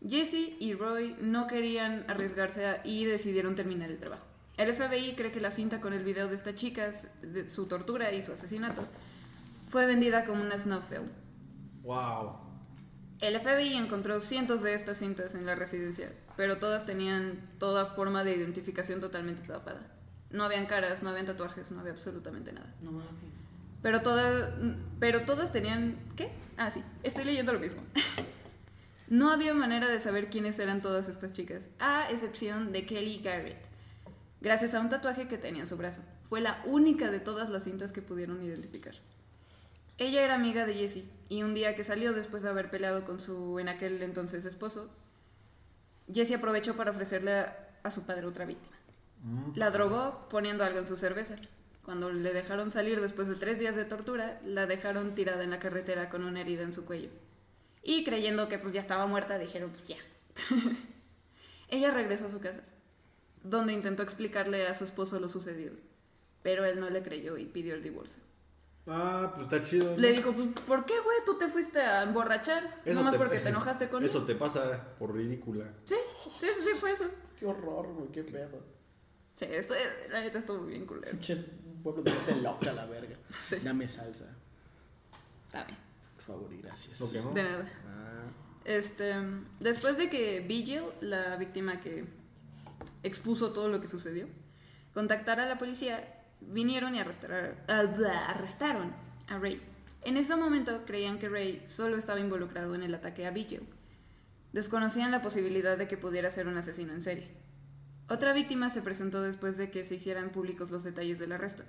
Jesse 0.04 0.56
y 0.58 0.74
Roy 0.74 1.14
no 1.20 1.46
querían 1.46 2.04
arriesgarse 2.08 2.80
y 2.82 3.04
decidieron 3.04 3.54
terminar 3.54 3.92
el 3.92 3.98
trabajo. 3.98 4.24
El 4.56 4.74
FBI 4.74 5.14
cree 5.14 5.30
que 5.30 5.40
la 5.40 5.52
cinta 5.52 5.80
con 5.80 5.92
el 5.92 6.02
video 6.02 6.26
de 6.26 6.34
esta 6.34 6.52
chica, 6.52 6.90
de 7.22 7.48
su 7.48 7.66
tortura 7.66 8.10
y 8.12 8.24
su 8.24 8.32
asesinato, 8.32 8.82
fue 9.68 9.86
vendida 9.86 10.24
como 10.24 10.42
una 10.42 10.58
snuff 10.58 10.88
film. 10.88 11.06
Wow. 11.84 12.38
El 13.20 13.38
FBI 13.38 13.74
encontró 13.74 14.18
cientos 14.18 14.64
de 14.64 14.74
estas 14.74 14.98
cintas 14.98 15.36
en 15.36 15.46
la 15.46 15.54
residencia, 15.54 16.12
pero 16.36 16.58
todas 16.58 16.86
tenían 16.86 17.38
toda 17.60 17.86
forma 17.86 18.24
de 18.24 18.34
identificación 18.34 19.00
totalmente 19.00 19.46
tapada. 19.46 19.86
No 20.34 20.42
habían 20.42 20.66
caras, 20.66 21.00
no 21.00 21.10
habían 21.10 21.26
tatuajes, 21.26 21.70
no 21.70 21.78
había 21.78 21.92
absolutamente 21.92 22.52
nada. 22.52 22.66
No 22.82 22.90
mames. 22.90 23.46
Pero 23.82 24.02
todas, 24.02 24.50
pero 24.98 25.24
todas 25.24 25.52
tenían... 25.52 25.96
¿Qué? 26.16 26.32
Ah, 26.56 26.72
sí, 26.72 26.82
estoy 27.04 27.24
leyendo 27.24 27.52
lo 27.52 27.60
mismo. 27.60 27.80
no 29.08 29.30
había 29.30 29.54
manera 29.54 29.86
de 29.86 30.00
saber 30.00 30.30
quiénes 30.30 30.58
eran 30.58 30.82
todas 30.82 31.08
estas 31.08 31.32
chicas, 31.32 31.68
a 31.78 32.10
excepción 32.10 32.72
de 32.72 32.84
Kelly 32.84 33.20
Garrett, 33.22 33.64
gracias 34.40 34.74
a 34.74 34.80
un 34.80 34.88
tatuaje 34.88 35.28
que 35.28 35.38
tenía 35.38 35.62
en 35.62 35.68
su 35.68 35.76
brazo. 35.76 36.00
Fue 36.24 36.40
la 36.40 36.60
única 36.66 37.12
de 37.12 37.20
todas 37.20 37.48
las 37.48 37.62
cintas 37.62 37.92
que 37.92 38.02
pudieron 38.02 38.42
identificar. 38.42 38.94
Ella 39.98 40.24
era 40.24 40.34
amiga 40.34 40.66
de 40.66 40.74
Jesse 40.74 41.04
y 41.28 41.44
un 41.44 41.54
día 41.54 41.76
que 41.76 41.84
salió 41.84 42.12
después 42.12 42.42
de 42.42 42.48
haber 42.48 42.70
peleado 42.70 43.04
con 43.04 43.20
su 43.20 43.60
en 43.60 43.68
aquel 43.68 44.02
entonces 44.02 44.44
esposo, 44.44 44.90
Jesse 46.12 46.32
aprovechó 46.32 46.74
para 46.74 46.90
ofrecerle 46.90 47.34
a, 47.34 47.68
a 47.84 47.92
su 47.92 48.02
padre 48.02 48.26
otra 48.26 48.46
víctima. 48.46 48.76
La 49.54 49.70
drogó 49.70 50.26
poniendo 50.28 50.64
algo 50.64 50.78
en 50.78 50.86
su 50.86 50.96
cerveza. 50.96 51.36
Cuando 51.84 52.10
le 52.10 52.32
dejaron 52.32 52.70
salir 52.70 53.00
después 53.00 53.28
de 53.28 53.34
tres 53.36 53.58
días 53.58 53.76
de 53.76 53.84
tortura, 53.84 54.40
la 54.44 54.66
dejaron 54.66 55.14
tirada 55.14 55.44
en 55.44 55.50
la 55.50 55.58
carretera 55.58 56.10
con 56.10 56.24
una 56.24 56.40
herida 56.40 56.62
en 56.62 56.72
su 56.72 56.84
cuello. 56.84 57.10
Y 57.82 58.04
creyendo 58.04 58.48
que 58.48 58.58
pues 58.58 58.72
ya 58.72 58.80
estaba 58.80 59.06
muerta, 59.06 59.38
dijeron 59.38 59.70
pues 59.70 59.84
ya. 59.86 59.96
Ella 61.68 61.90
regresó 61.90 62.26
a 62.26 62.30
su 62.30 62.40
casa, 62.40 62.62
donde 63.42 63.72
intentó 63.72 64.02
explicarle 64.02 64.66
a 64.66 64.74
su 64.74 64.84
esposo 64.84 65.18
lo 65.18 65.28
sucedido. 65.28 65.74
Pero 66.42 66.64
él 66.64 66.78
no 66.80 66.90
le 66.90 67.02
creyó 67.02 67.36
y 67.38 67.46
pidió 67.46 67.74
el 67.74 67.82
divorcio. 67.82 68.22
Ah, 68.86 69.32
pues 69.34 69.46
está 69.46 69.62
chido. 69.62 69.92
¿no? 69.92 69.96
Le 69.96 70.12
dijo, 70.12 70.32
pues, 70.32 70.48
¿por 70.66 70.84
qué, 70.84 70.92
güey? 71.00 71.16
Tú 71.24 71.38
te 71.38 71.48
fuiste 71.48 71.80
a 71.80 72.02
emborrachar. 72.02 72.82
Eso 72.84 72.98
Nomás 72.98 73.16
porque 73.16 73.38
te 73.38 73.48
enojaste 73.50 73.88
con 73.88 74.04
Eso 74.04 74.18
él. 74.18 74.26
te 74.26 74.34
pasa 74.34 74.94
por 74.98 75.14
ridícula. 75.14 75.72
Sí, 75.84 75.94
sí, 76.28 76.46
sí, 76.62 76.70
fue 76.78 76.92
eso. 76.92 77.04
Qué 77.38 77.46
horror, 77.46 77.86
güey, 77.94 78.08
qué 78.12 78.22
pedo. 78.24 78.73
Sí, 79.34 79.46
esto, 79.48 79.74
la 80.10 80.20
neta 80.20 80.38
estuvo 80.38 80.64
bien 80.64 80.86
culero. 80.86 81.10
Pinche 81.10 81.36
pueblo 81.82 82.02
de 82.02 82.10
gente 82.12 82.40
loca, 82.42 82.72
la 82.72 82.86
verga. 82.86 83.16
Sí. 83.42 83.56
Dame 83.62 83.86
salsa, 83.88 84.24
bien. 85.52 85.78
por 86.16 86.24
favor 86.24 86.52
y 86.52 86.62
gracias. 86.62 87.00
¿No 87.00 87.10
que 87.10 87.20
no? 87.20 87.30
De 87.32 87.42
nada. 87.42 87.66
Ah, 87.86 88.22
Este, 88.64 89.14
después 89.60 89.98
de 89.98 90.08
que 90.08 90.40
Vigil, 90.40 90.82
la 91.00 91.36
víctima 91.36 91.80
que 91.80 92.06
expuso 93.02 93.52
todo 93.52 93.68
lo 93.68 93.80
que 93.80 93.88
sucedió, 93.88 94.26
contactar 94.94 95.40
a 95.40 95.46
la 95.46 95.58
policía, 95.58 96.22
vinieron 96.40 96.94
y 96.94 97.00
arrestaron, 97.00 97.54
ah, 97.68 97.84
arrestaron 98.28 98.94
a 99.28 99.38
Ray. 99.38 99.60
En 100.02 100.16
ese 100.16 100.36
momento 100.36 100.84
creían 100.86 101.18
que 101.18 101.28
Ray 101.28 101.62
solo 101.66 101.96
estaba 101.96 102.20
involucrado 102.20 102.74
en 102.74 102.82
el 102.82 102.94
ataque 102.94 103.26
a 103.26 103.30
Vigil. 103.30 103.66
Desconocían 104.52 105.10
la 105.10 105.20
posibilidad 105.22 105.76
de 105.76 105.88
que 105.88 105.96
pudiera 105.96 106.30
ser 106.30 106.46
un 106.46 106.56
asesino 106.56 106.92
en 106.94 107.02
serie. 107.02 107.28
Otra 108.08 108.32
víctima 108.32 108.68
se 108.68 108.82
presentó 108.82 109.22
después 109.22 109.56
de 109.56 109.70
que 109.70 109.84
se 109.84 109.94
hicieran 109.94 110.30
públicos 110.30 110.70
los 110.70 110.84
detalles 110.84 111.18
del 111.18 111.32
arresto. 111.32 111.62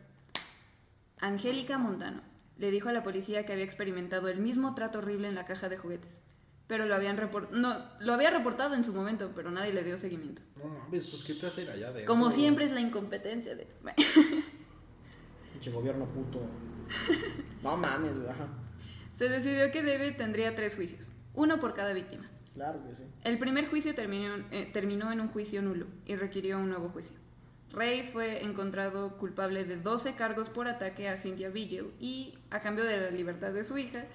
Angélica 1.19 1.77
Montano 1.77 2.21
le 2.57 2.71
dijo 2.71 2.89
a 2.89 2.93
la 2.93 3.03
policía 3.03 3.45
que 3.45 3.53
había 3.53 3.63
experimentado 3.63 4.27
el 4.27 4.39
mismo 4.39 4.75
trato 4.75 4.99
horrible 4.99 5.27
en 5.27 5.35
la 5.35 5.45
caja 5.45 5.69
de 5.69 5.77
juguetes, 5.77 6.19
pero 6.67 6.85
lo, 6.85 6.95
habían 6.95 7.17
no, 7.51 7.77
lo 7.99 8.13
había 8.13 8.31
reportado 8.31 8.75
en 8.75 8.83
su 8.83 8.93
momento, 8.93 9.31
pero 9.35 9.51
nadie 9.51 9.73
le 9.73 9.83
dio 9.83 9.97
seguimiento. 9.97 10.41
No 10.57 10.65
mames, 10.67 11.09
pues 11.09 11.23
qué 11.23 11.33
te 11.33 11.71
allá 11.71 11.91
de. 11.91 12.05
Como 12.05 12.31
siempre 12.31 12.65
es 12.65 12.71
la 12.71 12.81
incompetencia 12.81 13.55
de... 13.55 13.67
Pinche 15.53 15.71
gobierno 15.71 16.05
puto. 16.05 16.41
No 17.63 17.77
mames. 17.77 18.11
Ajá. 18.29 18.47
Se 19.15 19.29
decidió 19.29 19.71
que 19.71 19.83
David 19.83 20.17
tendría 20.17 20.53
tres 20.55 20.75
juicios, 20.75 21.07
uno 21.33 21.59
por 21.59 21.73
cada 21.73 21.93
víctima. 21.93 22.29
Claro 22.55 22.81
que 22.87 22.95
sí. 22.95 23.03
El 23.23 23.37
primer 23.37 23.67
juicio 23.67 23.93
terminó, 23.93 24.35
eh, 24.51 24.69
terminó 24.73 25.11
en 25.11 25.21
un 25.21 25.27
juicio 25.27 25.61
nulo 25.61 25.87
y 26.05 26.15
requirió 26.15 26.57
un 26.57 26.69
nuevo 26.69 26.89
juicio. 26.89 27.15
Ray 27.71 28.09
fue 28.11 28.43
encontrado 28.43 29.17
culpable 29.17 29.65
de 29.65 29.75
12 29.75 30.15
cargos 30.15 30.49
por 30.49 30.67
ataque 30.67 31.09
a 31.09 31.17
Cynthia 31.17 31.49
Vigil 31.49 31.93
y, 31.99 32.37
a 32.49 32.61
cambio 32.61 32.85
de 32.85 32.97
la 32.97 33.11
libertad 33.11 33.51
de 33.51 33.65
su 33.65 33.77
hija, 33.77 34.05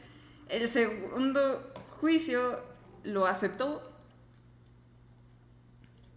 el 0.49 0.69
segundo 0.71 1.71
juicio 2.01 2.61
lo 3.05 3.27
aceptó 3.27 3.83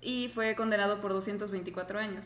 y 0.01 0.29
fue 0.29 0.55
condenado 0.55 1.01
por 1.01 1.11
224 1.11 1.99
años 1.99 2.25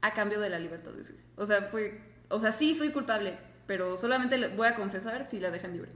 a 0.00 0.14
cambio 0.14 0.40
de 0.40 0.48
la 0.48 0.58
libertad 0.58 0.92
de 0.92 1.04
su 1.04 1.12
hija. 1.12 1.22
O 1.36 1.44
sea, 1.44 1.62
fue, 1.62 2.00
o 2.28 2.40
sea, 2.40 2.52
sí 2.52 2.74
soy 2.74 2.92
culpable, 2.92 3.36
pero 3.66 3.98
solamente 3.98 4.38
le 4.38 4.48
voy 4.48 4.66
a 4.66 4.74
confesar 4.74 5.26
si 5.26 5.40
la 5.40 5.50
dejan 5.50 5.72
libre. 5.72 5.90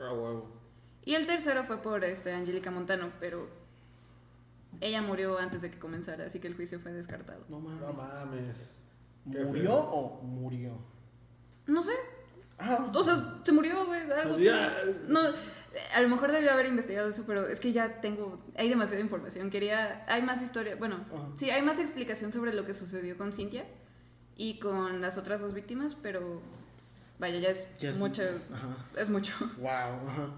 Ah, 0.00 0.12
huevo. 0.12 0.57
Y 1.08 1.14
el 1.14 1.26
tercero 1.26 1.64
fue 1.64 1.80
por 1.80 2.04
este, 2.04 2.34
Angélica 2.34 2.70
Montano, 2.70 3.10
pero 3.18 3.48
ella 4.78 5.00
murió 5.00 5.38
antes 5.38 5.62
de 5.62 5.70
que 5.70 5.78
comenzara, 5.78 6.26
así 6.26 6.38
que 6.38 6.48
el 6.48 6.54
juicio 6.54 6.78
fue 6.80 6.92
descartado. 6.92 7.46
No 7.48 7.60
mames. 7.60 7.80
No 7.80 7.92
mames. 7.94 8.66
¿Murió 9.24 9.74
o 9.74 10.20
murió? 10.22 10.72
No 11.66 11.82
sé, 11.82 11.92
Ah, 12.58 12.90
o 12.92 13.02
sea, 13.04 13.38
se 13.42 13.52
murió, 13.52 13.86
güey, 13.86 14.02
algo. 14.02 14.34
Pues 14.34 14.44
ya. 14.44 14.70
No, 15.06 15.20
a 15.94 16.00
lo 16.02 16.08
mejor 16.10 16.30
debió 16.30 16.50
haber 16.52 16.66
investigado 16.66 17.08
eso, 17.08 17.22
pero 17.26 17.46
es 17.46 17.58
que 17.58 17.72
ya 17.72 18.02
tengo, 18.02 18.44
hay 18.56 18.68
demasiada 18.68 19.00
información. 19.00 19.48
Quería, 19.48 20.04
hay 20.08 20.20
más 20.20 20.42
historia, 20.42 20.76
bueno, 20.76 21.06
Ajá. 21.14 21.28
sí, 21.36 21.48
hay 21.50 21.62
más 21.62 21.78
explicación 21.78 22.34
sobre 22.34 22.52
lo 22.52 22.66
que 22.66 22.74
sucedió 22.74 23.16
con 23.16 23.32
Cintia 23.32 23.64
y 24.36 24.58
con 24.58 25.00
las 25.00 25.16
otras 25.16 25.40
dos 25.40 25.54
víctimas, 25.54 25.96
pero 26.02 26.42
vaya, 27.18 27.38
ya 27.38 27.48
es, 27.48 27.66
Ya 27.78 27.90
es- 27.90 27.98
mucho, 27.98 28.24
Ajá. 28.52 28.76
es 28.96 29.08
mucho. 29.08 29.32
Wow. 29.56 29.68
Ajá. 30.08 30.28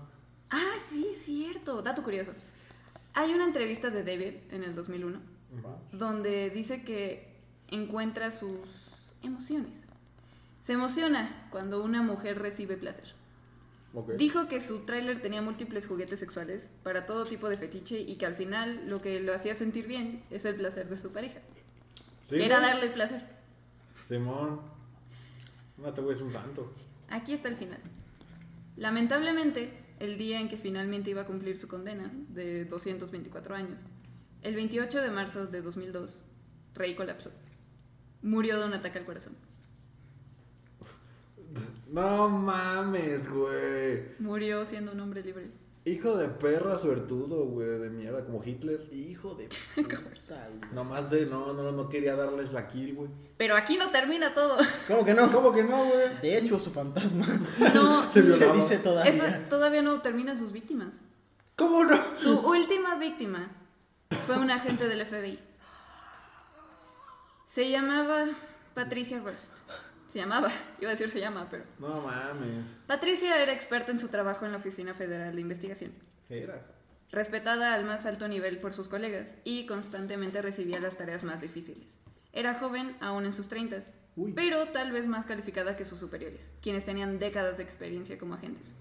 Ah, 0.51 0.73
sí, 0.89 1.13
cierto. 1.15 1.83
Dato 1.83 2.03
curioso. 2.03 2.33
Hay 3.15 3.33
una 3.33 3.45
entrevista 3.45 3.91
de 3.91 4.05
David 4.05 4.35
en 4.51 4.63
el 4.63 4.75
2001 4.75 5.21
donde 5.93 6.51
dice 6.51 6.85
que 6.85 7.29
encuentra 7.69 8.31
sus 8.31 8.61
emociones. 9.23 9.83
Se 10.61 10.75
emociona 10.75 11.49
cuando 11.51 11.83
una 11.83 12.03
mujer 12.03 12.39
recibe 12.39 12.77
placer. 12.77 13.15
Dijo 14.17 14.47
que 14.47 14.61
su 14.61 14.81
tráiler 14.81 15.21
tenía 15.21 15.43
múltiples 15.43 15.89
juguetes 15.89 16.21
sexuales 16.21 16.69
para 16.85 17.07
todo 17.07 17.25
tipo 17.25 17.49
de 17.49 17.57
fetiche 17.57 17.99
y 17.99 18.17
que 18.17 18.27
al 18.27 18.37
final 18.37 18.89
lo 18.89 19.03
que 19.03 19.21
lo 19.21 19.35
hacía 19.35 19.57
sentir 19.57 19.89
bien 19.89 20.23
es 20.31 20.45
el 20.45 20.55
placer 20.55 20.89
de 20.89 20.97
su 20.97 21.11
pareja. 21.11 21.41
Sí, 22.23 22.37
que 22.37 22.45
era 22.45 22.61
darle 22.61 22.89
placer. 22.91 23.27
Simón. 24.07 24.61
No 25.77 25.93
te 25.93 26.01
güey 26.03 26.15
es 26.15 26.23
un 26.23 26.31
santo. 26.31 26.73
Aquí 27.09 27.33
está 27.33 27.49
el 27.49 27.57
final. 27.57 27.81
Lamentablemente, 28.77 29.73
el 30.01 30.19
día 30.19 30.41
en 30.41 30.49
que 30.49 30.57
finalmente 30.57 31.11
iba 31.11 31.23
a 31.23 31.27
cumplir 31.27 31.57
su 31.57 31.69
condena 31.69 32.11
de 32.29 32.65
224 32.65 33.55
años, 33.55 33.83
el 34.43 34.57
28 34.57 35.03
de 35.03 35.11
marzo 35.11 35.47
de 35.47 35.63
2002, 35.63 36.23
Rey 36.75 36.95
colapsó. 36.95 37.31
Murió 38.23 38.59
de 38.59 38.67
un 38.67 38.73
ataque 38.73 38.99
al 38.99 39.05
corazón. 39.05 39.35
No 41.91 42.29
mames, 42.29 43.29
güey. 43.31 44.03
Murió 44.19 44.65
siendo 44.65 44.93
un 44.93 45.01
hombre 45.01 45.23
libre. 45.23 45.51
Hijo 45.87 46.19
de 46.19 46.29
perra 46.29 46.77
suertudo, 46.77 47.47
güey, 47.47 47.67
de 47.79 47.89
mierda, 47.89 48.23
como 48.25 48.45
Hitler. 48.45 48.87
Hijo 48.93 49.35
de 49.35 49.49
puta. 49.75 50.49
Nomás 50.73 51.11
de 51.11 51.25
no, 51.25 51.55
no, 51.55 51.73
no 51.73 51.89
quería 51.89 52.15
darles 52.17 52.53
la 52.53 52.69
kill, 52.69 52.95
güey. 52.95 53.11
Pero 53.39 53.57
aquí 53.57 53.79
no 53.79 53.91
termina 53.91 54.35
todo. 54.35 54.59
¿Cómo 54.89 55.05
que 55.07 55.15
no? 55.15 55.33
¿Cómo 55.33 55.53
que 55.53 55.65
no, 55.65 55.79
güey? 55.85 56.09
De 56.21 56.37
hecho, 56.37 56.61
su 56.61 56.71
fantasma 56.71 57.27
No, 57.75 58.13
se 58.13 58.53
dice 58.53 58.79
todavía. 58.79 59.11
eso 59.11 59.25
todavía 59.49 59.81
no 59.81 60.03
termina 60.03 60.37
sus 60.37 60.53
víctimas. 60.53 61.01
¿Cómo 61.57 61.85
no? 61.85 61.99
Su 62.17 62.41
última 62.41 62.97
víctima 62.97 63.49
fue 64.27 64.39
un 64.39 64.51
agente 64.51 64.87
del 64.87 65.07
FBI. 65.07 65.39
Se 67.47 67.71
llamaba 67.71 68.27
Patricia 68.75 69.19
Rust. 69.21 69.53
Se 70.11 70.19
llamaba, 70.19 70.51
iba 70.81 70.91
a 70.91 70.95
decir 70.95 71.09
se 71.09 71.21
llama, 71.21 71.47
pero... 71.49 71.63
No 71.79 72.01
mames. 72.01 72.67
Patricia 72.89 73.41
era 73.41 73.53
experta 73.53 73.93
en 73.93 74.01
su 74.01 74.09
trabajo 74.09 74.45
en 74.45 74.51
la 74.51 74.59
Oficina 74.59 74.93
Federal 74.93 75.37
de 75.37 75.41
Investigación, 75.41 75.93
Era. 76.29 76.67
respetada 77.13 77.75
al 77.75 77.85
más 77.85 78.07
alto 78.07 78.27
nivel 78.27 78.59
por 78.59 78.73
sus 78.73 78.89
colegas 78.89 79.37
y 79.45 79.67
constantemente 79.67 80.43
recibía 80.43 80.81
las 80.81 80.97
tareas 80.97 81.23
más 81.23 81.41
difíciles. 81.41 81.97
Era 82.33 82.55
joven, 82.55 82.97
aún 83.01 83.25
en 83.25 83.33
sus 83.33 83.47
treintas, 83.47 83.85
pero 84.35 84.67
tal 84.71 84.91
vez 84.91 85.07
más 85.07 85.27
calificada 85.27 85.77
que 85.77 85.85
sus 85.85 86.01
superiores, 86.01 86.51
quienes 86.61 86.85
tenían 86.85 87.21
décadas 87.21 87.57
de 87.57 87.63
experiencia 87.63 88.19
como 88.19 88.35
agentes. 88.35 88.73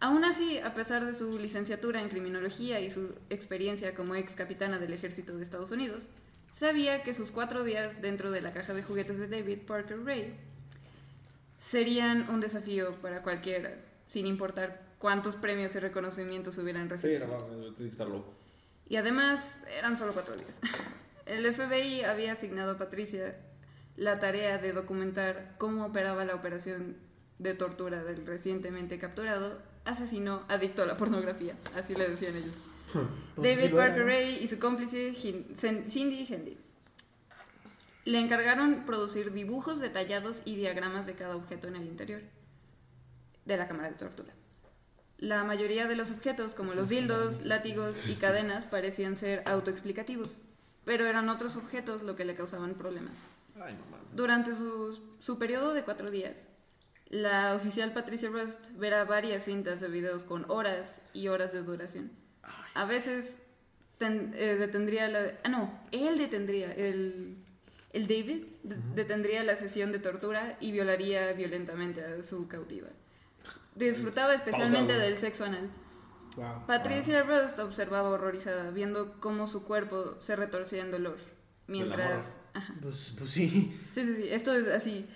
Aún 0.00 0.24
así, 0.24 0.58
a 0.60 0.72
pesar 0.72 1.04
de 1.04 1.12
su 1.12 1.38
licenciatura 1.38 2.00
en 2.00 2.08
criminología 2.08 2.80
y 2.80 2.90
su 2.90 3.14
experiencia 3.28 3.94
como 3.94 4.14
ex 4.14 4.34
capitana 4.34 4.78
del 4.78 4.94
ejército 4.94 5.36
de 5.36 5.44
Estados 5.44 5.70
Unidos, 5.70 6.04
sabía 6.52 7.02
que 7.02 7.12
sus 7.12 7.30
cuatro 7.30 7.64
días 7.64 8.00
dentro 8.00 8.30
de 8.30 8.40
la 8.40 8.54
caja 8.54 8.72
de 8.72 8.82
juguetes 8.82 9.18
de 9.18 9.28
David 9.28 9.58
Parker 9.66 10.02
Ray 10.02 10.34
serían 11.64 12.28
un 12.28 12.40
desafío 12.40 12.92
para 13.00 13.22
cualquiera, 13.22 13.74
sin 14.06 14.26
importar 14.26 14.82
cuántos 14.98 15.34
premios 15.36 15.74
y 15.74 15.78
reconocimientos 15.78 16.58
hubieran 16.58 16.84
Sí, 16.88 16.90
recibido. 16.90 17.26
no 17.26 17.32
mames, 17.38 17.50
yo 17.50 17.62
tengo 17.72 17.76
que 17.76 17.84
estar 17.88 18.06
loco. 18.08 18.34
Y 18.88 18.96
además, 18.96 19.58
eran 19.78 19.96
solo 19.96 20.12
cuatro 20.12 20.36
días. 20.36 20.60
El 21.26 21.50
FBI 21.54 22.02
había 22.04 22.32
asignado 22.32 22.72
a 22.72 22.78
Patricia 22.78 23.34
la 23.96 24.20
tarea 24.20 24.58
de 24.58 24.72
documentar 24.74 25.54
cómo 25.56 25.86
operaba 25.86 26.24
la 26.26 26.34
operación 26.34 26.96
de 27.38 27.54
tortura 27.54 28.04
del 28.04 28.26
recientemente 28.26 28.98
capturado 28.98 29.58
asesino 29.86 30.42
adicto 30.48 30.82
a 30.82 30.86
la 30.86 30.96
pornografía, 30.98 31.54
así 31.74 31.94
le 31.94 32.08
decían 32.08 32.36
ellos. 32.36 32.56
Pues 33.34 33.56
David 33.56 33.70
sí 33.70 33.74
Parker 33.74 34.00
¿no? 34.02 34.06
Ray 34.06 34.38
y 34.40 34.46
su 34.46 34.58
cómplice 34.60 35.12
Cindy 35.14 36.26
Hendy 36.30 36.56
le 38.04 38.18
encargaron 38.20 38.84
producir 38.84 39.32
dibujos 39.32 39.80
detallados 39.80 40.42
y 40.44 40.56
diagramas 40.56 41.06
de 41.06 41.14
cada 41.14 41.36
objeto 41.36 41.68
en 41.68 41.76
el 41.76 41.84
interior 41.86 42.22
de 43.44 43.56
la 43.56 43.68
cámara 43.68 43.90
de 43.90 43.96
tortura. 43.96 44.32
La 45.18 45.44
mayoría 45.44 45.86
de 45.86 45.96
los 45.96 46.10
objetos, 46.10 46.54
como 46.54 46.74
los 46.74 46.88
dildos, 46.88 47.44
látigos 47.44 47.96
y 48.08 48.14
cadenas, 48.16 48.64
parecían 48.66 49.16
ser 49.16 49.42
autoexplicativos, 49.46 50.34
pero 50.84 51.06
eran 51.06 51.28
otros 51.28 51.56
objetos 51.56 52.02
lo 52.02 52.16
que 52.16 52.24
le 52.24 52.34
causaban 52.34 52.74
problemas. 52.74 53.14
Durante 54.14 54.54
su, 54.54 55.00
su 55.20 55.38
periodo 55.38 55.72
de 55.72 55.82
cuatro 55.84 56.10
días, 56.10 56.46
la 57.08 57.54
oficial 57.54 57.92
Patricia 57.92 58.28
Rust 58.28 58.70
verá 58.76 59.04
varias 59.04 59.44
cintas 59.44 59.80
de 59.80 59.88
videos 59.88 60.24
con 60.24 60.50
horas 60.50 61.00
y 61.12 61.28
horas 61.28 61.52
de 61.52 61.62
duración. 61.62 62.10
A 62.74 62.84
veces 62.84 63.38
ten- 63.98 64.32
eh, 64.36 64.56
detendría 64.56 65.08
la... 65.08 65.32
Ah, 65.44 65.48
no, 65.48 65.78
él 65.92 66.18
detendría, 66.18 66.72
el, 66.72 67.36
el 67.94 68.06
David 68.06 68.44
de- 68.62 68.76
detendría 68.94 69.42
la 69.44 69.56
sesión 69.56 69.90
de 69.92 69.98
tortura 70.00 70.58
y 70.60 70.72
violaría 70.72 71.32
violentamente 71.32 72.04
a 72.04 72.22
su 72.22 72.46
cautiva. 72.48 72.88
Disfrutaba 73.74 74.34
especialmente 74.34 74.92
del 74.98 75.16
sexo 75.16 75.44
anal. 75.44 75.70
Wow. 76.36 76.66
Patricia 76.66 77.22
Rust 77.22 77.58
observaba 77.60 78.10
horrorizada, 78.10 78.70
viendo 78.70 79.18
cómo 79.20 79.46
su 79.46 79.64
cuerpo 79.64 80.16
se 80.20 80.36
retorcía 80.36 80.82
en 80.82 80.90
dolor. 80.90 81.16
Mientras... 81.66 82.38
Ajá. 82.52 82.74
Pues, 82.82 83.14
pues 83.16 83.30
sí. 83.30 83.78
Sí, 83.92 84.04
sí, 84.04 84.16
sí, 84.16 84.28
esto 84.28 84.52
es 84.54 84.68
así, 84.68 85.06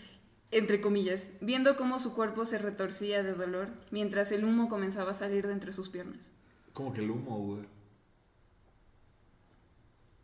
entre 0.51 0.81
comillas, 0.81 1.29
viendo 1.41 1.77
cómo 1.77 2.01
su 2.01 2.15
cuerpo 2.15 2.45
se 2.47 2.59
retorcía 2.59 3.23
de 3.23 3.35
dolor 3.35 3.69
mientras 3.91 4.33
el 4.33 4.45
humo 4.45 4.69
comenzaba 4.69 5.11
a 5.11 5.15
salir 5.15 5.47
de 5.47 5.53
entre 5.53 5.73
sus 5.73 5.89
piernas. 5.89 6.19
Como 6.73 6.93
que 6.93 7.01
el 7.01 7.11
humo, 7.11 7.39
güey. 7.39 7.67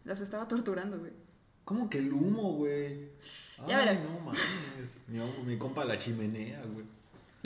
Las 0.04 0.20
estaba 0.20 0.46
torturando, 0.48 0.98
güey. 0.98 1.12
¿Cómo 1.64 1.88
que 1.88 1.98
el 1.98 2.12
humo, 2.12 2.52
güey? 2.54 3.08
Ya 3.66 3.78
Ay, 3.78 3.86
verás. 3.86 3.98
no 4.04 4.20
mames. 4.20 4.40
Mi, 5.08 5.20
mi 5.46 5.58
compa 5.58 5.84
la 5.84 5.96
chimenea, 5.98 6.62
güey. 6.72 6.84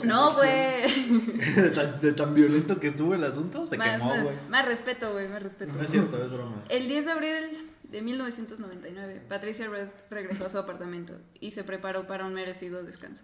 No, 0.03 0.33
güey. 0.33 0.49
de, 1.55 1.69
tan, 1.71 1.99
de 2.01 2.13
tan 2.13 2.33
violento 2.33 2.79
que 2.79 2.87
estuvo 2.87 3.13
el 3.15 3.23
asunto, 3.23 3.65
se 3.67 3.77
Más, 3.77 3.91
quemó, 3.91 4.13
güey. 4.23 4.35
más 4.49 4.65
respeto, 4.65 5.11
güey, 5.11 5.27
más 5.27 5.43
respeto. 5.43 5.73
No 5.73 5.81
es 5.83 5.89
cierto, 5.89 6.23
es 6.23 6.31
broma. 6.31 6.63
El 6.69 6.87
10 6.87 7.05
de 7.05 7.11
abril 7.11 7.71
de 7.83 8.01
1999, 8.01 9.23
Patricia 9.27 9.67
Rust 9.67 9.99
regresó 10.09 10.45
a 10.45 10.49
su 10.49 10.57
apartamento 10.57 11.19
y 11.39 11.51
se 11.51 11.63
preparó 11.63 12.07
para 12.07 12.25
un 12.25 12.33
merecido 12.33 12.83
descanso. 12.83 13.23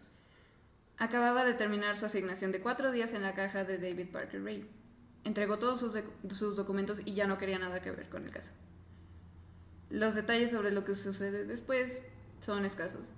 Acababa 0.98 1.43
de 1.46 1.54
terminar 1.54 1.98
su 1.98 2.06
asignación 2.06 2.52
de 2.52 2.62
cuatro 2.62 2.91
días 2.91 3.14
en 3.14 3.22
la 3.22 3.34
caja 3.36 3.64
de 3.66 3.78
David 3.78 4.08
Parker 4.12 4.43
Ray. 4.43 4.70
Entregó 5.24 5.60
todos 5.60 5.80
sus, 5.80 5.93
sus 6.38 6.56
documentos 6.56 7.00
y 7.04 7.14
ya 7.14 7.28
no 7.28 7.38
quería 7.38 7.60
nada 7.60 7.82
que 7.82 7.91
ver 7.91 8.08
con 8.10 8.26
el 8.26 8.32
caso. 8.32 8.52
Los 9.89 10.15
detalles 10.15 10.51
sobre 10.51 10.71
lo 10.71 10.83
que 10.86 10.95
sucede 10.95 11.45
después 11.45 12.01
son 12.39 12.65
escasos, 12.65 13.13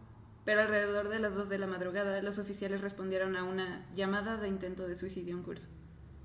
pero 0.46 0.62
alrededor 0.62 1.10
de 1.10 1.20
las 1.20 1.36
2 1.36 1.50
de 1.50 1.60
la 1.60 1.68
madrugada 1.68 2.22
los 2.22 2.40
oficiales 2.40 2.82
respondieron 2.82 3.36
a 3.36 3.44
una 3.44 3.86
llamada 3.96 4.38
de 4.38 4.48
intento 4.48 4.88
de 4.88 4.96
suicidio 4.96 5.36
en 5.36 5.44
curso. 5.44 5.70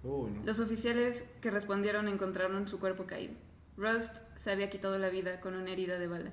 No. 0.02 0.28
Los 0.44 0.58
oficiales 0.58 1.24
que 1.40 1.50
respondieron 1.50 2.08
encontraron 2.08 2.66
su 2.68 2.80
cuerpo 2.80 3.06
caído. 3.06 3.34
Rust 3.76 4.16
se 4.36 4.50
había 4.50 4.68
quitado 4.68 4.98
la 4.98 5.08
vida 5.08 5.40
con 5.40 5.54
una 5.54 5.70
herida 5.70 5.98
de 5.98 6.08
bala. 6.08 6.32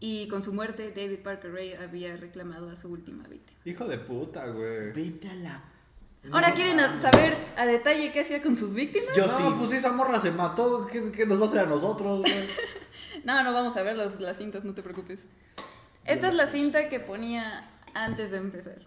Y 0.00 0.28
con 0.28 0.44
su 0.44 0.52
muerte, 0.52 0.92
David 0.94 1.20
Parker 1.24 1.52
Ray 1.52 1.74
había 1.74 2.16
reclamado 2.16 2.70
a 2.70 2.76
su 2.76 2.88
última 2.88 3.26
víctima. 3.26 3.58
Hijo 3.64 3.86
de 3.88 3.98
puta, 3.98 4.46
güey. 4.46 4.92
Vete 4.92 5.28
a 5.28 5.34
la. 5.34 5.64
Ahora 6.32 6.52
quieren 6.52 6.78
a- 6.80 7.00
saber 7.00 7.36
a 7.56 7.64
detalle 7.66 8.12
qué 8.12 8.20
hacía 8.20 8.42
con 8.42 8.54
sus 8.56 8.74
víctimas. 8.74 9.14
Yo 9.16 9.26
no, 9.26 9.32
sí. 9.32 9.42
pues 9.58 9.72
esa 9.72 9.92
morra 9.92 10.20
se 10.20 10.30
mató. 10.30 10.86
¿Qué, 10.86 11.10
qué 11.10 11.24
nos 11.26 11.40
va 11.40 11.44
a 11.44 11.48
hacer 11.48 11.60
a 11.60 11.66
nosotros, 11.66 12.20
güey? 12.20 12.32
No, 13.24 13.42
no 13.42 13.52
vamos 13.52 13.76
a 13.76 13.82
ver 13.82 13.96
los- 13.96 14.20
las 14.20 14.36
cintas, 14.36 14.64
no 14.64 14.74
te 14.74 14.82
preocupes. 14.82 15.20
Esta 16.04 16.28
es 16.28 16.34
la 16.34 16.46
cinta 16.46 16.88
que 16.88 17.00
ponía 17.00 17.68
antes 17.94 18.30
de 18.30 18.38
empezar. 18.38 18.78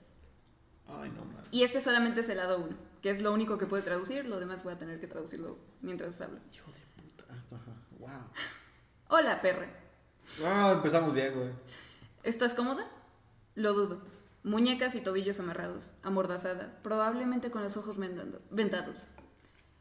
Ay, 0.87 1.09
no 1.11 1.25
mames. 1.25 1.47
Y 1.51 1.63
este 1.63 1.81
solamente 1.81 2.21
es 2.21 2.29
el 2.29 2.37
lado 2.37 2.57
1, 2.59 2.75
que 3.03 3.09
es 3.11 3.21
lo 3.21 3.33
único 3.33 3.57
que 3.57 3.65
puede 3.67 3.83
traducir, 3.83 4.25
lo 4.25 4.39
demás 4.39 4.63
voy 4.63 4.73
a 4.73 4.77
tener 4.79 4.99
que 4.99 5.07
traducirlo 5.07 5.57
mientras 5.81 6.19
hablo. 6.21 6.39
Hijo 6.53 6.71
de 6.71 6.79
puta. 7.01 7.25
Ah, 7.29 7.55
Ajá. 7.55 7.71
Wow. 7.99 8.09
Hola, 9.09 9.41
perra. 9.41 9.67
Ah, 10.45 10.71
empezamos 10.75 11.13
bien, 11.13 11.33
güey. 11.35 11.49
¿Estás 12.23 12.53
cómoda? 12.55 12.87
Lo 13.55 13.73
dudo. 13.73 14.01
Muñecas 14.43 14.95
y 14.95 15.01
tobillos 15.01 15.39
amarrados, 15.39 15.93
amordazada, 16.01 16.79
probablemente 16.81 17.51
con 17.51 17.63
los 17.63 17.77
ojos 17.77 17.95
vendados. 18.49 18.97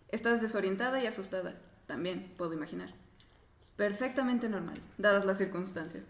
Estás 0.08 0.42
desorientada 0.42 1.02
y 1.02 1.06
asustada, 1.06 1.58
también 1.86 2.34
puedo 2.36 2.52
imaginar. 2.52 2.92
Perfectamente 3.76 4.50
normal, 4.50 4.78
dadas 4.98 5.24
las 5.24 5.38
circunstancias. 5.38 6.04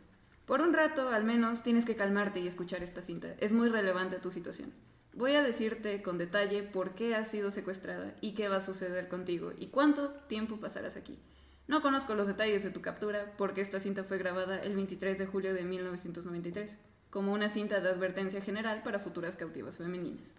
Por 0.46 0.62
un 0.62 0.72
rato, 0.72 1.10
al 1.10 1.22
menos, 1.22 1.62
tienes 1.62 1.84
que 1.84 1.94
calmarte 1.94 2.40
y 2.40 2.48
escuchar 2.48 2.82
esta 2.82 3.02
cinta. 3.02 3.36
Es 3.38 3.52
muy 3.52 3.68
relevante 3.68 4.18
tu 4.18 4.32
situación. 4.32 4.72
Voy 5.12 5.36
a 5.36 5.44
decirte 5.44 6.02
con 6.02 6.18
detalle 6.18 6.64
por 6.64 6.96
qué 6.96 7.14
has 7.14 7.28
sido 7.28 7.52
secuestrada 7.52 8.16
y 8.20 8.34
qué 8.34 8.48
va 8.48 8.56
a 8.56 8.60
suceder 8.60 9.06
contigo 9.06 9.52
y 9.56 9.68
cuánto 9.68 10.10
tiempo 10.28 10.56
pasarás 10.56 10.96
aquí. 10.96 11.20
No 11.68 11.82
conozco 11.82 12.16
los 12.16 12.26
detalles 12.26 12.64
de 12.64 12.70
tu 12.70 12.82
captura 12.82 13.32
porque 13.38 13.60
esta 13.60 13.78
cinta 13.78 14.02
fue 14.02 14.18
grabada 14.18 14.58
el 14.58 14.74
23 14.74 15.18
de 15.18 15.26
julio 15.26 15.54
de 15.54 15.62
1993, 15.62 16.76
como 17.10 17.32
una 17.32 17.48
cinta 17.48 17.80
de 17.80 17.88
advertencia 17.88 18.40
general 18.40 18.82
para 18.82 19.00
futuras 19.00 19.36
cautivas 19.36 19.76
femeninas. 19.76 20.32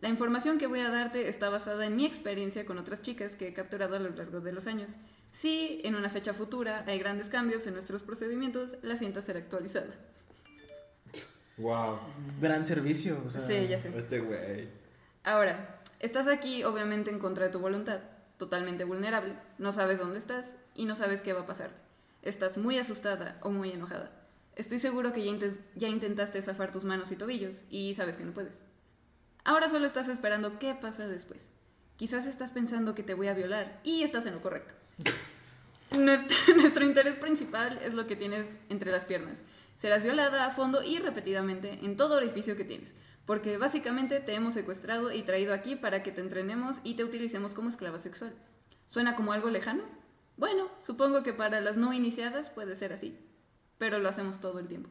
La 0.00 0.08
información 0.08 0.58
que 0.58 0.66
voy 0.66 0.80
a 0.80 0.88
darte 0.88 1.28
está 1.28 1.50
basada 1.50 1.84
en 1.86 1.94
mi 1.94 2.06
experiencia 2.06 2.64
con 2.64 2.78
otras 2.78 3.02
chicas 3.02 3.34
que 3.36 3.48
he 3.48 3.52
capturado 3.52 3.96
a 3.96 3.98
lo 3.98 4.08
largo 4.08 4.40
de 4.40 4.52
los 4.52 4.66
años. 4.66 4.92
Si 5.32 5.80
en 5.84 5.94
una 5.94 6.08
fecha 6.08 6.32
futura 6.32 6.84
hay 6.86 6.98
grandes 6.98 7.28
cambios 7.28 7.66
en 7.66 7.74
nuestros 7.74 8.02
procedimientos, 8.02 8.76
la 8.82 8.96
cinta 8.96 9.20
será 9.20 9.40
actualizada. 9.40 9.94
Wow. 11.58 11.98
Gran 12.40 12.64
servicio. 12.64 13.22
O 13.24 13.28
sea, 13.28 13.46
Sí, 13.46 13.68
ya 13.68 13.78
sé. 13.78 13.92
Este 13.96 14.20
güey. 14.20 14.68
Ahora, 15.22 15.80
estás 15.98 16.26
aquí 16.26 16.64
obviamente 16.64 17.10
en 17.10 17.18
contra 17.18 17.44
de 17.44 17.52
tu 17.52 17.58
voluntad, 17.58 18.00
totalmente 18.38 18.84
vulnerable, 18.84 19.34
no 19.58 19.72
sabes 19.72 19.98
dónde 19.98 20.18
estás 20.18 20.54
y 20.74 20.86
no 20.86 20.94
sabes 20.94 21.20
qué 21.20 21.34
va 21.34 21.42
a 21.42 21.46
pasarte. 21.46 21.76
Estás 22.22 22.56
muy 22.56 22.78
asustada 22.78 23.38
o 23.42 23.50
muy 23.50 23.70
enojada. 23.70 24.10
Estoy 24.60 24.78
seguro 24.78 25.14
que 25.14 25.24
ya, 25.24 25.30
inten- 25.30 25.58
ya 25.74 25.88
intentaste 25.88 26.42
zafar 26.42 26.70
tus 26.70 26.84
manos 26.84 27.10
y 27.10 27.16
tobillos 27.16 27.62
y 27.70 27.94
sabes 27.94 28.18
que 28.18 28.24
no 28.24 28.34
puedes. 28.34 28.60
Ahora 29.42 29.70
solo 29.70 29.86
estás 29.86 30.08
esperando 30.10 30.58
qué 30.58 30.74
pasa 30.74 31.08
después. 31.08 31.48
Quizás 31.96 32.26
estás 32.26 32.52
pensando 32.52 32.94
que 32.94 33.02
te 33.02 33.14
voy 33.14 33.28
a 33.28 33.32
violar 33.34 33.80
y 33.84 34.02
estás 34.02 34.26
en 34.26 34.34
lo 34.34 34.42
correcto. 34.42 34.74
Nuestro, 35.98 36.36
nuestro 36.56 36.84
interés 36.84 37.14
principal 37.14 37.78
es 37.82 37.94
lo 37.94 38.06
que 38.06 38.16
tienes 38.16 38.46
entre 38.68 38.92
las 38.92 39.06
piernas. 39.06 39.38
Serás 39.76 40.02
violada 40.02 40.44
a 40.44 40.50
fondo 40.50 40.82
y 40.82 40.98
repetidamente 40.98 41.78
en 41.82 41.96
todo 41.96 42.16
orificio 42.18 42.54
que 42.54 42.64
tienes, 42.64 42.92
porque 43.24 43.56
básicamente 43.56 44.20
te 44.20 44.34
hemos 44.34 44.52
secuestrado 44.52 45.10
y 45.10 45.22
traído 45.22 45.54
aquí 45.54 45.74
para 45.74 46.02
que 46.02 46.12
te 46.12 46.20
entrenemos 46.20 46.76
y 46.84 46.96
te 46.96 47.04
utilicemos 47.04 47.54
como 47.54 47.70
esclava 47.70 47.98
sexual. 47.98 48.34
¿Suena 48.90 49.16
como 49.16 49.32
algo 49.32 49.48
lejano? 49.48 49.84
Bueno, 50.36 50.68
supongo 50.82 51.22
que 51.22 51.32
para 51.32 51.62
las 51.62 51.78
no 51.78 51.94
iniciadas 51.94 52.50
puede 52.50 52.74
ser 52.74 52.92
así, 52.92 53.18
pero 53.80 53.98
lo 53.98 54.10
hacemos 54.10 54.40
todo 54.40 54.58
el 54.58 54.68
tiempo. 54.68 54.90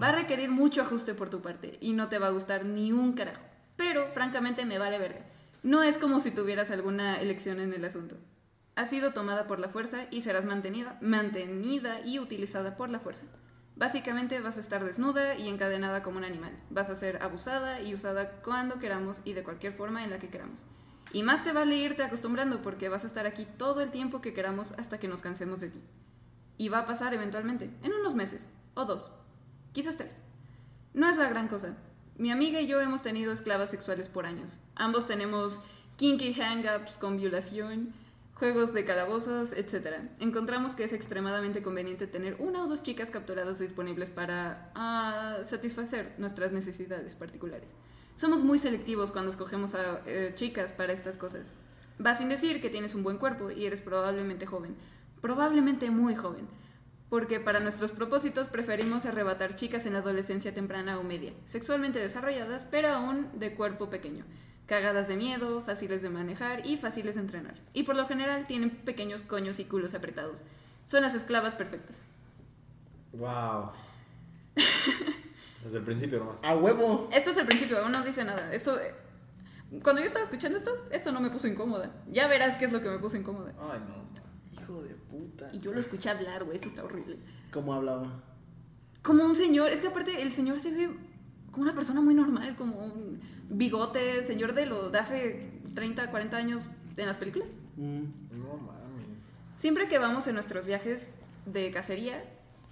Va 0.00 0.08
a 0.08 0.12
requerir 0.12 0.50
mucho 0.50 0.80
ajuste 0.80 1.12
por 1.12 1.28
tu 1.28 1.42
parte 1.42 1.76
y 1.82 1.92
no 1.92 2.08
te 2.08 2.18
va 2.18 2.28
a 2.28 2.30
gustar 2.30 2.64
ni 2.64 2.92
un 2.92 3.12
carajo, 3.12 3.42
pero 3.76 4.08
francamente 4.08 4.64
me 4.64 4.78
vale 4.78 4.98
verga. 4.98 5.20
No 5.62 5.82
es 5.82 5.98
como 5.98 6.20
si 6.20 6.30
tuvieras 6.30 6.70
alguna 6.70 7.20
elección 7.20 7.60
en 7.60 7.74
el 7.74 7.84
asunto. 7.84 8.16
Has 8.74 8.88
sido 8.88 9.12
tomada 9.12 9.46
por 9.46 9.60
la 9.60 9.68
fuerza 9.68 10.06
y 10.10 10.22
serás 10.22 10.46
mantenida, 10.46 10.98
mantenida 11.02 12.00
y 12.06 12.18
utilizada 12.18 12.74
por 12.74 12.88
la 12.88 13.00
fuerza. 13.00 13.26
Básicamente 13.74 14.40
vas 14.40 14.56
a 14.56 14.60
estar 14.60 14.82
desnuda 14.82 15.36
y 15.36 15.48
encadenada 15.48 16.02
como 16.02 16.16
un 16.16 16.24
animal. 16.24 16.58
Vas 16.70 16.88
a 16.88 16.96
ser 16.96 17.22
abusada 17.22 17.82
y 17.82 17.92
usada 17.92 18.40
cuando 18.40 18.78
queramos 18.78 19.20
y 19.24 19.34
de 19.34 19.44
cualquier 19.44 19.74
forma 19.74 20.04
en 20.04 20.10
la 20.10 20.18
que 20.18 20.30
queramos. 20.30 20.64
Y 21.12 21.22
más 21.22 21.44
te 21.44 21.52
vale 21.52 21.76
irte 21.76 22.02
acostumbrando 22.02 22.62
porque 22.62 22.88
vas 22.88 23.04
a 23.04 23.06
estar 23.06 23.26
aquí 23.26 23.46
todo 23.58 23.82
el 23.82 23.90
tiempo 23.90 24.22
que 24.22 24.32
queramos 24.32 24.72
hasta 24.78 24.98
que 24.98 25.08
nos 25.08 25.20
cansemos 25.20 25.60
de 25.60 25.68
ti. 25.68 25.84
Y 26.58 26.68
va 26.68 26.80
a 26.80 26.86
pasar 26.86 27.14
eventualmente, 27.14 27.70
en 27.82 27.92
unos 27.92 28.14
meses, 28.14 28.46
o 28.74 28.84
dos, 28.84 29.10
quizás 29.72 29.96
tres. 29.96 30.16
No 30.94 31.08
es 31.08 31.16
la 31.16 31.28
gran 31.28 31.48
cosa. 31.48 31.76
Mi 32.16 32.30
amiga 32.30 32.60
y 32.60 32.66
yo 32.66 32.80
hemos 32.80 33.02
tenido 33.02 33.32
esclavas 33.32 33.70
sexuales 33.70 34.08
por 34.08 34.24
años. 34.24 34.58
Ambos 34.74 35.06
tenemos 35.06 35.60
kinky 35.96 36.32
hang-ups 36.32 36.96
con 36.98 37.18
violación, 37.18 37.92
juegos 38.34 38.72
de 38.72 38.84
calabozos, 38.84 39.52
etc. 39.52 39.98
Encontramos 40.20 40.74
que 40.74 40.84
es 40.84 40.92
extremadamente 40.92 41.62
conveniente 41.62 42.06
tener 42.06 42.36
una 42.38 42.62
o 42.62 42.66
dos 42.66 42.82
chicas 42.82 43.10
capturadas 43.10 43.58
disponibles 43.58 44.10
para 44.10 44.70
ah, 44.74 45.38
satisfacer 45.44 46.14
nuestras 46.18 46.52
necesidades 46.52 47.14
particulares. 47.14 47.74
Somos 48.16 48.44
muy 48.44 48.58
selectivos 48.58 49.12
cuando 49.12 49.30
escogemos 49.30 49.74
a 49.74 50.00
eh, 50.06 50.32
chicas 50.34 50.72
para 50.72 50.92
estas 50.92 51.16
cosas. 51.16 51.48
Va 52.04 52.14
sin 52.14 52.28
decir 52.28 52.60
que 52.60 52.70
tienes 52.70 52.94
un 52.94 53.02
buen 53.02 53.16
cuerpo 53.16 53.50
y 53.50 53.64
eres 53.66 53.80
probablemente 53.80 54.46
joven. 54.46 54.76
Probablemente 55.20 55.90
muy 55.90 56.14
joven. 56.14 56.46
Porque 57.08 57.38
para 57.38 57.60
nuestros 57.60 57.92
propósitos 57.92 58.48
preferimos 58.48 59.06
arrebatar 59.06 59.54
chicas 59.54 59.86
en 59.86 59.92
la 59.92 60.00
adolescencia 60.00 60.52
temprana 60.52 60.98
o 60.98 61.04
media, 61.04 61.32
sexualmente 61.44 62.00
desarrolladas, 62.00 62.66
pero 62.68 62.88
aún 62.88 63.28
de 63.38 63.54
cuerpo 63.54 63.88
pequeño, 63.88 64.24
cagadas 64.66 65.06
de 65.06 65.16
miedo, 65.16 65.62
fáciles 65.62 66.02
de 66.02 66.10
manejar 66.10 66.66
y 66.66 66.76
fáciles 66.76 67.14
de 67.14 67.20
entrenar. 67.20 67.54
Y 67.72 67.84
por 67.84 67.94
lo 67.94 68.06
general 68.06 68.46
tienen 68.48 68.70
pequeños 68.70 69.20
coños 69.22 69.60
y 69.60 69.64
culos 69.64 69.94
apretados. 69.94 70.40
Son 70.86 71.02
las 71.02 71.14
esclavas 71.14 71.54
perfectas. 71.54 72.02
Wow. 73.12 73.70
Desde 75.64 75.78
el 75.78 75.84
principio 75.84 76.18
nomás. 76.18 76.38
A 76.42 76.56
huevo. 76.56 77.08
Esto 77.12 77.30
es 77.30 77.36
el 77.36 77.46
principio, 77.46 77.78
aún 77.78 77.92
no 77.92 78.02
dice 78.02 78.24
nada. 78.24 78.52
Esto, 78.52 78.78
eh, 78.80 78.94
cuando 79.82 80.00
yo 80.00 80.08
estaba 80.08 80.24
escuchando 80.24 80.58
esto, 80.58 80.70
esto 80.90 81.12
no 81.12 81.20
me 81.20 81.30
puso 81.30 81.46
incómoda. 81.46 81.90
Ya 82.10 82.26
verás 82.26 82.56
qué 82.56 82.66
es 82.66 82.72
lo 82.72 82.80
que 82.80 82.88
me 82.88 82.98
puso 82.98 83.16
incómoda. 83.16 83.52
Ay, 83.60 83.80
no. 83.80 84.06
Hijo 84.66 84.82
de 84.82 84.94
puta. 84.94 85.48
Y 85.52 85.58
yo 85.60 85.72
lo 85.72 85.78
escuché 85.78 86.10
hablar, 86.10 86.44
güey, 86.44 86.56
esto 86.56 86.68
está 86.68 86.84
horrible. 86.84 87.18
¿Cómo 87.52 87.72
hablaba? 87.72 88.22
Como 89.02 89.24
un 89.24 89.36
señor, 89.36 89.70
es 89.70 89.80
que 89.80 89.88
aparte 89.88 90.22
el 90.22 90.32
señor 90.32 90.58
se 90.58 90.72
ve 90.72 90.90
como 91.52 91.62
una 91.62 91.74
persona 91.74 92.00
muy 92.00 92.14
normal, 92.14 92.56
como 92.56 92.84
un 92.84 93.20
bigote, 93.48 94.24
señor 94.24 94.54
de 94.54 94.66
lo 94.66 94.90
de 94.90 94.98
hace 94.98 95.60
30, 95.74 96.10
40 96.10 96.36
años 96.36 96.68
en 96.96 97.06
las 97.06 97.16
películas. 97.16 97.50
Mm. 97.76 98.04
No 98.32 98.56
mames. 98.56 99.06
Siempre 99.58 99.88
que 99.88 99.98
vamos 99.98 100.26
en 100.26 100.34
nuestros 100.34 100.66
viajes 100.66 101.10
de 101.46 101.70
cacería, 101.70 102.24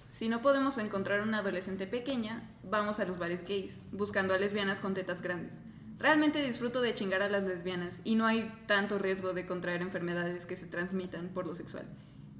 si 0.09 0.29
no 0.29 0.41
podemos 0.41 0.77
encontrar 0.77 1.21
una 1.21 1.39
adolescente 1.39 1.87
pequeña, 1.87 2.43
vamos 2.63 2.99
a 2.99 3.05
los 3.05 3.17
bares 3.17 3.45
gays, 3.47 3.79
buscando 3.91 4.33
a 4.33 4.37
lesbianas 4.37 4.79
con 4.79 4.93
tetas 4.93 5.21
grandes. 5.21 5.53
Realmente 5.97 6.45
disfruto 6.45 6.81
de 6.81 6.93
chingar 6.93 7.21
a 7.21 7.29
las 7.29 7.45
lesbianas 7.45 8.01
y 8.03 8.15
no 8.15 8.25
hay 8.25 8.51
tanto 8.67 8.99
riesgo 8.99 9.33
de 9.33 9.45
contraer 9.45 9.81
enfermedades 9.81 10.45
que 10.45 10.57
se 10.57 10.65
transmitan 10.65 11.29
por 11.29 11.47
lo 11.47 11.55
sexual. 11.55 11.85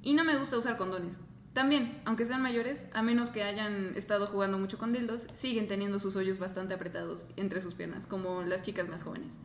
Y 0.02 0.12
no 0.12 0.24
me 0.24 0.36
gusta 0.36 0.58
usar 0.58 0.76
condones. 0.76 1.18
También, 1.54 2.02
aunque 2.04 2.26
sean 2.26 2.42
mayores, 2.42 2.84
a 2.92 3.02
menos 3.02 3.30
que 3.30 3.42
hayan 3.42 3.94
estado 3.96 4.26
jugando 4.26 4.58
mucho 4.58 4.76
con 4.76 4.92
dildos, 4.92 5.26
siguen 5.32 5.68
teniendo 5.68 5.98
sus 5.98 6.14
hoyos 6.14 6.38
bastante 6.38 6.74
apretados 6.74 7.24
entre 7.36 7.62
sus 7.62 7.72
piernas, 7.72 8.06
como 8.06 8.42
las 8.42 8.60
chicas 8.60 8.88
más 8.88 9.02
jóvenes. 9.02 9.38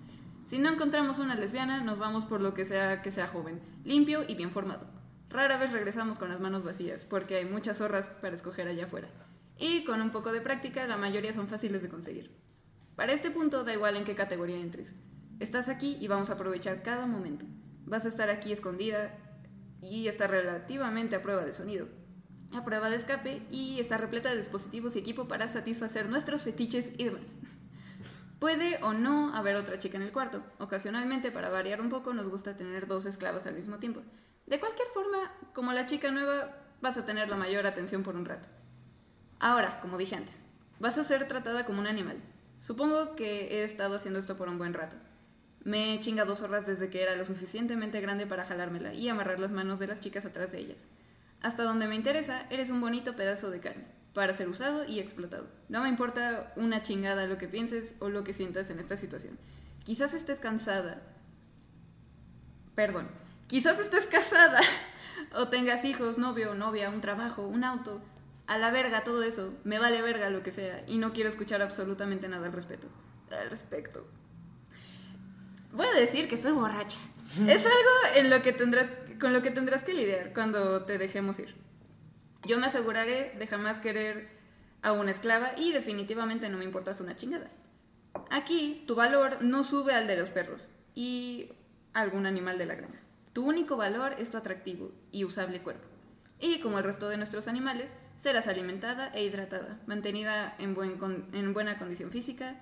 Si 0.46 0.60
no 0.60 0.70
encontramos 0.70 1.20
una 1.20 1.36
lesbiana, 1.36 1.82
nos 1.82 1.98
vamos 1.98 2.26
por 2.26 2.42
lo 2.42 2.54
que 2.54 2.66
sea 2.66 3.02
que 3.02 3.14
sea 3.14 3.28
joven, 3.28 3.62
limpio 3.86 4.26
y 4.28 4.36
bien 4.36 4.52
formado. 4.52 4.86
Rara 5.30 5.56
vez 5.56 5.72
regresamos 5.72 6.20
con 6.20 6.28
las 6.28 6.42
manos 6.42 6.66
vacías, 6.66 7.06
porque 7.06 7.38
hay 7.38 7.46
muchas 7.46 7.78
zorras 7.78 8.12
para 8.22 8.36
escoger 8.36 8.68
allá 8.68 8.84
afuera. 8.84 9.08
Y 9.58 9.86
con 9.86 10.02
un 10.02 10.12
poco 10.12 10.34
de 10.34 10.42
práctica, 10.42 10.86
la 10.88 10.98
mayoría 10.98 11.32
son 11.32 11.48
fáciles 11.48 11.82
de 11.82 11.88
conseguir. 11.88 12.32
Para 12.96 13.14
este 13.14 13.32
punto, 13.32 13.64
da 13.64 13.74
igual 13.74 13.96
en 13.96 14.04
qué 14.04 14.16
categoría 14.16 14.58
entres. 14.58 14.94
Estás 15.40 15.70
aquí 15.70 15.98
y 16.00 16.08
vamos 16.08 16.30
a 16.30 16.34
aprovechar 16.34 16.84
cada 16.84 17.08
momento. 17.08 17.46
Vas 17.86 18.06
a 18.06 18.10
estar 18.10 18.30
aquí 18.30 18.52
escondida, 18.52 19.18
y 19.82 20.08
está 20.08 20.28
relativamente 20.28 21.16
a 21.16 21.22
prueba 21.22 21.44
de 21.44 21.52
sonido, 21.52 21.88
a 22.54 22.64
prueba 22.64 22.90
de 22.90 22.98
escape 22.98 23.46
y 23.50 23.80
está 23.80 23.98
repleta 23.98 24.30
de 24.30 24.38
dispositivos 24.38 24.96
y 24.96 25.00
equipo 25.00 25.28
para 25.28 25.48
satisfacer 25.48 26.08
nuestros 26.08 26.44
fetiches 26.44 26.92
y 26.98 27.06
demás. 27.06 27.26
Puede 28.40 28.80
o 28.84 28.94
no 28.94 29.36
haber 29.36 29.56
otra 29.56 29.80
chica 29.80 29.98
en 29.98 30.04
el 30.04 30.12
cuarto. 30.12 30.44
Ocasionalmente, 30.58 31.32
para 31.32 31.50
variar 31.50 31.82
un 31.82 31.90
poco, 31.90 32.14
nos 32.14 32.28
gusta 32.28 32.58
tener 32.58 32.88
dos 32.88 33.06
esclavas 33.06 33.46
al 33.46 33.54
mismo 33.54 33.78
tiempo. 33.78 34.02
De 34.48 34.60
cualquier 34.60 34.88
forma, 34.90 35.32
como 35.54 35.74
la 35.74 35.86
chica 35.86 36.12
nueva, 36.12 36.58
vas 36.82 36.98
a 36.98 37.06
tener 37.06 37.30
la 37.30 37.38
mayor 37.38 37.68
atención 37.68 38.02
por 38.02 38.16
un 38.16 38.26
rato. 38.26 38.50
Ahora, 39.40 39.80
como 39.80 39.98
dije 39.98 40.16
antes, 40.16 40.42
vas 40.80 40.98
a 40.98 41.04
ser 41.04 41.28
tratada 41.28 41.66
como 41.66 41.82
un 41.82 41.88
animal. 41.88 42.18
Supongo 42.62 43.16
que 43.16 43.48
he 43.48 43.64
estado 43.64 43.96
haciendo 43.96 44.20
esto 44.20 44.38
por 44.38 44.48
un 44.48 44.60
buen 44.60 44.76
rato. 44.76 44.96
Me 45.64 45.94
he 45.94 46.00
chingado 46.00 46.30
dos 46.30 46.42
horas 46.42 46.68
desde 46.68 46.92
que 46.92 47.02
era 47.02 47.16
lo 47.16 47.26
suficientemente 47.26 48.00
grande 48.02 48.28
para 48.28 48.46
jalármela 48.46 48.94
y 48.94 49.10
amarrar 49.10 49.40
las 49.40 49.52
manos 49.52 49.80
de 49.80 49.88
las 49.88 50.00
chicas 50.00 50.26
atrás 50.26 50.52
de 50.52 50.60
ellas. 50.60 50.88
Hasta 51.42 51.64
donde 51.64 51.88
me 51.88 51.96
interesa, 51.96 52.46
eres 52.52 52.70
un 52.70 52.80
bonito 52.80 53.16
pedazo 53.16 53.50
de 53.50 53.62
carne, 53.62 53.86
para 54.14 54.34
ser 54.34 54.48
usado 54.48 54.86
y 54.86 55.00
explotado. 55.00 55.48
No 55.70 55.82
me 55.82 55.90
importa 55.90 56.54
una 56.56 56.84
chingada 56.84 57.26
lo 57.26 57.40
que 57.40 57.48
pienses 57.48 57.96
o 57.98 58.10
lo 58.10 58.24
que 58.24 58.34
sientas 58.34 58.70
en 58.70 58.80
esta 58.80 58.96
situación. 58.96 59.40
Quizás 59.84 60.14
estés 60.14 60.40
cansada. 60.40 61.02
Perdón. 62.76 63.08
Quizás 63.48 63.80
estés 63.80 64.06
casada 64.06 64.62
o 65.36 65.48
tengas 65.48 65.84
hijos, 65.84 66.20
novio, 66.20 66.54
novia, 66.54 66.92
un 66.92 67.02
trabajo, 67.02 67.48
un 67.48 67.64
auto. 67.64 68.02
A 68.52 68.58
la 68.58 68.70
verga 68.70 69.06
todo 69.06 69.24
eso. 69.24 69.54
Me 69.64 69.80
vale 69.80 70.02
verga 70.02 70.30
lo 70.30 70.44
que 70.44 70.52
sea 70.52 70.84
y 70.86 70.98
no 70.98 71.14
quiero 71.14 71.30
escuchar 71.30 71.62
absolutamente 71.62 72.28
nada 72.28 72.48
al 72.48 72.52
respecto. 72.52 72.88
Al 73.32 73.50
respecto. 73.50 74.06
Voy 75.72 75.86
a 75.88 75.98
decir 75.98 76.28
que 76.28 76.36
soy 76.36 76.52
borracha. 76.52 76.98
Es 77.48 77.66
algo 77.66 78.18
en 78.18 78.30
lo 78.30 78.42
que 78.42 78.52
tendrás, 78.52 78.90
con 79.22 79.32
lo 79.32 79.42
que 79.42 79.52
tendrás 79.52 79.84
que 79.84 79.94
lidiar 79.94 80.34
cuando 80.34 80.84
te 80.84 80.98
dejemos 80.98 81.40
ir. 81.40 81.56
Yo 82.46 82.60
me 82.60 82.68
aseguraré 82.68 83.34
de 83.40 83.48
jamás 83.48 83.80
querer 83.80 84.28
a 84.82 84.92
una 84.92 85.12
esclava 85.12 85.54
y 85.56 85.72
definitivamente 85.72 86.50
no 86.50 86.58
me 86.58 86.66
importas 86.66 87.00
una 87.00 87.16
chingada. 87.16 87.50
Aquí 88.32 88.84
tu 88.86 88.96
valor 88.96 89.42
no 89.42 89.64
sube 89.64 89.94
al 89.94 90.08
de 90.08 90.18
los 90.18 90.30
perros 90.30 90.68
y 90.94 91.54
algún 91.94 92.26
animal 92.26 92.58
de 92.58 92.66
la 92.66 92.76
granja. 92.76 93.00
Tu 93.32 93.46
único 93.46 93.78
valor 93.78 94.14
es 94.20 94.30
tu 94.30 94.36
atractivo 94.36 94.92
y 95.10 95.24
usable 95.24 95.62
cuerpo. 95.62 95.88
Y 96.38 96.60
como 96.60 96.80
el 96.80 96.84
resto 96.84 97.08
de 97.08 97.16
nuestros 97.16 97.48
animales, 97.48 97.94
serás 98.22 98.48
alimentada 98.48 99.12
e 99.14 99.24
hidratada, 99.26 99.80
mantenida 99.88 100.56
en, 100.60 100.76
buen 100.76 100.98
en 101.34 101.54
buena 101.54 101.80
condición 101.80 102.12
física 102.12 102.56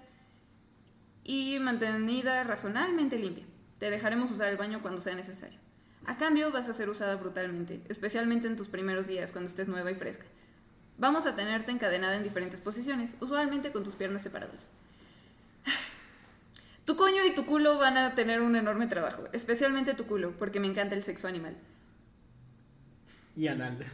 y 1.26 1.60
mantenida 1.60 2.43
razonablemente 2.43 3.20
limpia. 3.20 3.45
Te 3.78 3.91
dejaremos 3.91 4.32
usar 4.32 4.49
el 4.49 4.57
baño 4.57 4.82
cuando 4.82 5.01
sea 5.01 5.16
necesario. 5.16 5.60
A 6.05 6.18
cambio, 6.18 6.51
vas 6.51 6.70
a 6.70 6.74
ser 6.74 6.89
usada 6.89 7.18
brutalmente, 7.18 7.82
especialmente 7.89 8.47
en 8.47 8.55
tus 8.55 8.70
primeros 8.70 9.05
días 9.05 9.32
cuando 9.32 9.49
estés 9.49 9.68
nueva 9.68 9.91
y 9.91 9.95
fresca. 9.95 10.26
Vamos 10.97 11.26
a 11.26 11.36
tenerte 11.36 11.72
encadenada 11.72 12.16
en 12.16 12.24
diferentes 12.24 12.60
posiciones, 12.62 13.16
usualmente 13.20 13.72
con 13.72 13.84
tus 13.84 13.95
piernas 13.95 14.24
separadas. 14.24 14.70
Tu 16.86 16.95
coño 16.95 17.24
y 17.24 17.36
tu 17.36 17.45
culo 17.45 17.78
van 17.78 17.97
a 17.97 18.16
tener 18.16 18.41
un 18.41 18.55
enorme 18.55 18.88
trabajo, 18.88 19.26
especialmente 19.32 19.93
tu 19.93 20.07
culo, 20.07 20.32
porque 20.39 20.60
me 20.60 20.66
encanta 20.66 20.95
el 20.95 21.03
sexo 21.03 21.28
animal. 21.28 21.55
Y 23.36 23.45
anal. 23.45 23.86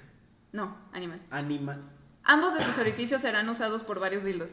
No, 0.56 0.74
animal. 0.93 1.22
Anima. 1.32 1.78
Ambos 2.24 2.58
de 2.58 2.64
tus 2.64 2.78
orificios 2.78 3.22
serán 3.22 3.49
usados 3.49 3.84
por 3.84 3.99
varios 3.99 4.24
dildos, 4.24 4.51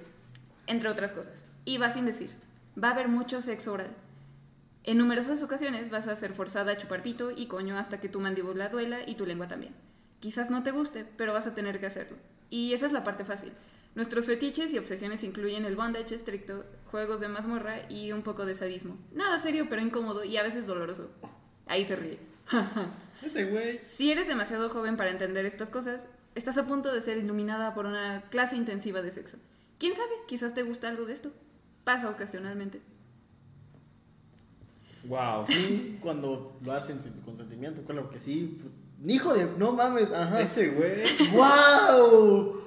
entre 0.66 0.88
otras 0.88 1.12
cosas. 1.12 1.46
Y 1.64 1.78
va 1.78 1.90
sin 1.90 2.07
decir, 2.07 2.34
va 2.76 2.88
a 2.88 2.90
haber 2.90 3.07
mucho 3.07 3.40
sexo 3.40 3.72
oral. 3.72 3.94
En 4.82 4.98
numerosas 4.98 5.44
ocasiones 5.44 5.90
vas 5.90 6.09
a 6.09 6.16
ser 6.16 6.34
forzada 6.34 6.72
a 6.72 6.76
chupar 6.76 7.05
pito 7.05 7.30
y 7.30 7.46
coño 7.46 7.78
hasta 7.78 8.00
que 8.00 8.09
tu 8.09 8.18
mandíbula 8.18 8.68
duela 8.68 9.09
y 9.09 9.14
tu 9.14 9.26
lengua 9.26 9.46
también. 9.46 9.76
Quizás 10.18 10.50
no 10.50 10.64
te 10.64 10.72
guste, 10.72 11.05
pero 11.16 11.32
vas 11.32 11.46
a 11.46 11.55
tener 11.55 11.78
que 11.78 11.86
hacerlo. 11.86 12.16
Y 12.50 12.72
esa 12.72 12.86
es 12.86 12.92
la 12.92 13.05
parte 13.05 13.24
fácil. 13.24 13.53
Nuestros 13.94 14.26
fetiches 14.26 14.74
y 14.74 14.78
obsesiones 14.78 15.22
incluyen 15.22 15.66
el 15.66 15.76
bondage 15.76 16.16
estricto, 16.16 16.64
juegos 16.90 17.20
de 17.20 17.28
mazmorra 17.28 17.88
y 17.88 18.11
un 18.11 18.22
poco 18.22 18.44
de 18.44 18.57
sadismo. 18.57 18.98
Nada 19.12 19.38
serio, 19.38 19.68
pero 19.70 19.82
incómodo 19.82 20.24
y 20.24 20.36
a 20.36 20.42
veces 20.42 20.66
doloroso. 20.66 21.12
Ahí 21.68 21.86
se 21.86 21.94
ríe. 21.94 22.18
Ese 23.24 23.44
güey. 23.44 23.80
Si 23.86 24.10
eres 24.10 24.26
demasiado 24.26 24.68
joven 24.68 24.96
para 24.96 25.10
entender 25.10 25.44
estas 25.44 25.70
cosas, 25.70 26.06
estás 26.34 26.58
a 26.58 26.64
punto 26.64 26.92
de 26.92 27.00
ser 27.02 27.18
iluminada 27.18 27.74
por 27.74 27.86
una 27.86 28.22
clase 28.30 28.56
intensiva 28.56 29.02
de 29.02 29.10
sexo. 29.12 29.36
¿Quién 29.78 29.94
sabe? 29.96 30.10
Quizás 30.26 30.54
te 30.54 30.62
gusta 30.62 30.88
algo 30.88 31.04
de 31.04 31.12
esto. 31.12 31.30
Pasa 31.84 32.08
ocasionalmente. 32.10 32.80
Wow. 35.04 35.46
Sí, 35.46 35.98
cuando 36.00 36.56
lo 36.62 36.72
hacen 36.72 37.02
sin 37.02 37.12
tu 37.14 37.22
consentimiento, 37.22 37.82
claro 37.82 38.08
que 38.10 38.20
sí. 38.20 38.58
Hijo 39.04 39.34
de. 39.34 39.46
No 39.58 39.72
mames, 39.72 40.12
ajá. 40.12 40.40
Ese 40.40 40.68
güey. 40.68 41.02
¡Wow! 41.32 42.62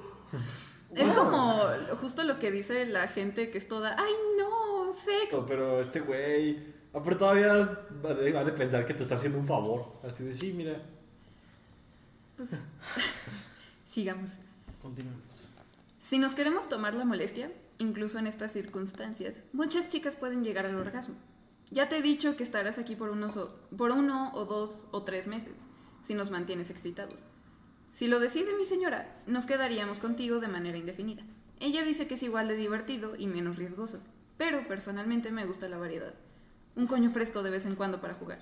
Es 0.94 1.14
Wow. 1.14 1.16
como 1.24 1.62
justo 2.00 2.24
lo 2.24 2.38
que 2.38 2.50
dice 2.50 2.84
la 2.86 3.08
gente 3.08 3.50
que 3.50 3.56
es 3.58 3.68
toda, 3.68 3.96
ay 3.98 4.12
no, 4.38 4.92
sexo. 4.92 5.46
Pero 5.46 5.80
este 5.80 6.00
güey. 6.00 6.74
Ah, 6.96 7.00
Pero 7.04 7.16
todavía 7.16 7.78
va 8.04 8.14
de, 8.14 8.32
va 8.32 8.44
de 8.44 8.52
pensar 8.52 8.84
que 8.86 8.94
te 8.94 9.02
está 9.02 9.14
haciendo 9.16 9.38
un 9.38 9.46
favor. 9.46 9.92
Así 10.02 10.24
de, 10.24 10.34
sí, 10.34 10.52
mira. 10.52 10.80
Pues, 12.36 12.50
sigamos. 13.86 14.30
Continuemos. 14.82 15.48
Si 16.00 16.18
nos 16.18 16.34
queremos 16.34 16.68
tomar 16.68 16.94
la 16.94 17.04
molestia, 17.04 17.50
incluso 17.78 18.18
en 18.18 18.26
estas 18.26 18.52
circunstancias, 18.52 19.42
muchas 19.52 19.88
chicas 19.88 20.16
pueden 20.16 20.44
llegar 20.44 20.66
al 20.66 20.76
orgasmo. 20.76 21.14
Ya 21.70 21.88
te 21.88 21.98
he 21.98 22.02
dicho 22.02 22.36
que 22.36 22.44
estarás 22.44 22.78
aquí 22.78 22.94
por, 22.94 23.10
unos 23.10 23.36
o- 23.36 23.58
por 23.76 23.90
uno 23.90 24.32
o 24.34 24.44
dos 24.44 24.86
o 24.92 25.02
tres 25.02 25.26
meses, 25.26 25.64
si 26.04 26.14
nos 26.14 26.30
mantienes 26.30 26.70
excitados. 26.70 27.18
Si 27.90 28.06
lo 28.06 28.20
decide 28.20 28.54
mi 28.56 28.64
señora, 28.64 29.16
nos 29.26 29.46
quedaríamos 29.46 29.98
contigo 29.98 30.38
de 30.38 30.46
manera 30.48 30.78
indefinida. 30.78 31.24
Ella 31.58 31.82
dice 31.82 32.06
que 32.06 32.14
es 32.14 32.22
igual 32.22 32.46
de 32.46 32.54
divertido 32.56 33.16
y 33.16 33.26
menos 33.26 33.56
riesgoso, 33.56 33.98
pero 34.36 34.68
personalmente 34.68 35.32
me 35.32 35.44
gusta 35.46 35.68
la 35.68 35.78
variedad. 35.78 36.14
Un 36.76 36.86
coño 36.86 37.08
fresco 37.08 37.42
de 37.42 37.48
vez 37.48 37.64
en 37.64 37.74
cuando 37.74 38.02
para 38.02 38.12
jugar. 38.12 38.38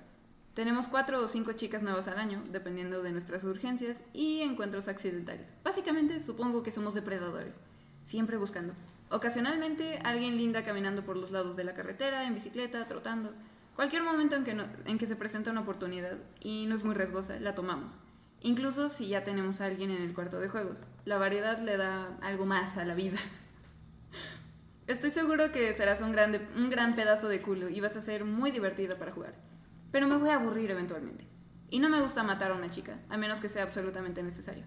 Tenemos 0.55 0.89
cuatro 0.89 1.23
o 1.23 1.29
cinco 1.29 1.53
chicas 1.53 1.85
nuevas 1.85 2.09
al 2.09 2.19
año, 2.19 2.43
dependiendo 2.51 3.01
de 3.01 3.13
nuestras 3.13 3.45
urgencias 3.45 4.03
y 4.13 4.41
encuentros 4.41 4.89
accidentales. 4.89 5.53
Básicamente, 5.63 6.19
supongo 6.19 6.65
que 6.65 6.73
somos 6.73 6.95
depredadores, 6.95 7.61
siempre 8.03 8.37
buscando. 8.37 8.75
Ocasionalmente, 9.09 10.01
alguien 10.03 10.37
linda 10.37 10.65
caminando 10.65 11.05
por 11.05 11.17
los 11.17 11.31
lados 11.31 11.55
de 11.55 11.63
la 11.63 11.75
carretera, 11.75 12.25
en 12.25 12.35
bicicleta, 12.35 12.89
trotando. 12.89 13.33
Cualquier 13.77 14.03
momento 14.03 14.35
en 14.35 14.43
que, 14.43 14.51
en 14.85 14.99
que 14.99 15.07
se 15.07 15.15
presenta 15.15 15.53
una 15.53 15.61
oportunidad 15.61 16.19
y 16.41 16.67
no 16.67 16.75
es 16.75 16.83
muy 16.83 16.97
riesgosa, 16.97 17.39
la 17.39 17.55
tomamos. 17.55 17.93
Incluso 18.41 18.89
si 18.89 19.07
ya 19.07 19.23
tenemos 19.23 19.61
a 19.61 19.67
alguien 19.67 19.93
en 19.93 20.03
el 20.03 20.13
cuarto 20.13 20.41
de 20.41 20.49
juegos. 20.49 20.79
La 21.05 21.19
variedad 21.19 21.61
le 21.61 21.77
da 21.77 22.19
algo 22.21 22.47
más 22.47 22.79
a 22.79 22.85
la 22.85 22.97
vida. 22.97 23.19
Estoy 24.87 25.11
seguro 25.11 25.51
que 25.51 25.75
serás 25.75 26.03
un, 26.03 26.15
un 26.57 26.69
gran 26.69 26.95
pedazo 26.95 27.29
de 27.29 27.41
culo 27.41 27.71
y 27.71 27.81
vas 27.81 27.97
a 27.97 28.03
ser 28.03 28.27
muy 28.27 28.51
divertido 28.51 28.99
para 28.99 29.13
jugar. 29.13 29.35
Pero 29.91 30.09
me 30.09 30.17
voy 30.17 30.29
a 30.29 30.35
aburrir 30.35 30.71
eventualmente. 30.71 31.27
Y 31.71 31.79
no 31.79 31.89
me 31.89 32.03
gusta 32.03 32.23
matar 32.23 32.51
a 32.51 32.55
una 32.55 32.71
chica, 32.71 32.99
a 33.09 33.17
menos 33.17 33.41
que 33.41 33.49
sea 33.49 33.63
absolutamente 33.63 34.23
necesario. 34.23 34.65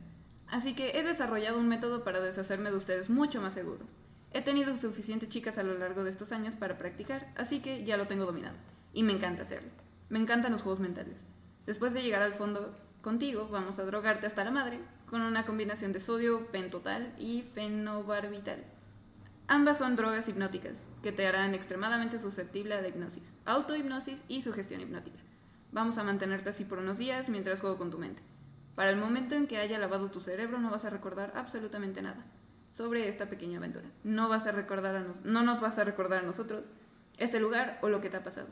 Así 0.47 0.73
que 0.73 0.97
he 0.97 1.03
desarrollado 1.03 1.59
un 1.59 1.67
método 1.67 2.03
para 2.03 2.19
deshacerme 2.19 2.71
de 2.71 2.77
ustedes 2.77 3.11
mucho 3.11 3.41
más 3.41 3.53
seguro. 3.53 3.85
He 4.31 4.41
tenido 4.41 4.75
suficientes 4.75 5.29
chicas 5.29 5.59
a 5.59 5.63
lo 5.63 5.77
largo 5.77 6.03
de 6.03 6.09
estos 6.09 6.31
años 6.31 6.55
para 6.55 6.79
practicar, 6.79 7.31
así 7.35 7.59
que 7.59 7.83
ya 7.83 7.95
lo 7.95 8.07
tengo 8.07 8.25
dominado. 8.25 8.55
Y 8.93 9.03
me 9.03 9.13
encanta 9.13 9.43
hacerlo. 9.43 9.69
Me 10.09 10.17
encantan 10.17 10.51
los 10.51 10.63
juegos 10.63 10.79
mentales. 10.79 11.17
Después 11.67 11.93
de 11.93 12.01
llegar 12.01 12.23
al 12.23 12.33
fondo 12.33 12.75
contigo, 13.03 13.49
vamos 13.49 13.77
a 13.77 13.85
drogarte 13.85 14.25
hasta 14.25 14.43
la 14.43 14.51
madre 14.51 14.79
con 15.05 15.21
una 15.21 15.45
combinación 15.45 15.93
de 15.93 15.99
sodio 15.99 16.47
pentotal 16.47 17.13
y 17.19 17.43
fenobarbital. 17.53 18.63
Ambas 19.47 19.77
son 19.77 19.95
drogas 19.95 20.27
hipnóticas 20.27 20.85
que 21.01 21.11
te 21.13 21.25
harán 21.25 21.53
extremadamente 21.55 22.19
susceptible 22.19 22.75
a 22.75 22.81
la 22.81 22.89
hipnosis, 22.89 23.33
autohipnosis 23.45 24.23
y 24.27 24.41
sugestión 24.41 24.81
hipnótica. 24.81 25.19
Vamos 25.71 25.97
a 25.97 26.03
mantenerte 26.03 26.49
así 26.49 26.65
por 26.65 26.79
unos 26.79 26.97
días 26.97 27.29
mientras 27.29 27.61
juego 27.61 27.77
con 27.77 27.89
tu 27.89 27.97
mente. 27.97 28.21
Para 28.75 28.89
el 28.89 28.97
momento 28.97 29.35
en 29.35 29.47
que 29.47 29.57
haya 29.57 29.79
lavado 29.79 30.11
tu 30.11 30.19
cerebro 30.21 30.59
no 30.59 30.69
vas 30.69 30.85
a 30.85 30.89
recordar 30.89 31.31
absolutamente 31.35 32.01
nada 32.01 32.25
sobre 32.71 33.07
esta 33.07 33.27
pequeña 33.29 33.57
aventura. 33.59 33.85
No 34.03 34.27
vas 34.27 34.45
a 34.47 34.51
recordar 34.51 34.95
a 34.97 34.99
nos- 35.01 35.21
no 35.23 35.43
nos 35.43 35.61
vas 35.61 35.77
a 35.79 35.83
recordar 35.85 36.23
a 36.23 36.25
nosotros 36.25 36.63
este 37.17 37.39
lugar 37.39 37.79
o 37.81 37.89
lo 37.89 38.01
que 38.01 38.09
te 38.09 38.17
ha 38.17 38.23
pasado. 38.23 38.47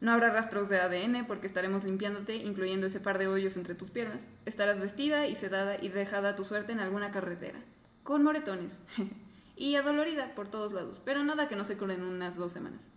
No 0.00 0.12
habrá 0.12 0.30
rastros 0.30 0.68
de 0.68 0.80
ADN 0.80 1.24
porque 1.26 1.46
estaremos 1.46 1.84
limpiándote, 1.84 2.36
incluyendo 2.36 2.88
ese 2.88 3.00
par 3.00 3.18
de 3.18 3.28
hoyos 3.28 3.56
entre 3.56 3.74
tus 3.76 3.90
piernas. 3.90 4.26
Estarás 4.44 4.80
vestida 4.80 5.28
y 5.28 5.36
sedada 5.36 5.76
y 5.80 5.88
dejada 5.88 6.30
a 6.30 6.36
tu 6.36 6.44
suerte 6.44 6.72
en 6.72 6.80
alguna 6.80 7.10
carretera, 7.12 7.60
con 8.02 8.22
moretones 8.24 8.80
y 9.56 9.76
adolorida 9.76 10.34
por 10.34 10.48
todos 10.48 10.72
lados, 10.72 11.00
pero 11.04 11.22
nada 11.22 11.48
que 11.48 11.56
no 11.56 11.64
se 11.64 11.76
cure 11.76 11.94
en 11.94 12.02
unas 12.02 12.36
dos 12.36 12.52
semanas. 12.52 12.88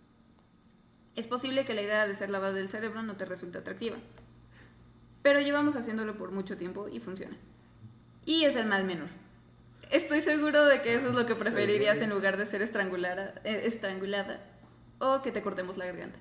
Es 1.16 1.26
posible 1.26 1.64
que 1.64 1.74
la 1.74 1.82
idea 1.82 2.06
de 2.06 2.16
ser 2.16 2.30
lavada 2.30 2.52
del 2.52 2.68
cerebro 2.68 3.02
no 3.02 3.16
te 3.16 3.24
resulte 3.24 3.58
atractiva, 3.58 3.96
pero 5.22 5.40
llevamos 5.40 5.76
haciéndolo 5.76 6.16
por 6.16 6.30
mucho 6.30 6.56
tiempo 6.56 6.88
y 6.88 7.00
funciona. 7.00 7.36
Y 8.24 8.44
es 8.44 8.56
el 8.56 8.66
mal 8.66 8.84
menor. 8.84 9.08
Estoy 9.90 10.20
seguro 10.20 10.64
de 10.64 10.82
que 10.82 10.94
eso 10.94 11.08
es 11.08 11.14
lo 11.14 11.26
que 11.26 11.34
preferirías 11.34 11.98
en 11.98 12.10
lugar 12.10 12.36
de 12.36 12.46
ser 12.46 12.60
estrangulada, 12.60 13.34
eh, 13.44 13.62
estrangulada 13.64 14.40
o 14.98 15.22
que 15.22 15.32
te 15.32 15.42
cortemos 15.42 15.76
la 15.76 15.86
garganta. 15.86 16.18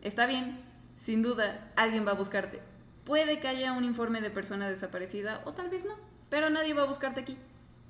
Está 0.00 0.26
bien, 0.26 0.58
sin 0.98 1.22
duda, 1.22 1.70
alguien 1.76 2.06
va 2.06 2.12
a 2.12 2.14
buscarte. 2.14 2.60
Puede 3.04 3.38
que 3.38 3.48
haya 3.48 3.72
un 3.72 3.84
informe 3.84 4.20
de 4.20 4.30
persona 4.30 4.68
desaparecida 4.68 5.42
o 5.44 5.52
tal 5.52 5.68
vez 5.68 5.84
no, 5.84 5.94
pero 6.30 6.48
nadie 6.50 6.74
va 6.74 6.82
a 6.82 6.86
buscarte 6.86 7.20
aquí. 7.20 7.36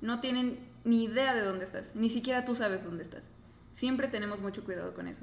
No 0.01 0.19
tienen 0.19 0.59
ni 0.85 1.05
idea 1.05 1.33
de 1.33 1.41
dónde 1.41 1.65
estás, 1.65 1.95
ni 1.95 2.09
siquiera 2.09 2.45
tú 2.45 2.55
sabes 2.55 2.83
dónde 2.83 3.03
estás. 3.03 3.23
Siempre 3.73 4.07
tenemos 4.07 4.39
mucho 4.39 4.63
cuidado 4.63 4.93
con 4.93 5.07
eso. 5.07 5.21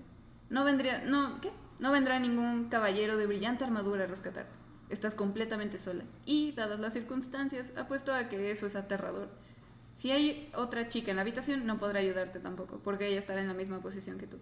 No 0.48 0.64
vendría, 0.64 1.02
no, 1.04 1.40
¿qué? 1.40 1.52
No 1.78 1.92
vendrá 1.92 2.18
ningún 2.18 2.68
caballero 2.68 3.16
de 3.16 3.26
brillante 3.26 3.64
armadura 3.64 4.04
a 4.04 4.06
rescatarte. 4.06 4.52
Estás 4.88 5.14
completamente 5.14 5.78
sola. 5.78 6.04
Y, 6.26 6.52
dadas 6.52 6.80
las 6.80 6.92
circunstancias, 6.92 7.72
apuesto 7.76 8.12
a 8.12 8.28
que 8.28 8.50
eso 8.50 8.66
es 8.66 8.74
aterrador. 8.74 9.28
Si 9.94 10.10
hay 10.10 10.50
otra 10.54 10.88
chica 10.88 11.10
en 11.10 11.16
la 11.16 11.22
habitación, 11.22 11.66
no 11.66 11.78
podrá 11.78 12.00
ayudarte 12.00 12.40
tampoco, 12.40 12.80
porque 12.82 13.06
ella 13.06 13.18
estará 13.18 13.40
en 13.40 13.48
la 13.48 13.54
misma 13.54 13.80
posición 13.80 14.18
que 14.18 14.26
tú. 14.26 14.38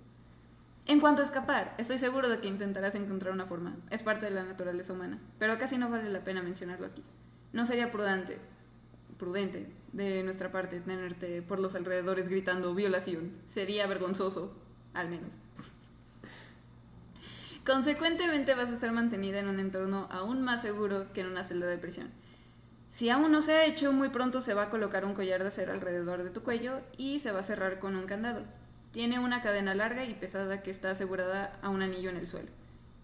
En 0.87 1.01
cuanto 1.01 1.21
a 1.21 1.25
escapar, 1.25 1.75
estoy 1.77 1.99
seguro 1.99 2.31
de 2.31 2.39
que 2.39 2.49
intentarás 2.49 2.95
encontrar 2.95 3.35
una 3.35 3.45
forma. 3.45 3.77
Es 3.91 4.03
parte 4.03 4.27
de 4.27 4.33
la 4.33 4.45
naturaleza 4.45 4.95
humana, 4.95 5.19
pero 5.39 5.59
casi 5.59 5.77
no 5.77 5.91
vale 5.91 6.09
la 6.09 6.25
pena 6.25 6.43
mencionarlo 6.43 6.87
aquí. 6.87 7.03
No 7.53 7.67
sería 7.67 7.91
prudente, 7.91 8.39
prudente 9.19 9.71
de 9.93 10.23
nuestra 10.23 10.53
parte 10.53 10.81
tenerte 10.81 11.43
por 11.43 11.61
los 11.61 11.75
alrededores 11.75 12.29
gritando 12.29 12.75
violación. 12.75 13.33
Sería 13.47 13.87
vergonzoso, 13.87 14.53
al 14.95 15.09
menos. 15.09 15.33
Consecuentemente 17.65 18.55
vas 18.55 18.71
a 18.71 18.79
ser 18.79 18.93
mantenida 18.93 19.41
en 19.41 19.49
un 19.49 19.61
entorno 19.61 20.09
aún 20.11 20.43
más 20.43 20.63
seguro 20.63 21.13
que 21.13 21.21
en 21.21 21.27
una 21.27 21.45
celda 21.45 21.67
de 21.67 21.77
prisión. 21.77 22.11
Si 22.89 23.11
aún 23.11 23.31
no 23.31 23.43
se 23.43 23.53
ha 23.53 23.67
hecho, 23.67 23.93
muy 23.93 24.09
pronto 24.09 24.41
se 24.41 24.55
va 24.55 24.63
a 24.65 24.71
colocar 24.71 25.05
un 25.05 25.13
collar 25.13 25.43
de 25.43 25.49
acero 25.49 25.73
alrededor 25.73 26.23
de 26.23 26.31
tu 26.31 26.43
cuello 26.43 26.81
y 26.97 27.19
se 27.19 27.31
va 27.31 27.41
a 27.41 27.43
cerrar 27.43 27.79
con 27.79 27.97
un 27.97 28.07
candado. 28.07 28.43
Tiene 28.91 29.19
una 29.19 29.43
cadena 29.43 29.75
larga 29.75 30.05
y 30.05 30.15
pesada 30.15 30.63
que 30.63 30.71
está 30.71 30.93
asegurada 30.93 31.53
a 31.61 31.69
un 31.69 31.83
anillo 31.83 32.09
en 32.09 32.17
el 32.17 32.27
suelo. 32.27 32.49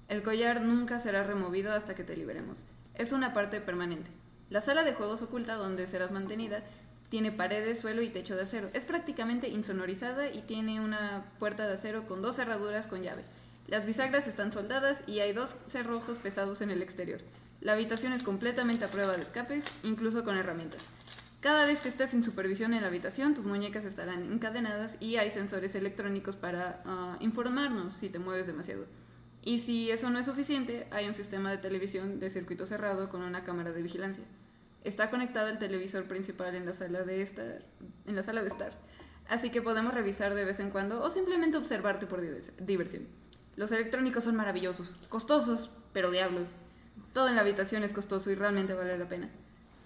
El 0.08 0.22
collar 0.22 0.62
nunca 0.62 0.98
será 0.98 1.22
removido 1.22 1.72
hasta 1.72 1.94
que 1.94 2.04
te 2.04 2.16
liberemos. 2.16 2.64
Es 2.94 3.12
una 3.12 3.34
parte 3.34 3.60
permanente. 3.60 4.10
La 4.54 4.60
sala 4.60 4.84
de 4.84 4.94
juegos 4.94 5.20
oculta 5.20 5.56
donde 5.56 5.88
serás 5.88 6.12
mantenida 6.12 6.62
tiene 7.08 7.32
paredes, 7.32 7.80
suelo 7.80 8.02
y 8.02 8.08
techo 8.08 8.36
de 8.36 8.42
acero. 8.42 8.70
Es 8.72 8.84
prácticamente 8.84 9.48
insonorizada 9.48 10.30
y 10.30 10.42
tiene 10.42 10.80
una 10.80 11.24
puerta 11.40 11.66
de 11.66 11.74
acero 11.74 12.06
con 12.06 12.22
dos 12.22 12.36
cerraduras 12.36 12.86
con 12.86 13.02
llave. 13.02 13.24
Las 13.66 13.84
bisagras 13.84 14.28
están 14.28 14.52
soldadas 14.52 15.02
y 15.08 15.18
hay 15.18 15.32
dos 15.32 15.56
cerrojos 15.66 16.18
pesados 16.18 16.60
en 16.60 16.70
el 16.70 16.82
exterior. 16.82 17.20
La 17.62 17.72
habitación 17.72 18.12
es 18.12 18.22
completamente 18.22 18.84
a 18.84 18.90
prueba 18.92 19.16
de 19.16 19.22
escapes, 19.22 19.64
incluso 19.82 20.22
con 20.22 20.36
herramientas. 20.36 20.82
Cada 21.40 21.66
vez 21.66 21.80
que 21.80 21.88
estés 21.88 22.10
sin 22.10 22.22
supervisión 22.22 22.74
en 22.74 22.82
la 22.82 22.86
habitación, 22.86 23.34
tus 23.34 23.46
muñecas 23.46 23.84
estarán 23.84 24.22
encadenadas 24.22 24.98
y 25.00 25.16
hay 25.16 25.32
sensores 25.32 25.74
electrónicos 25.74 26.36
para 26.36 26.80
ah, 26.84 27.16
informarnos 27.18 27.94
si 27.94 28.08
te 28.08 28.20
mueves 28.20 28.46
demasiado. 28.46 28.86
Y 29.42 29.58
si 29.58 29.90
eso 29.90 30.10
no 30.10 30.20
es 30.20 30.26
suficiente, 30.26 30.86
hay 30.92 31.08
un 31.08 31.14
sistema 31.14 31.50
de 31.50 31.58
televisión 31.58 32.20
de 32.20 32.30
circuito 32.30 32.66
cerrado 32.66 33.08
con 33.08 33.20
una 33.22 33.42
cámara 33.42 33.72
de 33.72 33.82
vigilancia. 33.82 34.22
Está 34.84 35.10
conectado 35.10 35.48
al 35.48 35.58
televisor 35.58 36.04
principal 36.04 36.54
en 36.54 36.66
la 36.66 36.72
sala 36.72 37.02
de 37.02 37.22
estar, 37.22 37.62
en 38.06 38.14
la 38.16 38.22
sala 38.22 38.42
de 38.42 38.48
estar. 38.48 38.72
Así 39.28 39.50
que 39.50 39.62
podemos 39.62 39.94
revisar 39.94 40.34
de 40.34 40.44
vez 40.44 40.60
en 40.60 40.70
cuando 40.70 41.02
o 41.02 41.10
simplemente 41.10 41.56
observarte 41.56 42.06
por 42.06 42.20
diversión. 42.20 43.08
Los 43.56 43.72
electrónicos 43.72 44.24
son 44.24 44.36
maravillosos, 44.36 44.94
costosos, 45.08 45.70
pero 45.92 46.10
diablos. 46.10 46.48
Todo 47.12 47.28
en 47.28 47.36
la 47.36 47.40
habitación 47.40 47.82
es 47.82 47.92
costoso 47.92 48.30
y 48.30 48.34
realmente 48.34 48.74
vale 48.74 48.98
la 48.98 49.08
pena. 49.08 49.30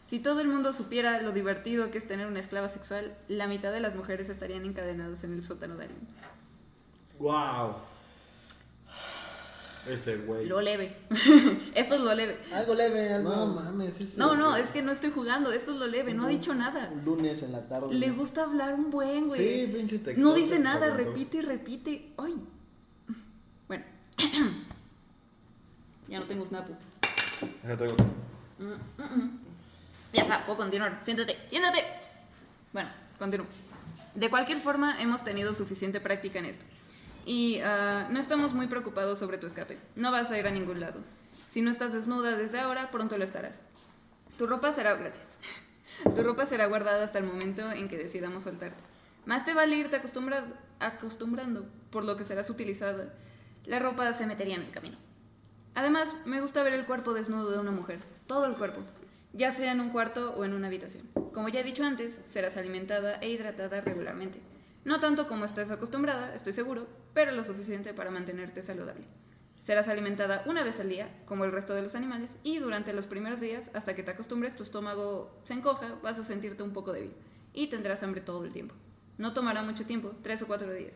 Si 0.02 0.18
todo 0.18 0.40
el 0.40 0.48
mundo 0.48 0.72
supiera 0.72 1.20
lo 1.20 1.32
divertido 1.32 1.90
que 1.90 1.98
es 1.98 2.08
tener 2.08 2.26
una 2.26 2.40
esclava 2.40 2.68
sexual, 2.68 3.14
la 3.28 3.46
mitad 3.46 3.70
de 3.70 3.80
las 3.80 3.94
mujeres 3.94 4.30
estarían 4.30 4.64
encadenadas 4.64 5.22
en 5.22 5.34
el 5.34 5.42
sótano 5.42 5.76
de 5.76 5.84
alguien. 5.84 6.08
¡Wow! 7.18 7.76
Ese 9.88 10.16
güey. 10.18 10.46
Lo 10.46 10.60
leve. 10.60 10.96
esto 11.74 11.94
es 11.94 12.00
lo 12.00 12.14
leve. 12.14 12.38
Algo 12.52 12.74
leve, 12.74 13.14
algo. 13.14 13.30
No 13.34 13.46
mames, 13.46 14.00
eso. 14.00 14.18
No, 14.18 14.34
no, 14.34 14.56
es 14.56 14.68
que 14.70 14.82
no 14.82 14.92
estoy 14.92 15.10
jugando. 15.10 15.50
Esto 15.50 15.72
es 15.72 15.78
lo 15.78 15.86
leve. 15.86 16.14
No 16.14 16.24
ha 16.24 16.28
dicho 16.28 16.54
nada. 16.54 16.90
Un 16.92 17.04
lunes 17.04 17.42
en 17.42 17.52
la 17.52 17.66
tarde. 17.66 17.94
Le 17.94 18.10
gusta 18.10 18.44
hablar 18.44 18.74
un 18.74 18.90
buen, 18.90 19.28
güey. 19.28 19.66
Sí, 19.66 19.72
pinche 19.72 19.98
texto. 19.98 20.20
No 20.20 20.34
dice 20.34 20.58
nada, 20.58 20.90
repite 20.90 21.38
y 21.38 21.40
repite. 21.40 22.12
Ay. 22.16 22.34
Bueno. 23.68 23.84
ya 26.08 26.18
no 26.18 26.24
tengo 26.24 26.46
Snapu. 26.46 26.72
Acá 27.64 27.76
traigo. 27.76 27.96
Ya 30.12 30.22
está, 30.22 30.46
puedo 30.46 30.58
continuar. 30.58 31.00
Siéntate, 31.04 31.36
siéntate. 31.48 31.84
Bueno, 32.72 32.90
continúo. 33.18 33.46
De 34.14 34.30
cualquier 34.30 34.58
forma, 34.58 35.00
hemos 35.00 35.22
tenido 35.22 35.54
suficiente 35.54 36.00
práctica 36.00 36.38
en 36.38 36.46
esto. 36.46 36.64
Y 37.28 37.60
ah, 37.62 38.08
no 38.10 38.18
estamos 38.18 38.54
muy 38.54 38.68
preocupados 38.68 39.18
sobre 39.18 39.36
tu 39.36 39.46
escape. 39.46 39.78
No 39.96 40.10
vas 40.10 40.30
a 40.30 40.38
ir 40.38 40.46
a 40.46 40.50
ningún 40.50 40.80
lado. 40.80 41.00
Si 41.46 41.60
no 41.60 41.70
estás 41.70 41.92
desnuda 41.92 42.34
desde 42.34 42.58
ahora, 42.58 42.90
pronto 42.90 43.18
lo 43.18 43.24
estarás. 43.24 43.60
Tu 44.38 44.46
ropa 44.46 44.72
será, 44.72 44.94
gracias. 44.94 45.28
Tu 46.14 46.22
ropa 46.22 46.46
será 46.46 46.64
guardada 46.64 47.04
hasta 47.04 47.18
el 47.18 47.24
momento 47.24 47.70
en 47.70 47.88
que 47.88 47.98
decidamos 47.98 48.44
soltarte. 48.44 48.82
Más 49.26 49.44
te 49.44 49.52
vale 49.52 49.76
irte 49.76 49.96
acostumbrado, 49.96 50.46
acostumbrando, 50.80 51.66
por 51.90 52.06
lo 52.06 52.16
que 52.16 52.24
serás 52.24 52.48
utilizada. 52.48 53.12
La 53.66 53.78
ropa 53.78 54.10
se 54.14 54.24
metería 54.24 54.54
en 54.54 54.62
el 54.62 54.70
camino. 54.70 54.96
Además, 55.74 56.16
me 56.24 56.40
gusta 56.40 56.62
ver 56.62 56.72
el 56.72 56.86
cuerpo 56.86 57.12
desnudo 57.12 57.50
de 57.50 57.58
una 57.58 57.72
mujer, 57.72 58.00
todo 58.26 58.46
el 58.46 58.56
cuerpo, 58.56 58.80
ya 59.34 59.52
sea 59.52 59.72
en 59.72 59.80
un 59.80 59.90
cuarto 59.90 60.32
o 60.34 60.46
en 60.46 60.54
una 60.54 60.68
habitación. 60.68 61.06
Como 61.34 61.50
ya 61.50 61.60
he 61.60 61.64
dicho 61.64 61.84
antes, 61.84 62.22
serás 62.26 62.56
alimentada 62.56 63.16
e 63.16 63.28
hidratada 63.28 63.82
regularmente. 63.82 64.40
No 64.88 65.00
tanto 65.00 65.28
como 65.28 65.44
estás 65.44 65.70
acostumbrada, 65.70 66.34
estoy 66.34 66.54
seguro, 66.54 66.86
pero 67.12 67.30
lo 67.32 67.44
suficiente 67.44 67.92
para 67.92 68.10
mantenerte 68.10 68.62
saludable. 68.62 69.04
Serás 69.62 69.86
alimentada 69.86 70.42
una 70.46 70.62
vez 70.64 70.80
al 70.80 70.88
día, 70.88 71.14
como 71.26 71.44
el 71.44 71.52
resto 71.52 71.74
de 71.74 71.82
los 71.82 71.94
animales, 71.94 72.38
y 72.42 72.56
durante 72.56 72.94
los 72.94 73.06
primeros 73.06 73.38
días, 73.38 73.70
hasta 73.74 73.94
que 73.94 74.02
te 74.02 74.12
acostumbres, 74.12 74.56
tu 74.56 74.62
estómago 74.62 75.30
se 75.44 75.52
encoja, 75.52 75.96
vas 76.02 76.18
a 76.18 76.24
sentirte 76.24 76.62
un 76.62 76.72
poco 76.72 76.94
débil 76.94 77.12
y 77.52 77.66
tendrás 77.66 78.02
hambre 78.02 78.22
todo 78.22 78.42
el 78.46 78.54
tiempo. 78.54 78.74
No 79.18 79.34
tomará 79.34 79.62
mucho 79.62 79.84
tiempo, 79.84 80.12
tres 80.22 80.40
o 80.40 80.46
cuatro 80.46 80.72
días. 80.72 80.94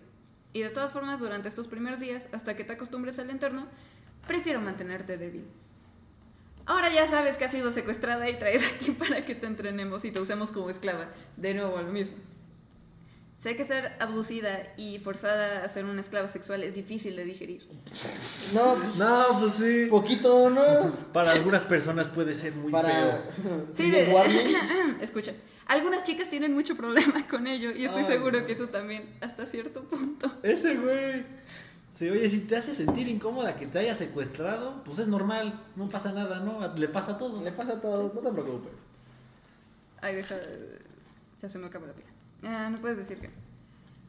Y 0.55 0.63
de 0.63 0.71
todas 0.71 0.95
formas, 0.95 1.21
durante 1.21 1.51
estos 1.51 1.69
primeros 1.69 2.01
días, 2.01 2.29
hasta 2.33 2.57
que 2.57 2.65
te 2.65 2.73
acostumbres 2.73 3.19
al 3.19 3.29
entorno, 3.29 3.67
prefiero 4.27 4.63
mantenerte 4.63 5.19
débil. 5.19 5.45
Ahora 6.65 6.91
ya 6.91 7.07
sabes 7.09 7.37
que 7.37 7.45
has 7.45 7.51
sido 7.51 7.71
secuestrada 7.71 8.31
y 8.31 8.39
traída 8.39 8.65
aquí 8.75 8.93
para 8.93 9.27
que 9.27 9.35
te 9.35 9.47
entrenemos 9.47 10.03
y 10.07 10.13
te 10.13 10.21
usemos 10.21 10.51
como 10.51 10.71
esclava. 10.71 11.09
De 11.37 11.53
nuevo, 11.53 11.77
lo 11.83 11.93
mismo. 11.93 12.32
Sé 13.43 13.57
que 13.57 13.65
ser 13.65 13.91
abducida 13.99 14.73
y 14.77 15.01
forzada 15.01 15.65
a 15.65 15.69
ser 15.69 15.85
una 15.85 16.01
esclava 16.01 16.29
sexual 16.29 16.63
es 16.63 16.77
difícil 16.77 17.17
de 17.17 17.25
digerir. 17.25 17.67
No, 18.55 18.77
pues, 18.77 18.99
No, 18.99 19.25
pues 19.41 19.55
sí. 19.55 19.87
Poquito, 19.91 20.49
¿no? 20.49 20.93
Para 21.13 21.33
algunas 21.33 21.65
personas 21.65 22.07
puede 22.07 22.37
ser 22.37 22.55
muy 22.55 22.71
Para. 22.71 22.89
feo. 22.89 23.23
Sí, 23.75 23.91
de-. 23.91 24.15
Escucha, 25.01 25.33
algunas 25.67 26.05
chicas 26.05 26.31
tienen 26.31 26.55
mucho 26.55 26.77
problema 26.77 27.27
con 27.31 27.49
ello 27.49 27.73
y 27.73 27.85
estoy 27.85 28.05
Ay, 28.05 28.13
seguro 28.13 28.47
que 28.47 28.55
tú 28.55 28.69
también, 28.69 29.13
hasta 29.21 29.45
cierto 29.45 29.83
punto. 29.83 30.31
Ese 30.45 30.77
güey. 30.77 31.25
Sí, 31.97 32.09
oye, 32.11 32.31
si 32.31 32.43
te 32.43 32.55
hace 32.57 32.73
sentir 32.73 33.09
incómoda 33.09 33.57
que 33.57 33.67
te 33.67 33.81
haya 33.81 33.97
secuestrado, 33.97 34.85
pues 34.85 35.01
es 35.01 35.09
normal, 35.09 35.61
no 35.75 35.89
pasa 35.89 36.13
nada, 36.13 36.39
¿no? 36.39 36.73
Le 36.77 36.87
pasa 36.87 37.13
a 37.13 37.19
todo. 37.19 37.43
Le 37.43 37.51
pasa 37.51 37.73
a 37.73 37.81
todos, 37.81 38.15
no 38.15 38.21
te 38.21 38.31
preocupes. 38.31 38.73
Ay, 40.01 40.15
deja. 40.15 40.37
Ya 41.41 41.49
se 41.49 41.59
me 41.59 41.67
acaba 41.67 41.89
la 41.89 41.93
pila. 41.93 42.12
Ah, 42.43 42.69
no 42.71 42.81
puedes 42.81 42.99
decir 42.99 43.19
que. 43.19 43.31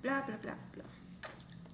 Bla, 0.02 0.22
bla, 0.22 0.38
bla, 0.38 0.58
bla. 0.74 0.84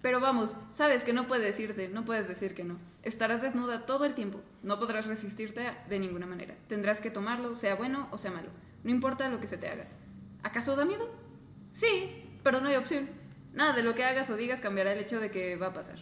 Pero 0.01 0.20
vamos, 0.22 0.55
sabes 0.72 1.03
que 1.03 1.12
no 1.12 1.28
puedes 1.28 1.45
decirte, 1.45 1.89
no 1.89 2.05
puedes 2.05 2.28
decir 2.28 2.53
que 2.53 2.64
no. 2.64 2.78
Estarás 3.03 3.41
desnuda 3.41 3.86
todo 3.86 4.05
el 4.05 4.14
tiempo. 4.14 4.41
No 4.64 4.80
podrás 4.80 5.07
resistirte 5.07 5.72
de 5.89 5.99
ninguna 5.99 6.26
manera. 6.26 6.55
Tendrás 6.68 7.01
que 7.01 7.12
tomarlo, 7.12 7.57
sea 7.57 7.76
bueno 7.76 8.07
o 8.12 8.18
sea 8.18 8.32
malo. 8.32 8.49
No 8.84 8.91
importa 8.91 9.30
lo 9.30 9.39
que 9.39 9.47
se 9.47 9.57
te 9.57 9.68
haga. 9.68 9.88
¿Acaso 10.43 10.76
da 10.76 10.86
miedo? 10.86 11.10
Sí, 11.74 12.24
pero 12.43 12.62
no 12.62 12.70
hay 12.70 12.78
opción. 12.78 13.10
Nada 13.53 13.74
de 13.74 13.84
lo 13.84 13.93
que 13.93 14.05
hagas 14.05 14.30
o 14.30 14.38
digas 14.38 14.62
cambiará 14.62 14.93
el 14.93 14.99
hecho 14.99 15.20
de 15.20 15.32
que 15.32 15.57
va 15.57 15.68
a 15.68 15.74
pasar. 15.74 15.97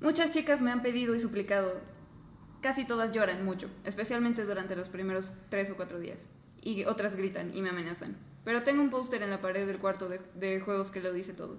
Muchas 0.00 0.30
chicas 0.30 0.62
me 0.62 0.70
han 0.70 0.82
pedido 0.82 1.14
y 1.14 1.20
suplicado. 1.20 1.80
Casi 2.62 2.84
todas 2.84 3.12
lloran 3.12 3.44
mucho, 3.44 3.68
especialmente 3.84 4.44
durante 4.44 4.76
los 4.76 4.88
primeros 4.88 5.32
tres 5.48 5.70
o 5.70 5.76
cuatro 5.76 5.98
días. 5.98 6.28
Y 6.62 6.84
otras 6.84 7.16
gritan 7.16 7.54
y 7.54 7.60
me 7.60 7.70
amenazan. 7.70 8.16
Pero 8.44 8.62
tengo 8.62 8.82
un 8.82 8.90
póster 8.90 9.22
en 9.22 9.30
la 9.30 9.40
pared 9.40 9.66
del 9.66 9.78
cuarto 9.78 10.08
de, 10.08 10.60
juegos 10.60 10.90
que 10.90 11.00
lo 11.00 11.12
dice 11.12 11.32
todo. 11.32 11.58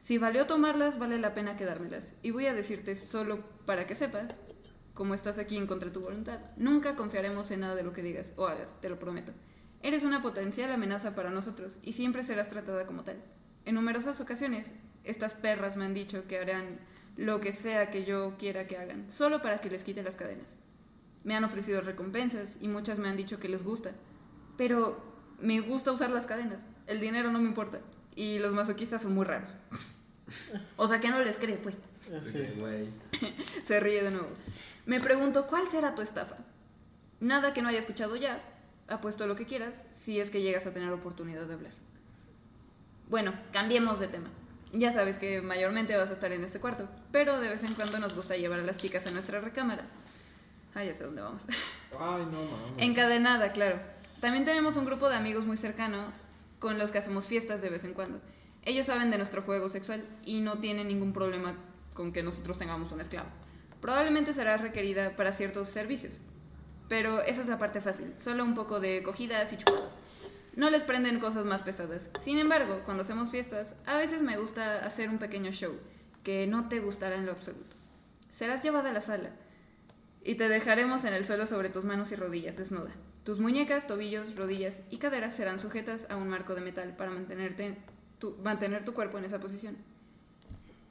Si 0.00 0.18
valió 0.18 0.46
tomarlas, 0.46 0.98
vale 0.98 1.18
la 1.18 1.34
pena 1.34 1.56
quedármelas. 1.56 2.12
Y 2.22 2.30
voy 2.30 2.46
a 2.46 2.54
decirte 2.54 2.96
solo 2.96 3.40
para 3.66 3.86
que 3.86 3.94
sepas, 3.94 4.38
como 4.94 5.14
estás 5.14 5.38
aquí 5.38 5.56
en 5.56 5.66
contra 5.66 5.88
de 5.88 5.94
tu 5.94 6.00
voluntad, 6.00 6.40
nunca 6.56 6.96
confiaremos 6.96 7.50
en 7.50 7.60
nada 7.60 7.74
de 7.74 7.82
lo 7.82 7.92
que 7.92 8.02
digas 8.02 8.32
o 8.36 8.46
hagas, 8.46 8.74
te 8.80 8.88
lo 8.88 8.98
prometo. 8.98 9.32
Eres 9.82 10.04
una 10.04 10.20
potencial 10.20 10.72
amenaza 10.72 11.14
para 11.14 11.30
nosotros 11.30 11.78
y 11.82 11.92
siempre 11.92 12.22
serás 12.22 12.48
tratada 12.48 12.86
como 12.86 13.02
tal. 13.02 13.22
En 13.64 13.74
numerosas 13.74 14.20
ocasiones, 14.20 14.72
estas 15.04 15.34
perras 15.34 15.76
me 15.76 15.86
han 15.86 15.94
dicho 15.94 16.26
que 16.26 16.38
harán 16.38 16.80
lo 17.16 17.40
que 17.40 17.52
sea 17.52 17.90
que 17.90 18.04
yo 18.04 18.36
quiera 18.38 18.66
que 18.66 18.76
hagan, 18.76 19.10
solo 19.10 19.40
para 19.42 19.60
que 19.60 19.70
les 19.70 19.84
quite 19.84 20.02
las 20.02 20.16
cadenas. 20.16 20.56
Me 21.24 21.34
han 21.34 21.44
ofrecido 21.44 21.80
recompensas 21.80 22.56
y 22.60 22.68
muchas 22.68 22.98
me 22.98 23.08
han 23.08 23.16
dicho 23.16 23.38
que 23.38 23.48
les 23.48 23.62
gusta. 23.62 23.92
Pero 24.56 25.09
me 25.40 25.60
gusta 25.60 25.92
usar 25.92 26.10
las 26.10 26.26
cadenas. 26.26 26.62
El 26.86 27.00
dinero 27.00 27.30
no 27.30 27.38
me 27.38 27.48
importa. 27.48 27.80
Y 28.14 28.38
los 28.38 28.52
masoquistas 28.52 29.02
son 29.02 29.14
muy 29.14 29.24
raros. 29.24 29.50
O 30.76 30.86
sea 30.86 31.00
que 31.00 31.10
no 31.10 31.22
les 31.22 31.38
cree, 31.38 31.56
pues. 31.56 31.76
Sí. 32.22 32.46
güey. 32.56 32.88
Se 33.64 33.80
ríe 33.80 34.02
de 34.02 34.10
nuevo. 34.10 34.28
Me 34.86 35.00
pregunto, 35.00 35.46
¿cuál 35.46 35.68
será 35.68 35.94
tu 35.94 36.02
estafa? 36.02 36.36
Nada 37.20 37.52
que 37.52 37.62
no 37.62 37.68
haya 37.68 37.78
escuchado 37.78 38.16
ya. 38.16 38.42
Apuesto 38.88 39.26
lo 39.26 39.36
que 39.36 39.46
quieras, 39.46 39.74
si 39.94 40.18
es 40.18 40.30
que 40.30 40.42
llegas 40.42 40.66
a 40.66 40.72
tener 40.72 40.90
oportunidad 40.90 41.46
de 41.46 41.54
hablar. 41.54 41.72
Bueno, 43.08 43.34
cambiemos 43.52 44.00
de 44.00 44.08
tema. 44.08 44.28
Ya 44.72 44.92
sabes 44.92 45.18
que 45.18 45.42
mayormente 45.42 45.96
vas 45.96 46.10
a 46.10 46.12
estar 46.12 46.32
en 46.32 46.42
este 46.44 46.60
cuarto, 46.60 46.88
pero 47.12 47.40
de 47.40 47.48
vez 47.48 47.62
en 47.64 47.74
cuando 47.74 47.98
nos 47.98 48.14
gusta 48.14 48.36
llevar 48.36 48.60
a 48.60 48.64
las 48.64 48.76
chicas 48.76 49.06
a 49.06 49.10
nuestra 49.10 49.40
recámara. 49.40 49.84
Ah, 50.74 50.84
ya 50.84 50.94
sé 50.94 51.04
dónde 51.04 51.22
vamos. 51.22 51.42
Ay, 51.98 52.24
no 52.26 52.42
mames. 52.42 52.78
Encadenada, 52.78 53.52
claro. 53.52 53.80
También 54.20 54.44
tenemos 54.44 54.76
un 54.76 54.84
grupo 54.84 55.08
de 55.08 55.16
amigos 55.16 55.46
muy 55.46 55.56
cercanos 55.56 56.16
con 56.58 56.78
los 56.78 56.92
que 56.92 56.98
hacemos 56.98 57.26
fiestas 57.26 57.62
de 57.62 57.70
vez 57.70 57.84
en 57.84 57.94
cuando. 57.94 58.20
Ellos 58.64 58.86
saben 58.86 59.10
de 59.10 59.16
nuestro 59.16 59.42
juego 59.42 59.70
sexual 59.70 60.04
y 60.24 60.40
no 60.40 60.58
tienen 60.58 60.88
ningún 60.88 61.14
problema 61.14 61.56
con 61.94 62.12
que 62.12 62.22
nosotros 62.22 62.58
tengamos 62.58 62.92
un 62.92 63.00
esclavo. 63.00 63.30
Probablemente 63.80 64.34
será 64.34 64.58
requerida 64.58 65.16
para 65.16 65.32
ciertos 65.32 65.68
servicios. 65.68 66.20
Pero 66.88 67.22
esa 67.22 67.40
es 67.40 67.46
la 67.46 67.56
parte 67.56 67.80
fácil, 67.80 68.12
solo 68.18 68.44
un 68.44 68.54
poco 68.54 68.78
de 68.78 69.02
cogidas 69.02 69.52
y 69.52 69.56
chupadas. 69.56 69.94
No 70.54 70.68
les 70.68 70.84
prenden 70.84 71.20
cosas 71.20 71.46
más 71.46 71.62
pesadas. 71.62 72.10
Sin 72.18 72.38
embargo, 72.38 72.82
cuando 72.84 73.04
hacemos 73.04 73.30
fiestas, 73.30 73.74
a 73.86 73.96
veces 73.96 74.20
me 74.20 74.36
gusta 74.36 74.84
hacer 74.84 75.08
un 75.08 75.18
pequeño 75.18 75.52
show 75.52 75.72
que 76.24 76.46
no 76.46 76.68
te 76.68 76.80
gustará 76.80 77.14
en 77.14 77.24
lo 77.24 77.32
absoluto. 77.32 77.76
Serás 78.28 78.62
llevada 78.62 78.90
a 78.90 78.92
la 78.92 79.00
sala 79.00 79.30
y 80.22 80.34
te 80.34 80.48
dejaremos 80.48 81.04
en 81.04 81.14
el 81.14 81.24
suelo 81.24 81.46
sobre 81.46 81.70
tus 81.70 81.84
manos 81.84 82.12
y 82.12 82.16
rodillas 82.16 82.58
desnuda. 82.58 82.90
Tus 83.30 83.38
muñecas, 83.38 83.86
tobillos, 83.86 84.34
rodillas 84.34 84.80
y 84.90 84.96
caderas 84.98 85.36
serán 85.36 85.60
sujetas 85.60 86.04
a 86.10 86.16
un 86.16 86.26
marco 86.26 86.56
de 86.56 86.62
metal 86.62 86.96
para 86.96 87.12
mantenerte 87.12 87.78
mantener 88.42 88.84
tu 88.84 88.92
cuerpo 88.92 89.18
en 89.18 89.24
esa 89.24 89.38
posición. 89.38 89.76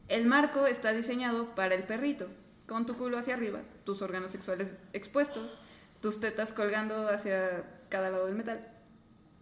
El 0.07 0.25
marco 0.25 0.65
está 0.65 0.93
diseñado 0.93 1.53
para 1.53 1.75
el 1.75 1.83
perrito, 1.83 2.29
con 2.65 2.85
tu 2.85 2.95
culo 2.95 3.17
hacia 3.17 3.33
arriba, 3.33 3.59
tus 3.83 4.01
órganos 4.01 4.31
sexuales 4.31 4.73
expuestos, 4.93 5.59
tus 6.01 6.21
tetas 6.21 6.53
colgando 6.53 7.09
hacia 7.09 7.65
cada 7.89 8.09
lado 8.09 8.27
del 8.27 8.35
metal, 8.35 8.65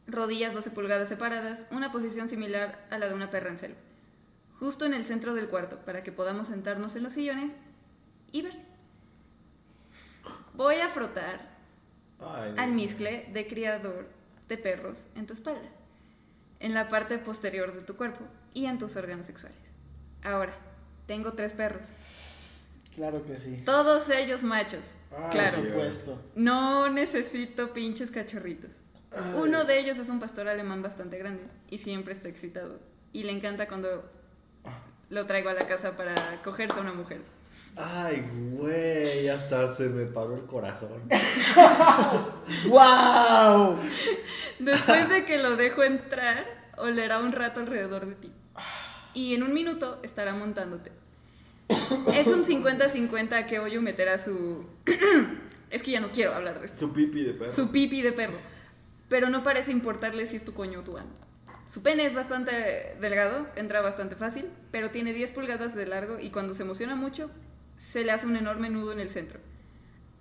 rodillas 0.08 0.56
12 0.56 0.72
pulgadas 0.72 1.08
separadas, 1.08 1.68
una 1.70 1.92
posición 1.92 2.30
similar 2.30 2.84
a 2.90 2.98
la 2.98 3.08
de 3.10 3.14
una 3.14 3.30
perra 3.30 3.52
en 3.52 3.60
celo. 3.60 3.76
Justo 4.60 4.86
en 4.86 4.96
el 4.96 5.06
centro 5.06 5.36
del 5.36 5.50
cuarto, 5.50 5.86
para 5.86 6.02
que 6.02 6.12
podamos 6.12 6.48
sentarnos 6.48 6.96
en 6.96 7.04
los 7.04 7.14
sillones 7.14 7.52
y 8.32 8.42
ver. 8.42 8.58
Voy 10.56 10.78
a 10.78 10.90
frotar 10.90 11.57
Ay, 12.20 12.54
al 12.58 12.70
no. 12.70 12.76
miscle 12.76 13.28
de 13.34 13.48
criador 13.48 14.08
de 14.50 14.58
perros 14.58 15.06
en 15.16 15.26
tu 15.28 15.34
espalda, 15.34 15.68
en 16.60 16.74
la 16.74 16.90
parte 16.90 17.18
posterior 17.20 17.74
de 17.74 17.82
tu 17.82 17.96
cuerpo 17.96 18.26
y 18.54 18.66
en 18.66 18.78
tus 18.78 18.96
órganos 18.96 19.26
sexuales. 19.26 19.58
Ahora, 20.24 20.54
tengo 21.06 21.34
tres 21.34 21.54
perros, 21.54 21.90
Claro 22.96 23.24
que 23.26 23.38
sí. 23.40 23.62
todos 23.66 24.10
ellos 24.10 24.44
machos. 24.44 24.94
Ah, 25.12 25.30
claro, 25.32 25.58
Por 25.58 25.68
supuesto. 25.68 26.22
no 26.36 26.90
necesito 26.90 27.72
pinches 27.74 28.10
cachorritos. 28.12 28.72
Uno 29.36 29.64
de 29.64 29.80
ellos 29.80 29.98
es 30.00 30.10
un 30.10 30.20
pastor 30.20 30.48
alemán 30.48 30.82
bastante 30.82 31.18
grande 31.18 31.44
y 31.70 31.78
siempre 31.78 32.14
está 32.14 32.28
excitado. 32.28 32.80
Y 33.14 33.24
le 33.24 33.32
encanta 33.32 33.68
cuando 33.68 34.04
lo 35.10 35.26
traigo 35.28 35.50
a 35.50 35.54
la 35.54 35.66
casa 35.68 35.96
para 35.96 36.14
cogerse 36.44 36.78
a 36.80 36.82
una 36.82 36.94
mujer. 36.94 37.22
Ay, 37.78 38.28
güey, 38.54 39.30
hasta 39.30 39.76
se 39.76 39.88
me 39.88 40.06
paró 40.06 40.36
el 40.36 40.46
corazón. 40.46 41.08
¡Wow! 42.68 43.78
Después 44.58 45.10
de 45.10 45.26
que 45.26 45.38
lo 45.38 45.56
dejo 45.56 45.84
entrar, 45.84 46.46
olerá 46.78 47.20
un 47.20 47.32
rato 47.32 47.60
alrededor 47.60 48.08
de 48.08 48.16
ti. 48.16 48.32
Y 49.14 49.36
en 49.36 49.44
un 49.44 49.54
minuto 49.54 50.00
estará 50.02 50.34
montándote. 50.34 50.92
Es 52.14 52.28
un 52.28 52.44
50-50 52.44 53.34
a 53.34 53.46
qué 53.46 53.60
hoyo 53.60 53.82
meterá 53.82 54.18
su... 54.18 54.66
es 55.70 55.84
que 55.84 55.92
ya 55.92 56.00
no 56.00 56.12
quiero 56.12 56.34
hablar 56.34 56.60
de 56.60 56.68
esto. 56.68 56.80
Su 56.80 56.94
pipi 56.94 57.24
de 57.24 57.34
perro. 57.34 57.52
Su 57.52 57.72
pipi 57.72 58.02
de 58.02 58.12
perro. 58.12 58.38
Pero 59.08 59.30
no 59.30 59.44
parece 59.44 59.72
importarle 59.72 60.26
si 60.26 60.36
es 60.36 60.44
tu 60.44 60.54
coño 60.54 60.80
o 60.80 60.84
tu 60.84 60.98
ano. 60.98 61.10
Su 61.68 61.84
pene 61.84 62.06
es 62.06 62.14
bastante 62.14 62.96
delgado, 63.02 63.46
entra 63.56 63.82
bastante 63.82 64.16
fácil, 64.16 64.50
pero 64.72 64.90
tiene 64.90 65.12
10 65.14 65.32
pulgadas 65.32 65.76
de 65.76 65.86
largo 65.86 66.18
y 66.18 66.30
cuando 66.30 66.54
se 66.54 66.64
emociona 66.64 66.96
mucho, 66.96 67.30
se 67.78 68.04
le 68.04 68.12
hace 68.12 68.26
un 68.28 68.36
enorme 68.36 68.70
nudo 68.70 68.92
en 68.92 69.00
el 69.00 69.10
centro. 69.10 69.40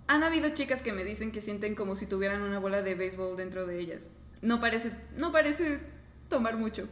Han 0.07 0.23
habido 0.23 0.49
chicas 0.49 0.81
que 0.81 0.93
me 0.93 1.03
dicen 1.03 1.31
que 1.31 1.41
sienten 1.41 1.75
como 1.75 1.95
si 1.95 2.05
tuvieran 2.05 2.41
una 2.41 2.59
bola 2.59 2.81
de 2.81 2.95
béisbol 2.95 3.35
dentro 3.35 3.65
de 3.65 3.79
ellas. 3.79 4.07
No 4.41 4.59
parece, 4.61 4.91
no 5.17 5.31
parece 5.31 5.79
tomar 6.29 6.55
mucho. 6.55 6.87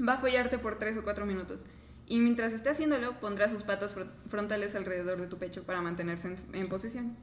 Va 0.00 0.14
a 0.14 0.18
follarte 0.18 0.58
por 0.58 0.78
3 0.78 0.96
o 0.98 1.02
4 1.04 1.26
minutos. 1.26 1.64
Y 2.06 2.20
mientras 2.20 2.52
esté 2.52 2.70
haciéndolo, 2.70 3.18
pondrá 3.20 3.48
sus 3.48 3.64
patas 3.64 3.94
fro- 3.96 4.08
frontales 4.28 4.74
alrededor 4.74 5.20
de 5.20 5.26
tu 5.26 5.38
pecho 5.38 5.64
para 5.64 5.82
mantenerse 5.82 6.28
en, 6.28 6.36
en 6.54 6.68
posición. 6.68 7.16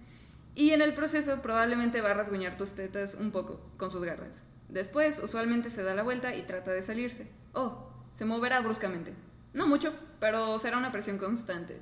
Y 0.56 0.72
en 0.72 0.82
el 0.82 0.94
proceso 0.94 1.42
probablemente 1.42 2.02
va 2.02 2.12
a 2.12 2.16
rasguñar 2.16 2.58
tus 2.58 2.74
tetas 2.74 3.16
un 3.16 3.32
poco 3.32 3.60
con 3.78 3.90
sus 3.90 4.04
garras. 4.04 4.44
Después, 4.70 5.20
usualmente 5.24 5.70
se 5.70 5.84
da 5.84 5.96
la 5.96 6.04
vuelta 6.04 6.36
y 6.36 6.44
trata 6.44 6.72
de 6.72 6.82
salirse. 6.82 7.28
Oh, 7.54 7.88
se 8.14 8.26
moverá 8.26 8.60
bruscamente. 8.60 9.14
No 9.54 9.68
mucho, 9.68 9.94
pero 10.20 10.60
será 10.60 10.78
una 10.78 10.92
presión 10.92 11.18
constante. 11.18 11.80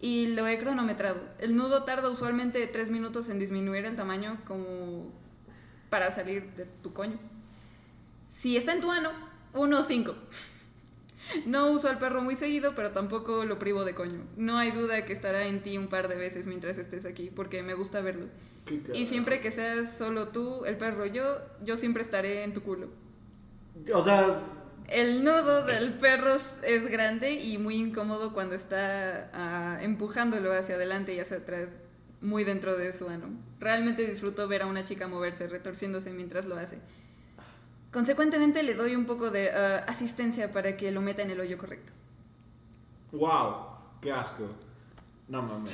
Y 0.00 0.28
lo 0.28 0.46
he 0.46 0.58
cronometrado. 0.58 1.20
El 1.38 1.56
nudo 1.56 1.84
tarda 1.84 2.08
usualmente 2.08 2.66
3 2.66 2.90
minutos 2.90 3.28
en 3.28 3.38
disminuir 3.38 3.84
el 3.84 3.96
tamaño 3.96 4.38
como 4.46 5.10
para 5.90 6.12
salir 6.12 6.54
de 6.54 6.66
tu 6.82 6.92
coño. 6.92 7.18
Si 8.30 8.56
está 8.56 8.72
en 8.72 8.80
tu 8.80 8.90
ano, 8.90 9.10
1 9.54 9.78
o 9.78 9.82
5. 9.82 10.14
No 11.44 11.70
uso 11.72 11.88
al 11.88 11.98
perro 11.98 12.22
muy 12.22 12.36
seguido, 12.36 12.74
pero 12.74 12.92
tampoco 12.92 13.44
lo 13.44 13.58
privo 13.58 13.84
de 13.84 13.94
coño. 13.94 14.24
No 14.36 14.56
hay 14.56 14.70
duda 14.70 15.04
que 15.04 15.12
estará 15.12 15.46
en 15.46 15.62
ti 15.62 15.76
un 15.76 15.88
par 15.88 16.08
de 16.08 16.14
veces 16.14 16.46
mientras 16.46 16.78
estés 16.78 17.04
aquí, 17.04 17.30
porque 17.30 17.62
me 17.62 17.74
gusta 17.74 18.00
verlo. 18.00 18.28
Y 18.94 19.06
siempre 19.06 19.40
que 19.40 19.50
seas 19.50 19.96
solo 19.96 20.28
tú, 20.28 20.64
el 20.64 20.76
perro 20.76 21.06
yo, 21.06 21.38
yo 21.62 21.76
siempre 21.76 22.02
estaré 22.02 22.44
en 22.44 22.54
tu 22.54 22.62
culo. 22.62 22.88
O 23.92 24.02
sea, 24.02 24.42
El 24.88 25.22
nudo 25.22 25.64
del 25.66 25.92
perro 25.94 26.36
es 26.62 26.90
grande 26.90 27.32
y 27.32 27.58
muy 27.58 27.76
incómodo 27.76 28.32
cuando 28.32 28.54
está 28.54 29.30
ah, 29.34 29.78
empujándolo 29.82 30.52
hacia 30.52 30.76
adelante 30.76 31.14
y 31.14 31.20
hacia 31.20 31.38
atrás, 31.38 31.68
muy 32.22 32.42
dentro 32.44 32.76
de 32.76 32.92
su 32.94 33.08
ano. 33.08 33.28
Realmente 33.60 34.06
disfruto 34.06 34.48
ver 34.48 34.62
a 34.62 34.66
una 34.66 34.84
chica 34.84 35.06
moverse, 35.06 35.46
retorciéndose 35.46 36.12
mientras 36.14 36.46
lo 36.46 36.56
hace. 36.56 36.78
Consecuentemente 37.92 38.62
le 38.62 38.74
doy 38.74 38.96
un 38.96 39.04
poco 39.04 39.30
de 39.30 39.50
ah, 39.50 39.84
asistencia 39.86 40.50
para 40.52 40.76
que 40.76 40.90
lo 40.90 41.00
meta 41.02 41.22
en 41.22 41.30
el 41.30 41.40
hoyo 41.40 41.58
correcto. 41.58 41.92
wow, 43.12 43.66
qué 44.00 44.10
asco. 44.12 44.48
No 45.28 45.42
mames, 45.42 45.72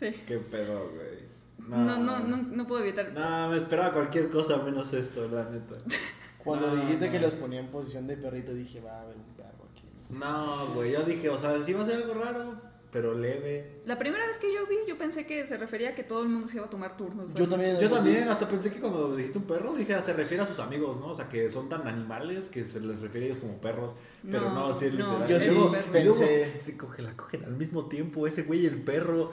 Sí. 0.00 0.10
qué 0.26 0.38
pedo, 0.38 0.90
güey. 0.90 1.30
No, 1.68 1.96
no, 1.96 2.18
no, 2.18 2.36
no 2.38 2.66
puedo 2.66 2.82
evitar. 2.82 3.12
No, 3.12 3.48
me 3.50 3.56
esperaba 3.56 3.92
cualquier 3.92 4.30
cosa 4.30 4.56
menos 4.58 4.92
esto, 4.94 5.28
la 5.28 5.44
neta. 5.44 5.76
Cuando 6.44 6.68
No, 6.74 6.76
dijiste 6.82 7.06
no. 7.06 7.12
que 7.12 7.18
los 7.20 7.34
ponía 7.34 7.60
en 7.60 7.68
posición 7.68 8.06
de 8.06 8.16
perrito, 8.16 8.52
dije, 8.54 8.80
va 8.80 8.98
a 8.98 9.02
haber 9.02 9.16
un 9.16 9.34
perro 9.36 9.66
aquí. 9.72 9.84
No, 10.10 10.66
güey, 10.74 10.92
yo 10.92 11.02
dije, 11.04 11.28
o 11.28 11.38
sea, 11.38 11.62
sí 11.64 11.72
va 11.72 11.82
a 11.82 11.86
ser 11.86 11.96
algo 11.96 12.14
raro, 12.14 12.54
pero 12.90 13.14
leve. 13.14 13.80
La 13.86 13.96
primera 13.96 14.26
vez 14.26 14.36
que 14.38 14.52
yo 14.52 14.66
vi, 14.66 14.76
yo 14.86 14.98
pensé 14.98 15.24
que 15.24 15.46
se 15.46 15.56
refería 15.56 15.90
a 15.90 15.94
que 15.94 16.02
todo 16.02 16.22
el 16.22 16.28
mundo 16.28 16.46
se 16.48 16.56
iba 16.56 16.66
a 16.66 16.70
tomar 16.70 16.96
turnos. 16.96 17.28
Yo 17.32 17.44
¿sabes? 17.46 17.48
también. 17.50 17.80
Yo 17.80 17.90
también, 17.90 18.28
hasta 18.28 18.46
pensé 18.48 18.70
que 18.72 18.80
cuando 18.80 19.16
dijiste 19.16 19.38
un 19.38 19.44
perro, 19.44 19.74
dije, 19.74 19.98
se 20.02 20.12
refiere 20.12 20.42
a 20.42 20.46
sus 20.46 20.58
amigos, 20.58 20.98
¿no? 20.98 21.06
O 21.06 21.14
sea, 21.14 21.28
que 21.28 21.48
son 21.48 21.68
tan 21.70 21.86
animales 21.86 22.48
que 22.48 22.64
se 22.64 22.80
les 22.80 23.00
refiere 23.00 23.26
a 23.26 23.30
ellos 23.30 23.40
como 23.40 23.54
perros. 23.58 23.92
Pero 24.30 24.42
No, 24.50 24.54
no, 24.54 24.66
así 24.68 24.86
es 24.86 24.94
no, 24.94 25.18
literal. 25.20 25.28
yo 25.28 25.40
sí 25.40 25.58
pensé- 25.92 26.58
Se 26.58 26.76
coge, 26.76 27.00
la 27.02 27.16
cogen 27.16 27.44
al 27.44 27.52
mismo 27.56 27.86
tiempo, 27.86 28.26
ese 28.26 28.42
güey 28.42 28.60
y 28.60 28.66
el 28.66 28.82
perro. 28.82 29.32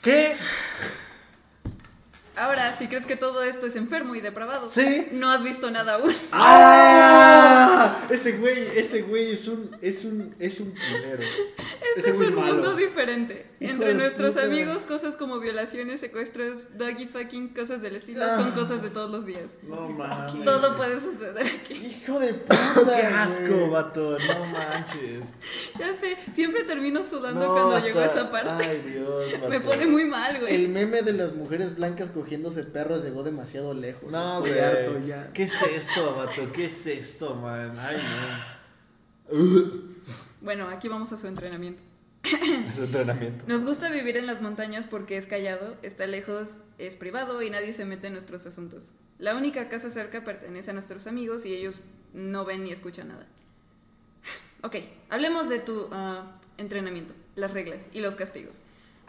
¿Qué? 0.00 0.36
Ahora, 2.36 2.74
si 2.76 2.86
crees 2.88 3.06
que 3.06 3.16
todo 3.16 3.42
esto 3.42 3.66
es 3.66 3.76
enfermo 3.76 4.14
y 4.14 4.20
depravado, 4.20 4.70
Sí. 4.70 5.08
no 5.12 5.30
has 5.30 5.42
visto 5.42 5.70
nada 5.70 5.94
aún. 5.94 6.14
¡Ah! 6.32 7.96
Ese 8.10 8.32
güey, 8.32 8.58
ese 8.76 9.02
güey 9.02 9.32
es 9.32 9.46
un, 9.48 9.76
es 9.82 10.04
un, 10.04 10.34
es 10.38 10.60
un 10.60 10.70
culero. 10.72 11.22
Este 11.96 12.00
ese 12.00 12.10
es 12.10 12.16
un 12.28 12.34
malo. 12.34 12.54
mundo 12.54 12.74
diferente. 12.76 13.46
Hijo 13.60 13.72
Entre 13.72 13.94
nuestros 13.94 14.30
puta. 14.34 14.44
amigos, 14.46 14.84
cosas 14.86 15.16
como 15.16 15.38
violaciones, 15.38 16.00
secuestros, 16.00 16.62
doggy 16.78 17.06
fucking, 17.06 17.48
cosas 17.54 17.82
del 17.82 17.96
estilo, 17.96 18.24
Ah. 18.24 18.36
son 18.36 18.52
cosas 18.52 18.82
de 18.82 18.90
todos 18.90 19.10
los 19.10 19.26
días. 19.26 19.50
No 19.62 19.88
mames. 19.88 20.44
Todo 20.44 20.76
puede 20.76 20.98
suceder 21.00 21.44
aquí. 21.46 21.74
Hijo 21.74 22.18
de 22.18 22.34
puta. 22.34 22.50
Qué 22.96 23.06
asco, 23.06 23.70
vato, 23.70 24.16
no 24.18 24.46
manches. 24.46 25.22
Ya 25.78 25.88
sé, 26.00 26.16
siempre 26.34 26.64
termino 26.64 27.04
sudando 27.04 27.46
No, 27.46 27.52
cuando 27.52 27.76
hasta- 27.76 27.86
llegó 27.88 28.00
esa 28.00 28.30
parte. 28.30 28.64
Ay, 28.64 28.82
Dios, 28.92 29.32
vato. 29.40 29.48
Me 29.48 29.60
pone 29.60 29.86
muy 29.86 30.04
mal, 30.04 30.38
güey. 30.40 30.54
El 30.54 30.68
meme 30.68 31.02
de 31.02 31.12
las 31.12 31.32
mujeres 31.34 31.76
blancas 31.76 32.08
cogiéndose 32.20 32.64
perros 32.64 33.02
llegó 33.02 33.22
demasiado 33.22 33.72
lejos. 33.72 34.12
No, 34.12 34.38
Estoy 34.38 34.52
güey. 34.52 34.64
harto 34.64 35.06
ya. 35.06 35.32
¿Qué 35.32 35.44
es 35.44 35.62
esto, 35.62 36.14
vato? 36.14 36.52
¿Qué 36.52 36.66
es 36.66 36.86
esto, 36.86 37.34
man? 37.34 37.74
Ay, 37.78 37.96
no. 39.30 39.90
Bueno, 40.42 40.68
aquí 40.68 40.88
vamos 40.88 41.12
a 41.12 41.16
su 41.16 41.26
entrenamiento. 41.26 41.82
Es 42.22 42.78
entrenamiento. 42.78 43.44
Nos 43.46 43.64
gusta 43.64 43.90
vivir 43.90 44.18
en 44.18 44.26
las 44.26 44.42
montañas 44.42 44.86
porque 44.86 45.16
es 45.16 45.26
callado, 45.26 45.76
está 45.82 46.06
lejos, 46.06 46.62
es 46.76 46.94
privado 46.94 47.40
y 47.40 47.48
nadie 47.48 47.72
se 47.72 47.86
mete 47.86 48.08
en 48.08 48.12
nuestros 48.12 48.44
asuntos. 48.44 48.92
La 49.18 49.34
única 49.34 49.68
casa 49.68 49.90
cerca 49.90 50.22
pertenece 50.22 50.70
a 50.70 50.74
nuestros 50.74 51.06
amigos 51.06 51.46
y 51.46 51.54
ellos 51.54 51.76
no 52.12 52.44
ven 52.44 52.64
ni 52.64 52.72
escuchan 52.72 53.08
nada. 53.08 53.26
Ok, 54.62 54.76
hablemos 55.08 55.48
de 55.48 55.58
tu 55.58 55.88
ah, 55.90 56.38
entrenamiento. 56.58 57.14
las 57.36 57.52
reglas 57.52 57.86
y 57.92 58.00
los 58.00 58.16
castigos. 58.16 58.54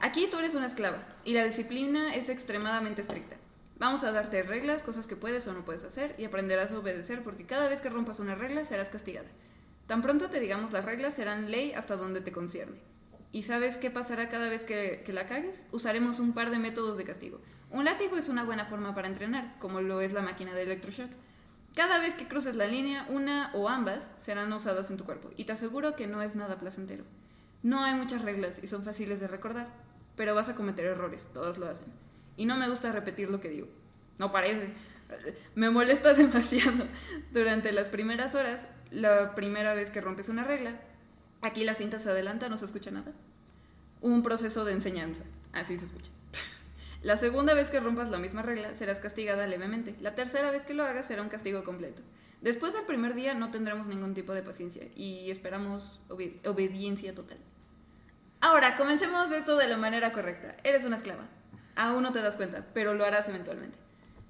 Aquí 0.03 0.27
tú 0.31 0.39
eres 0.39 0.55
una 0.55 0.65
esclava 0.65 0.97
y 1.23 1.33
la 1.33 1.43
disciplina 1.43 2.15
es 2.15 2.27
extremadamente 2.29 3.03
estricta. 3.03 3.35
Vamos 3.77 4.03
a 4.03 4.11
darte 4.11 4.41
reglas, 4.41 4.81
cosas 4.81 5.05
que 5.05 5.15
puedes 5.15 5.45
o 5.45 5.53
no 5.53 5.63
puedes 5.63 5.83
hacer 5.83 6.15
y 6.17 6.25
aprenderás 6.25 6.71
a 6.71 6.79
obedecer 6.79 7.21
porque 7.21 7.45
cada 7.45 7.69
vez 7.69 7.81
que 7.81 7.89
rompas 7.89 8.19
una 8.19 8.33
regla 8.33 8.65
serás 8.65 8.89
castigada. 8.89 9.29
Tan 9.85 10.01
pronto 10.01 10.31
te 10.31 10.39
digamos 10.39 10.71
las 10.71 10.85
reglas 10.85 11.13
serán 11.13 11.51
ley 11.51 11.73
hasta 11.73 11.97
donde 11.97 12.21
te 12.21 12.31
concierne. 12.31 12.79
¿Y 13.31 13.43
sabes 13.43 13.77
qué 13.77 13.91
pasará 13.91 14.27
cada 14.29 14.49
vez 14.49 14.63
que, 14.63 15.03
la 15.13 15.27
cagues? 15.27 15.67
Usaremos 15.71 16.19
un 16.19 16.33
par 16.33 16.49
de 16.49 16.57
métodos 16.57 16.97
de 16.97 17.03
castigo. 17.03 17.39
Un 17.69 17.85
látigo 17.85 18.17
es 18.17 18.27
una 18.27 18.43
buena 18.43 18.65
forma 18.65 18.95
para 18.95 19.07
entrenar, 19.07 19.55
como 19.59 19.81
lo 19.81 20.01
es 20.01 20.13
la 20.13 20.23
máquina 20.23 20.55
de 20.55 20.63
electroshock. 20.63 21.11
Cada 21.75 21.99
vez 21.99 22.15
que 22.15 22.27
cruces 22.27 22.55
la 22.55 22.65
línea, 22.65 23.05
una 23.07 23.51
o 23.53 23.69
ambas 23.69 24.09
serán 24.17 24.51
usadas 24.51 24.89
en 24.89 24.97
tu 24.97 25.05
cuerpo, 25.05 25.29
y 25.37 25.45
te 25.45 25.53
aseguro 25.53 25.95
que 25.95 26.07
no 26.07 26.23
es 26.23 26.35
nada 26.35 26.59
placentero. 26.59 27.03
No 27.61 27.83
hay 27.83 27.93
muchas 27.93 28.23
reglas 28.23 28.61
y 28.63 28.67
son 28.67 28.83
fáciles 28.83 29.19
de 29.19 29.27
recordar, 29.27 29.69
pero 30.21 30.35
vas 30.35 30.49
a 30.49 30.55
cometer 30.55 30.85
errores, 30.85 31.27
todos 31.33 31.57
lo 31.57 31.65
hacen. 31.67 31.87
Y 32.37 32.45
no 32.45 32.55
me 32.55 32.69
gusta 32.69 32.91
repetir 32.91 33.31
lo 33.31 33.41
que 33.41 33.49
digo. 33.49 33.67
No 34.19 34.31
parece. 34.31 34.71
Me 35.55 35.71
molesta 35.71 36.13
demasiado. 36.23 36.85
Durante 37.31 37.71
las 37.71 37.87
primeras 37.87 38.35
horas, 38.35 38.67
la 38.91 39.33
primera 39.33 39.73
vez 39.73 39.89
que 39.89 39.99
rompes 39.99 40.29
una 40.29 40.43
regla, 40.43 40.79
aquí 41.41 41.63
la 41.63 41.73
cinta 41.73 41.97
se 41.97 42.11
adelanta, 42.11 42.49
no 42.49 42.59
se 42.59 42.65
escucha 42.65 42.91
nada. 42.91 43.13
Un 43.99 44.21
proceso 44.21 44.63
de 44.63 44.73
enseñanza, 44.73 45.23
así 45.53 45.79
se 45.79 45.85
escucha. 45.85 46.11
La 47.01 47.17
segunda 47.17 47.55
vez 47.55 47.71
que 47.71 47.79
rompas 47.79 48.11
la 48.11 48.19
misma 48.19 48.43
regla 48.43 48.75
serás 48.75 48.99
castigada 48.99 49.47
levemente. 49.47 49.95
La 50.01 50.13
tercera 50.13 50.51
vez 50.51 50.61
que 50.65 50.75
lo 50.75 50.83
hagas 50.83 51.07
será 51.07 51.23
un 51.23 51.29
castigo 51.29 51.63
completo. 51.63 52.03
Después 52.41 52.73
del 52.73 52.83
primer 52.85 53.15
día 53.15 53.33
no 53.33 53.49
tendremos 53.49 53.87
ningún 53.87 54.13
tipo 54.13 54.33
de 54.35 54.43
paciencia 54.43 54.83
y 54.95 55.31
esperamos 55.31 55.99
obedi- 56.09 56.47
obediencia 56.47 57.15
total. 57.15 57.39
Ahora, 58.43 58.75
comencemos 58.75 59.31
esto 59.31 59.55
de 59.55 59.67
la 59.67 59.77
manera 59.77 60.11
correcta. 60.11 60.57
Eres 60.63 60.83
una 60.83 60.95
esclava. 60.95 61.25
Aún 61.75 62.01
no 62.01 62.11
te 62.11 62.23
das 62.23 62.35
cuenta, 62.35 62.65
pero 62.73 62.95
lo 62.95 63.05
harás 63.05 63.29
eventualmente. 63.29 63.77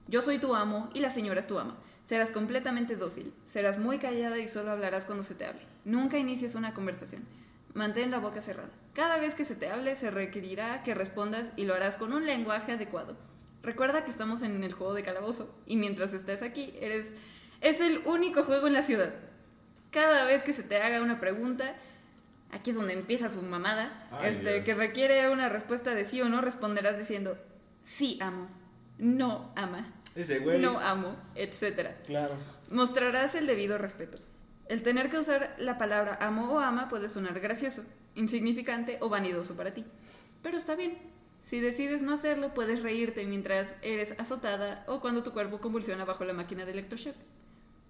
Yo 0.08 0.22
soy 0.22 0.38
tu 0.38 0.54
amo 0.54 0.90
y 0.94 1.00
la 1.00 1.10
señora 1.10 1.40
es 1.40 1.48
tu 1.48 1.58
ama. 1.58 1.78
Serás 2.04 2.30
completamente 2.30 2.98
dócil. 2.98 3.34
Serás 3.46 3.80
muy 3.80 4.00
callada 4.00 4.38
y 4.38 4.50
solo 4.50 4.72
hablarás 4.72 5.06
cuando 5.06 5.24
se 5.24 5.34
te 5.34 5.46
hable. 5.46 5.62
Nunca 5.86 6.18
inicies 6.18 6.56
una 6.56 6.74
conversación. 6.74 7.26
Mantén 7.74 8.12
la 8.12 8.20
boca 8.20 8.42
cerrada. 8.42 8.70
Cada 8.94 9.16
vez 9.16 9.34
que 9.34 9.46
se 9.46 9.56
te 9.56 9.70
hable 9.70 9.96
se 9.96 10.12
requerirá 10.12 10.84
que 10.84 10.94
respondas 10.94 11.48
y 11.56 11.64
lo 11.64 11.74
harás 11.74 11.96
con 11.96 12.12
un 12.12 12.26
lenguaje 12.26 12.74
adecuado. 12.74 13.16
Recuerda 13.64 14.04
que 14.04 14.12
estamos 14.12 14.42
en 14.42 14.62
el 14.62 14.74
juego 14.74 14.94
de 14.94 15.04
calabozo 15.04 15.56
y 15.66 15.78
mientras 15.78 16.12
estés 16.12 16.42
aquí 16.42 16.74
eres 16.82 17.14
es 17.62 17.80
el 17.80 18.02
único 18.06 18.44
juego 18.44 18.68
en 18.68 18.74
la 18.74 18.84
ciudad. 18.84 19.14
Cada 19.92 20.26
vez 20.26 20.44
que 20.44 20.52
se 20.52 20.64
te 20.64 20.82
haga 20.82 21.02
una 21.02 21.22
pregunta, 21.22 21.76
aquí 22.52 22.72
es 22.72 22.76
donde 22.76 22.94
empieza 22.94 23.30
su 23.30 23.42
mamada, 23.42 24.08
Ay, 24.12 24.32
este 24.36 24.54
Dios. 24.54 24.66
que 24.66 24.74
requiere 24.74 25.30
una 25.30 25.50
respuesta 25.50 25.96
de 25.96 26.06
sí 26.06 26.22
o 26.22 26.30
no, 26.30 26.42
responderás 26.42 26.98
diciendo 26.98 27.38
sí 27.84 28.18
amo, 28.22 28.48
no 28.98 29.52
ama, 29.56 29.94
Ese 30.16 30.40
güey. 30.40 30.60
no 30.60 30.80
amo, 30.80 31.16
etcétera. 31.36 31.98
Claro. 32.06 32.36
Mostrarás 32.70 33.36
el 33.36 33.48
debido 33.48 33.78
respeto. 33.78 34.18
El 34.68 34.84
tener 34.84 35.10
que 35.10 35.18
usar 35.20 35.54
la 35.58 35.78
palabra 35.78 36.18
amo 36.22 36.54
o 36.54 36.60
ama 36.60 36.88
puede 36.88 37.10
sonar 37.10 37.40
gracioso, 37.40 37.84
insignificante 38.16 38.98
o 39.02 39.10
vanidoso 39.10 39.56
para 39.56 39.72
ti. 39.72 39.84
Pero 40.42 40.58
está 40.58 40.76
bien. 40.76 40.98
Si 41.42 41.60
decides 41.60 42.04
no 42.04 42.14
hacerlo, 42.14 42.54
puedes 42.54 42.82
reírte 42.84 43.26
mientras 43.26 43.76
eres 43.82 44.14
azotada 44.20 44.84
o 44.88 45.02
cuando 45.02 45.24
tu 45.24 45.32
cuerpo 45.34 45.60
convulsiona 45.60 46.06
bajo 46.06 46.24
la 46.24 46.34
máquina 46.34 46.66
de 46.66 46.72
electroshock. 46.72 47.16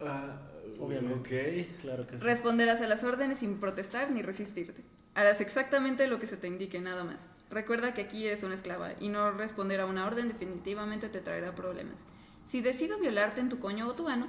Ah, 0.02 0.40
Obviamente. 0.80 1.68
Ok. 1.70 1.82
Claro 1.82 2.08
que 2.08 2.20
sí. 2.20 2.26
Responderás 2.26 2.82
a 2.82 2.88
las 2.88 3.04
órdenes 3.04 3.40
sin 3.40 3.60
protestar 3.60 4.12
ni 4.12 4.22
resistirte. 4.22 4.84
Harás 5.14 5.42
exactamente 5.42 6.08
lo 6.08 6.20
que 6.20 6.28
se 6.28 6.38
te 6.38 6.48
indique, 6.48 6.80
nada 6.82 7.04
más. 7.04 7.30
Recuerda 7.50 7.94
que 7.94 8.02
aquí 8.02 8.26
eres 8.26 8.44
una 8.44 8.56
esclava 8.56 8.94
y 9.00 9.10
no 9.10 9.32
responder 9.32 9.82
a 9.82 9.86
una 9.86 10.06
orden 10.06 10.28
definitivamente 10.30 11.10
te 11.10 11.20
traerá 11.20 11.54
problemas. 11.54 12.00
Si 12.46 12.62
decido 12.62 12.98
violarte 12.98 13.42
en 13.42 13.50
tu 13.50 13.60
coño 13.60 13.88
o 13.88 13.94
tu 13.94 14.08
ano, 14.08 14.28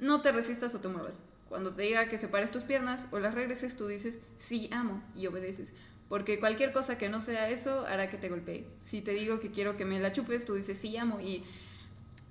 no 0.00 0.20
te 0.20 0.32
resistas 0.32 0.74
o 0.74 0.80
te 0.80 0.88
muevas. 0.88 1.20
Cuando 1.48 1.72
te 1.72 1.82
diga 1.82 2.08
que 2.08 2.18
separes 2.18 2.50
tus 2.50 2.64
piernas 2.64 3.06
o 3.10 3.18
las 3.18 3.34
regreses, 3.34 3.76
tú 3.76 3.86
dices 3.86 4.18
sí 4.38 4.68
amo 4.72 5.02
y 5.14 5.26
obedeces. 5.26 5.72
Porque 6.08 6.40
cualquier 6.40 6.72
cosa 6.72 6.98
que 6.98 7.08
no 7.08 7.20
sea 7.20 7.48
eso 7.50 7.86
hará 7.86 8.10
que 8.10 8.18
te 8.18 8.28
golpee. 8.28 8.66
Si 8.80 9.00
te 9.00 9.12
digo 9.12 9.38
que 9.38 9.52
quiero 9.52 9.76
que 9.76 9.84
me 9.84 10.00
la 10.00 10.12
chupes, 10.12 10.44
tú 10.44 10.54
dices 10.54 10.76
sí 10.76 10.96
amo 10.96 11.20
y 11.20 11.44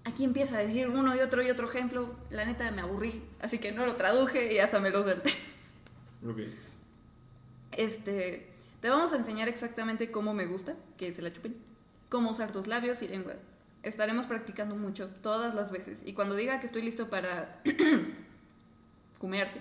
aquí 0.03 0.23
empieza 0.23 0.57
a 0.57 0.61
decir 0.61 0.87
uno 0.89 1.15
y 1.15 1.19
otro 1.19 1.41
y 1.41 1.49
otro 1.49 1.69
ejemplo. 1.69 2.15
La 2.29 2.45
neta 2.45 2.71
me 2.71 2.81
aburrí, 2.81 3.23
así 3.39 3.59
que 3.59 3.71
no 3.71 3.85
lo 3.85 3.95
traduje 3.95 4.53
y 4.53 4.59
hasta 4.59 4.79
me 4.79 4.89
lo 4.89 5.03
solté. 5.03 5.31
Ok. 6.27 6.39
Este, 7.71 8.47
te 8.81 8.89
vamos 8.89 9.13
a 9.13 9.17
enseñar 9.17 9.47
exactamente 9.47 10.11
cómo 10.11 10.33
me 10.33 10.45
gusta 10.45 10.75
que 10.97 11.13
se 11.13 11.21
la 11.21 11.31
chupen, 11.31 11.55
cómo 12.09 12.31
usar 12.31 12.51
tus 12.51 12.67
labios 12.67 13.01
y 13.01 13.07
lengua. 13.07 13.35
Estaremos 13.83 14.25
practicando 14.25 14.75
mucho, 14.75 15.09
todas 15.21 15.55
las 15.55 15.71
veces. 15.71 16.01
Y 16.05 16.13
cuando 16.13 16.35
diga 16.35 16.59
que 16.59 16.65
estoy 16.65 16.81
listo 16.81 17.09
para 17.09 17.61
comerse, 19.19 19.59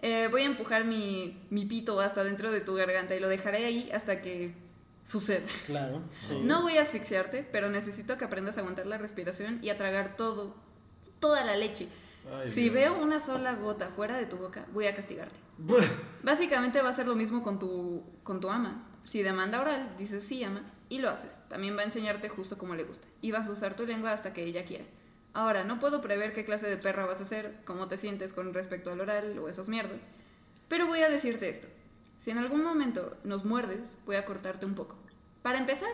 eh, 0.00 0.28
voy 0.30 0.42
a 0.42 0.46
empujar 0.46 0.84
mi, 0.84 1.38
mi 1.50 1.66
pito 1.66 2.00
hasta 2.00 2.24
dentro 2.24 2.50
de 2.50 2.60
tu 2.60 2.74
garganta 2.74 3.14
y 3.14 3.20
lo 3.20 3.28
dejaré 3.28 3.66
ahí 3.66 3.90
hasta 3.92 4.22
que 4.22 4.54
suceda. 5.04 5.46
Claro. 5.66 6.02
sí. 6.28 6.40
No 6.42 6.62
voy 6.62 6.78
a 6.78 6.82
asfixiarte, 6.82 7.46
pero 7.50 7.68
necesito 7.68 8.16
que 8.18 8.24
aprendas 8.24 8.56
a 8.56 8.60
aguantar 8.60 8.86
la 8.86 8.98
respiración 8.98 9.58
y 9.62 9.70
a 9.70 9.76
tragar 9.76 10.16
todo, 10.16 10.54
toda 11.18 11.44
la 11.44 11.56
leche. 11.56 11.88
Ay, 12.32 12.50
si 12.50 12.62
Dios. 12.62 12.74
veo 12.74 13.02
una 13.02 13.18
sola 13.18 13.54
gota 13.54 13.88
fuera 13.88 14.16
de 14.16 14.26
tu 14.26 14.36
boca, 14.36 14.66
voy 14.72 14.86
a 14.86 14.94
castigarte. 14.94 15.38
Buah. 15.58 15.84
Básicamente 16.22 16.82
va 16.82 16.90
a 16.90 16.94
ser 16.94 17.06
lo 17.06 17.16
mismo 17.16 17.42
con 17.42 17.58
tu, 17.58 18.02
con 18.22 18.40
tu 18.40 18.50
ama. 18.50 18.86
Si 19.04 19.22
demanda 19.22 19.60
oral, 19.60 19.94
dices 19.96 20.24
sí, 20.24 20.44
ama, 20.44 20.62
y 20.88 20.98
lo 20.98 21.08
haces. 21.08 21.38
También 21.48 21.76
va 21.76 21.80
a 21.82 21.84
enseñarte 21.84 22.28
justo 22.28 22.58
como 22.58 22.74
le 22.74 22.84
gusta. 22.84 23.08
Y 23.22 23.30
vas 23.30 23.48
a 23.48 23.52
usar 23.52 23.74
tu 23.74 23.86
lengua 23.86 24.12
hasta 24.12 24.32
que 24.32 24.44
ella 24.44 24.64
quiera. 24.64 24.84
Ahora, 25.32 25.64
no 25.64 25.78
puedo 25.78 26.00
prever 26.00 26.32
qué 26.32 26.44
clase 26.44 26.68
de 26.68 26.76
perra 26.76 27.06
vas 27.06 27.20
a 27.20 27.24
ser, 27.24 27.54
cómo 27.64 27.88
te 27.88 27.96
sientes 27.96 28.32
con 28.32 28.52
respecto 28.52 28.90
al 28.90 29.00
oral 29.00 29.38
o 29.38 29.48
esas 29.48 29.68
mierdas. 29.68 30.02
Pero 30.68 30.86
voy 30.86 31.00
a 31.00 31.08
decirte 31.08 31.48
esto. 31.48 31.68
Si 32.20 32.30
en 32.30 32.36
algún 32.36 32.62
momento 32.62 33.16
nos 33.24 33.46
muerdes, 33.46 33.90
voy 34.04 34.16
a 34.16 34.26
cortarte 34.26 34.66
un 34.66 34.74
poco. 34.74 34.94
Para 35.42 35.58
empezar, 35.58 35.88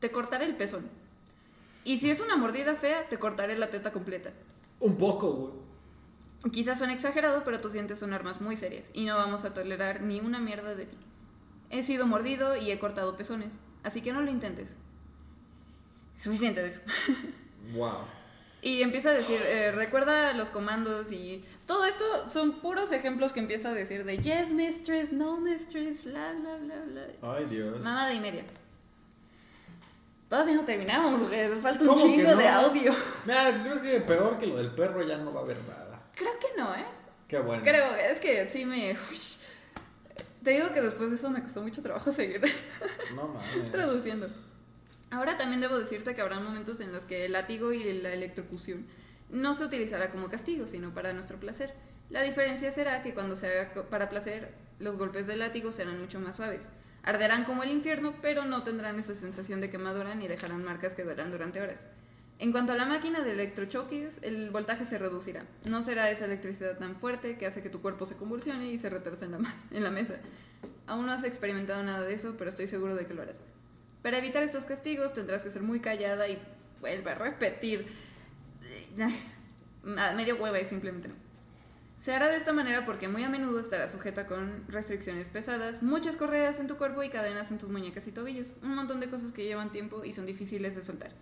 te 0.00 0.10
cortaré 0.10 0.46
el 0.46 0.56
pezón. 0.56 0.90
Y 1.84 1.98
si 1.98 2.10
es 2.10 2.18
una 2.18 2.36
mordida 2.36 2.74
fea, 2.74 3.08
te 3.08 3.18
cortaré 3.18 3.56
la 3.56 3.70
teta 3.70 3.92
completa. 3.92 4.32
Un 4.80 4.98
poco, 4.98 5.32
güey. 5.32 6.52
Quizás 6.52 6.78
suene 6.78 6.92
exagerado, 6.92 7.44
pero 7.44 7.60
tus 7.60 7.72
dientes 7.72 8.00
son 8.00 8.12
armas 8.12 8.40
muy 8.40 8.56
serias 8.56 8.90
y 8.92 9.04
no 9.06 9.16
vamos 9.16 9.44
a 9.44 9.54
tolerar 9.54 10.02
ni 10.02 10.18
una 10.18 10.40
mierda 10.40 10.74
de 10.74 10.86
ti. 10.86 10.96
He 11.70 11.84
sido 11.84 12.06
mordido 12.06 12.56
y 12.56 12.72
he 12.72 12.78
cortado 12.80 13.16
pezones, 13.16 13.54
así 13.84 14.02
que 14.02 14.12
no 14.12 14.22
lo 14.22 14.30
intentes. 14.30 14.74
Suficiente 16.18 16.62
de 16.62 16.68
eso. 16.68 16.80
Wow. 17.74 17.98
Y 18.64 18.80
empieza 18.80 19.10
a 19.10 19.12
decir, 19.12 19.38
eh, 19.44 19.72
recuerda 19.72 20.32
los 20.32 20.48
comandos 20.48 21.12
y 21.12 21.44
todo 21.66 21.84
esto 21.84 22.26
son 22.30 22.62
puros 22.62 22.92
ejemplos 22.92 23.34
que 23.34 23.40
empieza 23.40 23.68
a 23.68 23.74
decir 23.74 24.06
de 24.06 24.16
yes, 24.16 24.52
mistress, 24.52 25.12
no, 25.12 25.38
mistress, 25.38 26.06
bla, 26.06 26.32
bla, 26.32 26.56
bla, 26.56 26.76
bla. 26.86 27.34
Ay, 27.36 27.44
Dios. 27.44 27.78
Mamada 27.82 28.14
y 28.14 28.20
media. 28.20 28.42
Todavía 30.30 30.54
no 30.54 30.64
terminamos, 30.64 31.28
güey. 31.28 31.46
Falta 31.60 31.82
un 31.82 31.88
¿Cómo 31.90 32.02
que 32.02 32.10
chingo 32.10 32.30
no? 32.30 32.36
de 32.38 32.48
audio. 32.48 32.94
Mira, 33.26 33.62
creo 33.62 33.82
que 33.82 34.00
peor 34.00 34.38
que 34.38 34.46
lo 34.46 34.56
del 34.56 34.70
perro 34.70 35.06
ya 35.06 35.18
no 35.18 35.34
va 35.34 35.40
a 35.40 35.44
haber 35.44 35.58
nada. 35.68 36.00
Creo 36.14 36.32
que 36.38 36.46
no, 36.56 36.74
¿eh? 36.74 36.86
Qué 37.28 37.38
bueno. 37.40 37.62
Creo, 37.62 37.94
es 37.94 38.18
que 38.18 38.48
sí 38.50 38.64
me... 38.64 38.96
Te 40.42 40.52
digo 40.52 40.72
que 40.72 40.80
después 40.80 41.10
de 41.10 41.16
eso 41.16 41.28
me 41.28 41.42
costó 41.42 41.60
mucho 41.60 41.82
trabajo 41.82 42.10
seguir 42.12 42.40
No 43.14 43.28
mames. 43.28 43.70
traduciendo. 43.72 44.28
Ahora 45.14 45.36
también 45.36 45.60
debo 45.60 45.78
decirte 45.78 46.16
que 46.16 46.22
habrá 46.22 46.40
momentos 46.40 46.80
en 46.80 46.90
los 46.90 47.04
que 47.04 47.24
el 47.24 47.32
látigo 47.34 47.72
y 47.72 47.84
la 48.02 48.12
electrocución 48.12 48.84
no 49.30 49.54
se 49.54 49.64
utilizará 49.64 50.10
como 50.10 50.28
castigo, 50.28 50.66
sino 50.66 50.92
para 50.92 51.12
nuestro 51.12 51.38
placer. 51.38 51.72
La 52.10 52.20
diferencia 52.22 52.72
será 52.72 53.00
que 53.00 53.14
cuando 53.14 53.36
se 53.36 53.46
haga 53.46 53.88
para 53.88 54.08
placer, 54.08 54.52
los 54.80 54.98
golpes 54.98 55.28
del 55.28 55.38
látigo 55.38 55.70
serán 55.70 56.00
mucho 56.00 56.18
más 56.18 56.34
suaves. 56.34 56.68
Arderán 57.04 57.44
como 57.44 57.62
el 57.62 57.70
infierno, 57.70 58.12
pero 58.22 58.44
no 58.44 58.64
tendrán 58.64 58.98
esa 58.98 59.14
sensación 59.14 59.60
de 59.60 59.70
quemadura 59.70 60.16
ni 60.16 60.26
dejarán 60.26 60.64
marcas 60.64 60.96
que 60.96 61.04
durarán 61.04 61.30
durante 61.30 61.60
horas. 61.60 61.86
En 62.40 62.50
cuanto 62.50 62.72
a 62.72 62.76
la 62.76 62.84
máquina 62.84 63.20
de 63.20 63.34
electrochoques, 63.34 64.18
el 64.22 64.50
voltaje 64.50 64.84
se 64.84 64.98
reducirá. 64.98 65.46
No 65.64 65.84
será 65.84 66.10
esa 66.10 66.24
electricidad 66.24 66.76
tan 66.76 66.96
fuerte 66.96 67.38
que 67.38 67.46
hace 67.46 67.62
que 67.62 67.70
tu 67.70 67.80
cuerpo 67.80 68.06
se 68.06 68.16
convulsione 68.16 68.66
y 68.66 68.78
se 68.78 68.90
retorce 68.90 69.26
en 69.26 69.30
la, 69.30 69.38
en 69.70 69.84
la 69.84 69.90
mesa. 69.90 70.14
Aún 70.88 71.06
no 71.06 71.12
has 71.12 71.22
experimentado 71.22 71.84
nada 71.84 72.02
de 72.02 72.14
eso, 72.14 72.34
pero 72.36 72.50
estoy 72.50 72.66
seguro 72.66 72.96
de 72.96 73.06
que 73.06 73.14
lo 73.14 73.22
harás. 73.22 73.38
Para 74.04 74.18
evitar 74.18 74.42
estos 74.42 74.66
castigos 74.66 75.14
tendrás 75.14 75.42
que 75.42 75.50
ser 75.50 75.62
muy 75.62 75.80
callada 75.80 76.28
y 76.28 76.38
vuelve 76.82 77.10
a 77.10 77.14
repetir. 77.14 77.86
Ay, 78.98 80.14
Medio 80.14 80.36
hueva 80.36 80.60
y 80.60 80.66
simplemente 80.66 81.08
no. 81.08 81.14
Se 81.98 82.12
hará 82.12 82.28
de 82.28 82.36
esta 82.36 82.52
manera 82.52 82.84
porque 82.84 83.08
muy 83.08 83.24
a 83.24 83.30
menudo 83.30 83.58
estarás 83.60 83.92
sujeta 83.92 84.26
con 84.26 84.68
restricciones 84.68 85.26
pesadas, 85.28 85.82
muchas 85.82 86.16
correas 86.16 86.60
en 86.60 86.66
tu 86.66 86.76
cuerpo 86.76 87.02
y 87.02 87.08
cadenas 87.08 87.50
en 87.50 87.56
tus 87.56 87.70
muñecas 87.70 88.06
y 88.06 88.12
tobillos. 88.12 88.48
Un 88.62 88.74
montón 88.74 89.00
de 89.00 89.08
cosas 89.08 89.32
que 89.32 89.44
llevan 89.46 89.72
tiempo 89.72 90.04
y 90.04 90.12
son 90.12 90.26
difíciles 90.26 90.76
de 90.76 90.82
soltar. 90.82 91.12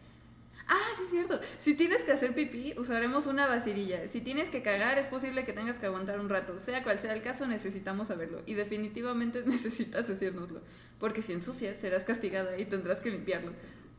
Ah, 0.69 0.79
sí, 0.97 1.03
es 1.05 1.11
cierto. 1.11 1.41
Si 1.59 1.75
tienes 1.75 2.03
que 2.05 2.13
hacer 2.13 2.35
pipí, 2.35 2.75
usaremos 2.77 3.27
una 3.27 3.47
vasililla. 3.47 4.09
Si 4.09 4.21
tienes 4.21 4.49
que 4.49 4.63
cagar, 4.63 4.99
es 4.99 5.07
posible 5.07 5.45
que 5.45 5.53
tengas 5.53 5.79
que 5.79 5.87
aguantar 5.87 6.21
un 6.21 6.29
rato. 6.29 6.59
Sea 6.59 6.83
cual 6.83 6.99
sea 6.99 7.13
el 7.13 7.23
caso, 7.23 7.47
necesitamos 7.47 8.09
saberlo. 8.09 8.43
Y 8.47 8.55
definitivamente 8.55 9.43
necesitas 9.47 10.07
decírnoslo. 10.07 10.61
Porque 10.99 11.23
si 11.23 11.33
ensucias, 11.33 11.77
serás 11.77 12.05
castigada 12.05 12.59
y 12.59 12.67
tendrás 12.67 13.01
que 13.01 13.11
limpiarlo. 13.11 13.53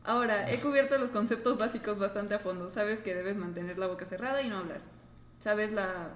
Ahora, 0.04 0.50
he 0.50 0.60
cubierto 0.60 0.98
los 0.98 1.10
conceptos 1.10 1.58
básicos 1.58 1.98
bastante 1.98 2.34
a 2.34 2.38
fondo. 2.38 2.70
Sabes 2.70 3.00
que 3.00 3.14
debes 3.14 3.36
mantener 3.36 3.78
la 3.78 3.86
boca 3.86 4.04
cerrada 4.04 4.42
y 4.42 4.48
no 4.48 4.58
hablar. 4.58 4.80
Sabes 5.40 5.72
la... 5.72 6.10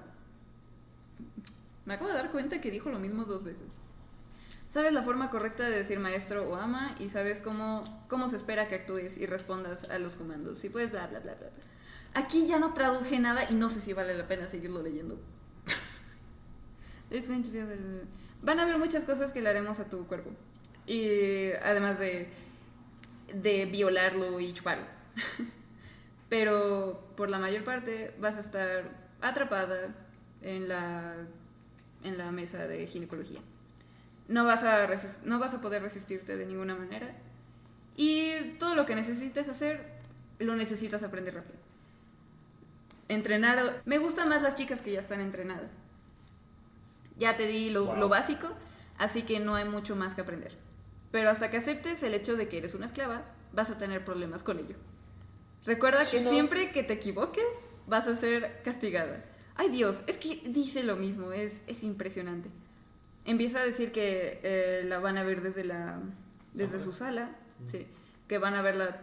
Me 1.87 1.95
acabo 1.95 2.09
de 2.09 2.17
dar 2.17 2.31
cuenta 2.31 2.61
que 2.61 2.71
dijo 2.71 2.91
lo 2.91 2.99
mismo 2.99 3.25
dos 3.25 3.45
veces. 3.45 3.67
Sabes 4.69 4.93
la 4.93 5.03
forma 5.03 5.31
correcta 5.31 5.69
de 5.69 5.77
decir 5.77 5.99
maestro 5.99 6.49
o 6.49 6.57
ama 6.57 6.95
y 6.99 7.09
sabes 7.09 7.41
cómo, 7.41 7.83
cómo 8.09 8.29
se 8.29 8.37
espera 8.37 8.69
que 8.69 8.75
actúes 8.75 9.17
y 9.17 9.25
respondas 9.25 9.89
a 9.89 9.99
los 9.99 10.15
comandos. 10.15 10.59
Si 10.59 10.69
puedes, 10.69 10.91
bla, 10.91 11.07
bla, 11.07 11.21
bla, 11.21 11.35
bla. 11.35 11.49
Aquí 12.15 12.47
ya 12.47 12.59
no 12.59 12.75
traduje 12.75 13.19
nada 13.19 13.51
y 13.51 13.55
no 13.55 13.71
sé 13.71 13.81
si 13.81 13.95
vale 13.95 14.17
la 14.17 14.29
pena 14.29 14.47
seguirlo 14.47 14.83
leyendo. 14.83 15.19
Van 18.43 18.61
a 18.61 18.63
haber 18.63 18.79
muchas 18.79 19.05
cosas 19.05 19.33
que 19.33 19.41
le 19.41 19.49
haremos 19.49 19.81
a 19.81 19.89
tu 19.89 20.07
cuerpo. 20.07 20.31
Y 20.87 21.51
además 21.63 21.99
de, 21.99 22.29
de 23.33 23.65
violarlo 23.65 24.39
y 24.39 24.53
chuparlo. 24.53 24.85
Pero 26.29 27.15
por 27.17 27.31
la 27.31 27.39
mayor 27.39 27.65
parte 27.65 28.15
vas 28.21 28.37
a 28.37 28.41
estar 28.41 28.91
atrapada 29.23 29.95
en 30.43 30.69
la, 30.69 31.15
en 32.05 32.19
la 32.19 32.31
mesa 32.33 32.67
de 32.67 32.87
ginecología. 32.87 33.41
No 34.29 34.45
vas, 34.45 34.63
a 34.63 34.87
no 35.25 35.39
vas 35.39 35.55
a 35.55 35.61
poder 35.61 35.83
resistirte 35.83 36.37
de 36.37 36.47
ninguna 36.47 36.75
manera. 36.77 37.09
Y 37.97 38.33
todo 38.59 38.75
lo 38.75 38.87
que 38.87 38.95
necesites 38.95 39.49
hacer, 39.49 39.85
lo 40.39 40.55
necesitas 40.55 41.03
aprender 41.03 41.35
rápido. 41.35 41.59
Entrenar. 43.09 43.83
Me 43.87 43.99
gustan 43.99 44.29
más 44.29 44.43
las 44.43 44.55
chicas 44.55 44.83
que 44.83 44.93
ya 44.93 45.01
están 45.01 45.21
entrenadas. 45.21 45.73
Ya 47.19 47.37
te 47.37 47.47
di 47.47 47.71
lo, 47.71 47.87
Wow. 47.87 47.97
lo 47.97 48.09
básico, 48.09 48.49
así 48.99 49.23
que 49.23 49.41
no 49.41 49.55
hay 49.55 49.65
mucho 49.65 49.97
más 49.97 50.15
que 50.15 50.21
aprender. 50.21 50.57
Pero 51.11 51.31
hasta 51.31 51.51
que 51.51 51.57
aceptes 51.57 52.03
el 52.03 52.15
hecho 52.15 52.37
de 52.37 52.49
que 52.49 52.59
eres 52.59 52.75
una 52.75 52.87
esclava, 52.87 53.23
vas 53.53 53.71
a 53.71 53.79
tener 53.79 54.05
problemas 54.05 54.43
con 54.43 54.59
ello. 54.59 54.77
Recuerda 55.65 56.05
Sí, 56.05 56.19
que 56.19 56.25
¿no? 56.25 56.31
siempre 56.31 56.71
que 56.71 56.83
te 56.85 56.93
equivoques, 56.95 57.45
vas 57.87 58.07
a 58.07 58.15
ser 58.15 58.61
castigada. 58.63 59.25
Ay 59.57 59.71
Dios, 59.71 60.01
es 60.07 60.19
que 60.19 60.43
dice 60.51 60.85
lo 60.85 60.97
mismo, 60.97 61.33
es, 61.33 61.55
es 61.67 61.83
impresionante. 61.83 62.51
Empieza 63.29 63.61
a 63.61 63.65
decir 63.67 63.93
que 63.93 64.41
eh, 64.43 64.83
la 64.87 64.99
van 65.01 65.19
a 65.19 65.23
ver 65.23 65.43
desde, 65.43 65.63
la, 65.63 66.01
desde 66.55 66.79
su 66.79 66.93
sala, 66.95 67.31
sí, 67.67 67.87
que 68.27 68.39
van 68.39 68.55
a 68.55 68.63
verla 68.63 69.03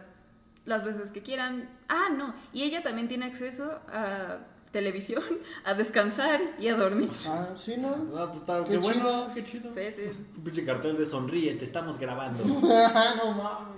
las 0.64 0.84
veces 0.84 1.12
que 1.12 1.22
quieran. 1.22 1.68
Ah, 1.88 2.08
no, 2.16 2.34
y 2.52 2.64
ella 2.64 2.82
también 2.82 3.06
tiene 3.06 3.26
acceso 3.26 3.80
a 3.88 4.38
televisión, 4.72 5.22
a 5.64 5.74
descansar 5.74 6.40
y 6.58 6.66
a 6.66 6.74
dormir. 6.74 7.08
Ah, 7.24 7.50
sí, 7.56 7.76
¿no? 7.76 7.96
No, 7.96 8.26
pues 8.26 8.40
está, 8.42 8.64
Qué 8.64 8.70
qué, 8.72 8.78
bueno, 8.78 9.00
chido. 9.00 9.30
qué 9.34 9.44
chido. 9.44 9.72
Sí, 9.72 9.80
sí. 9.94 10.18
Un 10.38 10.42
pinche 10.44 10.64
cartel 10.64 10.98
de 10.98 11.06
sonríe, 11.06 11.54
te 11.54 11.64
estamos 11.64 11.96
grabando. 11.96 12.42
no 13.16 13.32
mames. 13.32 13.76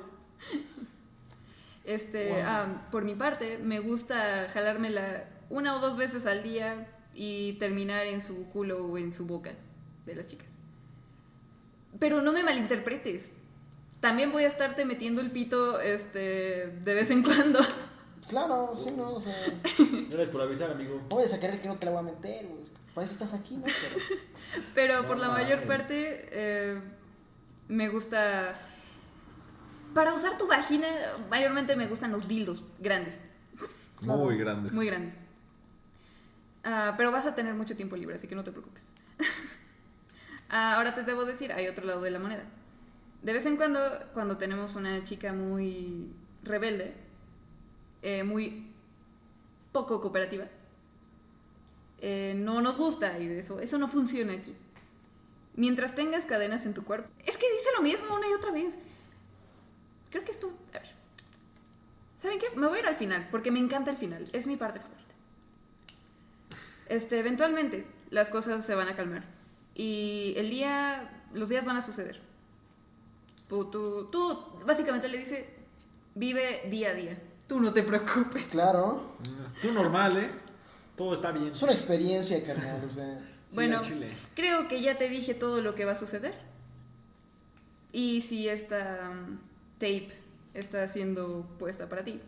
Este, 1.84 2.30
Wow. 2.30 2.38
ah, 2.44 2.66
por 2.90 3.04
mi 3.04 3.14
parte, 3.14 3.58
me 3.62 3.80
gusta 3.80 4.46
jalármela 4.52 5.24
una 5.50 5.76
o 5.76 5.78
dos 5.80 5.96
veces 5.96 6.26
al 6.26 6.42
día 6.42 6.86
y 7.14 7.54
terminar 7.54 8.06
en 8.06 8.20
su 8.20 8.46
culo 8.50 8.84
o 8.86 8.98
en 8.98 9.12
su 9.12 9.26
boca 9.26 9.52
de 10.12 10.16
las 10.16 10.26
chicas. 10.26 10.48
Pero 11.98 12.22
no 12.22 12.32
me 12.32 12.42
malinterpretes. 12.42 13.32
También 14.00 14.30
voy 14.30 14.44
a 14.44 14.48
estarte 14.48 14.84
metiendo 14.84 15.20
el 15.20 15.30
pito 15.30 15.80
este, 15.80 16.68
de 16.68 16.94
vez 16.94 17.10
en 17.10 17.22
cuando. 17.22 17.58
Claro, 18.28 18.74
sí, 18.76 18.90
no, 18.96 19.10
o 19.14 19.20
sea. 19.20 19.34
Gracias 19.78 20.28
por 20.28 20.40
avisar, 20.42 20.70
amigo. 20.70 21.00
Vayas 21.08 21.32
a 21.34 21.40
querer 21.40 21.60
que 21.60 21.68
no 21.68 21.76
te 21.76 21.86
la 21.86 21.92
voy 21.92 22.00
a 22.00 22.02
meter, 22.12 22.46
güey. 22.46 22.62
Para 22.94 23.04
eso 23.04 23.14
estás 23.14 23.32
aquí, 23.34 23.56
¿no? 23.56 23.64
Pero- 23.64 24.04
Pero 24.74 25.02
No 25.02 25.06
por 25.08 25.18
la 25.18 25.30
mayor 25.30 25.64
parte, 25.64 26.28
eh, 26.30 26.80
me 27.68 27.88
gusta. 27.88 28.58
Para 29.94 30.12
usar 30.14 30.36
tu 30.38 30.46
vagina, 30.46 30.86
mayormente 31.30 31.74
me 31.74 31.86
gustan 31.86 32.12
los 32.12 32.28
dildos 32.28 32.62
grandes. 32.78 33.16
Muy 34.00 34.36
grande. 34.36 34.70
Muy 34.70 34.86
grandes. 34.86 35.14
Ah, 36.62 36.94
pero 36.96 37.10
vas 37.10 37.26
a 37.26 37.34
tener 37.34 37.54
mucho 37.54 37.74
tiempo 37.76 37.96
libre, 37.96 38.16
así 38.16 38.28
que 38.28 38.34
no 38.34 38.44
te 38.44 38.52
preocupes. 38.52 38.84
Ah, 40.48 40.76
ahora 40.76 40.94
te 40.94 41.02
debo 41.02 41.24
decir, 41.24 41.52
hay 41.52 41.68
otro 41.68 41.84
lado 41.84 42.00
de 42.00 42.10
la 42.10 42.18
moneda. 42.18 42.44
De 43.22 43.32
vez 43.32 43.44
en 43.46 43.56
cuando, 43.56 43.80
cuando 44.14 44.38
tenemos 44.38 44.74
una 44.76 45.04
chica 45.04 45.32
muy 45.32 46.12
rebelde, 46.42 46.94
eh, 48.02 48.22
muy 48.22 48.72
poco 49.72 50.00
cooperativa, 50.00 50.46
eh, 52.00 52.34
no 52.36 52.60
nos 52.60 52.76
gusta 52.76 53.18
y 53.18 53.26
eso, 53.26 53.60
eso 53.60 53.76
no 53.78 53.88
funciona 53.88 54.32
aquí. 54.32 54.54
Mientras 55.54 55.94
tengas 55.94 56.24
cadenas 56.24 56.64
en 56.66 56.74
tu 56.74 56.84
cuerpo. 56.84 57.10
Es 57.26 57.36
que 57.36 57.50
dice 57.50 57.68
lo 57.76 57.82
mismo 57.82 58.14
una 58.14 58.28
y 58.28 58.32
otra 58.32 58.52
vez. 58.52 58.78
Creo 60.10 60.24
que. 60.24 60.30
A 60.30 60.78
ver. 60.78 60.94
¿Saben 62.22 62.38
qué? 62.38 62.46
Me 62.56 62.68
voy 62.68 62.78
a 62.78 62.80
ir 62.82 62.86
al 62.86 62.96
final, 62.96 63.28
porque 63.30 63.50
me 63.50 63.58
encanta 63.58 63.90
el 63.90 63.96
final. 63.96 64.24
Es 64.32 64.46
mi 64.46 64.56
parte 64.56 64.78
favorita. 64.78 65.14
Este, 66.86 67.18
eventualmente, 67.18 67.86
las 68.10 68.30
cosas 68.30 68.64
se 68.64 68.74
van 68.76 68.88
a 68.88 68.96
calmar. 68.96 69.37
Y 69.78 70.34
el 70.36 70.50
día... 70.50 71.14
Los 71.32 71.48
días 71.48 71.64
van 71.64 71.76
a 71.76 71.82
suceder. 71.82 72.20
Tú, 73.48 73.70
tú, 73.70 74.08
tú 74.10 74.62
básicamente 74.66 75.08
le 75.08 75.18
dices, 75.18 75.44
vive 76.14 76.62
día 76.70 76.90
a 76.90 76.94
día. 76.94 77.18
Tú 77.46 77.60
no 77.60 77.72
te 77.72 77.82
preocupes. 77.82 78.44
Claro. 78.50 79.16
Tú 79.62 79.72
normal, 79.72 80.18
¿eh? 80.18 80.30
Todo 80.96 81.14
está 81.14 81.32
bien. 81.32 81.52
Es 81.52 81.62
una 81.62 81.72
experiencia, 81.72 82.42
carnal, 82.44 82.82
o 82.84 82.90
sea. 82.90 83.18
Sí, 83.50 83.54
bueno, 83.54 83.82
creo 84.34 84.68
que 84.68 84.82
ya 84.82 84.98
te 84.98 85.08
dije 85.08 85.32
todo 85.34 85.62
lo 85.62 85.74
que 85.74 85.84
va 85.84 85.92
a 85.92 85.98
suceder. 85.98 86.34
Y 87.92 88.20
si 88.22 88.48
esta 88.48 89.10
um, 89.10 89.38
tape 89.78 90.12
está 90.54 90.86
siendo 90.88 91.46
puesta 91.58 91.88
para 91.88 92.04
ti, 92.04 92.20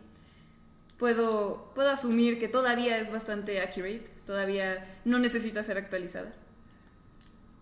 puedo, 0.97 1.71
puedo 1.75 1.89
asumir 1.89 2.39
que 2.39 2.47
todavía 2.47 2.97
es 2.97 3.11
bastante 3.11 3.61
accurate, 3.61 4.09
todavía 4.25 4.99
no 5.05 5.19
necesita 5.19 5.63
ser 5.63 5.77
actualizada. 5.77 6.33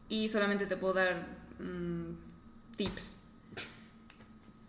Y 0.09 0.27
solamente 0.27 0.65
te 0.65 0.75
puedo 0.75 0.95
dar 0.95 1.27
mm, 1.59 2.75
tips. 2.75 3.15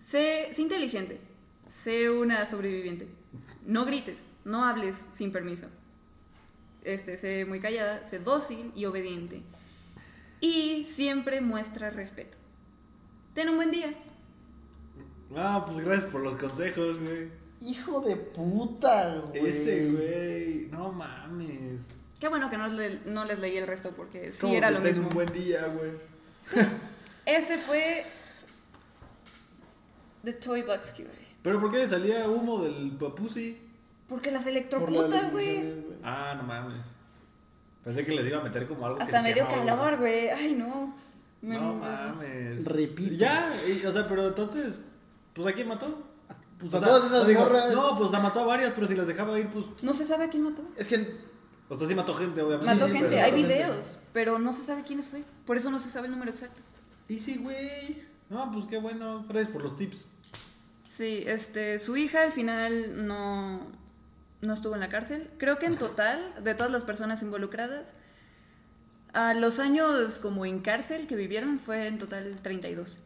Sé, 0.05 0.51
sé 0.53 0.63
inteligente, 0.63 1.21
sé 1.69 2.11
una 2.11 2.45
sobreviviente. 2.45 3.09
No 3.65 3.85
grites, 3.85 4.25
no 4.45 4.65
hables 4.65 5.07
sin 5.13 5.33
permiso. 5.33 5.67
Este, 6.83 7.17
sé 7.17 7.45
muy 7.45 7.61
callada, 7.61 8.07
sé 8.07 8.19
dócil 8.19 8.73
y 8.75 8.85
obediente. 8.85 9.43
Y 10.41 10.85
siempre 10.85 11.41
muestra 11.41 11.91
respeto. 11.91 12.37
Ten 13.35 13.49
un 13.49 13.57
buen 13.57 13.71
día. 13.71 13.95
Ah, 15.37 15.63
pues 15.67 15.79
gracias 15.79 16.11
por 16.11 16.23
los 16.23 16.37
consejos, 16.37 16.99
güey. 16.99 17.29
Hijo 17.61 18.01
de 18.01 18.17
puta, 18.17 19.17
güey. 19.29 19.47
Ese, 19.47 19.91
güey. 19.91 20.69
No 20.71 20.91
mames. 20.93 22.00
Qué 22.21 22.29
bueno 22.29 22.49
que 22.51 22.59
no, 22.59 22.69
le- 22.69 23.01
no 23.07 23.25
les 23.25 23.39
leí 23.39 23.57
el 23.57 23.67
resto 23.67 23.91
porque 23.97 24.31
sí 24.31 24.43
¿Cómo 24.43 24.55
era 24.55 24.69
que 24.69 24.75
lo 24.75 24.81
mismo. 24.81 25.09
un 25.09 25.15
buen 25.15 25.33
día, 25.33 25.67
güey. 25.69 25.93
Ese 27.27 27.59
fue 27.59 28.05
The 30.25 30.33
Toy 30.35 30.63
Box 30.63 30.93
Killer. 30.93 31.15
¿Pero 31.43 31.61
por 31.61 31.71
qué 31.73 31.79
le 31.79 31.89
salía 31.89 32.29
humo 32.29 32.63
del 32.63 32.91
papusi? 32.99 33.59
Porque 34.09 34.31
las 34.31 34.45
la 34.45 34.51
electrocuta, 34.51 35.31
güey. 35.31 35.73
Ah, 36.03 36.35
no 36.37 36.43
mames. 36.43 36.85
Pensé 37.85 38.05
que 38.05 38.13
les 38.13 38.27
iba 38.27 38.39
a 38.41 38.43
meter 38.43 38.67
como 38.67 38.85
algo 38.85 38.99
que 38.99 39.05
Hasta 39.05 39.17
se 39.19 39.23
me 39.23 39.33
dio 39.33 39.49
quemaba, 39.49 39.83
calor, 39.83 39.99
güey. 40.01 40.29
Ay, 40.29 40.55
no. 40.55 40.95
Me 41.41 41.57
No 41.57 41.73
mames. 41.75 42.65
Repito. 42.67 43.15
Ya, 43.15 43.51
y- 43.67 43.87
o 43.87 43.93
sea, 43.93 44.07
pero 44.07 44.29
entonces, 44.29 44.89
pues 45.33 45.49
¿a 45.49 45.53
quién 45.55 45.69
mató? 45.69 46.07
Pues 46.59 46.75
O 46.75 46.77
a 46.77 46.81
sea, 46.81 46.89
todas 46.89 47.07
esas 47.07 47.23
no 47.23 47.29
digo, 47.29 47.41
morras. 47.41 47.73
No, 47.75 47.97
pues 47.97 48.13
a 48.13 48.21
mató 48.21 48.41
a 48.41 48.45
varias, 48.45 48.73
pero 48.75 48.87
si 48.87 48.95
las 48.95 49.07
dejaba 49.07 49.39
ir, 49.39 49.49
pues. 49.49 49.65
No 49.83 49.95
se 49.95 50.05
sabe 50.05 50.25
a 50.25 50.29
quién 50.29 50.43
mató. 50.43 50.63
Es 50.77 50.87
que. 50.89 51.30
O 51.71 51.79
sea, 51.79 51.87
sí 51.89 51.95
mató 51.95 52.13
gente, 52.15 52.43
obviamente. 52.43 52.67
Mató 52.75 52.87
sí, 52.87 52.93
gente, 52.93 53.09
pero 53.11 53.23
hay 53.23 53.31
mató 53.31 53.37
gente. 53.49 53.55
videos, 53.55 53.99
pero 54.13 54.39
no 54.39 54.53
se 54.53 54.65
sabe 54.65 54.83
quiénes 54.83 55.09
fue. 55.09 55.23
Por 55.47 55.57
eso 55.57 55.71
no 55.71 55.79
se 55.79 55.89
sabe 55.89 56.07
el 56.09 56.13
número 56.13 56.31
exacto. 56.33 56.61
Y 57.09 57.19
sí, 57.21 57.37
güey. 57.37 58.03
No, 58.29 58.51
pues 58.51 58.67
qué 58.67 58.79
bueno. 58.79 59.25
Gracias 59.29 59.53
por 59.53 59.63
los 59.63 59.77
tips. 59.77 60.07
Sí, 60.89 61.23
este, 61.27 61.79
su 61.79 61.97
hija 61.97 62.23
al 62.23 62.33
final 62.33 63.07
no, 63.07 63.61
no 64.43 64.53
estuvo 64.55 64.75
en 64.75 64.81
la 64.81 64.89
cárcel. 64.89 65.31
Creo 65.39 65.59
que 65.59 65.67
en 65.67 65.77
total, 65.79 66.35
de 66.43 66.55
todas 66.55 66.71
las 66.73 66.85
personas 66.85 67.23
involucradas, 67.23 67.95
a 69.13 69.35
los 69.35 69.59
años 69.59 70.19
como 70.19 70.45
en 70.47 70.61
cárcel 70.61 71.07
que 71.07 71.17
vivieron 71.17 71.59
fue 71.61 71.87
en 71.87 71.99
total 71.99 72.39
32. 72.43 72.97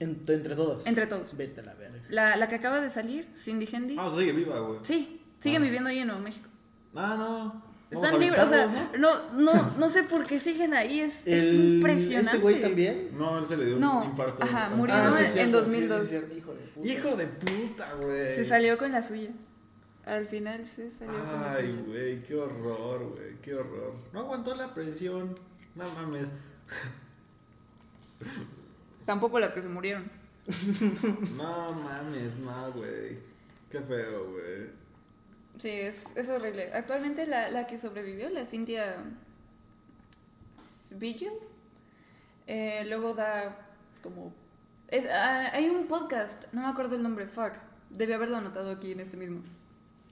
Entre, 0.00 0.34
entre 0.36 0.54
todos. 0.54 0.86
Entre 0.86 1.06
todos. 1.06 1.36
Vete 1.36 1.60
a 1.60 1.64
la 1.64 1.74
verga. 1.74 2.00
La, 2.08 2.36
la 2.36 2.48
que 2.48 2.54
acaba 2.54 2.80
de 2.80 2.88
salir, 2.88 3.28
Cindy 3.36 3.66
Hendy, 3.70 3.96
Ah, 3.98 4.08
sigue 4.16 4.32
viva, 4.32 4.58
güey. 4.60 4.80
sí, 4.82 5.20
siguen 5.40 5.60
Ah. 5.62 5.64
viviendo 5.64 5.90
ahí 5.90 5.98
en 5.98 6.06
Nuevo 6.08 6.22
México. 6.22 6.48
Ah, 6.94 7.14
no. 7.18 7.67
Están 7.90 8.18
libres, 8.20 8.42
o 8.42 8.48
sea, 8.48 8.90
no, 8.98 9.32
no, 9.32 9.70
no 9.78 9.88
sé 9.88 10.02
por 10.02 10.26
qué 10.26 10.38
siguen 10.40 10.74
ahí, 10.74 11.00
es, 11.00 11.26
es 11.26 11.42
El, 11.44 11.54
impresionante. 11.76 12.30
Este 12.30 12.38
güey 12.38 12.60
también. 12.60 13.10
¿no? 13.16 13.38
Él 13.38 13.44
se 13.46 13.56
le 13.56 13.64
dio 13.64 13.78
No, 13.78 14.00
un 14.02 14.10
infarto. 14.10 14.42
ajá, 14.42 14.64
antes. 14.64 14.78
murió 14.78 14.94
Ah, 14.94 15.10
sí, 15.12 15.18
en 15.20 15.24
es 15.26 15.32
cierto, 15.32 15.60
2002. 15.62 16.00
sí, 16.00 16.06
sí, 16.08 16.14
es 16.14 16.20
cierto, 16.20 16.36
hijo 16.36 16.52
de 16.52 16.58
puta. 16.60 16.74
puta. 16.74 16.88
Hijo 16.88 17.16
de 17.16 17.26
puta, 17.26 17.94
güey. 18.02 18.34
Se 18.34 18.44
salió 18.44 18.76
con 18.78 18.92
la 18.92 19.02
suya. 19.02 19.30
Al 20.04 20.26
final 20.26 20.64
se 20.64 20.90
salió 20.90 21.14
con 21.18 21.40
la 21.40 21.52
Ay, 21.54 21.70
suya. 21.70 21.82
güey, 21.86 22.22
qué 22.22 22.34
horror, 22.34 23.14
güey, 23.16 23.36
qué 23.42 23.54
horror. 23.54 23.94
No 24.12 24.20
aguantó 24.20 24.54
la 24.54 24.74
presión. 24.74 25.34
No 25.74 25.84
mames. 25.94 26.28
Tampoco 29.04 29.38
las 29.40 29.52
que 29.52 29.62
se 29.62 29.68
murieron. 29.68 30.10
No 31.36 31.72
mames, 31.72 32.36
no, 32.36 32.72
güey. 32.72 33.18
Qué 33.70 33.80
feo, 33.80 34.30
güey. 34.32 34.70
Sí, 35.56 35.70
es, 35.70 36.16
es 36.16 36.28
horrible. 36.28 36.72
Actualmente 36.72 37.26
la, 37.26 37.50
la 37.50 37.66
que 37.66 37.78
sobrevivió, 37.78 38.28
la 38.30 38.44
Cynthia 38.44 38.96
Vigil, 40.90 41.32
eh, 42.46 42.84
luego 42.86 43.14
da 43.14 43.56
como... 44.02 44.32
Es, 44.88 45.06
ah, 45.06 45.50
hay 45.52 45.68
un 45.68 45.86
podcast, 45.86 46.44
no 46.52 46.62
me 46.62 46.68
acuerdo 46.68 46.96
el 46.96 47.02
nombre, 47.02 47.26
fuck, 47.26 47.52
debí 47.90 48.12
haberlo 48.12 48.36
anotado 48.36 48.70
aquí 48.70 48.92
en 48.92 49.00
este 49.00 49.16
mismo. 49.16 49.42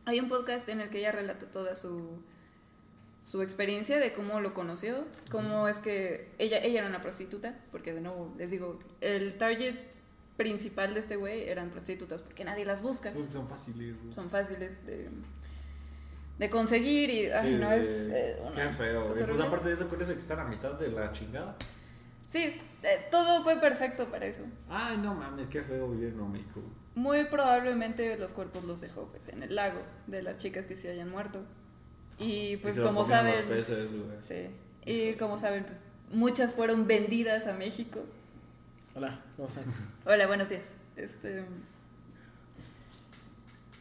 Hay 0.05 0.21
un 0.21 0.29
podcast 0.29 0.69
en 0.69 0.81
el 0.81 0.91
que 0.91 0.99
ella 0.99 1.13
relata 1.13 1.47
toda 1.47 1.75
su, 1.75 2.23
su 3.25 3.41
experiencia 3.41 3.99
de 3.99 4.13
cómo 4.13 4.41
lo 4.41 4.53
conoció, 4.53 5.07
cómo 5.31 5.67
es 5.69 5.79
que 5.79 6.29
ella, 6.39 6.59
ella 6.59 6.81
era 6.81 6.89
una 6.89 7.03
prostituta, 7.03 7.59
porque 7.73 7.95
de 7.95 8.01
nuevo 8.01 8.35
les 8.37 8.51
digo, 8.51 8.79
el 9.01 9.39
target 9.39 9.77
principal 10.37 10.95
de 10.95 11.01
este 11.01 11.17
güey 11.17 11.49
eran 11.49 11.71
prostitutas, 11.71 12.23
porque 12.23 12.45
nadie 12.45 12.65
las 12.65 12.83
busca 12.83 13.13
Pues 13.13 13.27
son 13.29 13.49
fáciles, 13.49 13.97
güey. 14.03 14.13
son 14.15 14.29
fáciles 14.31 14.85
de, 14.87 15.09
de 16.39 16.51
conseguir 16.51 17.09
y 17.11 17.27
ay, 17.31 17.53
Sí, 17.53 17.57
no 17.59 17.73
es 17.73 17.87
eh, 17.87 18.37
Qué 18.55 18.69
feo. 18.69 19.09
Pues 19.09 19.23
horrible. 19.23 19.45
aparte 19.47 19.69
de 19.69 19.75
eso, 19.75 19.89
con 19.89 20.01
eso 20.01 20.13
que 20.15 20.21
están 20.21 20.39
a 20.41 20.45
mitad 20.45 20.73
de 20.75 20.89
la 20.89 21.13
chingada. 21.13 21.57
Sí, 22.27 22.61
eh, 22.83 23.07
todo 23.11 23.43
fue 23.45 23.57
perfecto 23.61 24.07
para 24.11 24.27
eso. 24.27 24.43
Ay, 24.69 24.99
no 24.99 25.15
mames, 25.15 25.49
qué 25.49 25.63
feo 25.63 25.89
vivir 25.89 26.09
en 26.09 26.33
México. 26.33 26.61
Muy 26.95 27.25
probablemente 27.25 28.17
los 28.19 28.33
cuerpos 28.33 28.65
los 28.65 28.81
dejó 28.81 29.07
pues 29.09 29.29
en 29.29 29.43
el 29.43 29.55
lago 29.55 29.81
de 30.07 30.23
las 30.23 30.39
chicas 30.39 30.65
que 30.67 30.77
se 30.77 30.91
hayan 30.91 31.11
muerto. 31.11 31.41
Y 32.19 32.57
pues 32.59 32.79
Y 32.79 32.81
como 32.81 33.05
saben, 33.07 33.47
peces, 33.47 33.89
sí, 34.27 34.49
y 34.91 35.13
como 35.15 35.37
saben, 35.39 35.65
pues 35.65 35.79
muchas 36.11 36.53
fueron 36.55 36.87
vendidas 36.87 37.47
a 37.47 37.53
México. 37.53 38.01
Hola, 38.97 39.21
¿cómo 39.37 39.47
están? 39.47 39.65
Hola, 40.07 40.27
buenos 40.27 40.49
días. 40.49 40.63
Este 40.97 41.45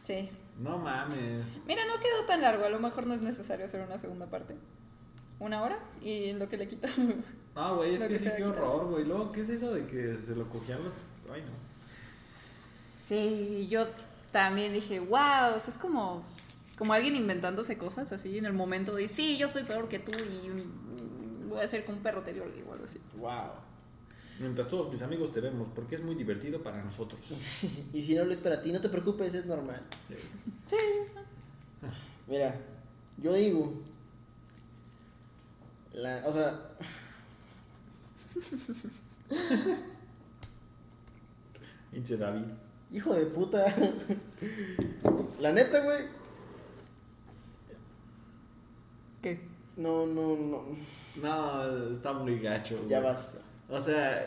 Sí. 0.04 0.28
No 0.58 0.76
mames. 0.76 1.46
Mira, 1.66 1.86
no 1.86 1.98
quedó 2.00 2.26
tan 2.26 2.42
largo, 2.42 2.66
a 2.66 2.68
lo 2.68 2.78
mejor 2.78 3.06
no 3.06 3.14
es 3.14 3.22
necesario 3.22 3.64
hacer 3.64 3.80
una 3.80 3.96
segunda 3.96 4.26
parte. 4.26 4.56
Una 5.38 5.62
hora 5.62 5.78
y 6.02 6.34
lo 6.34 6.50
que 6.50 6.58
le 6.58 6.68
quitan. 6.68 7.24
No, 7.54 7.76
güey, 7.76 7.94
es 7.94 8.02
que 8.02 8.08
que 8.08 8.18
sí, 8.18 8.28
qué 8.36 8.44
horror, 8.44 8.88
güey. 8.88 9.06
Luego, 9.06 9.32
¿qué 9.32 9.40
es 9.40 9.48
eso 9.48 9.72
de 9.72 9.86
que 9.86 10.18
se 10.22 10.36
lo 10.36 10.46
cogían 10.50 10.84
los. 10.84 10.92
Ay, 11.32 11.40
no. 11.40 11.48
Sí, 13.00 13.66
yo 13.70 13.86
también 14.32 14.74
dije, 14.74 15.00
wow, 15.00 15.54
o 15.56 15.60
sea, 15.60 15.72
es 15.72 15.78
como, 15.78 16.22
como 16.76 16.92
alguien 16.92 17.16
inventándose 17.16 17.78
cosas 17.78 18.12
así 18.12 18.36
en 18.36 18.44
el 18.44 18.52
momento 18.52 18.94
de, 18.94 19.08
sí, 19.08 19.38
yo 19.38 19.48
soy 19.48 19.62
peor 19.62 19.88
que 19.88 19.98
tú 19.98 20.12
y 20.12 20.50
mm, 20.50 21.48
voy 21.48 21.60
a 21.60 21.62
hacer 21.62 21.86
que 21.86 21.92
un 21.92 22.00
perro 22.00 22.20
te 22.20 22.34
viole 22.34 22.62
o 22.68 22.74
algo 22.74 22.84
así. 22.84 23.00
Wow. 23.16 23.65
Mientras 24.38 24.68
todos 24.68 24.90
mis 24.90 25.00
amigos 25.00 25.32
te 25.32 25.40
vemos, 25.40 25.68
porque 25.74 25.94
es 25.94 26.02
muy 26.02 26.14
divertido 26.14 26.62
para 26.62 26.82
nosotros. 26.82 27.20
Y 27.92 28.02
si 28.02 28.14
no 28.14 28.24
lo 28.24 28.32
es 28.32 28.40
para 28.40 28.60
ti, 28.60 28.72
no 28.72 28.80
te 28.80 28.88
preocupes, 28.88 29.32
es 29.34 29.46
normal. 29.46 29.80
Sí. 30.66 30.76
Mira, 32.26 32.54
yo 33.16 33.32
digo. 33.32 33.72
La, 35.94 36.22
o 36.26 36.32
sea. 36.32 36.76
Pinche 41.90 42.16
David. 42.16 42.44
Hijo 42.92 43.14
de 43.14 43.26
puta. 43.26 43.64
La 45.40 45.52
neta, 45.52 45.82
güey. 45.82 46.04
¿Qué? 49.22 49.48
No, 49.76 50.06
no, 50.06 50.36
no. 50.36 50.62
No, 51.22 51.90
está 51.90 52.12
muy 52.12 52.38
gacho. 52.40 52.76
Ya 52.86 53.00
güey. 53.00 53.12
basta. 53.12 53.45
O 53.68 53.80
sea, 53.80 54.24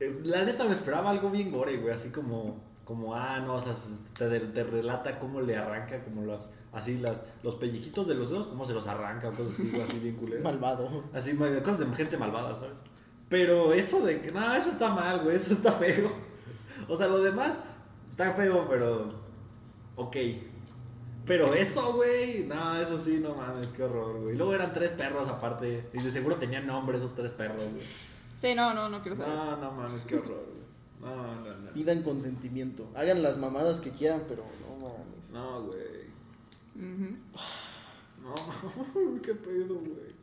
eh, 0.00 0.20
la 0.24 0.44
neta 0.44 0.64
me 0.64 0.74
esperaba 0.74 1.10
algo 1.10 1.30
bien 1.30 1.50
gore, 1.50 1.76
güey. 1.78 1.94
Así 1.94 2.10
como, 2.10 2.60
como 2.84 3.14
ah, 3.14 3.38
no, 3.40 3.54
o 3.54 3.60
sea, 3.60 3.74
se- 3.76 3.90
te, 4.18 4.40
te 4.40 4.62
relata 4.64 5.18
cómo 5.18 5.40
le 5.40 5.56
arranca, 5.56 6.02
como 6.04 6.24
las, 6.24 6.48
así, 6.72 6.98
las, 6.98 7.22
los 7.42 7.54
pellejitos 7.56 8.06
de 8.06 8.14
los 8.14 8.30
dedos, 8.30 8.46
cómo 8.48 8.66
se 8.66 8.72
los 8.74 8.86
arranca, 8.86 9.30
cosas 9.30 9.54
así, 9.54 9.70
güey, 9.70 9.82
así 9.82 9.98
bien 9.98 10.16
culeras. 10.16 10.44
Malvado. 10.44 11.04
Así, 11.12 11.34
cosas 11.36 11.78
de 11.80 11.86
gente 11.96 12.16
malvada, 12.16 12.54
¿sabes? 12.54 12.78
Pero 13.28 13.72
eso 13.72 14.04
de 14.04 14.20
que, 14.20 14.30
no, 14.30 14.54
eso 14.54 14.70
está 14.70 14.90
mal, 14.90 15.20
güey, 15.22 15.36
eso 15.36 15.52
está 15.52 15.72
feo. 15.72 16.10
O 16.88 16.96
sea, 16.96 17.08
lo 17.08 17.20
demás 17.20 17.58
está 18.08 18.32
feo, 18.32 18.66
pero. 18.68 19.12
Ok. 19.96 20.16
Pero 21.24 21.52
eso, 21.54 21.94
güey, 21.94 22.44
no, 22.44 22.76
eso 22.76 22.96
sí, 22.96 23.18
no 23.20 23.34
mames, 23.34 23.68
qué 23.72 23.82
horror, 23.82 24.20
güey. 24.22 24.36
Luego 24.36 24.54
eran 24.54 24.72
tres 24.72 24.90
perros 24.92 25.26
aparte, 25.26 25.88
y 25.92 26.00
de 26.00 26.10
seguro 26.12 26.36
tenían 26.36 26.68
nombre 26.68 26.98
esos 26.98 27.16
tres 27.16 27.32
perros, 27.32 27.56
güey. 27.72 27.82
Sí, 28.36 28.54
no, 28.54 28.74
no, 28.74 28.88
no 28.88 29.00
quiero 29.02 29.16
saber. 29.16 29.34
No, 29.34 29.56
no 29.56 29.72
mames, 29.72 30.02
qué 30.02 30.16
horror, 30.16 30.44
güey. 30.44 30.66
No, 31.00 31.36
no, 31.36 31.56
no. 31.56 31.72
Pidan 31.72 32.02
consentimiento. 32.02 32.90
Hagan 32.94 33.22
las 33.22 33.36
mamadas 33.38 33.80
que 33.80 33.90
quieran, 33.90 34.24
pero 34.28 34.44
no 34.60 34.88
mames. 34.88 35.30
No, 35.30 35.62
güey. 35.64 36.06
Ujú. 36.74 37.16
No, 38.22 39.20
qué 39.22 39.34
pedo, 39.34 39.74
güey. 39.74 40.14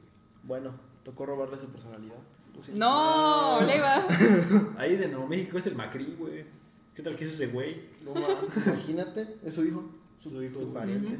Bueno, 0.43 0.71
tocó 1.03 1.25
robarle 1.25 1.57
su 1.57 1.67
personalidad. 1.67 2.17
Siento. 2.59 2.79
No, 2.85 3.61
Leiva. 3.61 4.05
Ahí 4.77 4.95
de 4.95 5.07
Nuevo 5.07 5.27
México 5.27 5.57
es 5.57 5.67
el 5.67 5.75
Macri, 5.75 6.15
güey. 6.17 6.45
¿Qué 6.93 7.01
tal 7.01 7.15
que 7.15 7.25
es 7.25 7.33
ese 7.33 7.47
güey? 7.47 7.89
No 8.05 8.13
mames. 8.13 8.67
Imagínate, 8.67 9.37
es 9.43 9.55
su 9.55 9.65
hijo. 9.65 9.83
Su, 10.19 10.29
Su 10.29 10.43
hijo, 10.43 10.55
su 10.55 10.73
pariente. 10.73 11.19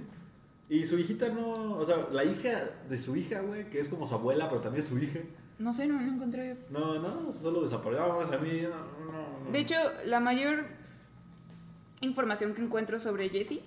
Y 0.70 0.86
su 0.86 0.98
hijita 0.98 1.30
no, 1.30 1.78
o 1.78 1.86
sea, 1.86 2.08
la 2.12 2.24
hija 2.24 2.70
de 2.90 3.00
su 3.00 3.16
hija, 3.16 3.42
güey, 3.42 3.70
que 3.70 3.80
es 3.80 3.90
como 3.90 4.08
su 4.08 4.14
abuela, 4.14 4.48
pero 4.50 4.62
también 4.62 4.84
es 4.84 4.90
su 4.90 4.98
hija. 4.98 5.20
No 5.64 5.74
sé, 5.74 5.88
no, 5.88 6.00
no 6.02 6.14
encontré. 6.16 6.58
No, 6.70 7.00
no, 7.00 7.32
solo 7.32 7.64
desapareció. 7.64 8.06
No, 8.06 8.20
a 8.22 8.38
mí, 8.40 8.62
no, 8.64 8.70
no, 8.70 9.40
no. 9.46 9.52
De 9.52 9.60
hecho, 9.60 9.76
la 10.06 10.20
mayor 10.20 10.66
información 12.02 12.54
que 12.54 12.62
encuentro 12.62 13.00
sobre 13.00 13.30
Jessie 13.30 13.64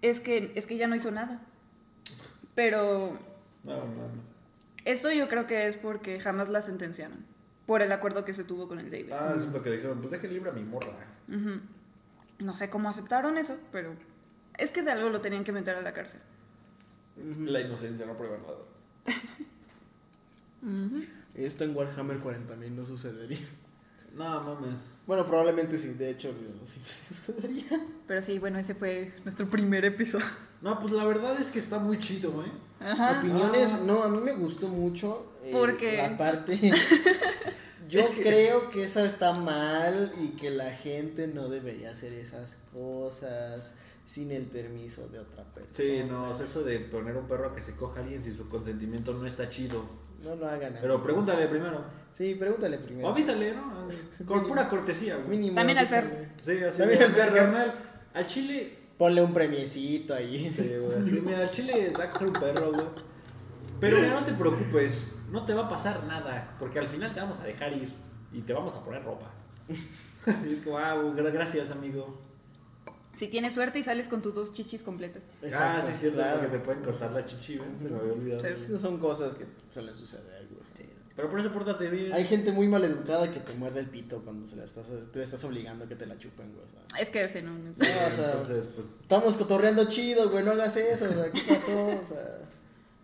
es 0.00 0.20
que, 0.20 0.52
es 0.54 0.66
que 0.66 0.74
ella 0.74 0.86
no 0.88 0.96
hizo 0.96 1.10
nada. 1.10 1.42
Pero 2.54 3.18
No, 3.62 3.76
no, 3.76 3.84
no. 3.84 4.22
esto 4.86 5.12
yo 5.12 5.28
creo 5.28 5.46
que 5.46 5.68
es 5.68 5.76
porque 5.76 6.18
jamás 6.18 6.48
la 6.48 6.62
sentenciaron. 6.62 7.26
Por 7.66 7.82
el 7.82 7.92
acuerdo 7.92 8.24
que 8.24 8.32
se 8.32 8.44
tuvo 8.44 8.66
con 8.66 8.78
el 8.78 8.90
David. 8.90 9.12
Ah, 9.12 9.34
es 9.36 9.44
lo 9.46 9.60
que 9.60 9.70
dijeron, 9.70 9.98
pues 9.98 10.10
deje 10.12 10.28
libre 10.28 10.48
a 10.50 10.54
mi 10.54 10.62
morra. 10.62 10.86
No 12.38 12.54
sé 12.54 12.70
cómo 12.70 12.88
aceptaron 12.88 13.36
eso, 13.36 13.58
pero 13.70 13.92
es 14.56 14.70
que 14.70 14.82
de 14.82 14.92
algo 14.92 15.10
lo 15.10 15.20
tenían 15.20 15.44
que 15.44 15.52
meter 15.52 15.76
a 15.76 15.82
la 15.82 15.92
cárcel. 15.92 16.20
La 17.44 17.60
inocencia 17.60 18.06
no 18.06 18.16
prueba 18.16 18.38
nada. 18.38 18.56
Esto 21.34 21.64
en 21.64 21.76
Warhammer 21.76 22.20
40.000 22.20 22.70
no 22.70 22.84
sucedería. 22.84 23.38
No, 24.14 24.40
mames. 24.42 24.80
Bueno, 25.06 25.26
probablemente 25.26 25.76
sí, 25.76 25.88
de 25.88 26.10
hecho, 26.10 26.32
sí, 26.64 26.80
sí 26.86 27.14
sucedería. 27.14 27.86
Pero 28.06 28.22
sí, 28.22 28.38
bueno, 28.38 28.58
ese 28.58 28.74
fue 28.74 29.12
nuestro 29.24 29.48
primer 29.48 29.84
episodio. 29.84 30.24
No, 30.62 30.78
pues 30.80 30.92
la 30.92 31.04
verdad 31.04 31.38
es 31.38 31.50
que 31.50 31.58
está 31.58 31.78
muy 31.78 31.98
chido, 31.98 32.42
¿eh? 32.44 32.50
Ajá. 32.80 33.18
Opiniones, 33.18 33.70
Ah. 33.74 33.80
no, 33.84 34.02
a 34.02 34.08
mí 34.08 34.18
me 34.24 34.32
gustó 34.32 34.68
mucho. 34.68 35.32
eh, 35.42 35.52
¿Por 35.52 35.76
qué? 35.76 35.98
La 35.98 36.16
parte. 36.16 36.58
Yo 37.88 38.00
Es 38.00 38.08
que- 38.08 38.22
creo 38.22 38.68
que 38.70 38.82
esa 38.82 39.04
está 39.04 39.32
mal 39.32 40.12
y 40.20 40.28
que 40.30 40.50
la 40.50 40.72
gente 40.72 41.28
no 41.28 41.48
debería 41.48 41.90
hacer 41.90 42.12
esas 42.14 42.56
cosas 42.72 43.74
sin 44.06 44.30
el 44.32 44.44
permiso 44.44 45.08
de 45.08 45.18
otra 45.20 45.44
persona. 45.44 45.72
Sí, 45.72 46.02
no, 46.08 46.30
o 46.30 46.34
sea, 46.34 46.46
eso 46.46 46.64
de 46.64 46.80
poner 46.80 47.16
un 47.16 47.28
perro 47.28 47.50
a 47.50 47.54
que 47.54 47.62
se 47.62 47.74
coja 47.76 48.00
a 48.00 48.02
alguien 48.02 48.20
sin 48.22 48.36
su 48.36 48.48
consentimiento 48.48 49.12
no 49.14 49.26
está 49.26 49.50
chido. 49.50 49.84
No 50.24 50.36
lo 50.36 50.48
hagan. 50.48 50.72
Pero 50.74 50.94
amigos. 50.94 51.02
pregúntale 51.02 51.46
primero. 51.46 51.84
Sí, 52.12 52.34
pregúntale 52.34 52.78
primero. 52.78 53.08
O 53.08 53.10
avísale, 53.10 53.54
¿no? 53.54 53.88
Con 54.24 54.46
pura 54.46 54.68
cortesía, 54.68 55.16
güey. 55.16 55.28
Mínimo, 55.38 55.56
También 55.56 55.78
al 55.78 55.86
perro. 55.86 56.10
Sí, 56.40 56.62
así. 56.62 56.78
También 56.78 57.02
el 57.02 57.12
perro. 57.12 57.34
Carnal, 57.34 57.74
al 58.14 58.26
chile 58.26 58.86
Ponle 58.98 59.22
un 59.22 59.34
premiecito 59.34 60.14
ahí. 60.14 60.48
Sí, 60.50 60.62
güey, 60.78 61.20
mira, 61.20 61.40
al 61.40 61.50
chile 61.50 61.92
da 61.96 62.10
coger 62.10 62.28
un 62.28 62.32
perro, 62.32 62.72
güey. 62.72 62.86
Pero 63.78 63.98
mira, 63.98 64.14
no 64.14 64.24
te 64.24 64.32
preocupes, 64.32 65.12
no 65.30 65.44
te 65.44 65.52
va 65.52 65.66
a 65.66 65.68
pasar 65.68 66.02
nada, 66.04 66.56
porque 66.58 66.78
al 66.78 66.86
final 66.86 67.12
te 67.12 67.20
vamos 67.20 67.38
a 67.40 67.44
dejar 67.44 67.74
ir 67.74 67.92
y 68.32 68.40
te 68.40 68.54
vamos 68.54 68.74
a 68.74 68.82
poner 68.82 69.04
ropa. 69.04 69.30
Y 70.44 70.54
es 70.54 70.62
como, 70.62 70.76
ah, 70.76 70.96
gracias, 71.14 71.70
amigo. 71.70 72.18
Si 73.16 73.28
tienes 73.28 73.54
suerte 73.54 73.78
y 73.78 73.82
sales 73.82 74.08
con 74.08 74.20
tus 74.20 74.34
dos 74.34 74.52
chichis 74.52 74.82
completas. 74.82 75.22
ah, 75.54 75.80
sí, 75.82 75.92
es 75.92 75.98
cierto, 75.98 76.18
claro. 76.18 76.40
porque 76.40 76.58
te 76.58 76.64
pueden 76.64 76.82
cortar 76.82 77.12
la 77.12 77.24
chichi, 77.24 77.56
güey, 77.56 77.70
se 77.78 77.88
me 77.88 77.98
había 77.98 78.12
olvidado. 78.12 78.48
Sí. 78.48 78.54
Sí, 78.54 78.78
Son 78.78 78.98
cosas 78.98 79.34
que 79.34 79.46
suelen 79.72 79.96
suceder, 79.96 80.46
güey. 80.50 80.66
Pero 81.16 81.30
por 81.30 81.40
eso 81.40 81.50
pórtate 81.50 81.88
bien. 81.88 82.12
Hay 82.12 82.26
gente 82.26 82.52
muy 82.52 82.68
maleducada 82.68 83.32
que 83.32 83.40
te 83.40 83.54
muerde 83.54 83.80
el 83.80 83.88
pito 83.88 84.20
cuando 84.22 84.46
se 84.46 84.54
la 84.54 84.66
estás, 84.66 84.88
te 85.12 85.22
estás 85.22 85.42
obligando 85.44 85.86
a 85.86 85.88
que 85.88 85.96
te 85.96 86.04
la 86.04 86.18
chupen, 86.18 86.52
güey. 86.52 86.66
Es 87.00 87.08
que 87.08 87.22
ese 87.22 87.40
no. 87.40 87.52
no. 87.52 87.64
No, 87.64 87.70
o 87.70 87.74
sea, 87.74 88.32
Entonces, 88.32 88.66
pues, 88.74 88.98
estamos 89.00 89.34
cotorreando 89.38 89.86
chido, 89.86 90.28
güey, 90.28 90.44
no 90.44 90.50
hagas 90.50 90.76
eso, 90.76 91.06
o 91.06 91.12
sea, 91.12 91.30
¿qué 91.30 91.40
pasó? 91.48 91.86
O 91.86 92.04
sea, 92.04 92.38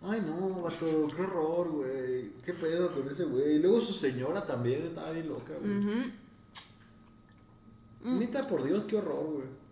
ay 0.03 0.21
no, 0.21 0.61
vato, 0.61 1.07
qué 1.15 1.21
horror, 1.23 1.69
güey. 1.71 2.33
Qué 2.45 2.53
pedo 2.53 2.91
con 2.91 3.09
ese 3.09 3.23
güey. 3.23 3.55
Y 3.55 3.59
luego 3.59 3.81
su 3.81 3.93
señora 3.93 4.45
también 4.45 4.83
estaba 4.83 5.09
bien 5.09 5.27
loca, 5.27 5.53
güey. 5.59 5.77
Ujú. 5.79 6.11
Neta, 8.03 8.43
por 8.43 8.63
Dios, 8.63 8.85
qué 8.85 8.97
horror, 8.97 9.25
güey. 9.25 9.62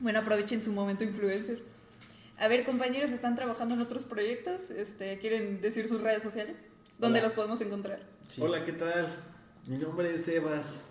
Bueno, 0.00 0.18
aprovechen 0.20 0.62
su 0.62 0.72
momento 0.72 1.04
influencer. 1.04 1.62
A 2.38 2.48
ver, 2.48 2.64
compañeros, 2.64 3.10
¿están 3.12 3.34
trabajando 3.36 3.74
en 3.74 3.80
otros 3.82 4.04
proyectos? 4.04 4.70
Este, 4.70 5.18
¿Quieren 5.18 5.60
decir 5.60 5.86
sus 5.88 6.00
redes 6.02 6.22
sociales? 6.22 6.56
¿Dónde 6.98 7.18
Hola. 7.18 7.28
los 7.28 7.34
podemos 7.36 7.60
encontrar? 7.60 8.00
Sí. 8.26 8.40
Hola, 8.40 8.64
¿qué 8.64 8.72
tal? 8.72 9.14
Mi 9.66 9.76
nombre 9.76 10.14
es 10.14 10.24
Sebas. 10.24 10.84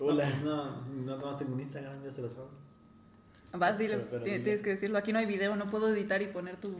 Hola. 0.00 0.28
No, 0.42 0.82
no, 0.86 1.16
no, 1.18 1.36
tengo 1.36 1.54
un 1.54 1.60
Instagram, 1.60 2.02
ya 2.04 2.10
se 2.12 2.20
lo 2.22 2.28
saben. 2.28 2.50
Vas, 3.52 3.78
dilo. 3.78 3.96
Pero- 3.96 4.10
pero 4.10 4.24
dilo. 4.24 4.42
Tienes 4.44 4.62
que 4.62 4.70
decirlo. 4.70 4.98
Aquí 4.98 5.12
no 5.12 5.18
hay 5.20 5.26
video, 5.26 5.54
no 5.56 5.66
puedo 5.66 5.88
editar 5.88 6.20
y 6.20 6.26
poner 6.26 6.56
tu 6.56 6.74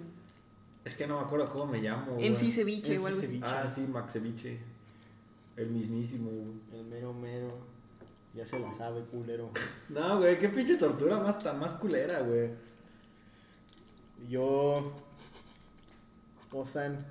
Es 0.85 0.95
que 0.95 1.07
no 1.07 1.19
me 1.21 1.25
acuerdo 1.25 1.49
cómo 1.49 1.67
me 1.67 1.81
llamo. 1.81 2.15
güey. 2.15 2.27
MC 2.27 2.51
Ceviche 2.51 2.95
MC 2.97 3.03
o 3.05 3.07
algo 3.07 3.19
así. 3.19 3.27
Ceviche. 3.27 3.47
Ah, 3.47 3.69
sí, 3.73 3.81
Max 3.83 4.13
Ceviche. 4.13 4.59
El 5.57 5.71
mismísimo, 5.71 6.31
güey. 6.31 6.81
El 6.81 6.87
mero 6.87 7.13
mero. 7.15 7.57
Ya 8.39 8.47
se 8.47 8.57
la 8.61 8.73
sabe, 8.73 9.03
culero. 9.07 9.51
No, 9.89 10.19
güey, 10.19 10.39
qué 10.39 10.49
pinche 10.49 10.77
tortura 10.77 11.19
más 11.19 11.41
tan 11.41 11.59
más 11.59 11.75
culera, 11.75 12.21
güey. 12.21 12.51
Yo. 14.29 14.93
Osan. 16.53 17.05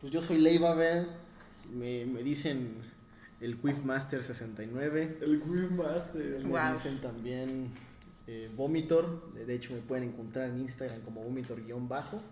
Pues 0.00 0.12
yo 0.12 0.22
soy 0.22 0.38
Leiva. 0.38 0.76
Me, 1.72 2.06
me 2.06 2.22
dicen 2.22 2.76
el 3.40 3.58
Quizmaster 3.58 4.22
69. 4.22 5.18
El 5.22 5.42
Queen 5.42 5.76
Master. 5.76 6.44
Me 6.44 6.50
Wow. 6.50 6.72
dicen 6.74 7.00
también 7.00 7.72
eh, 8.28 8.48
Vomitor. 8.54 9.32
De 9.32 9.52
hecho, 9.54 9.72
me 9.74 9.80
pueden 9.80 10.04
encontrar 10.10 10.50
en 10.50 10.60
Instagram 10.60 11.00
como 11.00 11.22
Vomitor-bajo. 11.24 12.22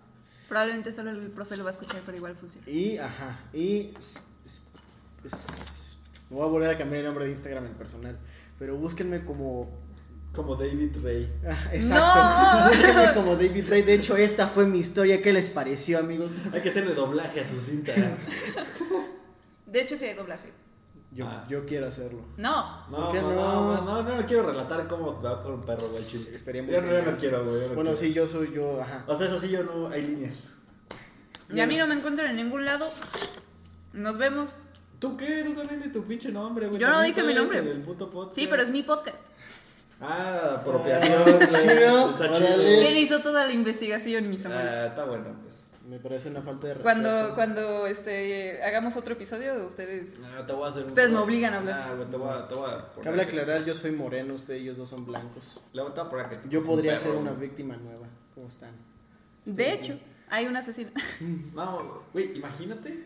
Probablemente 0.48 0.92
solo 0.92 1.10
el 1.10 1.30
profe 1.32 1.56
lo 1.56 1.64
va 1.64 1.70
a 1.70 1.72
escuchar, 1.72 2.02
pero 2.06 2.16
igual 2.18 2.36
funciona. 2.36 2.68
Y, 2.70 2.98
ajá, 2.98 3.40
y. 3.52 3.94
s- 3.98 4.20
s- 4.44 4.60
s- 5.24 5.80
me 6.34 6.40
voy 6.40 6.48
a 6.48 6.50
volver 6.50 6.70
a 6.70 6.78
cambiar 6.78 7.00
el 7.00 7.06
nombre 7.06 7.24
de 7.24 7.30
Instagram 7.30 7.66
en 7.66 7.74
personal. 7.74 8.18
Pero 8.58 8.76
búsquenme 8.76 9.24
como. 9.24 9.82
Como 10.32 10.56
David 10.56 10.96
Rey. 11.02 11.32
ah, 11.48 11.70
exacto. 11.72 12.04
¡No! 12.20 12.68
Búsquenme 12.68 13.14
como 13.14 13.36
David 13.36 13.66
Ray. 13.70 13.82
De 13.82 13.94
hecho, 13.94 14.16
esta 14.16 14.48
fue 14.48 14.66
mi 14.66 14.78
historia. 14.80 15.22
¿Qué 15.22 15.32
les 15.32 15.48
pareció, 15.48 15.98
amigos? 16.00 16.34
Hay 16.52 16.60
que 16.60 16.70
hacerle 16.70 16.94
doblaje 16.94 17.40
a 17.40 17.44
su 17.44 17.60
cinta. 17.60 17.92
De 19.66 19.80
hecho, 19.80 19.96
sí 19.96 20.04
hay 20.06 20.14
doblaje. 20.14 20.52
Yo, 21.12 21.26
Ah. 21.28 21.46
yo 21.48 21.64
quiero 21.64 21.86
hacerlo. 21.86 22.22
No. 22.36 22.88
No, 22.90 22.96
¿Por 22.96 23.12
qué 23.12 23.22
no, 23.22 23.30
no? 23.32 23.36
no, 23.76 23.82
no, 23.84 24.02
no, 24.02 24.16
no 24.20 24.26
quiero 24.26 24.42
relatar 24.44 24.88
cómo 24.88 25.22
va 25.22 25.40
por 25.40 25.52
un 25.52 25.60
perro, 25.62 25.88
güey, 25.90 26.04
chile. 26.08 26.30
Estaría 26.34 26.64
muy 26.64 26.74
Yo 26.74 26.82
no, 26.82 26.90
yo 26.92 27.02
no 27.12 27.16
quiero, 27.16 27.44
güey. 27.44 27.58
Bueno, 27.68 27.82
quiero. 27.92 27.96
sí, 27.96 28.12
yo 28.12 28.26
soy 28.26 28.52
yo, 28.52 28.80
ajá. 28.82 29.04
O 29.06 29.16
sea, 29.16 29.28
eso 29.28 29.38
sí, 29.38 29.48
yo 29.50 29.62
no, 29.62 29.86
hay 29.88 30.02
líneas. 30.02 30.56
Y 31.54 31.60
a 31.60 31.66
mí 31.68 31.76
no 31.76 31.86
me 31.86 31.94
encuentran 31.94 32.30
en 32.30 32.36
ningún 32.36 32.64
lado. 32.64 32.88
Nos 33.92 34.18
vemos. 34.18 34.50
¿Tú 35.08 35.16
qué? 35.16 35.42
Tú 35.44 35.52
también 35.54 35.80
de 35.82 35.88
tu 35.88 36.02
pinche 36.04 36.30
nombre, 36.32 36.66
güey. 36.68 36.80
Yo 36.80 36.88
no 36.88 37.02
dije 37.02 37.22
mi 37.22 37.34
nombre. 37.34 37.58
en 37.58 37.68
el 37.68 37.80
puto 37.82 38.10
podcast. 38.10 38.36
Sí, 38.36 38.46
pero 38.48 38.62
es 38.62 38.70
mi 38.70 38.82
podcast. 38.82 39.24
Ah, 40.00 40.56
apropiación, 40.60 41.22
Ah, 41.26 41.30
güey. 41.36 41.48
chido, 41.48 42.10
Está 42.10 42.24
órale. 42.24 42.46
chido. 42.46 42.80
¿Quién 42.80 42.96
hizo 42.96 43.20
toda 43.20 43.46
la 43.46 43.52
investigación, 43.52 44.28
mis 44.30 44.44
amores? 44.46 44.66
Ah, 44.72 44.86
está 44.86 45.04
bueno, 45.04 45.26
pues. 45.42 45.54
Me 45.88 45.98
parece 45.98 46.30
una 46.30 46.40
falta 46.40 46.66
de 46.68 46.74
respeto. 46.74 46.82
Cuando, 46.82 47.34
cuando 47.34 47.86
este, 47.86 48.62
hagamos 48.62 48.96
otro 48.96 49.12
episodio, 49.12 49.66
ustedes... 49.66 50.18
No, 50.18 50.46
te 50.46 50.52
voy 50.54 50.64
a 50.64 50.68
hacer 50.70 50.82
un- 50.82 50.88
Ustedes 50.88 51.10
me 51.10 51.18
obligan 51.18 51.52
a 51.52 51.58
hablar. 51.58 51.88
Ah, 51.90 51.94
güey, 51.94 52.08
te 52.08 52.16
voy 52.16 52.28
a, 52.30 52.48
te 52.48 52.54
voy 52.54 52.70
a 52.70 52.88
poner 52.90 53.04
Cabe 53.04 53.16
que- 53.16 53.22
aclarar, 53.40 53.64
yo 53.66 53.74
soy 53.74 53.90
moreno, 53.92 54.32
ustedes 54.32 54.62
ellos 54.62 54.78
dos 54.78 54.88
son 54.88 55.04
blancos. 55.04 55.60
Le 55.74 55.82
voy 55.82 55.92
a 55.94 56.08
poner 56.08 56.28
que 56.30 56.48
Yo 56.48 56.64
podría 56.64 56.92
perro, 56.92 57.02
ser 57.04 57.12
una 57.16 57.32
víctima 57.32 57.76
nueva. 57.76 58.06
¿Cómo 58.34 58.48
están? 58.48 58.70
De 59.44 59.72
hecho, 59.74 59.98
hay 60.30 60.46
un 60.46 60.56
asesino. 60.56 60.90
No, 61.54 62.02
güey, 62.14 62.34
imagínate. 62.36 63.04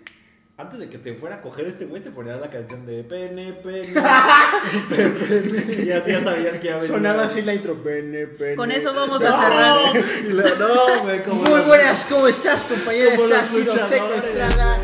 Antes 0.61 0.81
de 0.81 0.89
que 0.89 0.99
te 0.99 1.15
fuera 1.15 1.37
a 1.37 1.41
coger 1.41 1.69
este 1.69 1.85
güey, 1.85 2.03
te 2.03 2.11
ponía 2.11 2.35
la 2.35 2.51
canción 2.51 2.85
de 2.85 3.05
pene, 3.05 3.53
pene, 3.53 3.95
pene, 4.89 5.11
pene. 5.11 5.85
Y 5.85 5.93
así 5.93 6.11
ya 6.11 6.21
sabías 6.21 6.57
que 6.57 6.67
iba 6.67 6.75
a 6.75 6.79
venir. 6.79 6.95
Sonaba 6.97 7.23
así 7.27 7.43
la 7.43 7.55
intro. 7.55 7.81
Pene, 7.81 8.27
pene. 8.27 8.57
Con 8.57 8.73
eso 8.73 8.93
vamos 8.93 9.23
a 9.23 9.41
cerrar. 9.41 9.95
no, 10.59 11.03
güey, 11.05 11.23
como 11.23 11.43
Muy 11.43 11.61
buenas, 11.61 12.05
¿cómo 12.07 12.27
estás, 12.27 12.65
compañera? 12.65 13.15
Estás 13.15 13.49
sido 13.51 13.77
secuestrada. 13.77 14.81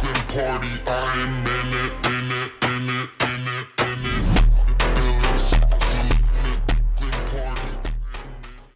Grim 0.00 0.22
party, 0.28 0.68
I 0.86 1.22
am 1.24 1.46
in 1.46 1.46
it. 1.46 1.57